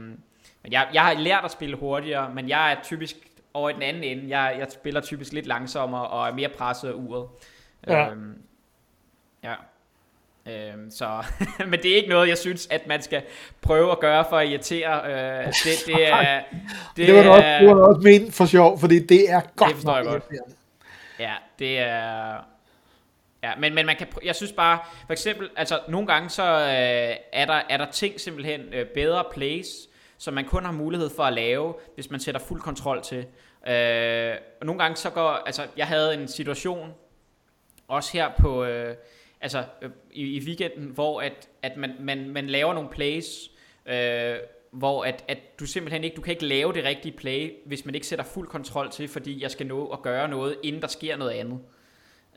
men 0.63 0.73
jeg, 0.73 0.89
jeg 0.95 1.03
har 1.03 1.15
lært 1.15 1.45
at 1.45 1.51
spille 1.51 1.77
hurtigere, 1.77 2.35
men 2.35 2.49
jeg 2.49 2.73
er 2.73 2.77
typisk 2.83 3.17
over 3.55 3.71
i 3.71 3.73
den 3.73 3.83
anden 3.83 4.05
ende. 4.05 4.39
Jeg, 4.39 4.57
jeg 4.59 4.67
spiller 4.71 5.01
typisk 5.01 5.33
lidt 5.33 5.47
langsommere 5.47 6.07
og 6.07 6.29
er 6.29 6.33
mere 6.33 6.49
presset 6.49 6.89
af 6.89 6.93
uret. 6.93 7.29
Ja. 7.87 8.11
Øhm, 8.11 8.43
ja. 9.43 9.55
Øhm, 10.49 10.91
så, 10.91 11.25
men 11.71 11.83
det 11.83 11.93
er 11.93 11.97
ikke 11.97 12.09
noget, 12.09 12.29
jeg 12.29 12.39
synes, 12.39 12.69
at 12.71 12.87
man 12.87 13.03
skal 13.03 13.23
prøve 13.61 13.93
at 13.93 14.01
gøre 14.01 14.25
for 14.29 14.37
at 14.37 14.49
irritere. 14.49 15.01
Øh, 15.05 15.47
det, 15.47 15.87
det 15.87 16.09
er... 16.13 16.43
Det, 16.97 17.07
det 17.07 17.15
var 17.15 17.23
du 17.23 17.31
også, 17.31 17.59
det 17.61 17.69
var 17.69 17.83
også 17.83 18.01
ment 18.01 18.35
for 18.35 18.47
sjov, 18.47 18.79
fordi 18.79 18.99
det 18.99 19.31
er 19.31 19.41
godt 19.57 19.69
Det 19.69 19.77
forstår 19.77 19.97
jeg 19.97 20.05
godt. 20.05 20.25
Ja, 21.19 21.33
det 21.59 21.79
er... 21.79 22.37
Ja, 23.43 23.53
men, 23.59 23.75
men 23.75 23.87
man 23.87 23.97
kan, 23.97 24.07
jeg 24.25 24.35
synes 24.35 24.53
bare, 24.53 24.79
for 25.07 25.13
eksempel, 25.13 25.51
altså 25.57 25.81
nogle 25.89 26.07
gange 26.07 26.31
så 26.31 26.43
øh, 26.43 27.17
er, 27.33 27.45
der, 27.47 27.61
er 27.71 27.77
der 27.77 27.91
ting 27.91 28.21
simpelthen 28.21 28.61
øh, 28.73 28.87
bedre 28.87 29.25
plays, 29.33 29.67
som 30.19 30.35
man 30.35 30.45
kun 30.45 30.65
har 30.65 30.73
mulighed 30.73 31.11
for 31.17 31.23
at 31.23 31.33
lave, 31.33 31.75
hvis 31.95 32.11
man 32.11 32.21
sætter 32.21 32.41
fuld 32.41 32.61
kontrol 32.61 33.03
til. 33.03 33.27
Øh, 33.69 34.35
og 34.61 34.67
nogle 34.67 34.83
gange 34.83 34.97
så 34.97 35.11
går, 35.11 35.31
altså 35.31 35.67
jeg 35.77 35.87
havde 35.87 36.15
en 36.15 36.29
situation, 36.29 36.95
også 37.89 38.13
her 38.13 38.31
på, 38.39 38.65
øh, 38.65 38.97
altså 39.45 39.65
øh, 39.83 39.91
i, 40.13 40.23
i 40.23 40.41
weekenden, 40.47 40.87
hvor 40.87 41.21
at, 41.21 41.49
at 41.63 41.77
man, 41.77 41.95
man, 42.01 42.31
man 42.31 42.47
laver 42.47 42.75
nogle 42.75 42.89
plays, 42.89 43.51
øh, 43.87 44.37
hvor 44.71 45.05
at, 45.05 45.25
at 45.29 45.39
du 45.61 45.67
simpelthen 45.67 46.05
ikke, 46.05 46.17
du 46.17 46.21
kan 46.21 46.31
ikke 46.31 46.47
lave 46.47 46.73
det 46.73 46.85
rigtige 46.85 47.17
play, 47.17 47.53
hvis 47.67 47.85
man 47.85 47.95
ikke 47.95 48.07
sætter 48.07 48.25
fuld 48.25 48.49
kontrol 48.49 48.91
til, 48.91 49.09
fordi 49.09 49.43
jeg 49.43 49.51
skal 49.51 49.67
nå 49.67 49.87
at 49.87 50.03
gøre 50.03 50.29
noget, 50.29 50.57
inden 50.63 50.83
der 50.83 50.89
sker 50.89 51.17
noget 51.17 51.31
andet. 51.31 51.59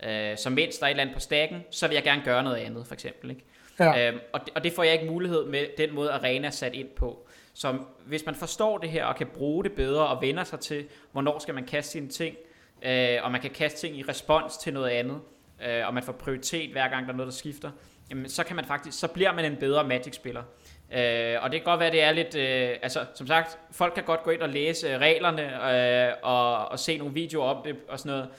Øh, 0.04 0.38
så 0.38 0.50
mens 0.50 0.78
der 0.78 0.86
er 0.86 0.88
et 0.88 0.92
eller 0.92 1.02
andet 1.02 1.14
på 1.14 1.20
stakken, 1.20 1.64
så 1.72 1.88
vil 1.88 1.96
jeg 1.96 2.04
gerne 2.04 2.22
gøre 2.26 2.44
noget 2.44 2.58
andet, 2.58 2.88
for 2.88 2.94
eksempel. 2.94 3.30
Ikke? 3.30 3.44
Ja. 3.80 4.08
Øhm, 4.08 4.20
og, 4.34 4.40
det, 4.46 4.50
og 4.56 4.64
det 4.64 4.74
får 4.74 4.84
jeg 4.84 4.94
ikke 4.94 5.06
mulighed 5.06 5.46
med 5.46 5.66
den 5.78 5.96
måde, 5.96 6.12
Arena 6.12 6.48
er 6.48 6.52
sat 6.52 6.74
ind 6.74 6.88
på. 6.88 7.28
Så 7.54 7.78
hvis 8.06 8.26
man 8.26 8.36
forstår 8.36 8.78
det 8.78 8.90
her, 8.90 9.06
og 9.06 9.16
kan 9.16 9.28
bruge 9.28 9.64
det 9.64 9.72
bedre, 9.72 10.08
og 10.08 10.22
vender 10.22 10.44
sig 10.44 10.60
til, 10.60 10.86
hvornår 11.12 11.40
skal 11.40 11.54
man 11.54 11.66
kaste 11.66 11.92
sine 11.92 12.10
ting, 12.10 12.36
øh, 12.82 13.18
og 13.24 13.32
man 13.32 13.42
kan 13.42 13.50
kaste 13.50 13.80
ting 13.80 13.98
i 13.98 14.04
respons 14.04 14.58
til 14.58 14.74
noget 14.74 14.90
andet, 14.90 15.20
øh, 15.66 15.88
og 15.88 15.94
man 15.94 16.04
får 16.04 16.14
prioritet 16.14 16.72
hver 16.72 16.88
gang, 16.88 17.06
der 17.06 17.14
er 17.14 17.18
noget, 17.18 17.32
der 17.32 17.38
skifter, 17.38 17.72
jamen, 18.10 18.30
så 18.30 18.44
kan 18.44 18.56
man 18.56 18.66
faktisk, 18.66 19.00
så 19.00 19.08
bliver 19.08 19.34
man 19.34 19.46
en 19.46 19.56
bedre 19.56 19.88
Magic-spiller. 19.88 20.44
Øh, 20.94 21.36
og 21.42 21.52
det 21.52 21.60
kan 21.60 21.66
godt 21.66 21.80
være, 21.80 21.92
det 21.92 22.04
er 22.04 22.12
lidt, 22.12 22.36
øh, 22.36 22.76
altså 22.82 23.06
som 23.14 23.28
sagt, 23.28 23.60
folk 23.72 23.94
kan 23.94 24.04
godt 24.04 24.24
gå 24.24 24.32
ind 24.32 24.42
og 24.42 24.50
læse 24.50 24.88
øh, 24.88 25.00
reglerne, 25.00 25.72
øh, 26.08 26.14
og, 26.24 26.68
og 26.68 26.80
se 26.80 26.98
nogle 26.98 27.14
videoer 27.14 27.54
om 27.54 27.64
det, 27.64 27.76
og 27.90 28.00
sådan 28.00 28.12
noget, 28.12 28.30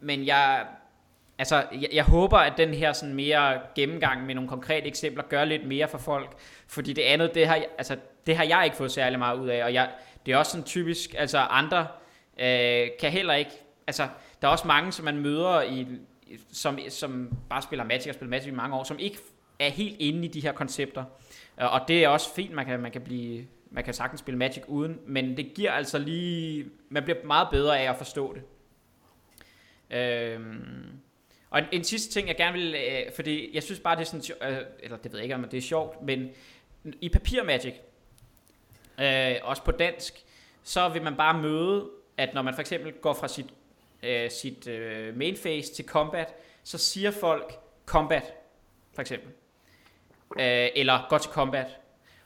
men 0.00 0.26
jeg, 0.26 0.66
Altså, 1.40 1.64
jeg, 1.72 1.88
jeg 1.92 2.04
håber, 2.04 2.38
at 2.38 2.52
den 2.56 2.74
her 2.74 2.92
sådan 2.92 3.14
mere 3.14 3.60
gennemgang 3.74 4.26
med 4.26 4.34
nogle 4.34 4.48
konkrete 4.48 4.86
eksempler 4.86 5.22
gør 5.24 5.44
lidt 5.44 5.66
mere 5.66 5.88
for 5.88 5.98
folk, 5.98 6.36
fordi 6.68 6.92
det 6.92 7.02
andet, 7.02 7.34
det 7.34 7.46
har, 7.46 7.64
altså, 7.78 7.96
det 8.26 8.36
har 8.36 8.44
jeg 8.44 8.64
ikke 8.64 8.76
fået 8.76 8.92
særlig 8.92 9.18
meget 9.18 9.38
ud 9.38 9.48
af, 9.48 9.64
og 9.64 9.74
jeg, 9.74 9.90
det 10.26 10.32
er 10.32 10.36
også 10.36 10.50
sådan 10.50 10.64
typisk, 10.64 11.14
altså 11.18 11.38
andre 11.38 11.86
øh, 12.38 12.88
kan 13.00 13.10
heller 13.10 13.34
ikke, 13.34 13.50
altså, 13.86 14.08
der 14.42 14.48
er 14.48 14.52
også 14.52 14.66
mange, 14.66 14.92
som 14.92 15.04
man 15.04 15.18
møder, 15.18 15.62
i, 15.62 15.86
som, 16.52 16.78
som 16.88 17.32
bare 17.50 17.62
spiller 17.62 17.84
Magic 17.84 18.08
og 18.08 18.14
spiller 18.14 18.30
Magic 18.30 18.48
i 18.48 18.54
mange 18.54 18.76
år, 18.76 18.84
som 18.84 18.98
ikke 18.98 19.18
er 19.58 19.68
helt 19.68 19.96
inde 19.98 20.24
i 20.24 20.28
de 20.28 20.40
her 20.40 20.52
koncepter, 20.52 21.04
øh, 21.60 21.72
og 21.72 21.80
det 21.88 22.04
er 22.04 22.08
også 22.08 22.34
fint, 22.34 22.52
man 22.52 22.66
kan, 22.66 22.80
man 22.80 22.92
kan 22.92 23.00
blive, 23.00 23.46
man 23.70 23.84
kan 23.84 23.94
sagtens 23.94 24.20
spille 24.20 24.38
Magic 24.38 24.62
uden, 24.66 25.00
men 25.06 25.36
det 25.36 25.54
giver 25.54 25.72
altså 25.72 25.98
lige, 25.98 26.66
man 26.88 27.02
bliver 27.02 27.24
meget 27.24 27.48
bedre 27.50 27.80
af 27.80 27.90
at 27.90 27.96
forstå 27.96 28.34
det. 28.34 28.42
Øhm, 29.96 31.00
og 31.50 31.58
en, 31.58 31.64
en 31.72 31.84
sidste 31.84 32.12
ting, 32.12 32.28
jeg 32.28 32.36
gerne 32.36 32.58
vil, 32.58 32.74
øh, 32.74 33.12
fordi 33.14 33.54
jeg 33.54 33.62
synes 33.62 33.80
bare, 33.80 33.96
det 33.96 34.00
er 34.00 34.18
sådan, 34.18 34.50
øh, 34.50 34.58
eller 34.80 34.96
det 34.96 35.12
ved 35.12 35.18
jeg 35.18 35.24
ikke, 35.24 35.34
om 35.34 35.44
det 35.44 35.56
er 35.56 35.62
sjovt, 35.62 36.02
men 36.02 36.28
i 36.84 37.08
papirmagic, 37.08 37.74
øh, 39.00 39.34
også 39.42 39.62
på 39.62 39.70
dansk, 39.70 40.14
så 40.62 40.88
vil 40.88 41.02
man 41.02 41.16
bare 41.16 41.42
møde, 41.42 41.90
at 42.16 42.34
når 42.34 42.42
man 42.42 42.54
for 42.54 42.60
eksempel 42.60 42.92
går 42.92 43.12
fra 43.12 43.28
sit, 43.28 43.46
øh, 44.02 44.30
sit 44.30 44.66
øh, 44.66 45.16
main 45.16 45.36
phase 45.36 45.74
til 45.74 45.84
combat, 45.84 46.34
så 46.64 46.78
siger 46.78 47.10
folk 47.10 47.58
combat, 47.86 48.32
for 48.94 49.00
eksempel. 49.00 49.32
Øh, 50.38 50.68
eller 50.74 51.06
gå 51.08 51.18
til 51.18 51.30
combat. 51.30 51.66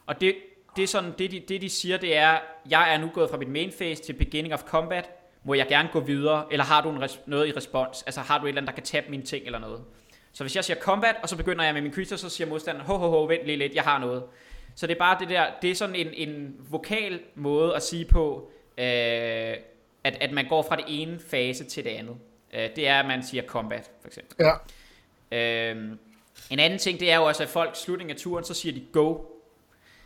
Og 0.05 0.21
det, 0.21 0.35
det 0.75 0.83
er 0.83 0.87
sådan, 0.87 1.13
det 1.17 1.31
de, 1.31 1.39
det 1.39 1.61
de 1.61 1.69
siger, 1.69 1.97
det 1.97 2.17
er, 2.17 2.39
jeg 2.69 2.93
er 2.93 2.97
nu 2.97 3.09
gået 3.13 3.29
fra 3.29 3.37
mit 3.37 3.49
main 3.49 3.71
phase 3.79 4.03
til 4.03 4.13
beginning 4.13 4.53
of 4.53 4.63
combat, 4.63 5.09
må 5.43 5.53
jeg 5.53 5.67
gerne 5.67 5.89
gå 5.91 5.99
videre, 5.99 6.45
eller 6.51 6.65
har 6.65 6.81
du 6.81 6.89
en 6.89 7.03
res- 7.03 7.19
noget 7.25 7.47
i 7.47 7.51
respons? 7.51 8.03
Altså 8.03 8.21
har 8.21 8.39
du 8.39 8.45
et 8.45 8.49
eller 8.49 8.61
andet, 8.61 8.69
der 8.69 8.75
kan 8.75 8.83
tabe 8.83 9.09
mine 9.09 9.23
ting 9.23 9.45
eller 9.45 9.59
noget? 9.59 9.83
Så 10.33 10.43
hvis 10.43 10.55
jeg 10.55 10.63
siger 10.63 10.77
combat, 10.79 11.15
og 11.23 11.29
så 11.29 11.37
begynder 11.37 11.65
jeg 11.65 11.73
med 11.73 11.81
min 11.81 11.93
creature, 11.93 12.17
så 12.17 12.29
siger 12.29 12.47
modstanderen, 12.47 12.87
ho 12.87 12.97
ho 12.97 13.09
ho, 13.09 13.25
vent 13.25 13.45
lige 13.45 13.57
lidt, 13.57 13.75
jeg 13.75 13.83
har 13.83 13.99
noget. 13.99 14.23
Så 14.75 14.87
det 14.87 14.93
er 14.93 14.99
bare 14.99 15.19
det 15.19 15.29
der, 15.29 15.45
det 15.61 15.71
er 15.71 15.75
sådan 15.75 15.95
en, 15.95 16.07
en 16.13 16.55
vokal 16.69 17.19
måde 17.35 17.75
at 17.75 17.83
sige 17.83 18.05
på, 18.05 18.51
øh, 18.77 19.53
at, 20.03 20.17
at 20.21 20.31
man 20.31 20.47
går 20.47 20.61
fra 20.61 20.75
det 20.75 20.85
ene 20.87 21.19
fase 21.29 21.63
til 21.63 21.83
det 21.83 21.89
andet. 21.89 22.15
Øh, 22.53 22.69
det 22.75 22.87
er, 22.87 22.99
at 22.99 23.05
man 23.05 23.23
siger 23.23 23.43
combat, 23.43 23.91
for 24.01 24.07
eksempel. 24.07 24.35
Ja. 24.39 24.53
Øhm, 25.31 25.99
en 26.49 26.59
anden 26.59 26.79
ting, 26.79 26.99
det 26.99 27.11
er 27.11 27.15
jo 27.15 27.23
også, 27.23 27.43
at 27.43 27.49
folk 27.49 27.75
slutningen 27.75 28.15
af 28.15 28.21
turen, 28.21 28.45
så 28.45 28.53
siger 28.53 28.73
de 28.73 28.85
go. 28.91 29.11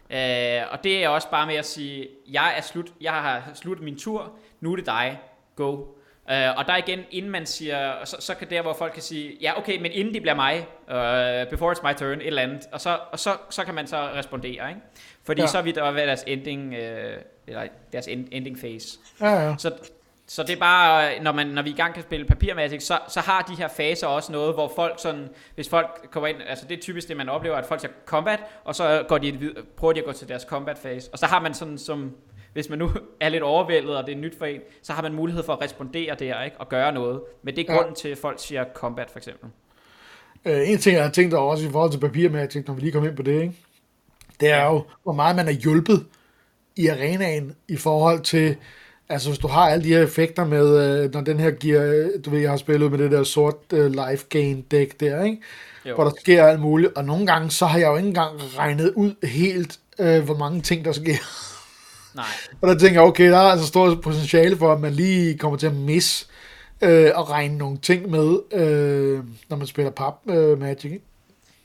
Øh, 0.10 0.62
og 0.72 0.84
det 0.84 1.04
er 1.04 1.10
også 1.10 1.30
bare 1.30 1.48
med 1.48 1.56
at 1.56 1.66
sige, 1.66 2.08
jeg 2.28 2.58
er 2.58 2.62
slut, 2.62 2.94
jeg 3.02 3.12
har 3.12 3.52
sluttet 3.54 3.84
min 3.86 3.98
tur, 3.98 4.36
nu 4.60 4.72
er 4.72 4.76
det 4.76 4.86
dig, 4.86 5.20
go. 5.56 5.86
Øh, 6.32 6.58
og 6.58 6.66
der 6.68 6.76
igen, 6.78 7.00
inden 7.12 7.32
man 7.32 7.46
siger, 7.46 8.06
så, 8.06 8.16
så 8.20 8.36
kan 8.36 8.50
der, 8.50 8.62
hvor 8.62 8.74
folk 8.74 8.94
kan 8.94 9.02
sige, 9.02 9.38
ja 9.42 9.58
okay, 9.58 9.82
men 9.82 9.92
inden 9.92 10.14
de 10.14 10.22
bliver 10.22 10.36
mig, 10.36 10.58
uh, 10.88 11.50
before 11.50 11.76
it's 11.76 11.88
my 11.88 11.94
turn, 11.94 12.22
et 12.22 12.28
eller 12.28 12.42
andet, 12.42 12.62
og 12.72 12.82
så, 12.82 12.98
og 13.12 13.20
så, 13.20 13.30
så 13.50 13.64
kan 13.64 13.76
man 13.76 13.88
så 13.88 13.98
respondere, 13.98 14.70
ikke? 14.70 14.82
Fordi 15.26 15.42
Ja. 15.42 15.48
så 15.48 15.62
vil 15.62 15.76
der 15.76 15.92
være 15.92 16.06
deres 16.08 16.24
ending, 16.28 16.74
øh, 16.74 17.18
eller 17.48 17.62
deres 17.94 18.08
end, 18.08 18.28
ending 18.32 18.60
phase. 18.60 18.98
Ja, 19.22 19.30
ja. 19.48 19.56
Så, 19.58 19.72
så 20.28 20.44
det 20.44 20.56
er 20.56 20.60
bare, 20.60 21.20
når, 21.20 21.32
man, 21.32 21.48
når 21.48 21.62
vi 21.62 21.70
i 21.70 21.74
gang 21.74 21.94
kan 21.94 22.04
spille 22.04 22.26
papirmagic, 22.26 22.84
så, 22.84 23.00
så 23.08 23.20
har 23.20 23.42
de 23.42 23.56
her 23.56 23.68
faser 23.68 24.08
også 24.08 24.32
noget, 24.32 24.54
hvor 24.54 24.72
folk 24.76 24.94
sådan, 24.98 25.30
hvis 25.56 25.70
folk 25.70 26.08
kommer 26.12 26.28
ind, 26.28 26.38
altså 26.48 26.66
det 26.70 26.78
er 26.78 26.82
typisk 26.82 27.08
det, 27.08 27.18
man 27.18 27.30
oplever, 27.30 27.56
at 27.56 27.66
folk 27.66 27.82
siger 27.82 27.92
combat, 28.06 28.40
og 28.64 28.76
så 28.76 29.06
går 29.08 29.18
de, 29.18 29.54
prøver 29.78 29.94
de 29.94 30.00
at 30.00 30.06
gå 30.06 30.12
til 30.12 30.28
deres 30.28 30.44
combat 30.44 30.78
phase. 30.84 31.10
Og 31.14 31.20
så 31.20 31.26
har 31.26 31.40
man 31.42 31.54
sådan 31.54 31.78
som, 31.78 32.16
hvis 32.58 32.70
man 32.70 32.80
nu 32.80 32.90
er 33.22 33.30
lidt 33.30 33.44
overvældet, 33.44 33.98
og 33.98 34.06
det 34.08 34.14
er 34.14 34.18
nyt 34.18 34.38
for 34.38 34.46
en, 34.46 34.60
så 34.84 34.94
har 34.94 35.02
man 35.02 35.14
mulighed 35.14 35.44
for 35.44 35.54
at 35.54 35.62
respondere 35.62 36.16
der, 36.20 36.44
ikke? 36.44 36.58
Og 36.60 36.70
gøre 36.70 36.92
noget. 36.94 37.22
Men 37.44 37.56
det 37.56 37.70
er 37.70 37.74
Ja. 37.74 37.78
grunden 37.80 37.96
til, 37.96 38.10
at 38.10 38.18
folk 38.18 38.40
siger 38.40 38.66
combat, 38.76 39.12
for 39.12 39.18
eksempel. 39.20 39.50
Øh, 40.46 40.70
en 40.70 40.78
ting, 40.78 40.96
jeg 40.96 41.04
har 41.04 41.12
tænkt 41.12 41.34
over 41.34 41.52
også 41.52 41.68
i 41.68 41.72
forhold 41.72 41.92
til 41.92 42.00
papirmagic, 42.00 42.68
når 42.68 42.74
vi 42.74 42.82
lige 42.82 42.92
kommer 42.92 43.10
ind 43.10 43.18
på 43.18 43.24
det, 43.24 43.42
ikke? 43.42 43.54
det 44.40 44.50
er 44.50 44.66
jo, 44.66 44.84
hvor 45.04 45.14
meget 45.14 45.36
man 45.36 45.48
er 45.48 45.52
hjulpet 45.52 46.06
i 46.76 46.88
arenaen 46.88 47.56
i 47.68 47.76
forhold 47.78 48.20
til, 48.22 48.56
altså 49.10 49.30
hvis 49.30 49.40
du 49.40 49.48
har 49.48 49.70
alle 49.70 49.84
de 49.84 49.90
her 49.94 50.02
effekter 50.04 50.46
med, 50.46 51.04
øh, 51.04 51.14
når 51.14 51.22
den 51.22 51.40
her 51.40 51.52
giver, 51.52 51.84
øh, 51.94 52.10
du 52.26 52.30
ved, 52.30 52.40
jeg 52.40 52.50
har 52.50 52.58
spillet 52.58 52.92
med 52.92 53.00
det 53.00 53.12
der 53.12 53.24
sort 53.24 53.56
øh, 53.74 53.86
life 53.92 54.26
gain 54.30 54.62
dæk 54.62 55.00
der, 55.00 55.24
ikke? 55.24 55.38
Jo. 55.86 55.96
hvor 55.96 56.04
der 56.04 56.12
sker 56.20 56.46
alt 56.46 56.60
muligt, 56.60 56.94
og 56.98 57.06
nogle 57.06 57.26
gange, 57.28 57.52
så 57.52 57.66
har 57.66 57.80
jeg 57.80 57.88
jo 57.88 57.96
ikke 57.96 58.08
engang 58.08 58.58
regnet 58.58 58.94
ud 58.96 59.14
helt, 59.28 59.80
øh, 60.00 60.24
hvor 60.24 60.38
mange 60.38 60.62
ting, 60.62 60.86
der 60.86 60.92
sker. 60.92 61.16
Nej. 62.18 62.26
Og 62.62 62.68
der 62.68 62.78
tænker 62.78 63.02
jeg, 63.02 63.08
okay, 63.08 63.32
der 63.32 63.38
er 63.38 63.52
altså 63.52 63.68
stort 63.68 64.02
potentiale 64.02 64.58
for, 64.58 64.74
at 64.74 64.80
man 64.80 64.94
lige 64.94 65.38
kommer 65.38 65.58
til 65.58 65.68
at 65.68 65.76
misse 65.76 66.26
øh, 66.82 67.12
og 67.16 67.30
regne 67.30 67.58
nogle 67.58 67.78
ting 67.78 68.10
med, 68.10 68.40
øh, 68.52 69.24
når 69.50 69.58
man 69.58 69.68
spiller 69.68 69.92
pap 69.92 70.14
øh, 70.30 70.60
Magic. 70.60 70.92
Ikke? 70.92 71.06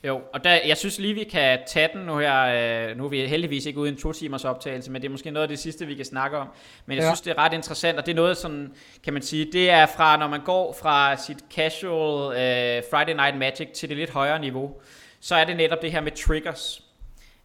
Jo, 0.07 0.21
og 0.33 0.43
der, 0.43 0.59
jeg 0.67 0.77
synes 0.77 0.99
lige, 0.99 1.13
vi 1.13 1.23
kan 1.23 1.59
tage 1.67 1.89
den 1.93 2.01
nu 2.05 2.17
her. 2.17 2.89
Øh, 2.89 2.97
nu 2.97 3.05
er 3.05 3.09
vi 3.09 3.25
heldigvis 3.25 3.65
ikke 3.65 3.79
ude 3.79 3.89
i 3.89 3.91
en 3.91 3.97
to 3.97 4.11
timers 4.11 4.45
optagelse, 4.45 4.91
men 4.91 5.01
det 5.01 5.07
er 5.07 5.11
måske 5.11 5.31
noget 5.31 5.43
af 5.43 5.49
det 5.49 5.59
sidste, 5.59 5.85
vi 5.85 5.95
kan 5.95 6.05
snakke 6.05 6.37
om. 6.37 6.47
Men 6.85 6.95
jeg 6.95 7.03
ja. 7.03 7.09
synes, 7.09 7.21
det 7.21 7.31
er 7.31 7.37
ret 7.37 7.53
interessant, 7.53 7.97
og 7.97 8.05
det 8.05 8.11
er 8.11 8.15
noget 8.15 8.37
sådan, 8.37 8.71
kan 9.03 9.13
man 9.13 9.21
sige, 9.21 9.47
det 9.51 9.69
er 9.69 9.85
fra, 9.85 10.17
når 10.17 10.27
man 10.27 10.41
går 10.45 10.77
fra 10.81 11.17
sit 11.17 11.37
casual 11.55 12.31
øh, 12.31 12.83
Friday 12.91 13.13
Night 13.15 13.37
Magic 13.37 13.67
til 13.73 13.89
det 13.89 13.97
lidt 13.97 14.09
højere 14.09 14.39
niveau, 14.39 14.71
så 15.19 15.35
er 15.35 15.43
det 15.45 15.57
netop 15.57 15.81
det 15.81 15.91
her 15.91 16.01
med 16.01 16.11
triggers. 16.11 16.83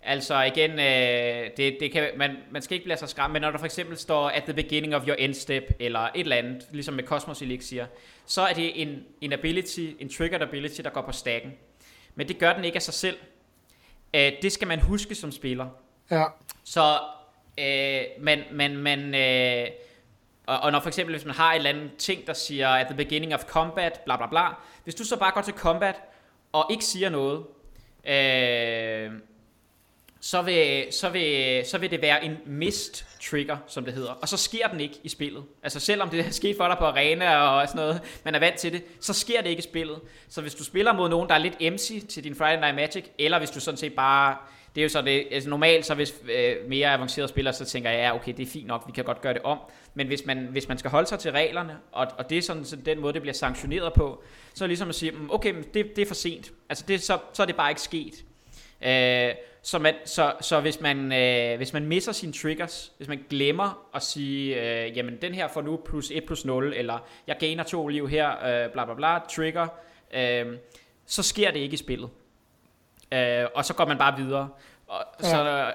Altså 0.03 0.43
igen, 0.43 0.71
øh, 0.71 1.51
det, 1.57 1.77
det 1.81 1.93
kan, 1.93 2.11
man, 2.17 2.37
man 2.51 2.63
skal 2.63 2.75
ikke 2.75 2.85
blive 2.85 2.97
så 2.97 3.07
skræmt, 3.07 3.33
men 3.33 3.43
når 3.43 3.51
der 3.51 3.59
for 3.59 3.65
eksempel 3.65 3.97
står 3.97 4.29
at 4.29 4.43
the 4.45 4.53
beginning 4.53 4.97
of 4.97 5.07
your 5.09 5.15
end 5.15 5.35
step, 5.35 5.65
eller 5.79 6.01
et 6.01 6.11
eller 6.15 6.37
andet, 6.37 6.67
ligesom 6.73 6.95
med 6.95 7.05
Cosmos 7.05 7.43
Elixir, 7.43 7.85
så 8.27 8.43
er 8.43 8.53
det 8.53 8.83
en, 8.83 9.05
en 9.21 9.33
ability, 9.33 9.87
en 9.99 10.09
triggered 10.09 10.43
ability, 10.43 10.81
der 10.81 10.91
går 10.91 11.03
på 11.03 11.13
stacken. 11.13 11.53
Men 12.15 12.29
det 12.29 12.39
gør 12.39 12.53
den 12.53 12.65
ikke 12.65 12.77
af 12.77 12.83
sig 12.83 12.95
selv. 12.95 13.17
Øh, 14.15 14.33
det 14.43 14.53
skal 14.53 14.69
man 14.69 14.81
huske 14.81 15.15
som 15.15 15.33
spiller. 15.33 15.67
Ja, 16.11 16.25
Så 16.65 16.99
øh, 17.59 18.01
man, 18.21 18.43
man, 18.53 18.77
man 18.77 19.15
øh, 19.15 19.69
og, 20.47 20.61
og 20.61 20.73
når 20.73 20.81
for 20.81 20.89
eksempel 20.89 21.15
hvis 21.15 21.25
man 21.25 21.35
har 21.35 21.53
et 21.53 21.57
eller 21.57 21.71
andet 21.71 21.97
ting, 21.97 22.27
der 22.27 22.33
siger 22.33 22.69
at 22.69 22.87
the 22.87 22.97
beginning 22.97 23.35
of 23.35 23.45
combat, 23.45 24.01
bla 24.05 24.17
bla 24.17 24.27
bla, 24.27 24.47
hvis 24.85 24.95
du 24.95 25.05
så 25.05 25.19
bare 25.19 25.33
går 25.35 25.41
til 25.41 25.55
combat 25.55 26.01
og 26.53 26.67
ikke 26.71 26.85
siger 26.85 27.09
noget, 27.09 27.45
øh, 28.05 29.13
så 30.21 30.43
vil, 30.43 30.87
så, 30.91 31.09
vil, 31.09 31.63
så 31.67 31.79
vil 31.79 31.91
det 31.91 32.03
være 32.03 32.25
en 32.25 32.37
mist 32.47 33.07
trigger, 33.23 33.57
som 33.67 33.85
det 33.85 33.95
hedder. 33.95 34.11
Og 34.11 34.29
så 34.29 34.37
sker 34.37 34.69
den 34.69 34.81
ikke 34.81 35.01
i 35.03 35.09
spillet. 35.09 35.43
Altså 35.63 35.81
selvom 35.81 36.11
det 36.11 36.21
er 36.21 36.31
sket 36.31 36.57
for 36.57 36.69
dig 36.69 36.77
på 36.79 36.85
arena 36.85 37.37
og 37.37 37.69
sådan 37.69 37.81
noget, 37.81 38.01
man 38.25 38.35
er 38.35 38.39
vant 38.39 38.57
til 38.57 38.73
det, 38.73 38.83
så 39.01 39.13
sker 39.13 39.41
det 39.41 39.51
ikke 39.51 39.61
i 39.61 39.63
spillet. 39.63 40.01
Så 40.29 40.41
hvis 40.41 40.55
du 40.55 40.65
spiller 40.65 40.93
mod 40.93 41.09
nogen, 41.09 41.29
der 41.29 41.35
er 41.35 41.39
lidt 41.39 41.73
MC 41.73 42.09
til 42.09 42.25
din 42.25 42.35
Friday 42.35 42.61
Night 42.61 42.75
Magic, 42.75 43.05
eller 43.19 43.39
hvis 43.39 43.51
du 43.51 43.61
sådan 43.61 43.79
set 43.79 43.95
bare 43.95 44.37
det 44.75 44.81
er 44.81 44.85
jo 44.85 44.89
så 44.89 45.03
det, 45.03 45.27
altså 45.31 45.51
normalt 45.51 45.87
så 45.87 45.95
hvis 45.95 46.15
øh, 46.35 46.57
mere 46.69 46.89
avancerede 46.89 47.29
spillere, 47.29 47.55
så 47.55 47.65
tænker 47.65 47.91
jeg, 47.91 47.99
ja 47.99 48.15
okay, 48.15 48.35
det 48.37 48.43
er 48.43 48.51
fint 48.51 48.67
nok, 48.67 48.85
vi 48.87 48.93
kan 48.93 49.05
godt 49.05 49.21
gøre 49.21 49.35
det 49.35 49.43
om, 49.43 49.59
men 49.95 50.07
hvis 50.07 50.27
man, 50.27 50.39
hvis 50.39 50.69
man 50.69 50.79
skal 50.79 50.91
holde 50.91 51.09
sig 51.09 51.19
til 51.19 51.33
reglerne, 51.33 51.77
og, 51.93 52.07
og 52.19 52.31
det 52.31 52.39
er 52.39 52.43
sådan, 52.43 52.65
så 52.65 52.77
den 52.77 53.01
måde, 53.01 53.13
det 53.13 53.23
bliver 53.23 53.35
sanktioneret 53.35 53.93
på, 53.93 54.23
så 54.55 54.65
er 54.65 54.67
det 54.67 54.71
ligesom 54.71 54.89
at 54.89 54.95
sige, 54.95 55.11
mm, 55.11 55.31
okay, 55.31 55.55
det, 55.75 55.97
det 55.97 56.03
er 56.03 56.07
for 56.07 56.15
sent, 56.15 56.53
altså 56.69 56.85
det, 56.89 57.03
så, 57.03 57.19
så 57.33 57.43
er 57.43 57.47
det 57.47 57.57
bare 57.57 57.71
ikke 57.71 57.81
sket. 57.81 58.25
Øh, 58.83 59.35
så, 59.69 59.79
man, 59.79 59.95
så, 60.05 60.33
så 60.41 60.61
hvis, 60.61 60.81
man, 60.81 61.13
øh, 61.13 61.57
hvis 61.57 61.73
man 61.73 61.87
misser 61.87 62.13
sine 62.13 62.33
triggers, 62.33 62.93
hvis 62.97 63.09
man 63.09 63.25
glemmer 63.31 63.89
at 63.95 64.03
sige, 64.03 64.63
øh, 64.63 64.97
jamen 64.97 65.17
den 65.23 65.35
her 65.35 65.49
får 65.49 65.63
nu 65.63 65.81
plus 65.85 66.11
1 66.11 66.25
plus 66.27 66.45
0, 66.45 66.73
eller 66.77 66.99
jeg 67.27 67.37
gainer 67.41 67.65
to 67.65 67.89
liv 67.89 68.09
her, 68.09 68.31
øh, 68.31 68.71
bla 68.73 68.85
bla 68.85 68.95
bla, 68.95 69.19
trigger, 69.19 69.69
øh, 70.15 70.57
så 71.07 71.23
sker 71.23 71.51
det 71.51 71.61
ikke 71.61 71.75
i 71.75 71.77
spillet. 71.77 72.11
Øh, 73.13 73.45
og 73.55 73.65
så 73.65 73.75
går 73.75 73.87
man 73.87 73.99
bare 73.99 74.17
videre. 74.17 74.49
Og, 74.87 75.05
ja. 75.23 75.29
Så 75.29 75.73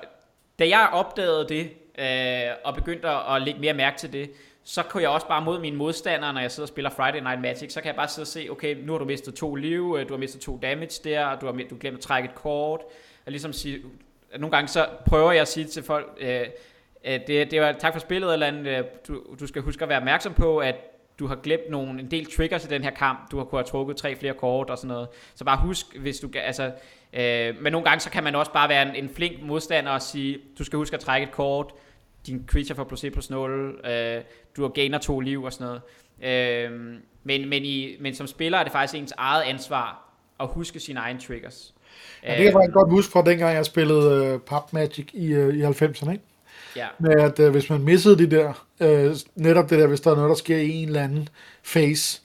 da 0.60 0.68
jeg 0.68 0.90
opdagede 0.94 1.48
det, 1.50 1.70
øh, 1.98 2.56
og 2.64 2.76
begyndte 2.76 3.10
at 3.10 3.42
lægge 3.42 3.60
mere 3.60 3.74
mærke 3.74 3.98
til 3.98 4.14
det, 4.14 4.32
så 4.64 4.84
kunne 4.84 5.04
jeg 5.04 5.10
også 5.10 5.28
bare 5.28 5.42
mod 5.42 5.60
mine 5.60 5.78
modstandere, 5.78 6.34
når 6.34 6.42
jeg 6.42 6.52
sidder 6.52 6.66
og 6.66 6.70
spiller 6.70 6.90
Friday 6.90 7.20
Night 7.20 7.42
Magic, 7.42 7.74
så 7.74 7.82
kan 7.82 7.88
jeg 7.88 7.96
bare 7.96 8.08
sidde 8.08 8.24
og 8.24 8.28
se, 8.28 8.48
okay, 8.52 8.76
nu 8.76 8.92
har 8.92 9.00
du 9.00 9.06
mistet 9.06 9.34
to 9.34 9.56
liv, 9.56 9.96
øh, 10.00 10.08
du 10.08 10.14
har 10.14 10.20
mistet 10.20 10.42
to 10.42 10.60
damage 10.62 11.00
der, 11.04 11.40
du 11.40 11.46
har 11.46 11.54
du 11.70 11.76
glemt 11.80 11.98
at 11.98 12.04
trække 12.04 12.30
et 12.30 12.36
kort, 12.36 12.82
at 13.26 13.32
ligesom 13.32 13.54
sige, 13.54 13.82
nogle 14.40 14.52
gange 14.52 14.68
så 14.68 14.88
prøver 15.06 15.32
jeg 15.32 15.42
at 15.42 15.48
sige 15.48 15.66
til 15.66 15.84
folk, 15.84 16.18
øh, 16.20 16.46
det, 17.28 17.52
det 17.52 17.62
var 17.62 17.72
tak 17.72 17.94
for 17.94 18.00
spillet, 18.00 18.34
eller 18.34 18.48
andet, 18.48 18.68
øh, 18.68 18.84
du, 19.08 19.22
du 19.40 19.48
skal 19.48 19.62
huske 19.62 19.84
at 19.84 19.90
være 19.90 19.98
opmærksom 19.98 20.34
på, 20.34 20.58
at 20.58 20.76
du 21.20 21.28
har 21.28 21.36
glemt 21.36 21.70
nogle, 21.70 22.00
en 22.00 22.12
del 22.12 22.26
triggers 22.26 22.66
i 22.66 22.68
den 22.68 22.84
her 22.84 22.92
kamp, 22.92 23.32
du 23.32 23.38
har 23.38 23.44
kunnet 23.44 23.66
have 23.66 23.72
trukket 23.72 23.98
tre 23.98 24.16
flere 24.16 24.34
kort 24.34 24.70
og 24.70 24.78
sådan 24.78 24.88
noget. 24.88 25.08
Så 25.36 25.46
bare 25.46 25.58
husk, 25.58 25.98
hvis 25.98 26.20
du, 26.20 26.30
altså, 26.36 26.72
øh, 27.14 27.62
men 27.62 27.72
nogle 27.72 27.86
gange 27.86 28.00
så 28.00 28.10
kan 28.10 28.24
man 28.24 28.36
også 28.36 28.52
bare 28.52 28.70
være 28.70 28.90
en, 28.90 29.04
en 29.04 29.10
flink 29.10 29.42
modstander 29.42 29.92
og 29.92 30.02
sige, 30.02 30.40
du 30.60 30.64
skal 30.64 30.78
huske 30.78 30.94
at 30.94 31.00
trække 31.00 31.28
et 31.28 31.34
kort, 31.34 31.74
din 32.28 32.46
creature 32.48 32.76
får 32.76 32.84
plus 32.84 33.04
1 33.04 33.14
plus 33.14 33.30
0, 33.30 33.82
øh, 33.86 34.22
du 34.58 34.62
har 34.62 34.70
gainer 34.70 34.98
to 34.98 35.20
liv 35.20 35.44
og 35.44 35.54
sådan 35.54 35.68
noget. 35.68 35.82
Øh, 36.22 36.72
men, 37.24 37.50
men, 37.50 37.66
i, 37.66 37.98
men 38.00 38.16
som 38.16 38.28
spiller 38.28 38.58
er 38.58 38.64
det 38.64 38.72
faktisk 38.72 39.02
ens 39.02 39.14
eget 39.18 39.44
ansvar 39.44 40.10
at 40.40 40.48
huske 40.48 40.80
sine 40.80 41.00
egne 41.00 41.20
triggers. 41.20 41.74
Ja, 42.24 42.30
det 42.30 42.38
kan 42.38 42.46
jeg 42.46 42.54
faktisk 42.54 42.74
godt 42.74 42.90
huske 42.90 43.12
fra 43.12 43.22
dengang 43.22 43.56
jeg 43.56 43.66
spillede 43.66 44.34
uh, 44.34 44.42
Pub 44.42 44.74
Magic 44.74 45.10
i, 45.14 45.38
uh, 45.38 45.56
i 45.56 45.64
90'erne, 45.64 46.12
ikke? 46.12 46.24
Ja. 46.76 46.88
Med 47.00 47.22
at 47.22 47.40
uh, 47.40 47.50
hvis 47.50 47.70
man 47.70 47.82
missede 47.82 48.18
de 48.18 48.32
der, 48.32 48.66
uh, 48.80 49.16
netop 49.36 49.70
det 49.70 49.80
der, 49.80 49.88
hvis 49.88 50.02
der 50.02 50.12
er 50.12 50.16
noget, 50.16 50.30
der 50.30 50.36
sker 50.36 50.58
i 50.58 50.72
en 50.72 50.88
eller 50.88 51.04
anden 51.04 51.30
phase, 51.74 52.22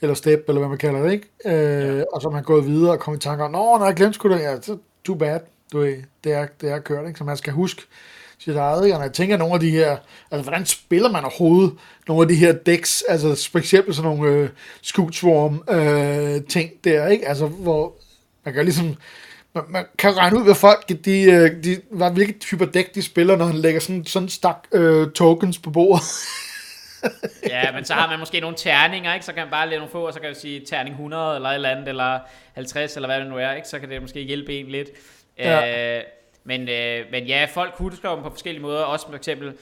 eller 0.00 0.14
step, 0.14 0.44
eller 0.48 0.58
hvad 0.58 0.68
man 0.68 0.78
kalder 0.78 1.02
det, 1.02 1.12
ikke? 1.12 1.28
Uh, 1.44 1.98
ja. 1.98 2.04
Og 2.12 2.22
så 2.22 2.30
man 2.30 2.42
gået 2.42 2.66
videre 2.66 2.92
og 2.92 3.00
kommet 3.00 3.18
i 3.18 3.22
tanker, 3.22 3.48
nå, 3.48 3.78
nej, 3.78 3.86
jeg 3.86 3.96
glemte 3.96 4.14
sgu 4.14 4.28
det, 4.28 4.40
ja, 4.40 4.56
too 5.04 5.16
bad, 5.16 5.40
du, 5.72 5.84
det, 6.24 6.32
er, 6.32 6.46
det 6.60 6.70
er 6.70 6.78
kørt, 6.78 7.06
ikke? 7.06 7.18
Så 7.18 7.24
man 7.24 7.36
skal 7.36 7.52
huske 7.52 7.82
sit 8.44 8.56
eget, 8.56 8.84
ikke? 8.84 8.96
Og 8.96 9.02
jeg 9.02 9.12
tænker 9.12 9.36
nogle 9.36 9.54
af 9.54 9.60
de 9.60 9.70
her, 9.70 9.96
altså 10.30 10.50
hvordan 10.50 10.66
spiller 10.66 11.10
man 11.10 11.24
overhovedet 11.24 11.74
nogle 12.08 12.22
af 12.22 12.28
de 12.28 12.34
her 12.34 12.52
decks, 12.52 13.04
altså 13.08 13.48
for 13.52 13.58
eksempel 13.58 13.94
sådan 13.94 14.10
nogle 14.10 14.42
uh, 14.42 14.48
Scootswarm 14.82 15.62
uh, 15.68 16.48
ting 16.48 16.70
der, 16.84 17.06
ikke? 17.06 17.28
Altså 17.28 17.46
hvor 17.46 17.94
man 18.44 18.54
kan 18.54 18.64
ligesom 18.64 18.96
man, 19.54 19.64
man 19.68 19.86
kan 19.98 20.16
regne 20.16 20.38
ud, 20.38 20.44
hvad 20.44 20.54
folk, 20.54 20.88
de, 20.88 21.22
øh, 21.22 21.64
de, 21.64 21.80
hvad, 21.90 22.10
hvilke 22.10 22.38
typer 22.38 22.66
dæk 22.66 22.94
de 22.94 23.02
spiller, 23.02 23.36
når 23.36 23.44
han 23.44 23.56
lægger 23.56 23.80
sådan, 23.80 24.04
sådan 24.04 24.28
stak 24.28 24.66
øh, 24.72 25.10
tokens 25.10 25.58
på 25.58 25.70
bordet. 25.70 26.02
ja, 27.50 27.72
men 27.72 27.84
så 27.84 27.94
har 27.94 28.10
man 28.10 28.18
måske 28.18 28.40
nogle 28.40 28.56
terninger, 28.56 29.14
ikke? 29.14 29.26
så 29.26 29.32
kan 29.32 29.42
man 29.42 29.50
bare 29.50 29.66
lægge 29.66 29.78
nogle 29.78 29.92
få, 29.92 30.06
og 30.06 30.12
så 30.12 30.20
kan 30.20 30.28
man 30.28 30.36
sige 30.36 30.64
terning 30.66 30.92
100 30.92 31.36
eller 31.36 31.48
et 31.48 31.54
eller 31.54 31.68
andet, 31.68 31.88
eller 31.88 32.18
50, 32.54 32.96
eller 32.96 33.08
hvad 33.08 33.20
det 33.20 33.26
nu 33.26 33.36
er, 33.36 33.52
ikke? 33.52 33.68
så 33.68 33.78
kan 33.78 33.90
det 33.90 34.00
måske 34.00 34.20
hjælpe 34.20 34.54
en 34.54 34.66
lidt. 34.66 34.88
Ja. 35.38 35.96
Øh, 35.98 36.04
men, 36.44 36.68
øh, 36.68 37.06
men 37.10 37.24
ja, 37.26 37.48
folk 37.54 37.74
husker 37.76 38.14
dem 38.14 38.22
på 38.22 38.30
forskellige 38.30 38.62
måder, 38.62 38.82
også 38.82 39.06
for 39.06 39.16
eksempel, 39.16 39.52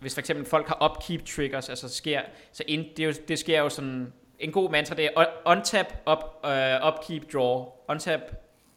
hvis 0.00 0.14
for 0.14 0.20
eksempel 0.20 0.46
folk 0.46 0.68
har 0.68 0.90
upkeep 0.90 1.26
triggers, 1.26 1.68
altså 1.68 1.88
sker, 1.88 2.20
så 2.52 2.62
ind, 2.66 2.84
det, 2.96 3.04
jo, 3.04 3.12
det 3.28 3.38
sker 3.38 3.58
jo 3.58 3.68
sådan, 3.68 4.12
en 4.38 4.52
god 4.52 4.70
mantra, 4.70 4.94
det 4.94 5.04
er 5.04 5.24
untap, 5.46 5.86
up, 6.10 6.18
uh, 6.44 6.88
upkeep, 6.88 7.32
draw, 7.32 7.66
untap, 7.88 8.20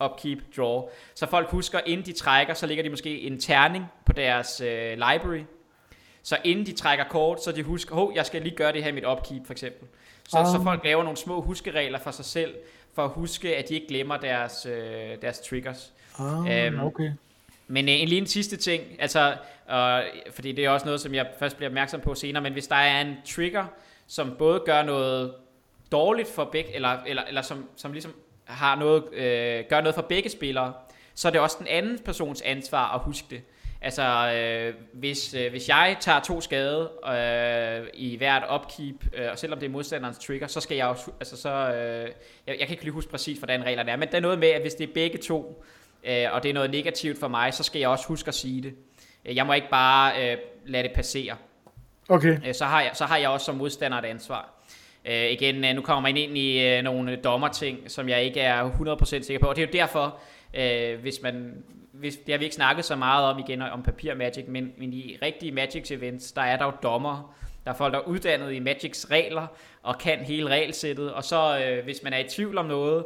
upkeep, 0.05 0.39
draw. 0.57 0.89
Så 1.15 1.27
folk 1.27 1.49
husker, 1.49 1.79
inden 1.85 2.05
de 2.05 2.13
trækker, 2.13 2.53
så 2.53 2.67
ligger 2.67 2.83
de 2.83 2.89
måske 2.89 3.21
en 3.21 3.39
terning 3.39 3.85
på 4.05 4.13
deres 4.13 4.61
øh, 4.61 4.91
library. 4.91 5.43
Så 6.23 6.37
inden 6.43 6.65
de 6.65 6.73
trækker 6.73 7.05
kort, 7.05 7.43
så 7.43 7.51
de 7.51 7.63
husker, 7.63 7.95
hov, 7.95 8.11
jeg 8.15 8.25
skal 8.25 8.41
lige 8.41 8.55
gøre 8.55 8.71
det 8.73 8.83
her 8.83 8.89
i 8.89 8.93
mit 8.93 9.05
upkeep, 9.05 9.45
for 9.45 9.53
eksempel. 9.53 9.87
Så, 10.29 10.37
ah. 10.37 10.45
så 10.45 10.63
folk 10.63 10.83
laver 10.83 11.03
nogle 11.03 11.17
små 11.17 11.41
huskeregler 11.41 11.99
for 11.99 12.11
sig 12.11 12.25
selv, 12.25 12.55
for 12.93 13.05
at 13.05 13.09
huske, 13.09 13.57
at 13.57 13.69
de 13.69 13.73
ikke 13.73 13.87
glemmer 13.87 14.17
deres, 14.17 14.65
øh, 14.65 15.21
deres 15.21 15.39
triggers. 15.39 15.93
Ah, 16.19 16.73
um, 16.73 16.79
okay. 16.79 17.11
Men 17.67 17.89
øh, 17.89 18.01
en 18.01 18.07
lige 18.07 18.21
en 18.21 18.27
sidste 18.27 18.57
ting, 18.57 18.83
altså, 18.99 19.35
øh, 19.71 19.99
fordi 20.33 20.51
det 20.51 20.65
er 20.65 20.69
også 20.69 20.85
noget, 20.85 21.01
som 21.01 21.13
jeg 21.13 21.27
først 21.39 21.57
bliver 21.57 21.69
opmærksom 21.69 22.01
på 22.01 22.15
senere, 22.15 22.43
men 22.43 22.53
hvis 22.53 22.67
der 22.67 22.75
er 22.75 23.01
en 23.01 23.15
trigger, 23.25 23.65
som 24.07 24.35
både 24.37 24.59
gør 24.65 24.83
noget 24.83 25.33
dårligt 25.91 26.27
for 26.27 26.43
begge, 26.43 26.75
eller, 26.75 26.97
eller, 27.07 27.23
eller 27.23 27.41
som, 27.41 27.69
som 27.75 27.91
ligesom 27.91 28.13
har 28.43 28.75
noget, 28.75 29.13
øh, 29.13 29.63
gør 29.69 29.81
noget 29.81 29.95
for 29.95 30.01
begge 30.01 30.29
spillere, 30.29 30.73
så 31.15 31.27
er 31.27 31.31
det 31.31 31.41
også 31.41 31.55
den 31.59 31.67
anden 31.67 31.99
persons 31.99 32.41
ansvar 32.41 32.95
at 32.95 33.01
huske 33.01 33.27
det. 33.29 33.41
Altså, 33.83 34.33
øh, 34.33 34.73
hvis, 34.93 35.33
øh, 35.33 35.51
hvis 35.51 35.69
jeg 35.69 35.97
tager 35.99 36.19
to 36.19 36.41
skade 36.41 36.89
øh, 37.07 37.87
i 37.93 38.17
hvert 38.17 38.43
upkeep, 38.55 38.95
øh, 39.17 39.31
og 39.31 39.39
selvom 39.39 39.59
det 39.59 39.67
er 39.67 39.71
modstanderens 39.71 40.19
trigger, 40.19 40.47
så 40.47 40.59
skal 40.59 40.77
jeg 40.77 40.87
også, 40.87 41.11
altså 41.19 41.37
så, 41.37 41.49
øh, 41.49 42.09
jeg, 42.47 42.55
jeg 42.59 42.67
kan 42.67 42.69
ikke 42.69 42.83
lige 42.83 42.93
huske 42.93 43.11
præcis, 43.11 43.37
hvordan 43.37 43.63
reglerne 43.63 43.91
er, 43.91 43.95
men 43.95 44.09
der 44.11 44.17
er 44.17 44.21
noget 44.21 44.39
med, 44.39 44.47
at 44.47 44.61
hvis 44.61 44.73
det 44.73 44.89
er 44.89 44.93
begge 44.93 45.17
to, 45.17 45.63
øh, 46.03 46.25
og 46.31 46.43
det 46.43 46.49
er 46.49 46.53
noget 46.53 46.71
negativt 46.71 47.19
for 47.19 47.27
mig, 47.27 47.53
så 47.53 47.63
skal 47.63 47.79
jeg 47.79 47.89
også 47.89 48.07
huske 48.07 48.27
at 48.27 48.33
sige 48.33 48.61
det. 48.61 48.73
Jeg 49.35 49.45
må 49.45 49.53
ikke 49.53 49.69
bare 49.69 50.31
øh, 50.31 50.37
lade 50.65 50.83
det 50.83 50.91
passere. 50.95 51.35
Okay. 52.09 52.47
Øh, 52.47 52.53
så, 52.53 52.65
har 52.65 52.81
jeg, 52.81 52.91
så 52.93 53.05
har 53.05 53.17
jeg 53.17 53.29
også 53.29 53.45
som 53.45 53.55
modstander 53.55 53.97
et 53.97 54.05
ansvar. 54.05 54.60
Øh, 55.05 55.31
igen, 55.31 55.65
øh, 55.65 55.75
nu 55.75 55.81
kommer 55.81 56.01
man 56.09 56.17
ind 56.17 56.37
i 56.37 56.67
øh, 56.67 56.83
nogle 56.83 57.15
dommerting, 57.15 57.79
som 57.87 58.09
jeg 58.09 58.23
ikke 58.23 58.39
er 58.39 58.69
100% 58.69 59.05
sikker 59.05 59.39
på, 59.39 59.47
og 59.47 59.55
det 59.55 59.61
er 59.61 59.67
jo 59.67 59.71
derfor, 59.73 60.19
øh, 60.53 60.99
hvis 61.01 61.21
man, 61.23 61.63
hvis, 61.91 62.15
det 62.15 62.33
har 62.33 62.37
vi 62.37 62.43
ikke 62.43 62.55
snakket 62.55 62.85
så 62.85 62.95
meget 62.95 63.25
om 63.25 63.39
igen, 63.39 63.61
om 63.61 63.83
papir 63.83 64.15
Magic, 64.15 64.45
men, 64.47 64.73
men 64.77 64.93
i 64.93 65.17
rigtige 65.21 65.51
Magic 65.51 65.91
events, 65.91 66.31
der 66.31 66.41
er 66.41 66.57
der 66.57 66.65
jo 66.65 66.71
dommer, 66.83 67.35
der 67.65 67.71
er 67.71 67.75
folk, 67.75 67.93
der 67.93 67.99
er 67.99 68.03
uddannet 68.03 68.53
i 68.53 68.59
Magics 68.59 69.11
regler, 69.11 69.47
og 69.83 69.97
kan 69.97 70.19
hele 70.19 70.49
regelsættet, 70.49 71.13
og 71.13 71.23
så 71.23 71.59
øh, 71.65 71.83
hvis 71.83 72.03
man 72.03 72.13
er 72.13 72.17
i 72.17 72.27
tvivl 72.29 72.57
om 72.57 72.65
noget, 72.65 73.05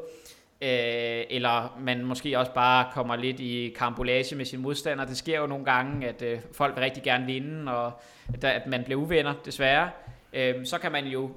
øh, 0.61 1.23
eller 1.29 1.77
man 1.79 2.05
måske 2.05 2.39
også 2.39 2.51
bare 2.51 2.87
kommer 2.93 3.15
lidt 3.15 3.39
i 3.39 3.73
kambolage 3.77 4.35
med 4.35 4.45
sin 4.45 4.59
modstander, 4.59 5.05
det 5.05 5.17
sker 5.17 5.39
jo 5.39 5.47
nogle 5.47 5.65
gange, 5.65 6.07
at 6.07 6.21
øh, 6.21 6.39
folk 6.53 6.75
vil 6.75 6.83
rigtig 6.83 7.03
gerne 7.03 7.25
vinde, 7.25 7.71
og 7.77 7.91
at, 8.33 8.43
at 8.43 8.67
man 8.67 8.83
bliver 8.83 9.01
uvenner, 9.01 9.33
desværre, 9.45 9.89
øh, 10.33 10.65
så 10.65 10.77
kan 10.77 10.91
man 10.91 11.05
jo 11.05 11.31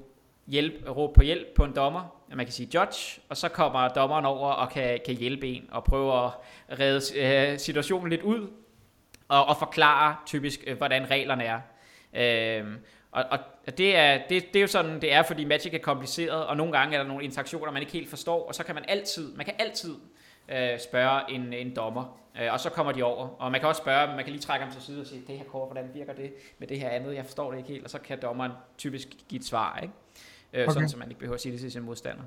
hjælp, 0.49 0.97
råb 0.97 1.15
på 1.15 1.23
hjælp 1.23 1.55
på 1.55 1.65
en 1.65 1.77
dommer, 1.77 2.19
man 2.37 2.47
kan 2.47 2.53
sige 2.53 2.69
judge, 2.75 3.21
og 3.29 3.37
så 3.37 3.49
kommer 3.49 3.89
dommeren 3.89 4.25
over 4.25 4.51
og 4.51 4.71
kan, 4.71 5.01
kan 5.07 5.15
hjælpe 5.15 5.47
en 5.47 5.69
og 5.71 5.85
prøve 5.85 6.25
at 6.25 6.31
redde 6.81 7.19
øh, 7.19 7.59
situationen 7.59 8.11
lidt 8.11 8.23
ud 8.23 8.49
og, 9.29 9.47
og 9.47 9.57
forklare 9.57 10.17
typisk, 10.27 10.65
øh, 10.67 10.77
hvordan 10.77 11.11
reglerne 11.11 11.45
er. 11.45 11.61
Øh, 12.13 12.67
og, 13.13 13.25
og 13.31 13.39
det, 13.79 13.97
er, 13.97 14.19
det, 14.29 14.45
det 14.53 14.57
er 14.57 14.61
jo 14.61 14.67
sådan, 14.67 15.01
det 15.01 15.13
er, 15.13 15.23
fordi 15.23 15.45
Magic 15.45 15.75
er 15.75 15.79
kompliceret, 15.79 16.47
og 16.47 16.57
nogle 16.57 16.73
gange 16.73 16.97
er 16.97 17.03
der 17.03 17.09
nogle 17.09 17.25
interaktioner, 17.25 17.73
man 17.73 17.83
ikke 17.83 17.93
helt 17.93 18.11
forstår, 18.11 18.49
og 18.49 18.55
så 18.55 18.65
kan 18.65 18.75
man 18.75 18.85
altid, 18.89 19.37
man 19.37 19.47
kan 19.47 19.55
altid 19.59 19.95
øh, 20.49 20.79
spørge 20.79 21.31
en, 21.31 21.53
en 21.53 21.77
dommer, 21.77 22.19
øh, 22.41 22.53
og 22.53 22.61
så 22.61 22.71
kommer 22.71 22.93
de 22.93 23.03
over. 23.03 23.29
Og 23.29 23.53
man 23.53 23.61
kan 23.61 23.69
også 23.69 23.83
spørge, 23.83 24.07
man 24.07 24.25
kan 24.25 24.33
lige 24.33 24.43
trække 24.43 24.65
ham 24.65 24.73
til 24.73 24.83
side 24.83 25.01
og 25.01 25.07
sige, 25.07 25.23
det 25.27 25.39
her 25.39 25.45
kort, 25.45 25.69
hvordan 25.69 25.91
virker 25.95 26.13
det 26.13 26.33
med 26.59 26.69
det 26.69 26.81
her 26.81 26.89
andet, 26.89 27.15
jeg 27.15 27.25
forstår 27.25 27.51
det 27.51 27.59
ikke 27.59 27.71
helt, 27.71 27.85
og 27.85 27.91
så 27.91 27.99
kan 27.99 28.23
dommeren 28.23 28.53
typisk 28.79 29.09
give 29.29 29.39
et 29.39 29.45
svar, 29.45 29.79
ikke? 29.83 29.95
Øh, 30.53 30.63
okay. 30.63 30.73
sådan 30.73 30.89
så 30.89 30.97
man 30.97 31.09
ikke 31.09 31.19
behøver 31.19 31.35
at 31.35 31.41
sige 31.41 31.53
det 31.53 31.61
til 31.61 31.73
sin 31.73 31.83
modstander. 31.83 32.23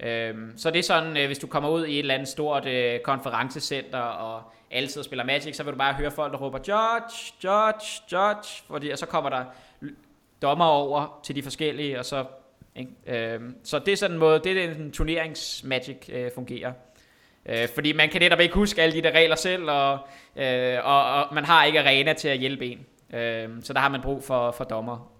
Øhm, 0.00 0.52
så 0.56 0.70
det 0.70 0.78
er 0.78 0.82
sådan, 0.82 1.16
øh, 1.16 1.26
hvis 1.26 1.38
du 1.38 1.46
kommer 1.46 1.68
ud 1.68 1.86
i 1.86 1.92
et 1.92 1.98
eller 1.98 2.14
andet 2.14 2.28
stort 2.28 2.66
øh, 2.66 3.00
konferencecenter, 3.00 3.98
og 3.98 4.42
altid 4.70 5.02
spiller 5.02 5.24
Magic, 5.24 5.56
så 5.56 5.62
vil 5.62 5.72
du 5.72 5.78
bare 5.78 5.94
høre 5.94 6.10
folk, 6.10 6.32
der 6.32 6.38
råber, 6.38 6.58
judge, 6.58 7.34
judge, 7.44 8.02
judge, 8.12 8.62
fordi, 8.66 8.90
og 8.90 8.98
så 8.98 9.06
kommer 9.06 9.30
der 9.30 9.44
dommer 10.42 10.64
over 10.64 11.20
til 11.24 11.36
de 11.36 11.42
forskellige, 11.42 11.98
og 11.98 12.04
så, 12.04 12.24
ikke? 12.76 12.90
Øhm, 13.06 13.56
så 13.64 13.78
det 13.78 13.92
er 13.92 13.96
sådan 13.96 14.14
en 14.14 14.18
måde, 14.20 14.40
det 14.44 14.64
er 14.64 14.74
den 14.74 14.92
turneringsmagic 14.92 16.08
øh, 16.08 16.30
fungerer. 16.34 16.72
Øh, 17.46 17.68
fordi 17.74 17.92
man 17.92 18.08
kan 18.08 18.20
netop 18.20 18.40
ikke 18.40 18.54
huske 18.54 18.82
alle 18.82 18.96
de 18.96 19.02
der 19.02 19.10
regler 19.10 19.36
selv, 19.36 19.70
og, 19.70 19.98
øh, 20.36 20.78
og, 20.84 21.14
og 21.14 21.34
man 21.34 21.44
har 21.44 21.64
ikke 21.64 21.80
arena 21.80 22.12
til 22.12 22.28
at 22.28 22.38
hjælpe 22.38 22.66
en. 22.66 22.86
Øh, 23.18 23.48
så 23.62 23.72
der 23.72 23.80
har 23.80 23.88
man 23.88 24.02
brug 24.02 24.24
for, 24.24 24.50
for 24.50 24.64
dommer. 24.64 25.15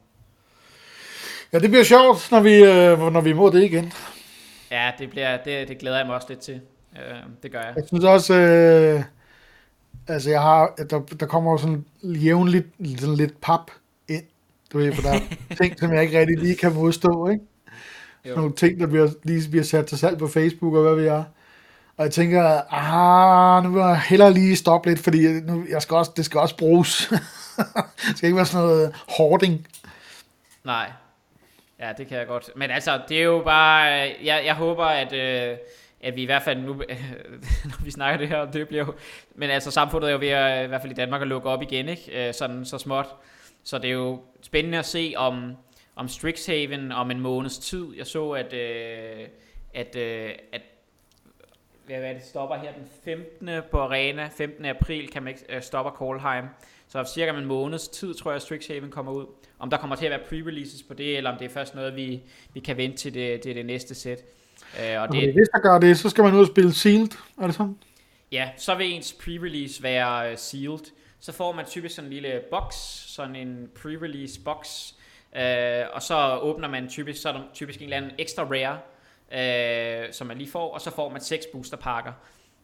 Ja, 1.57 1.61
det 1.61 1.71
bliver 1.71 1.85
sjovt, 1.85 2.29
når 2.31 2.41
vi, 2.41 2.55
øh, 2.55 3.13
når 3.13 3.21
vi 3.21 3.33
må 3.33 3.51
det 3.51 3.65
igen. 3.65 3.93
Ja, 4.71 4.91
det, 4.99 5.11
bliver, 5.11 5.37
det, 5.45 5.69
det 5.69 5.79
glæder 5.79 5.97
jeg 5.97 6.07
mig 6.07 6.15
også 6.15 6.27
lidt 6.29 6.41
til. 6.41 6.61
Øh, 6.97 7.17
det 7.43 7.53
gør 7.53 7.59
jeg. 7.59 7.73
Jeg 7.77 7.85
synes 7.87 8.05
også, 8.05 8.35
øh, 8.35 9.03
altså 10.09 10.31
jeg 10.31 10.43
har, 10.43 10.75
der, 10.91 11.01
der 11.01 11.27
kommer 11.27 11.57
sådan 11.57 11.85
jævnligt 12.03 12.67
sådan 12.99 13.15
lidt 13.15 13.41
pap 13.41 13.71
ind. 14.09 14.23
Du 14.73 14.79
ved, 14.79 14.93
for 14.93 15.03
der 15.03 15.13
er 15.13 15.21
ting, 15.63 15.79
som 15.79 15.93
jeg 15.93 16.03
ikke 16.03 16.21
rigtig 16.21 16.39
lige 16.39 16.57
kan 16.57 16.73
modstå, 16.73 17.29
ikke? 17.29 17.45
Jo. 18.25 18.37
Nogle 18.37 18.53
ting, 18.53 18.81
der 18.81 18.87
bliver, 18.87 19.09
lige 19.23 19.51
bliver 19.51 19.65
sat 19.65 19.87
til 19.87 19.99
salg 19.99 20.19
på 20.19 20.29
Facebook, 20.29 20.75
og 20.75 20.83
hvad 20.83 20.95
vi 20.95 21.07
er. 21.07 21.25
Og 21.97 22.05
jeg 22.05 22.13
tænker, 22.13 22.61
ah, 22.75 23.65
nu 23.65 23.71
vil 23.71 23.81
jeg 23.81 24.01
hellere 24.01 24.33
lige 24.33 24.57
stoppe 24.57 24.89
lidt, 24.89 25.01
fordi 25.01 25.41
nu, 25.41 25.65
jeg 25.71 25.83
skal 25.83 25.97
også, 25.97 26.13
det 26.17 26.25
skal 26.25 26.41
også 26.41 26.57
bruges. 26.57 27.13
det 28.09 28.17
skal 28.17 28.27
ikke 28.27 28.37
være 28.37 28.47
sådan 28.47 28.67
noget 28.67 28.95
hoarding. 29.17 29.67
Nej. 30.65 30.91
Ja, 31.81 31.93
det 31.99 32.07
kan 32.07 32.19
jeg 32.19 32.27
godt. 32.27 32.51
Men 32.57 32.71
altså, 32.71 33.01
det 33.09 33.19
er 33.19 33.23
jo 33.23 33.43
bare... 33.45 33.83
Jeg, 34.23 34.43
jeg 34.45 34.55
håber, 34.55 34.85
at, 34.85 35.13
øh, 35.13 35.59
at 36.01 36.17
vi 36.17 36.23
i 36.23 36.27
hvert 36.27 36.43
fald 36.43 36.59
nu... 36.59 36.73
når 37.65 37.85
vi 37.85 37.91
snakker 37.91 38.19
det 38.19 38.29
her, 38.29 38.51
det 38.51 38.69
bliver 38.69 38.85
jo... 38.87 38.95
Men 39.35 39.51
altså, 39.51 39.71
samfundet 39.71 40.09
er 40.09 40.13
jo 40.13 40.19
ved 40.19 40.29
at, 40.29 40.65
i 40.65 40.69
hvert 40.69 40.81
fald 40.81 40.93
i 40.93 40.95
Danmark, 40.95 41.23
at 41.23 41.29
lukke 41.29 41.49
op 41.49 41.63
igen, 41.63 41.89
ikke? 41.89 42.29
Øh, 42.29 42.35
sådan 42.35 42.65
så 42.65 42.79
småt. 42.79 43.07
Så 43.65 43.79
det 43.79 43.89
er 43.89 43.95
jo 43.95 44.23
spændende 44.43 44.79
at 44.79 44.85
se, 44.85 45.15
om, 45.17 45.57
om 45.97 46.09
Strixhaven 46.09 46.93
om 46.93 47.11
en 47.11 47.21
måneds 47.21 47.59
tid. 47.59 47.97
Jeg 47.97 48.07
så, 48.07 48.31
at, 48.31 48.53
øh, 48.53 49.29
at, 49.75 49.97
øh, 49.97 50.31
at 50.53 50.63
hvad 51.87 51.97
er 51.97 52.13
det, 52.13 52.23
stopper 52.23 52.57
her 52.57 52.73
den 52.73 52.89
15. 53.05 53.49
på 53.71 53.81
Arena. 53.81 54.29
15. 54.37 54.65
april 54.65 55.09
kan 55.09 55.23
man 55.23 55.35
ikke, 55.35 55.57
øh, 55.57 55.63
stopper 55.63 55.93
Kohlheim. 55.93 56.45
Så 56.89 57.05
cirka 57.15 57.31
om 57.31 57.39
en 57.39 57.45
måneds 57.45 57.89
tid, 57.89 58.15
tror 58.15 58.33
jeg, 58.33 58.43
Strixhaven 58.43 58.91
kommer 58.91 59.13
ud. 59.13 59.27
Om 59.59 59.71
der 59.71 59.77
kommer 59.77 59.97
til 59.97 60.07
at 60.07 60.11
være 60.11 60.21
pre-releases 60.21 60.89
på 60.89 60.95
det, 60.95 61.17
eller 61.17 61.31
om 61.31 61.39
det 61.39 61.45
er 61.45 61.49
først 61.49 61.75
noget, 61.75 61.97
vi, 61.97 62.23
vi 62.55 62.61
kan 62.61 62.77
vente 62.77 62.97
til 62.97 63.15
det, 63.15 63.45
det, 63.45 63.57
det 63.57 63.67
næste 63.67 63.95
sæt. 63.95 64.19
Øh, 64.81 65.03
og 65.03 65.13
det, 65.13 65.33
hvis 65.33 65.49
der 65.53 65.59
gør 65.59 65.79
det, 65.79 65.99
så 65.99 66.11
skal 66.11 66.25
man 66.25 66.35
ud 66.35 66.41
og 66.41 66.47
spille 66.47 66.73
Sealed, 66.73 67.09
er 67.41 67.47
det 67.47 67.55
sådan? 67.55 67.77
Ja, 68.33 68.51
så 68.57 68.75
vil 68.75 68.95
ens 68.95 69.17
pre-release 69.21 69.83
være 69.83 70.33
uh, 70.33 70.39
Sealed. 70.39 70.93
Så 71.21 71.33
får 71.33 71.53
man 71.53 71.65
typisk 71.65 71.95
sådan 71.95 72.07
en 72.07 72.13
lille 72.13 72.41
box, 72.51 72.75
sådan 73.07 73.37
en 73.37 73.71
pre-release 73.79 74.45
box, 74.45 74.93
uh, 75.33 75.95
og 75.95 76.03
så 76.03 76.39
åbner 76.43 76.69
man 76.69 76.89
typisk, 76.89 77.23
så 77.23 77.29
er 77.29 77.33
der 77.33 77.43
typisk 77.55 77.79
en 77.79 77.85
eller 77.85 77.97
anden 77.97 78.13
ekstra 78.19 78.43
rare, 78.45 78.79
uh, 80.07 80.13
som 80.13 80.27
man 80.27 80.39
lige 80.39 80.51
får, 80.51 80.75
og 80.75 80.81
så 80.81 80.91
får 80.91 81.09
man 81.09 81.21
seks 81.21 81.47
boosterpakker. 81.53 82.13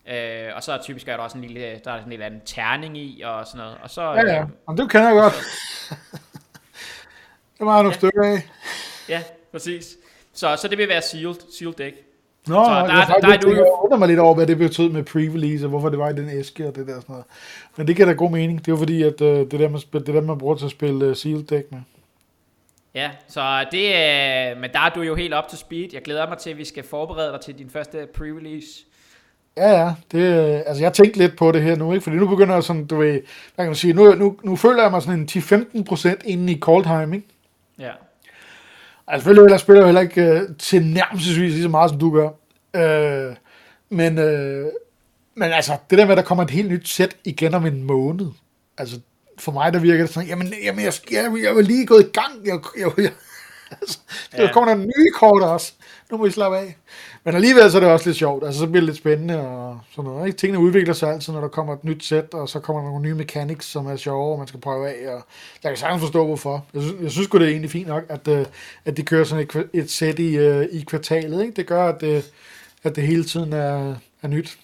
Øh, 0.09 0.57
og 0.57 0.63
så 0.63 0.73
er 0.73 0.79
typisk 0.79 1.09
er 1.09 1.17
der 1.17 1.23
også 1.23 1.39
en 1.39 1.45
lille, 1.45 1.61
der 1.61 1.67
er 1.67 1.79
sådan 1.99 2.07
en 2.07 2.13
eller 2.13 2.27
anden 2.27 2.41
terning 2.45 2.99
i, 2.99 3.23
og 3.25 3.47
sådan 3.47 3.59
noget. 3.59 3.77
Og 3.83 3.91
så, 3.91 4.03
ja, 4.03 4.35
ja, 4.35 4.45
og 4.67 4.77
det 4.77 4.91
kender 4.91 5.09
jeg 5.09 5.17
godt. 5.23 5.35
det 7.59 7.67
var 7.67 7.77
nogle 7.77 7.89
ja. 7.89 7.95
stykker 7.95 8.23
af. 8.23 8.49
Ja, 9.09 9.23
præcis. 9.53 9.97
Så, 10.33 10.57
så 10.57 10.69
det 10.69 10.79
vil 10.79 10.89
være 10.89 11.03
sealed, 11.03 11.35
sealed 11.59 11.75
deck. 11.75 11.97
Nå, 12.47 12.65
så 12.65 12.71
der, 12.71 12.77
jeg, 12.77 13.07
der, 13.23 13.29
der, 13.29 13.37
der, 13.37 13.55
jeg 13.55 13.67
undrer 13.83 13.99
mig 13.99 14.09
lidt 14.09 14.21
over, 14.21 14.35
hvad 14.35 14.47
det 14.47 14.59
betød 14.59 14.89
med 14.89 15.03
pre-release, 15.11 15.65
og 15.65 15.69
hvorfor 15.69 15.89
det 15.89 15.99
var 15.99 16.11
i 16.11 16.13
den 16.13 16.29
æske 16.29 16.69
og 16.69 16.77
det 16.77 16.87
der 16.87 16.95
sådan 16.95 17.05
noget. 17.09 17.25
Men 17.77 17.87
det 17.87 17.97
giver 17.97 18.07
da 18.07 18.13
god 18.13 18.31
mening. 18.31 18.59
Det 18.59 18.69
er 18.69 18.73
jo 18.73 18.77
fordi, 18.77 19.03
at 19.03 19.21
uh, 19.21 19.29
det, 19.29 19.55
er 19.55 19.59
der, 19.59 19.69
man, 19.69 19.81
det 19.93 20.09
er 20.09 20.13
der, 20.13 20.21
man 20.21 20.39
bruger 20.39 20.55
til 20.55 20.65
at 20.65 20.71
spille 20.71 21.11
uh, 21.11 21.17
sealed 21.17 21.43
deck 21.43 21.73
med. 21.73 21.81
Ja, 22.95 23.11
så 23.29 23.67
det 23.73 23.97
er, 23.97 24.55
men 24.55 24.71
der 24.73 24.81
er 24.81 24.89
du 24.89 25.03
jo 25.03 25.15
helt 25.15 25.35
op 25.35 25.49
til 25.49 25.59
speed. 25.59 25.89
Jeg 25.93 26.03
glæder 26.03 26.29
mig 26.29 26.39
til, 26.39 26.51
at 26.51 26.59
vi 26.59 26.65
skal 26.65 26.85
forberede 26.85 27.33
dig 27.33 27.41
til 27.41 27.59
din 27.59 27.71
første 27.71 28.09
pre-release. 28.19 28.92
Ja, 29.57 29.71
ja. 29.71 29.95
Det, 30.13 30.63
altså, 30.67 30.83
jeg 30.83 30.93
tænkte 30.93 31.19
lidt 31.19 31.37
på 31.37 31.53
det 31.53 31.63
her 31.63 31.77
nu, 31.77 31.93
ikke? 31.93 32.05
Fordi 32.05 32.17
nu 32.17 32.29
begynder 32.29 32.55
jeg 32.55 32.63
sådan, 32.63 32.87
du 32.87 32.97
ved, 32.97 33.13
hvad 33.13 33.65
kan 33.65 33.67
man 33.67 33.75
sige, 33.75 33.93
nu, 33.93 34.15
nu, 34.15 34.39
nu 34.45 34.57
føler 34.57 34.83
jeg 34.83 34.91
mig 34.91 35.03
sådan 35.03 35.21
en 35.21 35.29
10-15% 35.31 36.15
inde 36.25 36.53
i 36.53 36.59
Coldheim, 36.61 37.13
ikke? 37.13 37.27
Ja. 37.79 37.91
Altså, 39.07 39.25
selvfølgelig 39.25 39.51
jeg 39.51 39.61
spiller 39.61 39.81
jeg 39.81 39.87
heller 39.87 40.01
ikke 40.01 40.47
uh, 40.51 40.57
til 40.57 40.87
nærmest 40.87 41.27
lige 41.27 41.63
så 41.63 41.69
meget, 41.69 41.91
som 41.91 41.99
du 41.99 42.11
gør. 42.11 42.29
Uh, 43.29 43.37
men, 43.89 44.19
uh, 44.19 44.73
men 45.35 45.53
altså, 45.53 45.77
det 45.91 45.99
der 45.99 46.05
med, 46.05 46.13
at 46.13 46.17
der 46.17 46.25
kommer 46.25 46.45
et 46.45 46.51
helt 46.51 46.71
nyt 46.71 46.89
sæt 46.89 47.17
igen 47.25 47.55
om 47.55 47.67
en 47.67 47.83
måned. 47.83 48.27
Altså, 48.79 49.01
for 49.39 49.53
mig, 49.53 49.73
der 49.73 49.79
virker 49.79 50.05
det 50.05 50.15
sådan, 50.15 50.29
jamen, 50.29 50.53
jamen 50.63 50.85
jeg, 50.85 50.93
jeg, 51.11 51.33
jeg 51.43 51.57
var 51.57 51.63
lige 51.63 51.87
gået 51.87 52.03
i 52.03 52.11
gang. 52.11 52.47
Jeg, 52.47 52.59
jeg, 52.79 52.91
jeg, 52.99 53.13
altså, 53.81 53.99
ja. 54.33 54.43
Der 54.43 54.53
kommer 54.53 54.75
der 54.75 54.81
nye 54.81 55.11
kort 55.15 55.43
også. 55.43 55.73
Nu 56.11 56.17
må 56.17 56.27
I 56.27 56.31
slappe 56.31 56.59
af. 56.59 56.77
Men 57.25 57.35
alligevel 57.35 57.71
så 57.71 57.79
er 57.79 57.81
det 57.81 57.91
også 57.91 58.09
lidt 58.09 58.19
sjovt. 58.19 58.45
Altså, 58.45 58.61
så 58.61 58.67
bliver 58.67 58.81
det 58.81 58.89
lidt 58.89 58.97
spændende 58.97 59.41
og 59.41 59.81
sådan 59.91 60.11
noget. 60.11 60.27
Ikke? 60.27 60.39
Tingene 60.39 60.59
udvikler 60.59 60.95
sig 60.95 61.13
altid, 61.13 61.33
når 61.33 61.41
der 61.41 61.49
kommer 61.49 61.73
et 61.73 61.85
nyt 61.85 62.05
sæt, 62.05 62.35
og 62.35 62.49
så 62.49 62.61
kommer 62.61 62.83
der 62.83 62.89
nogle 62.89 63.03
nye 63.03 63.15
mechanics, 63.15 63.67
som 63.67 63.87
er 63.87 63.97
sjove, 63.97 64.33
og 64.33 64.39
man 64.39 64.47
skal 64.47 64.61
prøve 64.61 64.89
af. 64.89 65.15
Og 65.15 65.23
jeg 65.63 65.71
kan 65.71 65.77
sagtens 65.77 66.03
forstå, 66.03 66.27
hvorfor. 66.27 66.67
Jeg 66.75 66.83
synes, 66.83 67.03
jeg 67.03 67.11
synes 67.11 67.29
det 67.29 67.43
er 67.43 67.47
egentlig 67.47 67.71
fint 67.71 67.89
nok, 67.89 68.05
at, 68.09 68.29
øh, 68.29 68.47
at 68.85 68.97
de 68.97 69.03
kører 69.03 69.25
sådan 69.25 69.47
et, 69.55 69.69
et 69.73 69.91
sæt 69.91 70.19
i, 70.19 70.37
øh, 70.37 70.69
i 70.73 70.81
kvartalet. 70.81 71.43
Ikke? 71.43 71.55
Det 71.57 71.67
gør, 71.67 71.89
at 71.89 72.01
det, 72.01 72.33
at 72.83 72.97
det 72.97 73.05
hele 73.07 73.25
tiden 73.25 73.53
er, 73.53 73.95
er 74.23 74.29
nyt. 74.29 74.59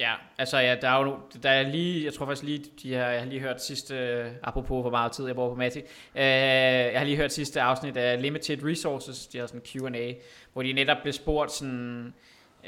Ja, 0.00 0.14
altså 0.38 0.58
ja, 0.58 0.76
der 0.80 0.88
er 0.88 1.04
jo 1.04 1.16
der 1.42 1.50
er 1.50 1.68
lige, 1.68 2.04
jeg 2.04 2.14
tror 2.14 2.26
faktisk 2.26 2.44
lige, 2.44 2.64
de 2.82 2.88
her, 2.88 3.08
jeg 3.08 3.20
har 3.20 3.26
lige 3.26 3.40
hørt 3.40 3.62
sidste, 3.62 3.94
øh, 3.94 4.26
apropos 4.42 4.82
hvor 4.82 4.90
meget 4.90 5.12
tid 5.12 5.26
jeg 5.26 5.34
bruger 5.34 5.50
på 5.50 5.54
Matic, 5.54 5.82
øh, 6.14 6.22
jeg 6.22 6.98
har 6.98 7.04
lige 7.04 7.16
hørt 7.16 7.32
sidste 7.32 7.60
afsnit 7.60 7.96
af 7.96 8.22
Limited 8.22 8.64
Resources, 8.64 9.26
de 9.26 9.38
har 9.38 9.46
sådan 9.46 9.60
en 9.60 9.92
Q&A, 9.92 10.12
hvor 10.52 10.62
de 10.62 10.72
netop 10.72 10.96
blev 11.02 11.12
spurgt 11.12 11.52
sådan, 11.52 12.14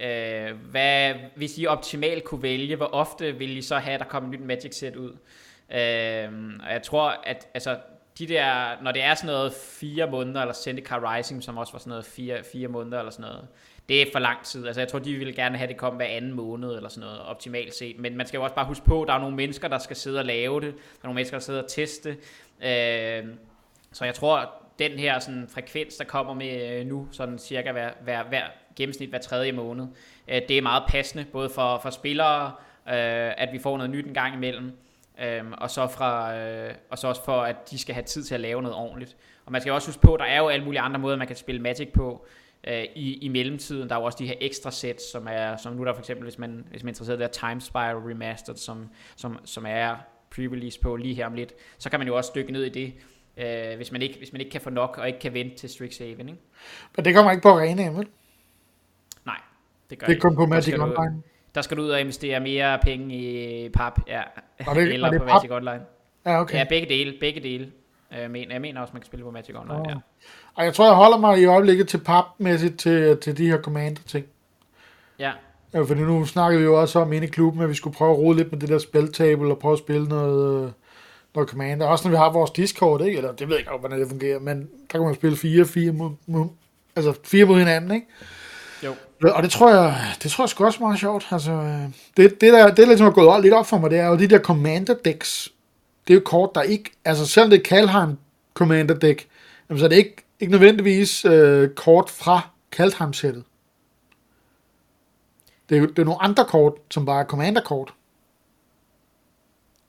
øh, 0.03 0.51
hvad, 0.71 1.15
hvis 1.37 1.59
I 1.59 1.67
optimalt 1.67 2.25
kunne 2.25 2.43
vælge, 2.43 2.77
hvor 2.77 2.87
ofte 2.87 3.33
ville 3.33 3.55
I 3.55 3.63
så 3.63 3.79
have, 3.79 3.95
at 3.95 4.01
der 4.01 4.07
kom 4.07 4.25
et 4.25 4.31
nyt 4.31 4.47
Magic 4.47 4.75
set 4.75 4.97
ud? 4.97 5.11
Øh, 5.71 6.59
og 6.67 6.73
jeg 6.73 6.81
tror, 6.85 7.09
at 7.25 7.49
altså, 7.55 7.79
de 8.19 8.27
der, 8.27 8.83
når 8.83 8.93
det 8.93 9.03
er 9.03 9.15
sådan 9.15 9.27
noget 9.27 9.53
fire 9.53 10.11
måneder, 10.11 10.41
eller 10.41 10.55
Zendikar 10.55 11.17
Rising, 11.17 11.43
som 11.43 11.57
også 11.57 11.73
var 11.73 11.79
sådan 11.79 11.91
noget 11.91 12.05
fire, 12.05 12.45
fire 12.53 12.69
måneder, 12.69 12.99
eller 12.99 13.13
sådan 13.13 13.31
noget, 13.31 13.49
det 13.89 14.03
er 14.03 14.07
for 14.13 14.19
lang 14.19 14.45
tid. 14.45 14.67
Altså 14.67 14.81
jeg 14.81 14.89
tror, 14.89 14.99
de 14.99 15.15
ville 15.15 15.33
gerne 15.33 15.59
have 15.59 15.69
det 15.69 15.77
kom 15.77 15.95
hver 15.95 16.07
anden 16.07 16.33
måned 16.33 16.77
eller 16.77 16.89
sådan 16.89 17.09
noget, 17.09 17.21
optimalt 17.23 17.75
set. 17.75 17.99
Men 17.99 18.17
man 18.17 18.27
skal 18.27 18.39
jo 18.39 18.45
også 18.45 18.55
bare 18.55 18.67
huske 18.67 18.85
på, 18.85 19.03
at 19.03 19.09
der 19.09 19.15
er 19.15 19.19
nogle 19.19 19.37
mennesker, 19.37 19.69
der 19.69 19.79
skal 19.79 19.97
sidde 19.97 20.19
og 20.19 20.25
lave 20.25 20.61
det. 20.61 20.75
Der 20.75 20.79
er 21.03 21.05
nogle 21.05 21.15
mennesker, 21.15 21.39
der 21.39 21.43
sidder 21.43 21.63
og 21.63 21.69
teste. 21.69 22.11
Øh, 22.65 23.25
så 23.93 24.05
jeg 24.05 24.15
tror, 24.15 24.62
den 24.89 24.99
her 24.99 25.19
sådan, 25.19 25.49
frekvens, 25.49 25.97
der 25.97 26.05
kommer 26.05 26.35
med 26.35 26.81
øh, 26.81 26.87
nu, 26.87 27.09
sådan 27.11 27.39
cirka 27.39 27.73
hver, 27.73 27.91
hver, 28.05 28.25
hver 28.25 28.45
gennemsnit 28.77 29.09
hver 29.09 29.19
tredje 29.19 29.53
måned, 29.53 29.87
øh, 30.29 30.41
det 30.49 30.59
er 30.59 30.63
meget 30.63 30.83
passende, 30.89 31.25
både 31.33 31.51
for, 31.51 31.79
for 31.83 31.91
spillere, 31.91 32.47
øh, 32.89 33.33
at 33.37 33.49
vi 33.53 33.59
får 33.59 33.77
noget 33.77 33.91
nyt 33.91 34.07
en 34.07 34.15
gang 34.15 34.35
imellem, 34.35 34.73
øh, 35.23 35.43
og, 35.53 35.71
så 35.71 35.87
fra, 35.87 36.37
øh, 36.37 36.75
og 36.91 36.99
så 36.99 37.09
også 37.09 37.25
for, 37.25 37.41
at 37.41 37.71
de 37.71 37.79
skal 37.79 37.95
have 37.95 38.05
tid 38.05 38.23
til 38.23 38.35
at 38.35 38.41
lave 38.41 38.63
noget 38.63 38.77
ordentligt. 38.77 39.17
Og 39.47 39.53
man 39.53 39.61
skal 39.61 39.73
også 39.73 39.89
huske 39.89 40.03
på, 40.03 40.15
at 40.15 40.21
der 40.21 40.27
er 40.27 40.39
jo 40.39 40.49
alle 40.49 40.65
mulige 40.65 40.81
andre 40.81 41.01
måder, 41.01 41.17
man 41.17 41.27
kan 41.27 41.37
spille 41.37 41.61
Magic 41.61 41.89
på 41.95 42.27
øh, 42.65 42.85
i, 42.95 43.19
i 43.19 43.29
mellemtiden. 43.29 43.89
Der 43.89 43.95
er 43.95 44.01
jo 44.01 44.05
også 44.05 44.19
de 44.19 44.27
her 44.27 44.35
ekstra 44.41 44.71
sets, 44.71 45.13
som 45.13 45.27
er, 45.31 45.57
som 45.57 45.73
nu 45.73 45.85
der 45.85 45.95
for 45.95 46.01
eksempel, 46.01 46.25
hvis 46.25 46.39
man, 46.39 46.67
hvis 46.71 46.83
man 46.83 46.89
er 46.89 46.91
interesseret 46.91 47.19
der 47.19 47.27
er 47.27 47.51
Time 47.51 47.61
Spiral 47.61 47.97
Remastered, 47.97 48.57
som, 48.57 48.89
som, 49.17 49.39
som 49.45 49.67
er 49.69 49.97
pre-release 50.35 50.81
på 50.83 50.97
lige 50.97 51.15
her 51.15 51.27
om 51.27 51.35
lidt, 51.35 51.53
så 51.79 51.91
kan 51.91 52.01
man 52.01 52.09
jo 52.09 52.17
også 52.17 52.33
dykke 52.35 52.53
ned 52.53 52.65
i 52.65 52.69
det, 52.69 52.93
øh, 53.37 53.77
hvis, 53.77 53.93
man 53.93 54.03
ikke, 54.03 54.19
hvis 54.19 54.33
man 54.33 54.41
ikke 54.41 54.51
kan 54.51 54.61
få 54.61 54.71
nok, 54.71 54.99
og 54.99 55.07
ikke 55.07 55.19
kan 55.19 55.35
vente 55.35 55.57
til 55.57 55.69
Strixhaven, 55.69 56.29
ikke? 56.29 56.41
Men 56.97 57.05
det 57.05 57.15
kommer 57.15 57.33
ikke 57.33 57.43
på 57.43 57.49
Arena, 57.49 57.89
vel? 57.89 58.07
Nej, 59.27 59.37
det 59.91 59.99
gør 59.99 60.07
det. 60.07 60.15
Det 60.15 60.23
kommer 60.23 60.45
på 60.45 60.47
Magic 60.47 60.75
Online. 60.75 61.17
Ud, 61.17 61.23
der 61.55 61.63
skal 61.63 61.77
du 61.77 61.83
ud 61.83 61.89
og 61.89 62.01
investere 62.01 62.41
mere 62.41 62.79
penge 62.83 63.15
i 63.15 63.69
pap, 63.69 64.01
ja, 64.07 64.23
det, 64.75 64.95
eller 64.95 65.11
det 65.11 65.21
på 65.21 65.27
Magic 65.27 65.51
Online. 65.51 65.81
Ja, 66.27 66.41
okay. 66.41 66.59
Ja, 66.59 66.65
begge 66.69 66.89
dele, 66.89 67.15
begge 67.21 67.41
dele. 67.41 67.73
Jeg 68.13 68.31
mener, 68.31 68.53
jeg 68.53 68.61
mener 68.61 68.81
også, 68.81 68.93
man 68.93 69.01
kan 69.01 69.07
spille 69.07 69.25
på 69.25 69.31
Magic 69.31 69.57
Online, 69.57 69.81
oh. 69.81 69.87
ja. 69.89 69.95
Og 70.55 70.65
jeg 70.65 70.75
tror, 70.75 70.85
jeg 70.85 70.95
holder 70.95 71.19
mig 71.19 71.41
i 71.41 71.45
øjeblikket 71.45 71.89
til 71.89 71.99
papmæssigt 71.99 72.79
til, 72.79 73.19
til 73.19 73.39
de 73.39 73.47
her 73.47 73.63
commander-ting. 73.63 74.27
Ja. 75.19 75.33
Ja, 75.75 75.81
fordi 75.81 76.01
nu 76.01 76.25
snakkede 76.25 76.61
vi 76.61 76.65
jo 76.65 76.81
også 76.81 76.99
om 76.99 77.13
inde 77.13 77.27
i 77.27 77.31
klubben, 77.31 77.63
at 77.63 77.69
vi 77.69 77.75
skulle 77.75 77.97
prøve 77.97 78.11
at 78.11 78.19
rode 78.19 78.37
lidt 78.37 78.53
med 78.53 78.61
det 78.61 78.69
der 78.69 78.79
spiltable 78.79 79.51
og 79.51 79.59
prøve 79.59 79.73
at 79.73 79.79
spille 79.79 80.09
noget, 80.09 80.73
noget 81.35 81.51
commander. 81.51 81.87
Også 81.87 82.09
når 82.09 82.11
vi 82.11 82.17
har 82.17 82.33
vores 82.33 82.51
Discord, 82.51 83.03
ikke? 83.03 83.17
Eller 83.17 83.33
det 83.33 83.49
ved 83.49 83.55
jeg 83.55 83.61
ikke, 83.61 83.73
hvordan 83.81 84.01
det 84.01 84.09
fungerer, 84.09 84.39
men 84.39 84.61
der 84.61 84.99
kan 84.99 85.01
man 85.01 85.15
spille 85.15 85.37
fire, 85.37 85.65
fire 85.65 85.93
mod, 85.93 86.11
mod, 86.27 86.47
altså 86.97 87.15
fire 87.25 87.45
mod 87.45 87.59
hinanden, 87.59 87.91
ikke? 87.91 88.07
Jo. 88.85 88.95
Og 89.23 89.43
det 89.43 89.51
tror 89.51 89.71
jeg, 89.71 89.97
det 90.23 90.31
tror 90.31 90.45
jeg 90.45 90.49
sgu 90.49 90.65
også 90.65 90.81
meget 90.81 91.01
sjovt. 91.01 91.27
Altså, 91.31 91.79
det, 92.17 92.41
det, 92.41 92.53
der, 92.53 92.75
det 92.75 92.83
er 92.83 92.87
ligesom 92.87 93.07
er 93.07 93.11
gået 93.11 93.43
lidt 93.43 93.55
op 93.55 93.67
for 93.67 93.79
mig, 93.79 93.91
det 93.91 93.99
er 93.99 94.07
jo 94.07 94.17
de 94.17 94.27
der 94.27 94.39
commander 94.39 94.95
decks. 95.05 95.53
Det 96.09 96.15
er 96.15 96.19
jo 96.19 96.23
kort, 96.25 96.51
der 96.55 96.63
ikke, 96.63 96.91
altså 97.05 97.27
selvom 97.27 97.51
det 97.51 97.59
er 97.59 97.63
Kalheim 97.63 98.19
commander 98.55 98.95
deck, 98.95 99.27
så 99.77 99.85
er 99.85 99.89
det 99.89 99.97
ikke 99.97 100.17
ikke 100.43 100.51
nødvendigvis 100.51 101.25
øh, 101.25 101.71
kort 101.71 102.11
fra 102.11 102.49
Kaldheim-sættet. 102.73 103.45
Det 105.69 105.79
er, 105.79 105.87
det 105.87 105.99
er 105.99 106.05
nogle 106.05 106.23
andre 106.23 106.45
kort, 106.45 106.73
som 106.91 107.07
bare 107.07 107.21
er 107.21 107.25
commander-kort. 107.25 107.95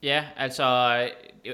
Ja, 0.02 0.24
altså 0.36 0.96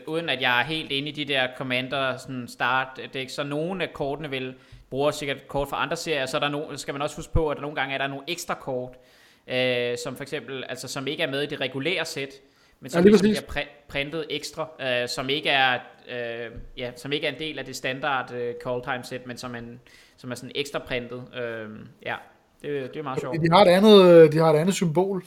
uden 0.06 0.28
at 0.28 0.40
jeg 0.40 0.60
er 0.60 0.64
helt 0.64 0.92
inde 0.92 1.08
i 1.08 1.12
de 1.12 1.24
der 1.24 1.48
commander 1.56 2.16
sådan 2.16 2.48
start, 2.48 2.88
det 2.96 3.16
er 3.16 3.20
ikke 3.20 3.32
så 3.32 3.42
nogle 3.42 3.84
af 3.84 3.92
kortene 3.92 4.30
vil 4.30 4.54
bruger 4.90 5.10
sikkert 5.10 5.48
kort 5.48 5.68
fra 5.68 5.82
andre 5.82 5.96
serier, 5.96 6.26
så 6.26 6.36
er 6.36 6.40
der 6.40 6.48
no, 6.48 6.76
skal 6.76 6.94
man 6.94 7.02
også 7.02 7.16
huske 7.16 7.32
på, 7.32 7.48
at 7.48 7.56
der 7.56 7.62
nogle 7.62 7.76
gange 7.76 7.94
er 7.94 7.98
der 7.98 8.06
nogle 8.06 8.24
ekstra 8.28 8.54
kort, 8.54 8.96
øh, 9.46 9.98
som 10.04 10.16
for 10.16 10.22
eksempel, 10.22 10.64
altså 10.68 10.88
som 10.88 11.06
ikke 11.06 11.22
er 11.22 11.30
med 11.30 11.42
i 11.42 11.46
det 11.46 11.60
regulære 11.60 12.04
sæt, 12.04 12.28
men 12.80 12.90
som 12.90 13.02
ja, 13.02 13.08
ligesom 13.08 13.24
bliver 13.24 13.64
pr- 13.64 13.68
printet 13.88 14.26
ekstra, 14.30 14.68
øh, 14.80 15.08
som 15.08 15.28
ikke 15.28 15.48
er 15.48 15.78
øh, 16.08 16.50
ja, 16.76 16.90
som 16.96 17.12
ikke 17.12 17.26
er 17.26 17.32
en 17.32 17.38
del 17.38 17.58
af 17.58 17.64
det 17.64 17.76
standard 17.76 18.32
øh, 18.32 18.54
call 18.64 18.82
time 18.82 19.04
set, 19.04 19.26
men 19.26 19.36
som, 19.36 19.54
en, 19.54 19.80
som 20.16 20.30
er 20.30 20.34
sådan 20.34 20.52
ekstra 20.54 20.78
printet. 20.78 21.24
Øh, 21.34 21.68
ja, 22.02 22.16
det, 22.62 22.94
det 22.94 22.96
er 22.96 23.02
meget 23.02 23.20
sjovt. 23.20 23.40
De 23.40 23.50
har 23.52 23.62
et 23.62 23.68
andet, 23.68 24.32
de 24.32 24.38
har 24.38 24.52
et 24.52 24.58
andet 24.58 24.74
symbol. 24.74 25.24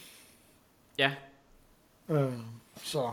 Ja. 0.97 1.11
Øh, 2.09 2.31
så 2.83 3.11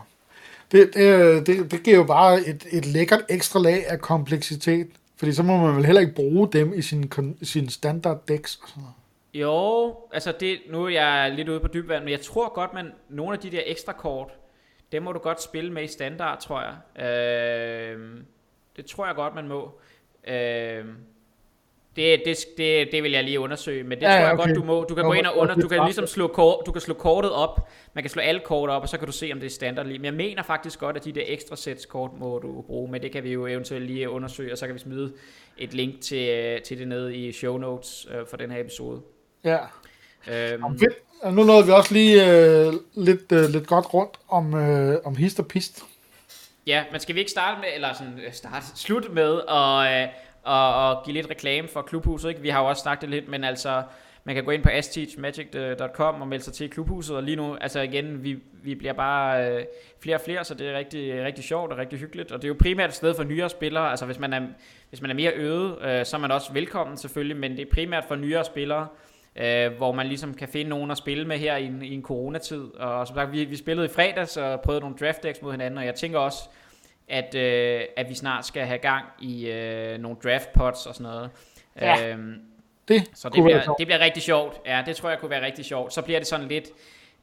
det, 0.71 0.93
det, 0.93 1.47
det, 1.47 1.71
det 1.71 1.83
giver 1.83 1.97
jo 1.97 2.03
bare 2.03 2.39
et, 2.39 2.67
et 2.71 2.85
lækkert 2.85 3.21
ekstra 3.29 3.59
lag 3.59 3.87
af 3.87 3.99
kompleksitet, 3.99 4.87
fordi 5.17 5.33
så 5.33 5.43
må 5.43 5.57
man 5.57 5.75
vel 5.75 5.85
heller 5.85 6.01
ikke 6.01 6.15
bruge 6.15 6.51
dem 6.51 6.73
i 6.73 6.81
sin, 6.81 7.11
sin 7.43 7.69
standard 7.69 8.27
decks 8.27 8.55
og 8.55 8.69
sådan 8.69 8.81
noget. 8.81 8.95
Jo, 9.33 9.95
altså 10.13 10.33
det, 10.39 10.59
nu 10.69 10.85
er 10.85 10.89
jeg 10.89 11.31
lidt 11.35 11.49
ude 11.49 11.59
på 11.59 11.67
dybvand, 11.73 12.03
men 12.03 12.11
jeg 12.11 12.21
tror 12.21 12.53
godt, 12.53 12.73
man 12.73 12.91
nogle 13.09 13.33
af 13.33 13.39
de 13.39 13.51
der 13.51 13.61
ekstra 13.65 13.93
kort, 13.93 14.31
dem 14.91 15.03
må 15.03 15.11
du 15.11 15.19
godt 15.19 15.41
spille 15.41 15.73
med 15.73 15.83
i 15.83 15.87
standard, 15.87 16.41
tror 16.41 16.61
jeg. 16.61 17.05
Øh, 17.05 17.99
det 18.75 18.85
tror 18.85 19.05
jeg 19.05 19.15
godt, 19.15 19.35
man 19.35 19.47
må. 19.47 19.79
Øh, 20.27 20.85
det, 21.95 22.21
det, 22.25 22.37
det, 22.57 22.87
det 22.91 23.03
vil 23.03 23.11
jeg 23.11 23.23
lige 23.23 23.39
undersøge, 23.39 23.83
men 23.83 23.91
det 23.91 24.01
ja, 24.01 24.07
tror 24.07 24.15
jeg 24.15 24.33
okay. 24.33 24.45
godt, 24.47 24.55
du 24.55 24.63
må. 24.63 24.83
Du 24.83 24.95
kan 24.95 25.03
gå 25.03 25.13
ind 25.13 25.25
og 25.25 25.37
under, 25.37 25.55
du 25.55 25.67
kan 25.67 25.81
ligesom 25.83 26.07
slå, 26.07 26.27
kort, 26.27 26.65
du 26.65 26.71
kan 26.71 26.81
slå 26.81 26.93
kortet 26.93 27.31
op, 27.31 27.69
man 27.93 28.03
kan 28.03 28.09
slå 28.09 28.21
alle 28.21 28.41
kort 28.45 28.69
op, 28.69 28.81
og 28.81 28.89
så 28.89 28.97
kan 28.97 29.05
du 29.05 29.11
se, 29.11 29.29
om 29.33 29.39
det 29.39 29.45
er 29.45 29.51
standard 29.51 29.85
lige. 29.85 29.99
Men 29.99 30.05
jeg 30.05 30.13
mener 30.13 30.43
faktisk 30.43 30.79
godt, 30.79 30.97
at 30.97 31.05
de 31.05 31.11
der 31.11 31.23
ekstra 31.25 31.55
sets 31.55 31.85
kort 31.85 32.11
må 32.19 32.39
du 32.39 32.61
bruge, 32.61 32.91
men 32.91 33.01
det 33.01 33.11
kan 33.11 33.23
vi 33.23 33.31
jo 33.31 33.47
eventuelt 33.47 33.85
lige 33.85 34.09
undersøge, 34.09 34.51
og 34.51 34.57
så 34.57 34.65
kan 34.65 34.75
vi 34.75 34.79
smide 34.79 35.13
et 35.57 35.73
link 35.73 36.01
til, 36.01 36.61
til 36.61 36.79
det 36.79 36.87
nede 36.87 37.15
i 37.15 37.31
show 37.31 37.57
notes 37.57 38.07
øh, 38.11 38.27
for 38.29 38.37
den 38.37 38.51
her 38.51 38.59
episode. 38.59 39.01
Ja. 39.43 39.57
Øhm, 40.27 40.79
fedt. 40.79 41.33
Nu 41.35 41.43
nåede 41.43 41.65
vi 41.65 41.71
også 41.71 41.93
lige 41.93 42.31
øh, 42.31 42.73
lidt, 42.93 43.31
øh, 43.31 43.49
lidt 43.49 43.67
godt 43.67 43.93
rundt 43.93 44.19
om, 44.29 44.53
øh, 44.53 44.97
om 45.03 45.15
hist 45.15 45.39
og 45.39 45.47
pist. 45.47 45.83
Ja, 46.67 46.83
men 46.91 46.99
skal 46.99 47.15
vi 47.15 47.19
ikke 47.19 47.31
starte 47.31 47.61
med, 47.61 47.69
eller 47.75 47.93
sådan, 47.93 48.19
øh, 48.25 48.33
starte, 48.33 48.65
slutte 48.75 49.09
med 49.09 49.41
at, 49.49 50.03
øh, 50.03 50.09
og, 50.43 50.89
og 50.89 51.03
give 51.05 51.13
lidt 51.13 51.29
reklame 51.29 51.67
for 51.67 51.81
klubhuset. 51.81 52.29
Ikke? 52.29 52.41
Vi 52.41 52.49
har 52.49 52.61
jo 52.61 52.67
også 52.67 52.81
snakket 52.81 53.09
lidt, 53.09 53.29
men 53.29 53.43
altså, 53.43 53.83
man 54.23 54.35
kan 54.35 54.43
gå 54.43 54.51
ind 54.51 54.63
på 54.63 54.69
asteachmagic.com 54.69 56.15
øh, 56.15 56.21
og 56.21 56.27
melde 56.27 56.43
sig 56.43 56.53
til 56.53 56.69
klubhuset, 56.69 57.15
og 57.15 57.23
lige 57.23 57.35
nu, 57.35 57.55
altså 57.61 57.81
igen, 57.81 58.23
vi, 58.23 58.39
vi 58.63 58.75
bliver 58.75 58.93
bare 58.93 59.49
øh, 59.49 59.65
flere 59.99 60.15
og 60.15 60.21
flere, 60.21 60.43
så 60.43 60.53
det 60.53 60.69
er 60.69 60.77
rigtig, 60.77 61.23
rigtig 61.23 61.43
sjovt 61.43 61.71
og 61.71 61.77
rigtig 61.77 61.99
hyggeligt, 61.99 62.31
og 62.31 62.41
det 62.41 62.43
er 62.43 62.47
jo 62.47 62.55
primært 62.59 62.89
et 62.89 62.95
sted 62.95 63.15
for 63.15 63.23
nyere 63.23 63.49
spillere, 63.49 63.89
altså 63.89 64.05
hvis 64.05 64.19
man 64.19 64.33
er, 64.33 64.41
hvis 64.89 65.01
man 65.01 65.11
er 65.11 65.15
mere 65.15 65.31
øde, 65.35 65.77
øh, 65.81 66.05
så 66.05 66.17
er 66.17 66.21
man 66.21 66.31
også 66.31 66.53
velkommen 66.53 66.97
selvfølgelig, 66.97 67.37
men 67.37 67.51
det 67.51 67.61
er 67.61 67.71
primært 67.73 68.05
for 68.07 68.15
nyere 68.15 68.45
spillere, 68.45 68.87
øh, 69.35 69.71
hvor 69.77 69.91
man 69.91 70.07
ligesom 70.07 70.33
kan 70.33 70.47
finde 70.47 70.69
nogen 70.69 70.91
at 70.91 70.97
spille 70.97 71.27
med 71.27 71.37
her 71.37 71.57
i 71.57 71.65
en, 71.65 71.81
i 71.81 71.93
en 71.93 72.03
coronatid, 72.03 72.63
og 72.79 73.07
som 73.07 73.15
sagt, 73.15 73.31
vi, 73.31 73.45
vi 73.45 73.55
spillede 73.55 73.85
i 73.85 73.89
fredags 73.89 74.37
og 74.37 74.61
prøvede 74.61 74.81
nogle 74.81 74.95
draft 74.99 75.23
decks 75.23 75.41
mod 75.41 75.51
hinanden, 75.51 75.77
og 75.77 75.85
jeg 75.85 75.95
tænker 75.95 76.19
også, 76.19 76.39
at, 77.11 77.35
øh, 77.35 77.81
at 77.97 78.09
vi 78.09 78.15
snart 78.15 78.45
skal 78.45 78.65
have 78.65 78.77
gang 78.77 79.05
i 79.19 79.49
øh, 79.49 79.97
nogle 79.97 80.17
draft 80.23 80.53
pots 80.53 80.85
og 80.85 80.95
sådan 80.95 81.11
noget. 81.11 81.29
Ja, 81.81 82.09
øhm, 82.09 82.41
det 82.87 83.09
så 83.13 83.29
det 83.29 83.43
bliver, 83.43 83.75
det 83.77 83.87
bliver 83.87 83.99
rigtig 83.99 84.23
sjovt. 84.23 84.61
Ja, 84.65 84.83
det 84.85 84.95
tror 84.95 85.09
jeg 85.09 85.19
kunne 85.19 85.31
være 85.31 85.45
rigtig 85.45 85.65
sjovt. 85.65 85.93
Så 85.93 86.01
bliver 86.01 86.19
det 86.19 86.27
sådan 86.27 86.47
lidt, 86.47 86.69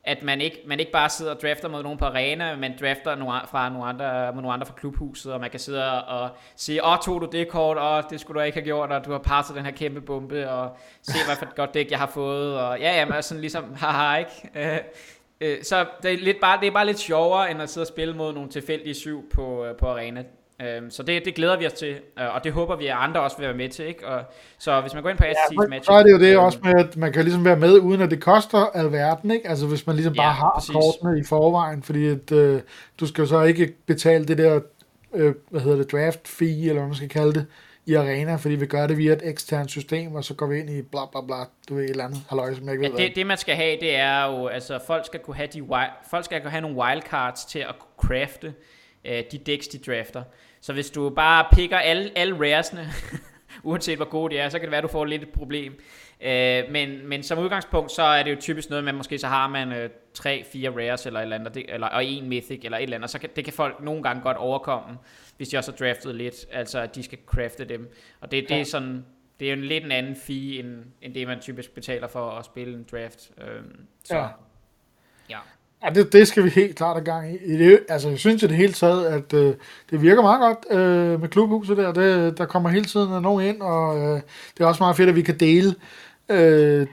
at 0.05 0.23
man 0.23 0.41
ikke, 0.41 0.61
man 0.67 0.81
ikke 0.81 0.93
bare 0.93 1.09
sidder 1.09 1.35
og 1.35 1.41
drafter 1.41 1.69
mod 1.69 1.83
nogen 1.83 1.99
på 1.99 2.05
arena, 2.05 2.57
men 2.57 2.73
drafter 2.81 3.15
nogle, 3.15 3.41
fra 3.51 3.69
nogle 3.69 3.87
andre, 3.87 4.33
med 4.33 4.43
nogle 4.43 4.53
andre 4.53 4.67
fra 4.67 4.75
klubhuset, 4.75 5.33
og 5.33 5.41
man 5.41 5.51
kan 5.51 5.61
sidde 5.61 6.05
og 6.05 6.31
sige, 6.57 6.85
åh, 6.85 6.99
tog 6.99 7.21
du 7.21 7.29
det 7.33 7.49
kort, 7.49 7.77
åh, 7.81 8.03
det 8.11 8.21
skulle 8.21 8.41
du 8.41 8.45
ikke 8.45 8.59
have 8.59 8.65
gjort, 8.65 8.93
og 8.93 9.05
du 9.05 9.13
har 9.13 9.19
passet 9.19 9.57
den 9.57 9.65
her 9.65 9.73
kæmpe 9.73 10.01
bombe, 10.01 10.51
og 10.51 10.77
se, 11.03 11.13
hvad 11.27 11.37
for 11.37 11.47
et 11.47 11.55
godt 11.55 11.75
dæk 11.75 11.91
jeg 11.91 11.99
har 11.99 12.07
fået, 12.07 12.61
og 12.61 12.81
ja, 12.81 12.99
ja, 12.99 13.05
men 13.05 13.23
sådan 13.23 13.41
ligesom, 13.41 13.75
haha, 13.75 14.17
ikke? 14.17 14.85
Øh, 15.41 15.57
så 15.63 15.87
det 16.03 16.13
er, 16.13 16.17
lidt 16.17 16.41
bare, 16.41 16.61
det 16.61 16.67
er 16.67 16.71
bare 16.71 16.87
lidt 16.87 16.99
sjovere, 16.99 17.51
end 17.51 17.63
at 17.63 17.71
sidde 17.71 17.85
og 17.85 17.89
spille 17.89 18.15
mod 18.15 18.35
nogle 18.35 18.49
tilfældige 18.49 18.95
syv 18.95 19.31
på, 19.35 19.65
øh, 19.65 19.77
på 19.77 19.87
arena. 19.87 20.25
Øh, 20.63 20.83
så 20.91 21.03
det, 21.03 21.25
det 21.25 21.35
glæder 21.35 21.59
vi 21.59 21.67
os 21.67 21.73
til, 21.73 21.97
øh, 22.19 22.35
og 22.35 22.45
det 22.45 22.53
håber 22.53 22.77
vi, 22.77 22.87
at 22.87 22.97
andre 22.99 23.21
også 23.21 23.37
vil 23.37 23.47
være 23.47 23.57
med 23.57 23.69
til. 23.69 23.87
Ikke? 23.87 24.07
Og, 24.07 24.25
så 24.59 24.81
hvis 24.81 24.95
man 24.95 25.03
går 25.03 25.11
ind 25.11 25.19
på 25.19 25.25
ST's 25.25 25.63
ja, 25.63 25.69
match... 25.69 25.87
Så 25.87 25.93
er 25.93 26.03
det 26.03 26.13
jo 26.13 26.19
det 26.19 26.33
øh, 26.33 26.45
også 26.45 26.59
med, 26.63 26.75
at 26.75 26.97
man 26.97 27.13
kan 27.13 27.25
ligesom 27.25 27.45
være 27.45 27.57
med, 27.57 27.79
uden 27.79 28.01
at 28.01 28.11
det 28.11 28.23
koster 28.23 28.59
alverden. 28.59 29.31
Ikke? 29.31 29.49
Altså 29.49 29.67
hvis 29.67 29.87
man 29.87 29.97
ligesom 29.97 30.15
ja, 30.15 30.23
bare 30.23 30.33
har 30.33 30.53
præcis. 30.59 30.75
kortene 30.75 31.21
i 31.21 31.25
forvejen, 31.25 31.83
fordi 31.83 32.09
at, 32.09 32.33
øh, 32.33 32.61
du 33.01 33.07
skal 33.07 33.23
jo 33.23 33.29
så 33.29 33.43
ikke 33.43 33.75
betale 33.87 34.25
det 34.25 34.39
der, 34.39 34.61
øh, 35.15 35.35
hvad 35.51 35.61
hedder 35.61 35.77
det, 35.77 35.93
draft 35.93 36.29
fee, 36.29 36.61
eller 36.61 36.75
hvad 36.75 36.87
man 36.87 36.95
skal 36.95 37.09
kalde 37.09 37.33
det, 37.33 37.47
i 37.89 37.95
arena, 37.95 38.37
fordi 38.37 38.55
vi 38.55 38.67
gør 38.67 38.87
det 38.87 38.99
via 38.99 39.13
et 39.13 39.21
eksternt 39.25 39.71
system, 39.71 40.15
og 40.15 40.25
så 40.25 40.35
går 40.35 40.47
vi 40.47 40.59
ind 40.59 40.71
i 40.71 40.83
bla 40.83 41.01
bla 41.13 41.21
bla, 41.21 41.37
du 41.69 41.75
ved, 41.75 41.85
et 41.85 41.91
eller 41.91 42.05
andet 42.05 42.21
halløj, 42.29 42.55
som 42.55 42.65
jeg 42.65 42.73
ikke 42.73 42.83
ved. 42.83 42.99
Ja, 42.99 43.07
det, 43.07 43.17
det, 43.17 43.27
man 43.27 43.39
skal 43.39 43.57
have, 43.57 43.81
det 43.81 43.97
er 43.97 44.27
jo, 44.27 44.47
altså 44.47 44.79
folk 44.87 45.07
skal 45.07 45.21
kunne 45.21 45.37
have, 45.37 45.49
de 45.53 45.63
folk 46.11 46.25
skal 46.25 46.41
kunne 46.41 46.51
have 46.51 46.61
nogle 46.61 46.77
wildcards 46.77 47.45
til 47.45 47.59
at 47.59 47.75
crafte 47.97 48.55
øh, 49.05 49.23
de 49.33 49.39
decks, 49.39 49.69
de 49.69 49.79
drafter. 49.79 50.23
Så 50.61 50.73
hvis 50.73 50.91
du 50.91 51.11
bare 51.11 51.47
picker 51.53 51.79
alle, 51.79 52.11
alle 52.17 52.35
raresne, 52.41 52.89
uanset 53.63 53.97
hvor 53.97 54.09
gode 54.09 54.35
de 54.35 54.39
er, 54.41 54.49
så 54.49 54.59
kan 54.59 54.65
det 54.65 54.71
være, 54.71 54.79
at 54.79 54.85
du 54.85 54.89
får 54.89 55.05
lidt 55.05 55.23
et 55.23 55.29
problem. 55.29 55.81
Øh, 56.21 56.63
men, 56.71 57.09
men 57.09 57.23
som 57.23 57.39
udgangspunkt, 57.39 57.93
så 57.93 58.03
er 58.03 58.23
det 58.23 58.31
jo 58.31 58.37
typisk 58.41 58.71
noget, 58.71 58.85
man 58.85 58.95
måske 58.95 59.19
så 59.19 59.27
har 59.27 59.49
man 59.49 59.73
øh, 59.73 59.91
3-4 60.19 60.25
rares 60.25 61.07
eller 61.07 61.21
et 61.21 61.23
eller 61.23 61.37
andet, 61.37 61.55
det, 61.55 61.65
eller, 61.69 61.87
og 61.87 62.05
en 62.05 62.29
mythic 62.29 62.61
eller 62.65 62.79
et 62.79 62.83
eller 62.83 62.97
andet, 62.97 63.05
og 63.05 63.11
så 63.11 63.19
kan, 63.19 63.31
det 63.37 63.45
kan 63.45 63.53
folk 63.53 63.83
nogle 63.83 64.03
gange 64.03 64.23
godt 64.23 64.37
overkomme 64.37 64.99
hvis 65.39 65.49
de 65.49 65.59
også 65.59 65.73
har 65.73 65.87
draftet 65.87 66.15
lidt, 66.15 66.47
altså 66.53 66.81
at 66.81 66.95
de 66.95 67.03
skal 67.03 67.19
crafte 67.27 67.65
dem. 67.65 67.93
Og 68.21 68.31
det, 68.31 68.43
det 68.49 68.55
ja. 68.55 68.61
er 68.61 68.65
sådan, 68.65 69.05
det 69.41 69.47
er 69.47 69.53
jo 69.53 69.57
en 69.57 69.65
lidt 69.65 69.85
en 69.85 69.93
anden 69.93 70.17
fee, 70.17 70.59
end, 70.59 70.85
end 71.03 71.15
det 71.15 71.27
man 71.27 71.41
typisk 71.41 71.75
betaler 71.75 72.09
for 72.09 72.31
at 72.31 72.45
spille 72.45 72.75
en 72.75 72.87
draft. 72.93 73.31
Øhm, 73.41 73.77
så, 74.05 74.17
ja. 74.17 74.27
ja. 75.31 75.39
Ja, 75.85 75.91
det, 75.91 76.13
det 76.13 76.29
skal 76.29 76.45
vi 76.45 76.49
helt 76.49 76.77
klart 76.77 76.97
have 76.97 77.05
gang 77.05 77.35
i. 77.35 77.59
Det, 77.59 77.81
altså, 77.89 78.09
jeg 78.09 78.19
synes 78.19 78.43
i 78.43 78.47
det 78.47 78.57
hele 78.57 78.73
taget, 78.73 79.07
at 79.07 79.33
øh, 79.33 79.55
det 79.91 80.03
virker 80.03 80.23
meget 80.23 80.41
godt 80.41 80.79
øh, 80.79 81.21
med 81.21 81.29
klubhuset 81.29 81.77
der. 81.77 81.93
Det, 81.93 82.39
der 82.39 82.47
kommer 82.47 82.69
hele 82.69 82.85
tiden 82.85 83.23
nogen 83.23 83.47
ind, 83.47 83.63
og 83.63 83.99
øh, 83.99 84.21
det 84.55 84.65
er 84.65 84.67
også 84.67 84.83
meget 84.83 84.97
fedt, 84.97 85.09
at 85.09 85.17
vi 85.17 85.23
kan 85.23 85.39
dele 85.39 85.75
øh, 86.29 86.87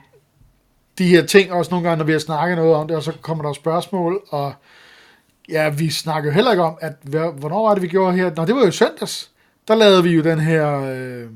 de 0.98 1.08
her 1.08 1.26
ting, 1.26 1.52
også 1.52 1.70
nogle 1.70 1.88
gange, 1.88 1.98
når 1.98 2.04
vi 2.04 2.12
har 2.12 2.18
snakket 2.18 2.56
noget 2.56 2.74
om 2.74 2.88
det, 2.88 2.96
og 2.96 3.02
så 3.02 3.12
kommer 3.22 3.44
der 3.44 3.52
spørgsmål, 3.52 4.22
og 4.28 4.52
Ja, 5.48 5.68
vi 5.68 5.90
snakker 5.90 6.30
jo 6.30 6.34
heller 6.34 6.50
ikke 6.50 6.62
om, 6.62 6.78
at 6.80 6.92
hvornår 7.38 7.68
var 7.68 7.74
det, 7.74 7.82
vi 7.82 7.88
gjorde 7.88 8.16
her? 8.16 8.30
Nå, 8.36 8.44
det 8.44 8.54
var 8.54 8.64
jo 8.64 8.70
søndags. 8.70 9.30
Der 9.68 9.74
lavede 9.74 10.02
vi 10.02 10.10
jo 10.10 10.22
den 10.22 10.40
her 10.40 10.80
øh, 10.80 11.30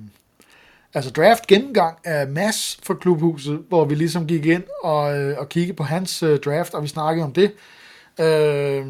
altså 0.95 1.11
draft 1.11 1.47
gennemgang 1.47 1.99
af 2.05 2.29
Mass 2.29 2.81
for 2.83 2.95
klubhuset, 2.95 3.63
hvor 3.69 3.85
vi 3.85 3.95
ligesom 3.95 4.27
gik 4.27 4.47
ind 4.47 4.63
og, 4.83 5.19
øh, 5.19 5.39
og 5.39 5.49
kiggede 5.49 5.77
på 5.77 5.83
hans 5.83 6.23
øh, 6.23 6.39
draft, 6.39 6.75
og 6.75 6.83
vi 6.83 6.89
snakkede 6.89 7.25
om 7.25 7.33
det. 7.33 7.53
Øh, 8.21 8.87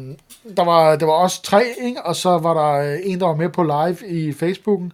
der, 0.57 0.63
var, 0.63 0.95
der 0.95 1.05
var 1.05 1.13
også 1.13 1.43
tre, 1.43 1.63
ikke? 1.81 2.03
og 2.03 2.15
så 2.15 2.29
var 2.29 2.53
der 2.53 2.93
øh, 2.93 2.99
en, 3.03 3.19
der 3.19 3.25
var 3.25 3.35
med 3.35 3.49
på 3.49 3.63
live 3.63 4.07
i 4.07 4.33
Facebooken, 4.33 4.93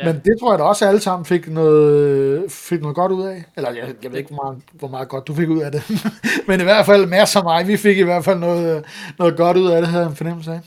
Ja. 0.00 0.12
Men 0.12 0.22
det 0.24 0.36
tror 0.40 0.52
jeg 0.52 0.58
da 0.58 0.64
også, 0.64 0.84
at 0.84 0.88
alle 0.88 1.00
sammen 1.00 1.26
fik 1.26 1.48
noget, 1.48 2.52
fik 2.52 2.80
noget 2.80 2.96
godt 2.96 3.12
ud 3.12 3.26
af. 3.26 3.44
Eller 3.56 3.70
jeg, 3.70 3.94
jeg 4.02 4.12
ved 4.12 4.18
ikke, 4.18 4.34
hvor 4.34 4.44
meget, 4.44 4.62
hvor 4.72 4.88
meget 4.88 5.08
godt 5.08 5.28
du 5.28 5.34
fik 5.34 5.48
ud 5.48 5.62
af 5.62 5.72
det. 5.72 5.82
men 6.48 6.60
i 6.60 6.64
hvert 6.64 6.86
fald 6.86 7.06
masser 7.06 7.40
af 7.40 7.44
mig. 7.44 7.68
Vi 7.68 7.76
fik 7.76 7.98
i 7.98 8.02
hvert 8.02 8.24
fald 8.24 8.38
noget, 8.38 8.84
noget 9.18 9.36
godt 9.36 9.56
ud 9.56 9.70
af 9.70 9.80
det, 9.80 9.90
havde 9.90 10.02
jeg 10.02 10.10
en 10.10 10.16
fornemmelse 10.16 10.52
af. 10.52 10.60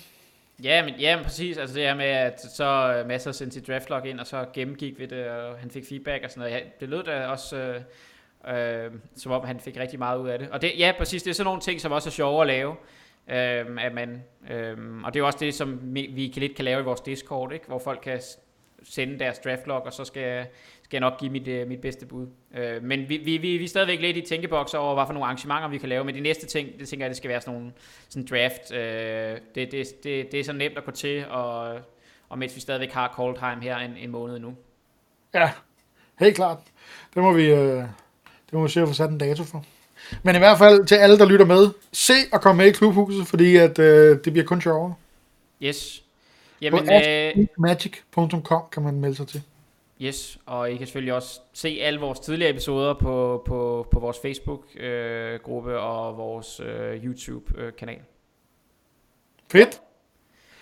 Ja, 0.63 0.85
men, 0.85 0.93
ja, 0.99 1.15
men 1.15 1.25
præcis. 1.25 1.57
Altså 1.57 1.75
det 1.75 1.83
her 1.83 1.95
med, 1.95 2.05
at 2.05 2.41
så 2.55 2.95
øh, 2.97 3.07
masser 3.07 3.31
sendte 3.31 3.53
sit 3.53 3.67
draftlog 3.67 4.07
ind, 4.07 4.19
og 4.19 4.27
så 4.27 4.45
gennemgik 4.53 4.99
vi 4.99 5.05
det, 5.05 5.25
og 5.27 5.57
han 5.59 5.71
fik 5.71 5.83
feedback 5.89 6.23
og 6.23 6.29
sådan 6.29 6.41
noget. 6.41 6.53
Ja, 6.53 6.59
det 6.79 6.89
lød 6.89 7.03
da 7.03 7.25
også... 7.25 7.57
Øh, 7.57 7.75
øh, 8.47 8.91
som 9.15 9.31
om 9.31 9.45
han 9.45 9.59
fik 9.59 9.77
rigtig 9.77 9.99
meget 9.99 10.19
ud 10.19 10.29
af 10.29 10.39
det. 10.39 10.49
Og 10.49 10.61
det, 10.61 10.71
ja, 10.77 10.91
præcis, 10.97 11.23
det 11.23 11.29
er 11.29 11.33
sådan 11.33 11.45
nogle 11.45 11.61
ting, 11.61 11.81
som 11.81 11.91
også 11.91 12.09
er 12.09 12.11
sjove 12.11 12.41
at 12.41 12.47
lave. 12.47 12.75
Øh, 13.29 13.85
at 13.85 13.93
man, 13.93 14.23
øh, 14.51 14.77
og 15.03 15.13
det 15.13 15.19
er 15.19 15.23
også 15.23 15.37
det, 15.41 15.53
som 15.53 15.79
vi, 15.81 16.09
vi 16.13 16.33
lidt 16.35 16.55
kan 16.55 16.65
lave 16.65 16.81
i 16.81 16.83
vores 16.83 17.01
Discord, 17.01 17.53
ikke? 17.53 17.67
hvor 17.67 17.79
folk 17.79 17.99
kan 18.03 18.19
sende 18.89 19.19
deres 19.19 19.39
draftlog, 19.39 19.85
og 19.85 19.93
så 19.93 20.05
skal, 20.05 20.45
skal 20.83 20.97
jeg 20.97 20.99
nok 20.99 21.19
give 21.19 21.31
mit, 21.31 21.47
uh, 21.47 21.67
mit 21.67 21.81
bedste 21.81 22.05
bud. 22.05 22.27
Uh, 22.51 22.83
men 22.83 23.09
vi, 23.09 23.17
vi, 23.17 23.37
vi, 23.37 23.57
vi 23.57 23.63
er 23.63 23.67
stadigvæk 23.67 24.01
lidt 24.01 24.17
i 24.17 24.21
tænkebokser 24.21 24.77
over, 24.77 24.93
hvad 24.93 25.05
for 25.05 25.13
nogle 25.13 25.25
arrangementer 25.25 25.67
vi 25.67 25.77
kan 25.77 25.89
lave, 25.89 26.03
men 26.03 26.15
de 26.15 26.19
næste 26.19 26.47
ting, 26.47 26.79
det 26.79 26.87
tænker 26.87 27.05
jeg, 27.05 27.09
det 27.09 27.17
skal 27.17 27.29
være 27.29 27.41
sådan 27.41 27.53
nogle 27.53 27.71
sådan 28.09 28.27
draft. 28.29 28.71
Uh, 28.71 28.77
det, 29.55 29.71
det, 29.71 30.03
det, 30.03 30.31
det 30.31 30.39
er 30.39 30.43
så 30.43 30.53
nemt 30.53 30.77
at 30.77 30.85
gå 30.85 30.91
til, 30.91 31.25
og, 31.29 31.79
og 32.29 32.39
mens 32.39 32.55
vi 32.55 32.61
stadigvæk 32.61 32.91
har 32.91 33.13
cold 33.15 33.37
time 33.37 33.63
her 33.63 33.77
en, 33.77 33.97
en 33.97 34.09
måned 34.09 34.39
nu. 34.39 34.55
Ja, 35.33 35.51
helt 36.19 36.35
klart. 36.35 36.57
Det 37.13 37.23
må 37.23 37.33
vi, 37.33 37.53
uh, 37.53 37.59
det 37.59 38.53
må 38.53 38.63
vi 38.63 38.69
se 38.69 38.81
at 38.81 38.87
få 38.87 38.93
sat 38.93 39.09
en 39.09 39.17
dato 39.17 39.43
for. 39.43 39.65
Men 40.23 40.35
i 40.35 40.39
hvert 40.39 40.57
fald 40.57 40.85
til 40.85 40.95
alle, 40.95 41.17
der 41.17 41.25
lytter 41.25 41.45
med, 41.45 41.69
se 41.91 42.13
og 42.31 42.41
komme 42.41 42.63
med 42.63 42.67
i 42.67 42.71
klubhuset, 42.71 43.27
fordi 43.27 43.55
at, 43.55 43.79
uh, 43.79 43.85
det 43.85 44.33
bliver 44.33 44.45
kun 44.45 44.61
sjovere. 44.61 44.93
Yes. 45.61 46.02
Jamen, 46.63 46.93
øh, 46.93 47.47
magic.com 47.57 48.63
kan 48.71 48.83
man 48.83 48.99
melde 48.99 49.15
sig 49.15 49.27
til. 49.27 49.41
Yes, 50.01 50.37
og 50.45 50.71
I 50.71 50.77
kan 50.77 50.87
selvfølgelig 50.87 51.13
også 51.13 51.39
se 51.53 51.79
alle 51.81 51.99
vores 51.99 52.19
tidligere 52.19 52.51
episoder 52.51 52.93
på, 52.93 53.43
på, 53.45 53.87
på 53.91 53.99
vores 53.99 54.17
Facebook-gruppe 54.21 55.71
øh, 55.71 55.83
og 55.83 56.17
vores 56.17 56.59
øh, 56.59 57.05
YouTube-kanal. 57.05 57.99
Fedt. 59.51 59.81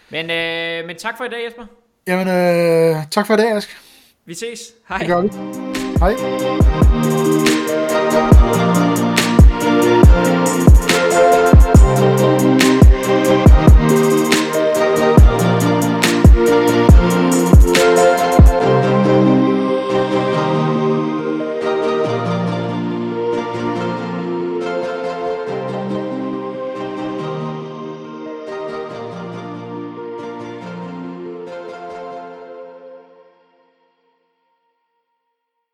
Men, 0.09 0.29
øh, 0.29 0.87
men 0.87 0.95
tak 0.95 1.17
for 1.17 1.23
i 1.23 1.29
dag, 1.29 1.45
Jesper. 1.45 1.65
Jamen, 2.07 2.27
øh, 2.27 2.95
tak 3.11 3.27
for 3.27 3.33
i 3.33 3.37
dag, 3.37 3.51
Ask. 3.51 3.77
Vi 4.25 4.33
ses. 4.33 4.73
Hej. 4.89 4.97
Det 4.97 5.07
gør 5.07 5.21
vi. 5.21 5.29
Hej. 5.99 6.13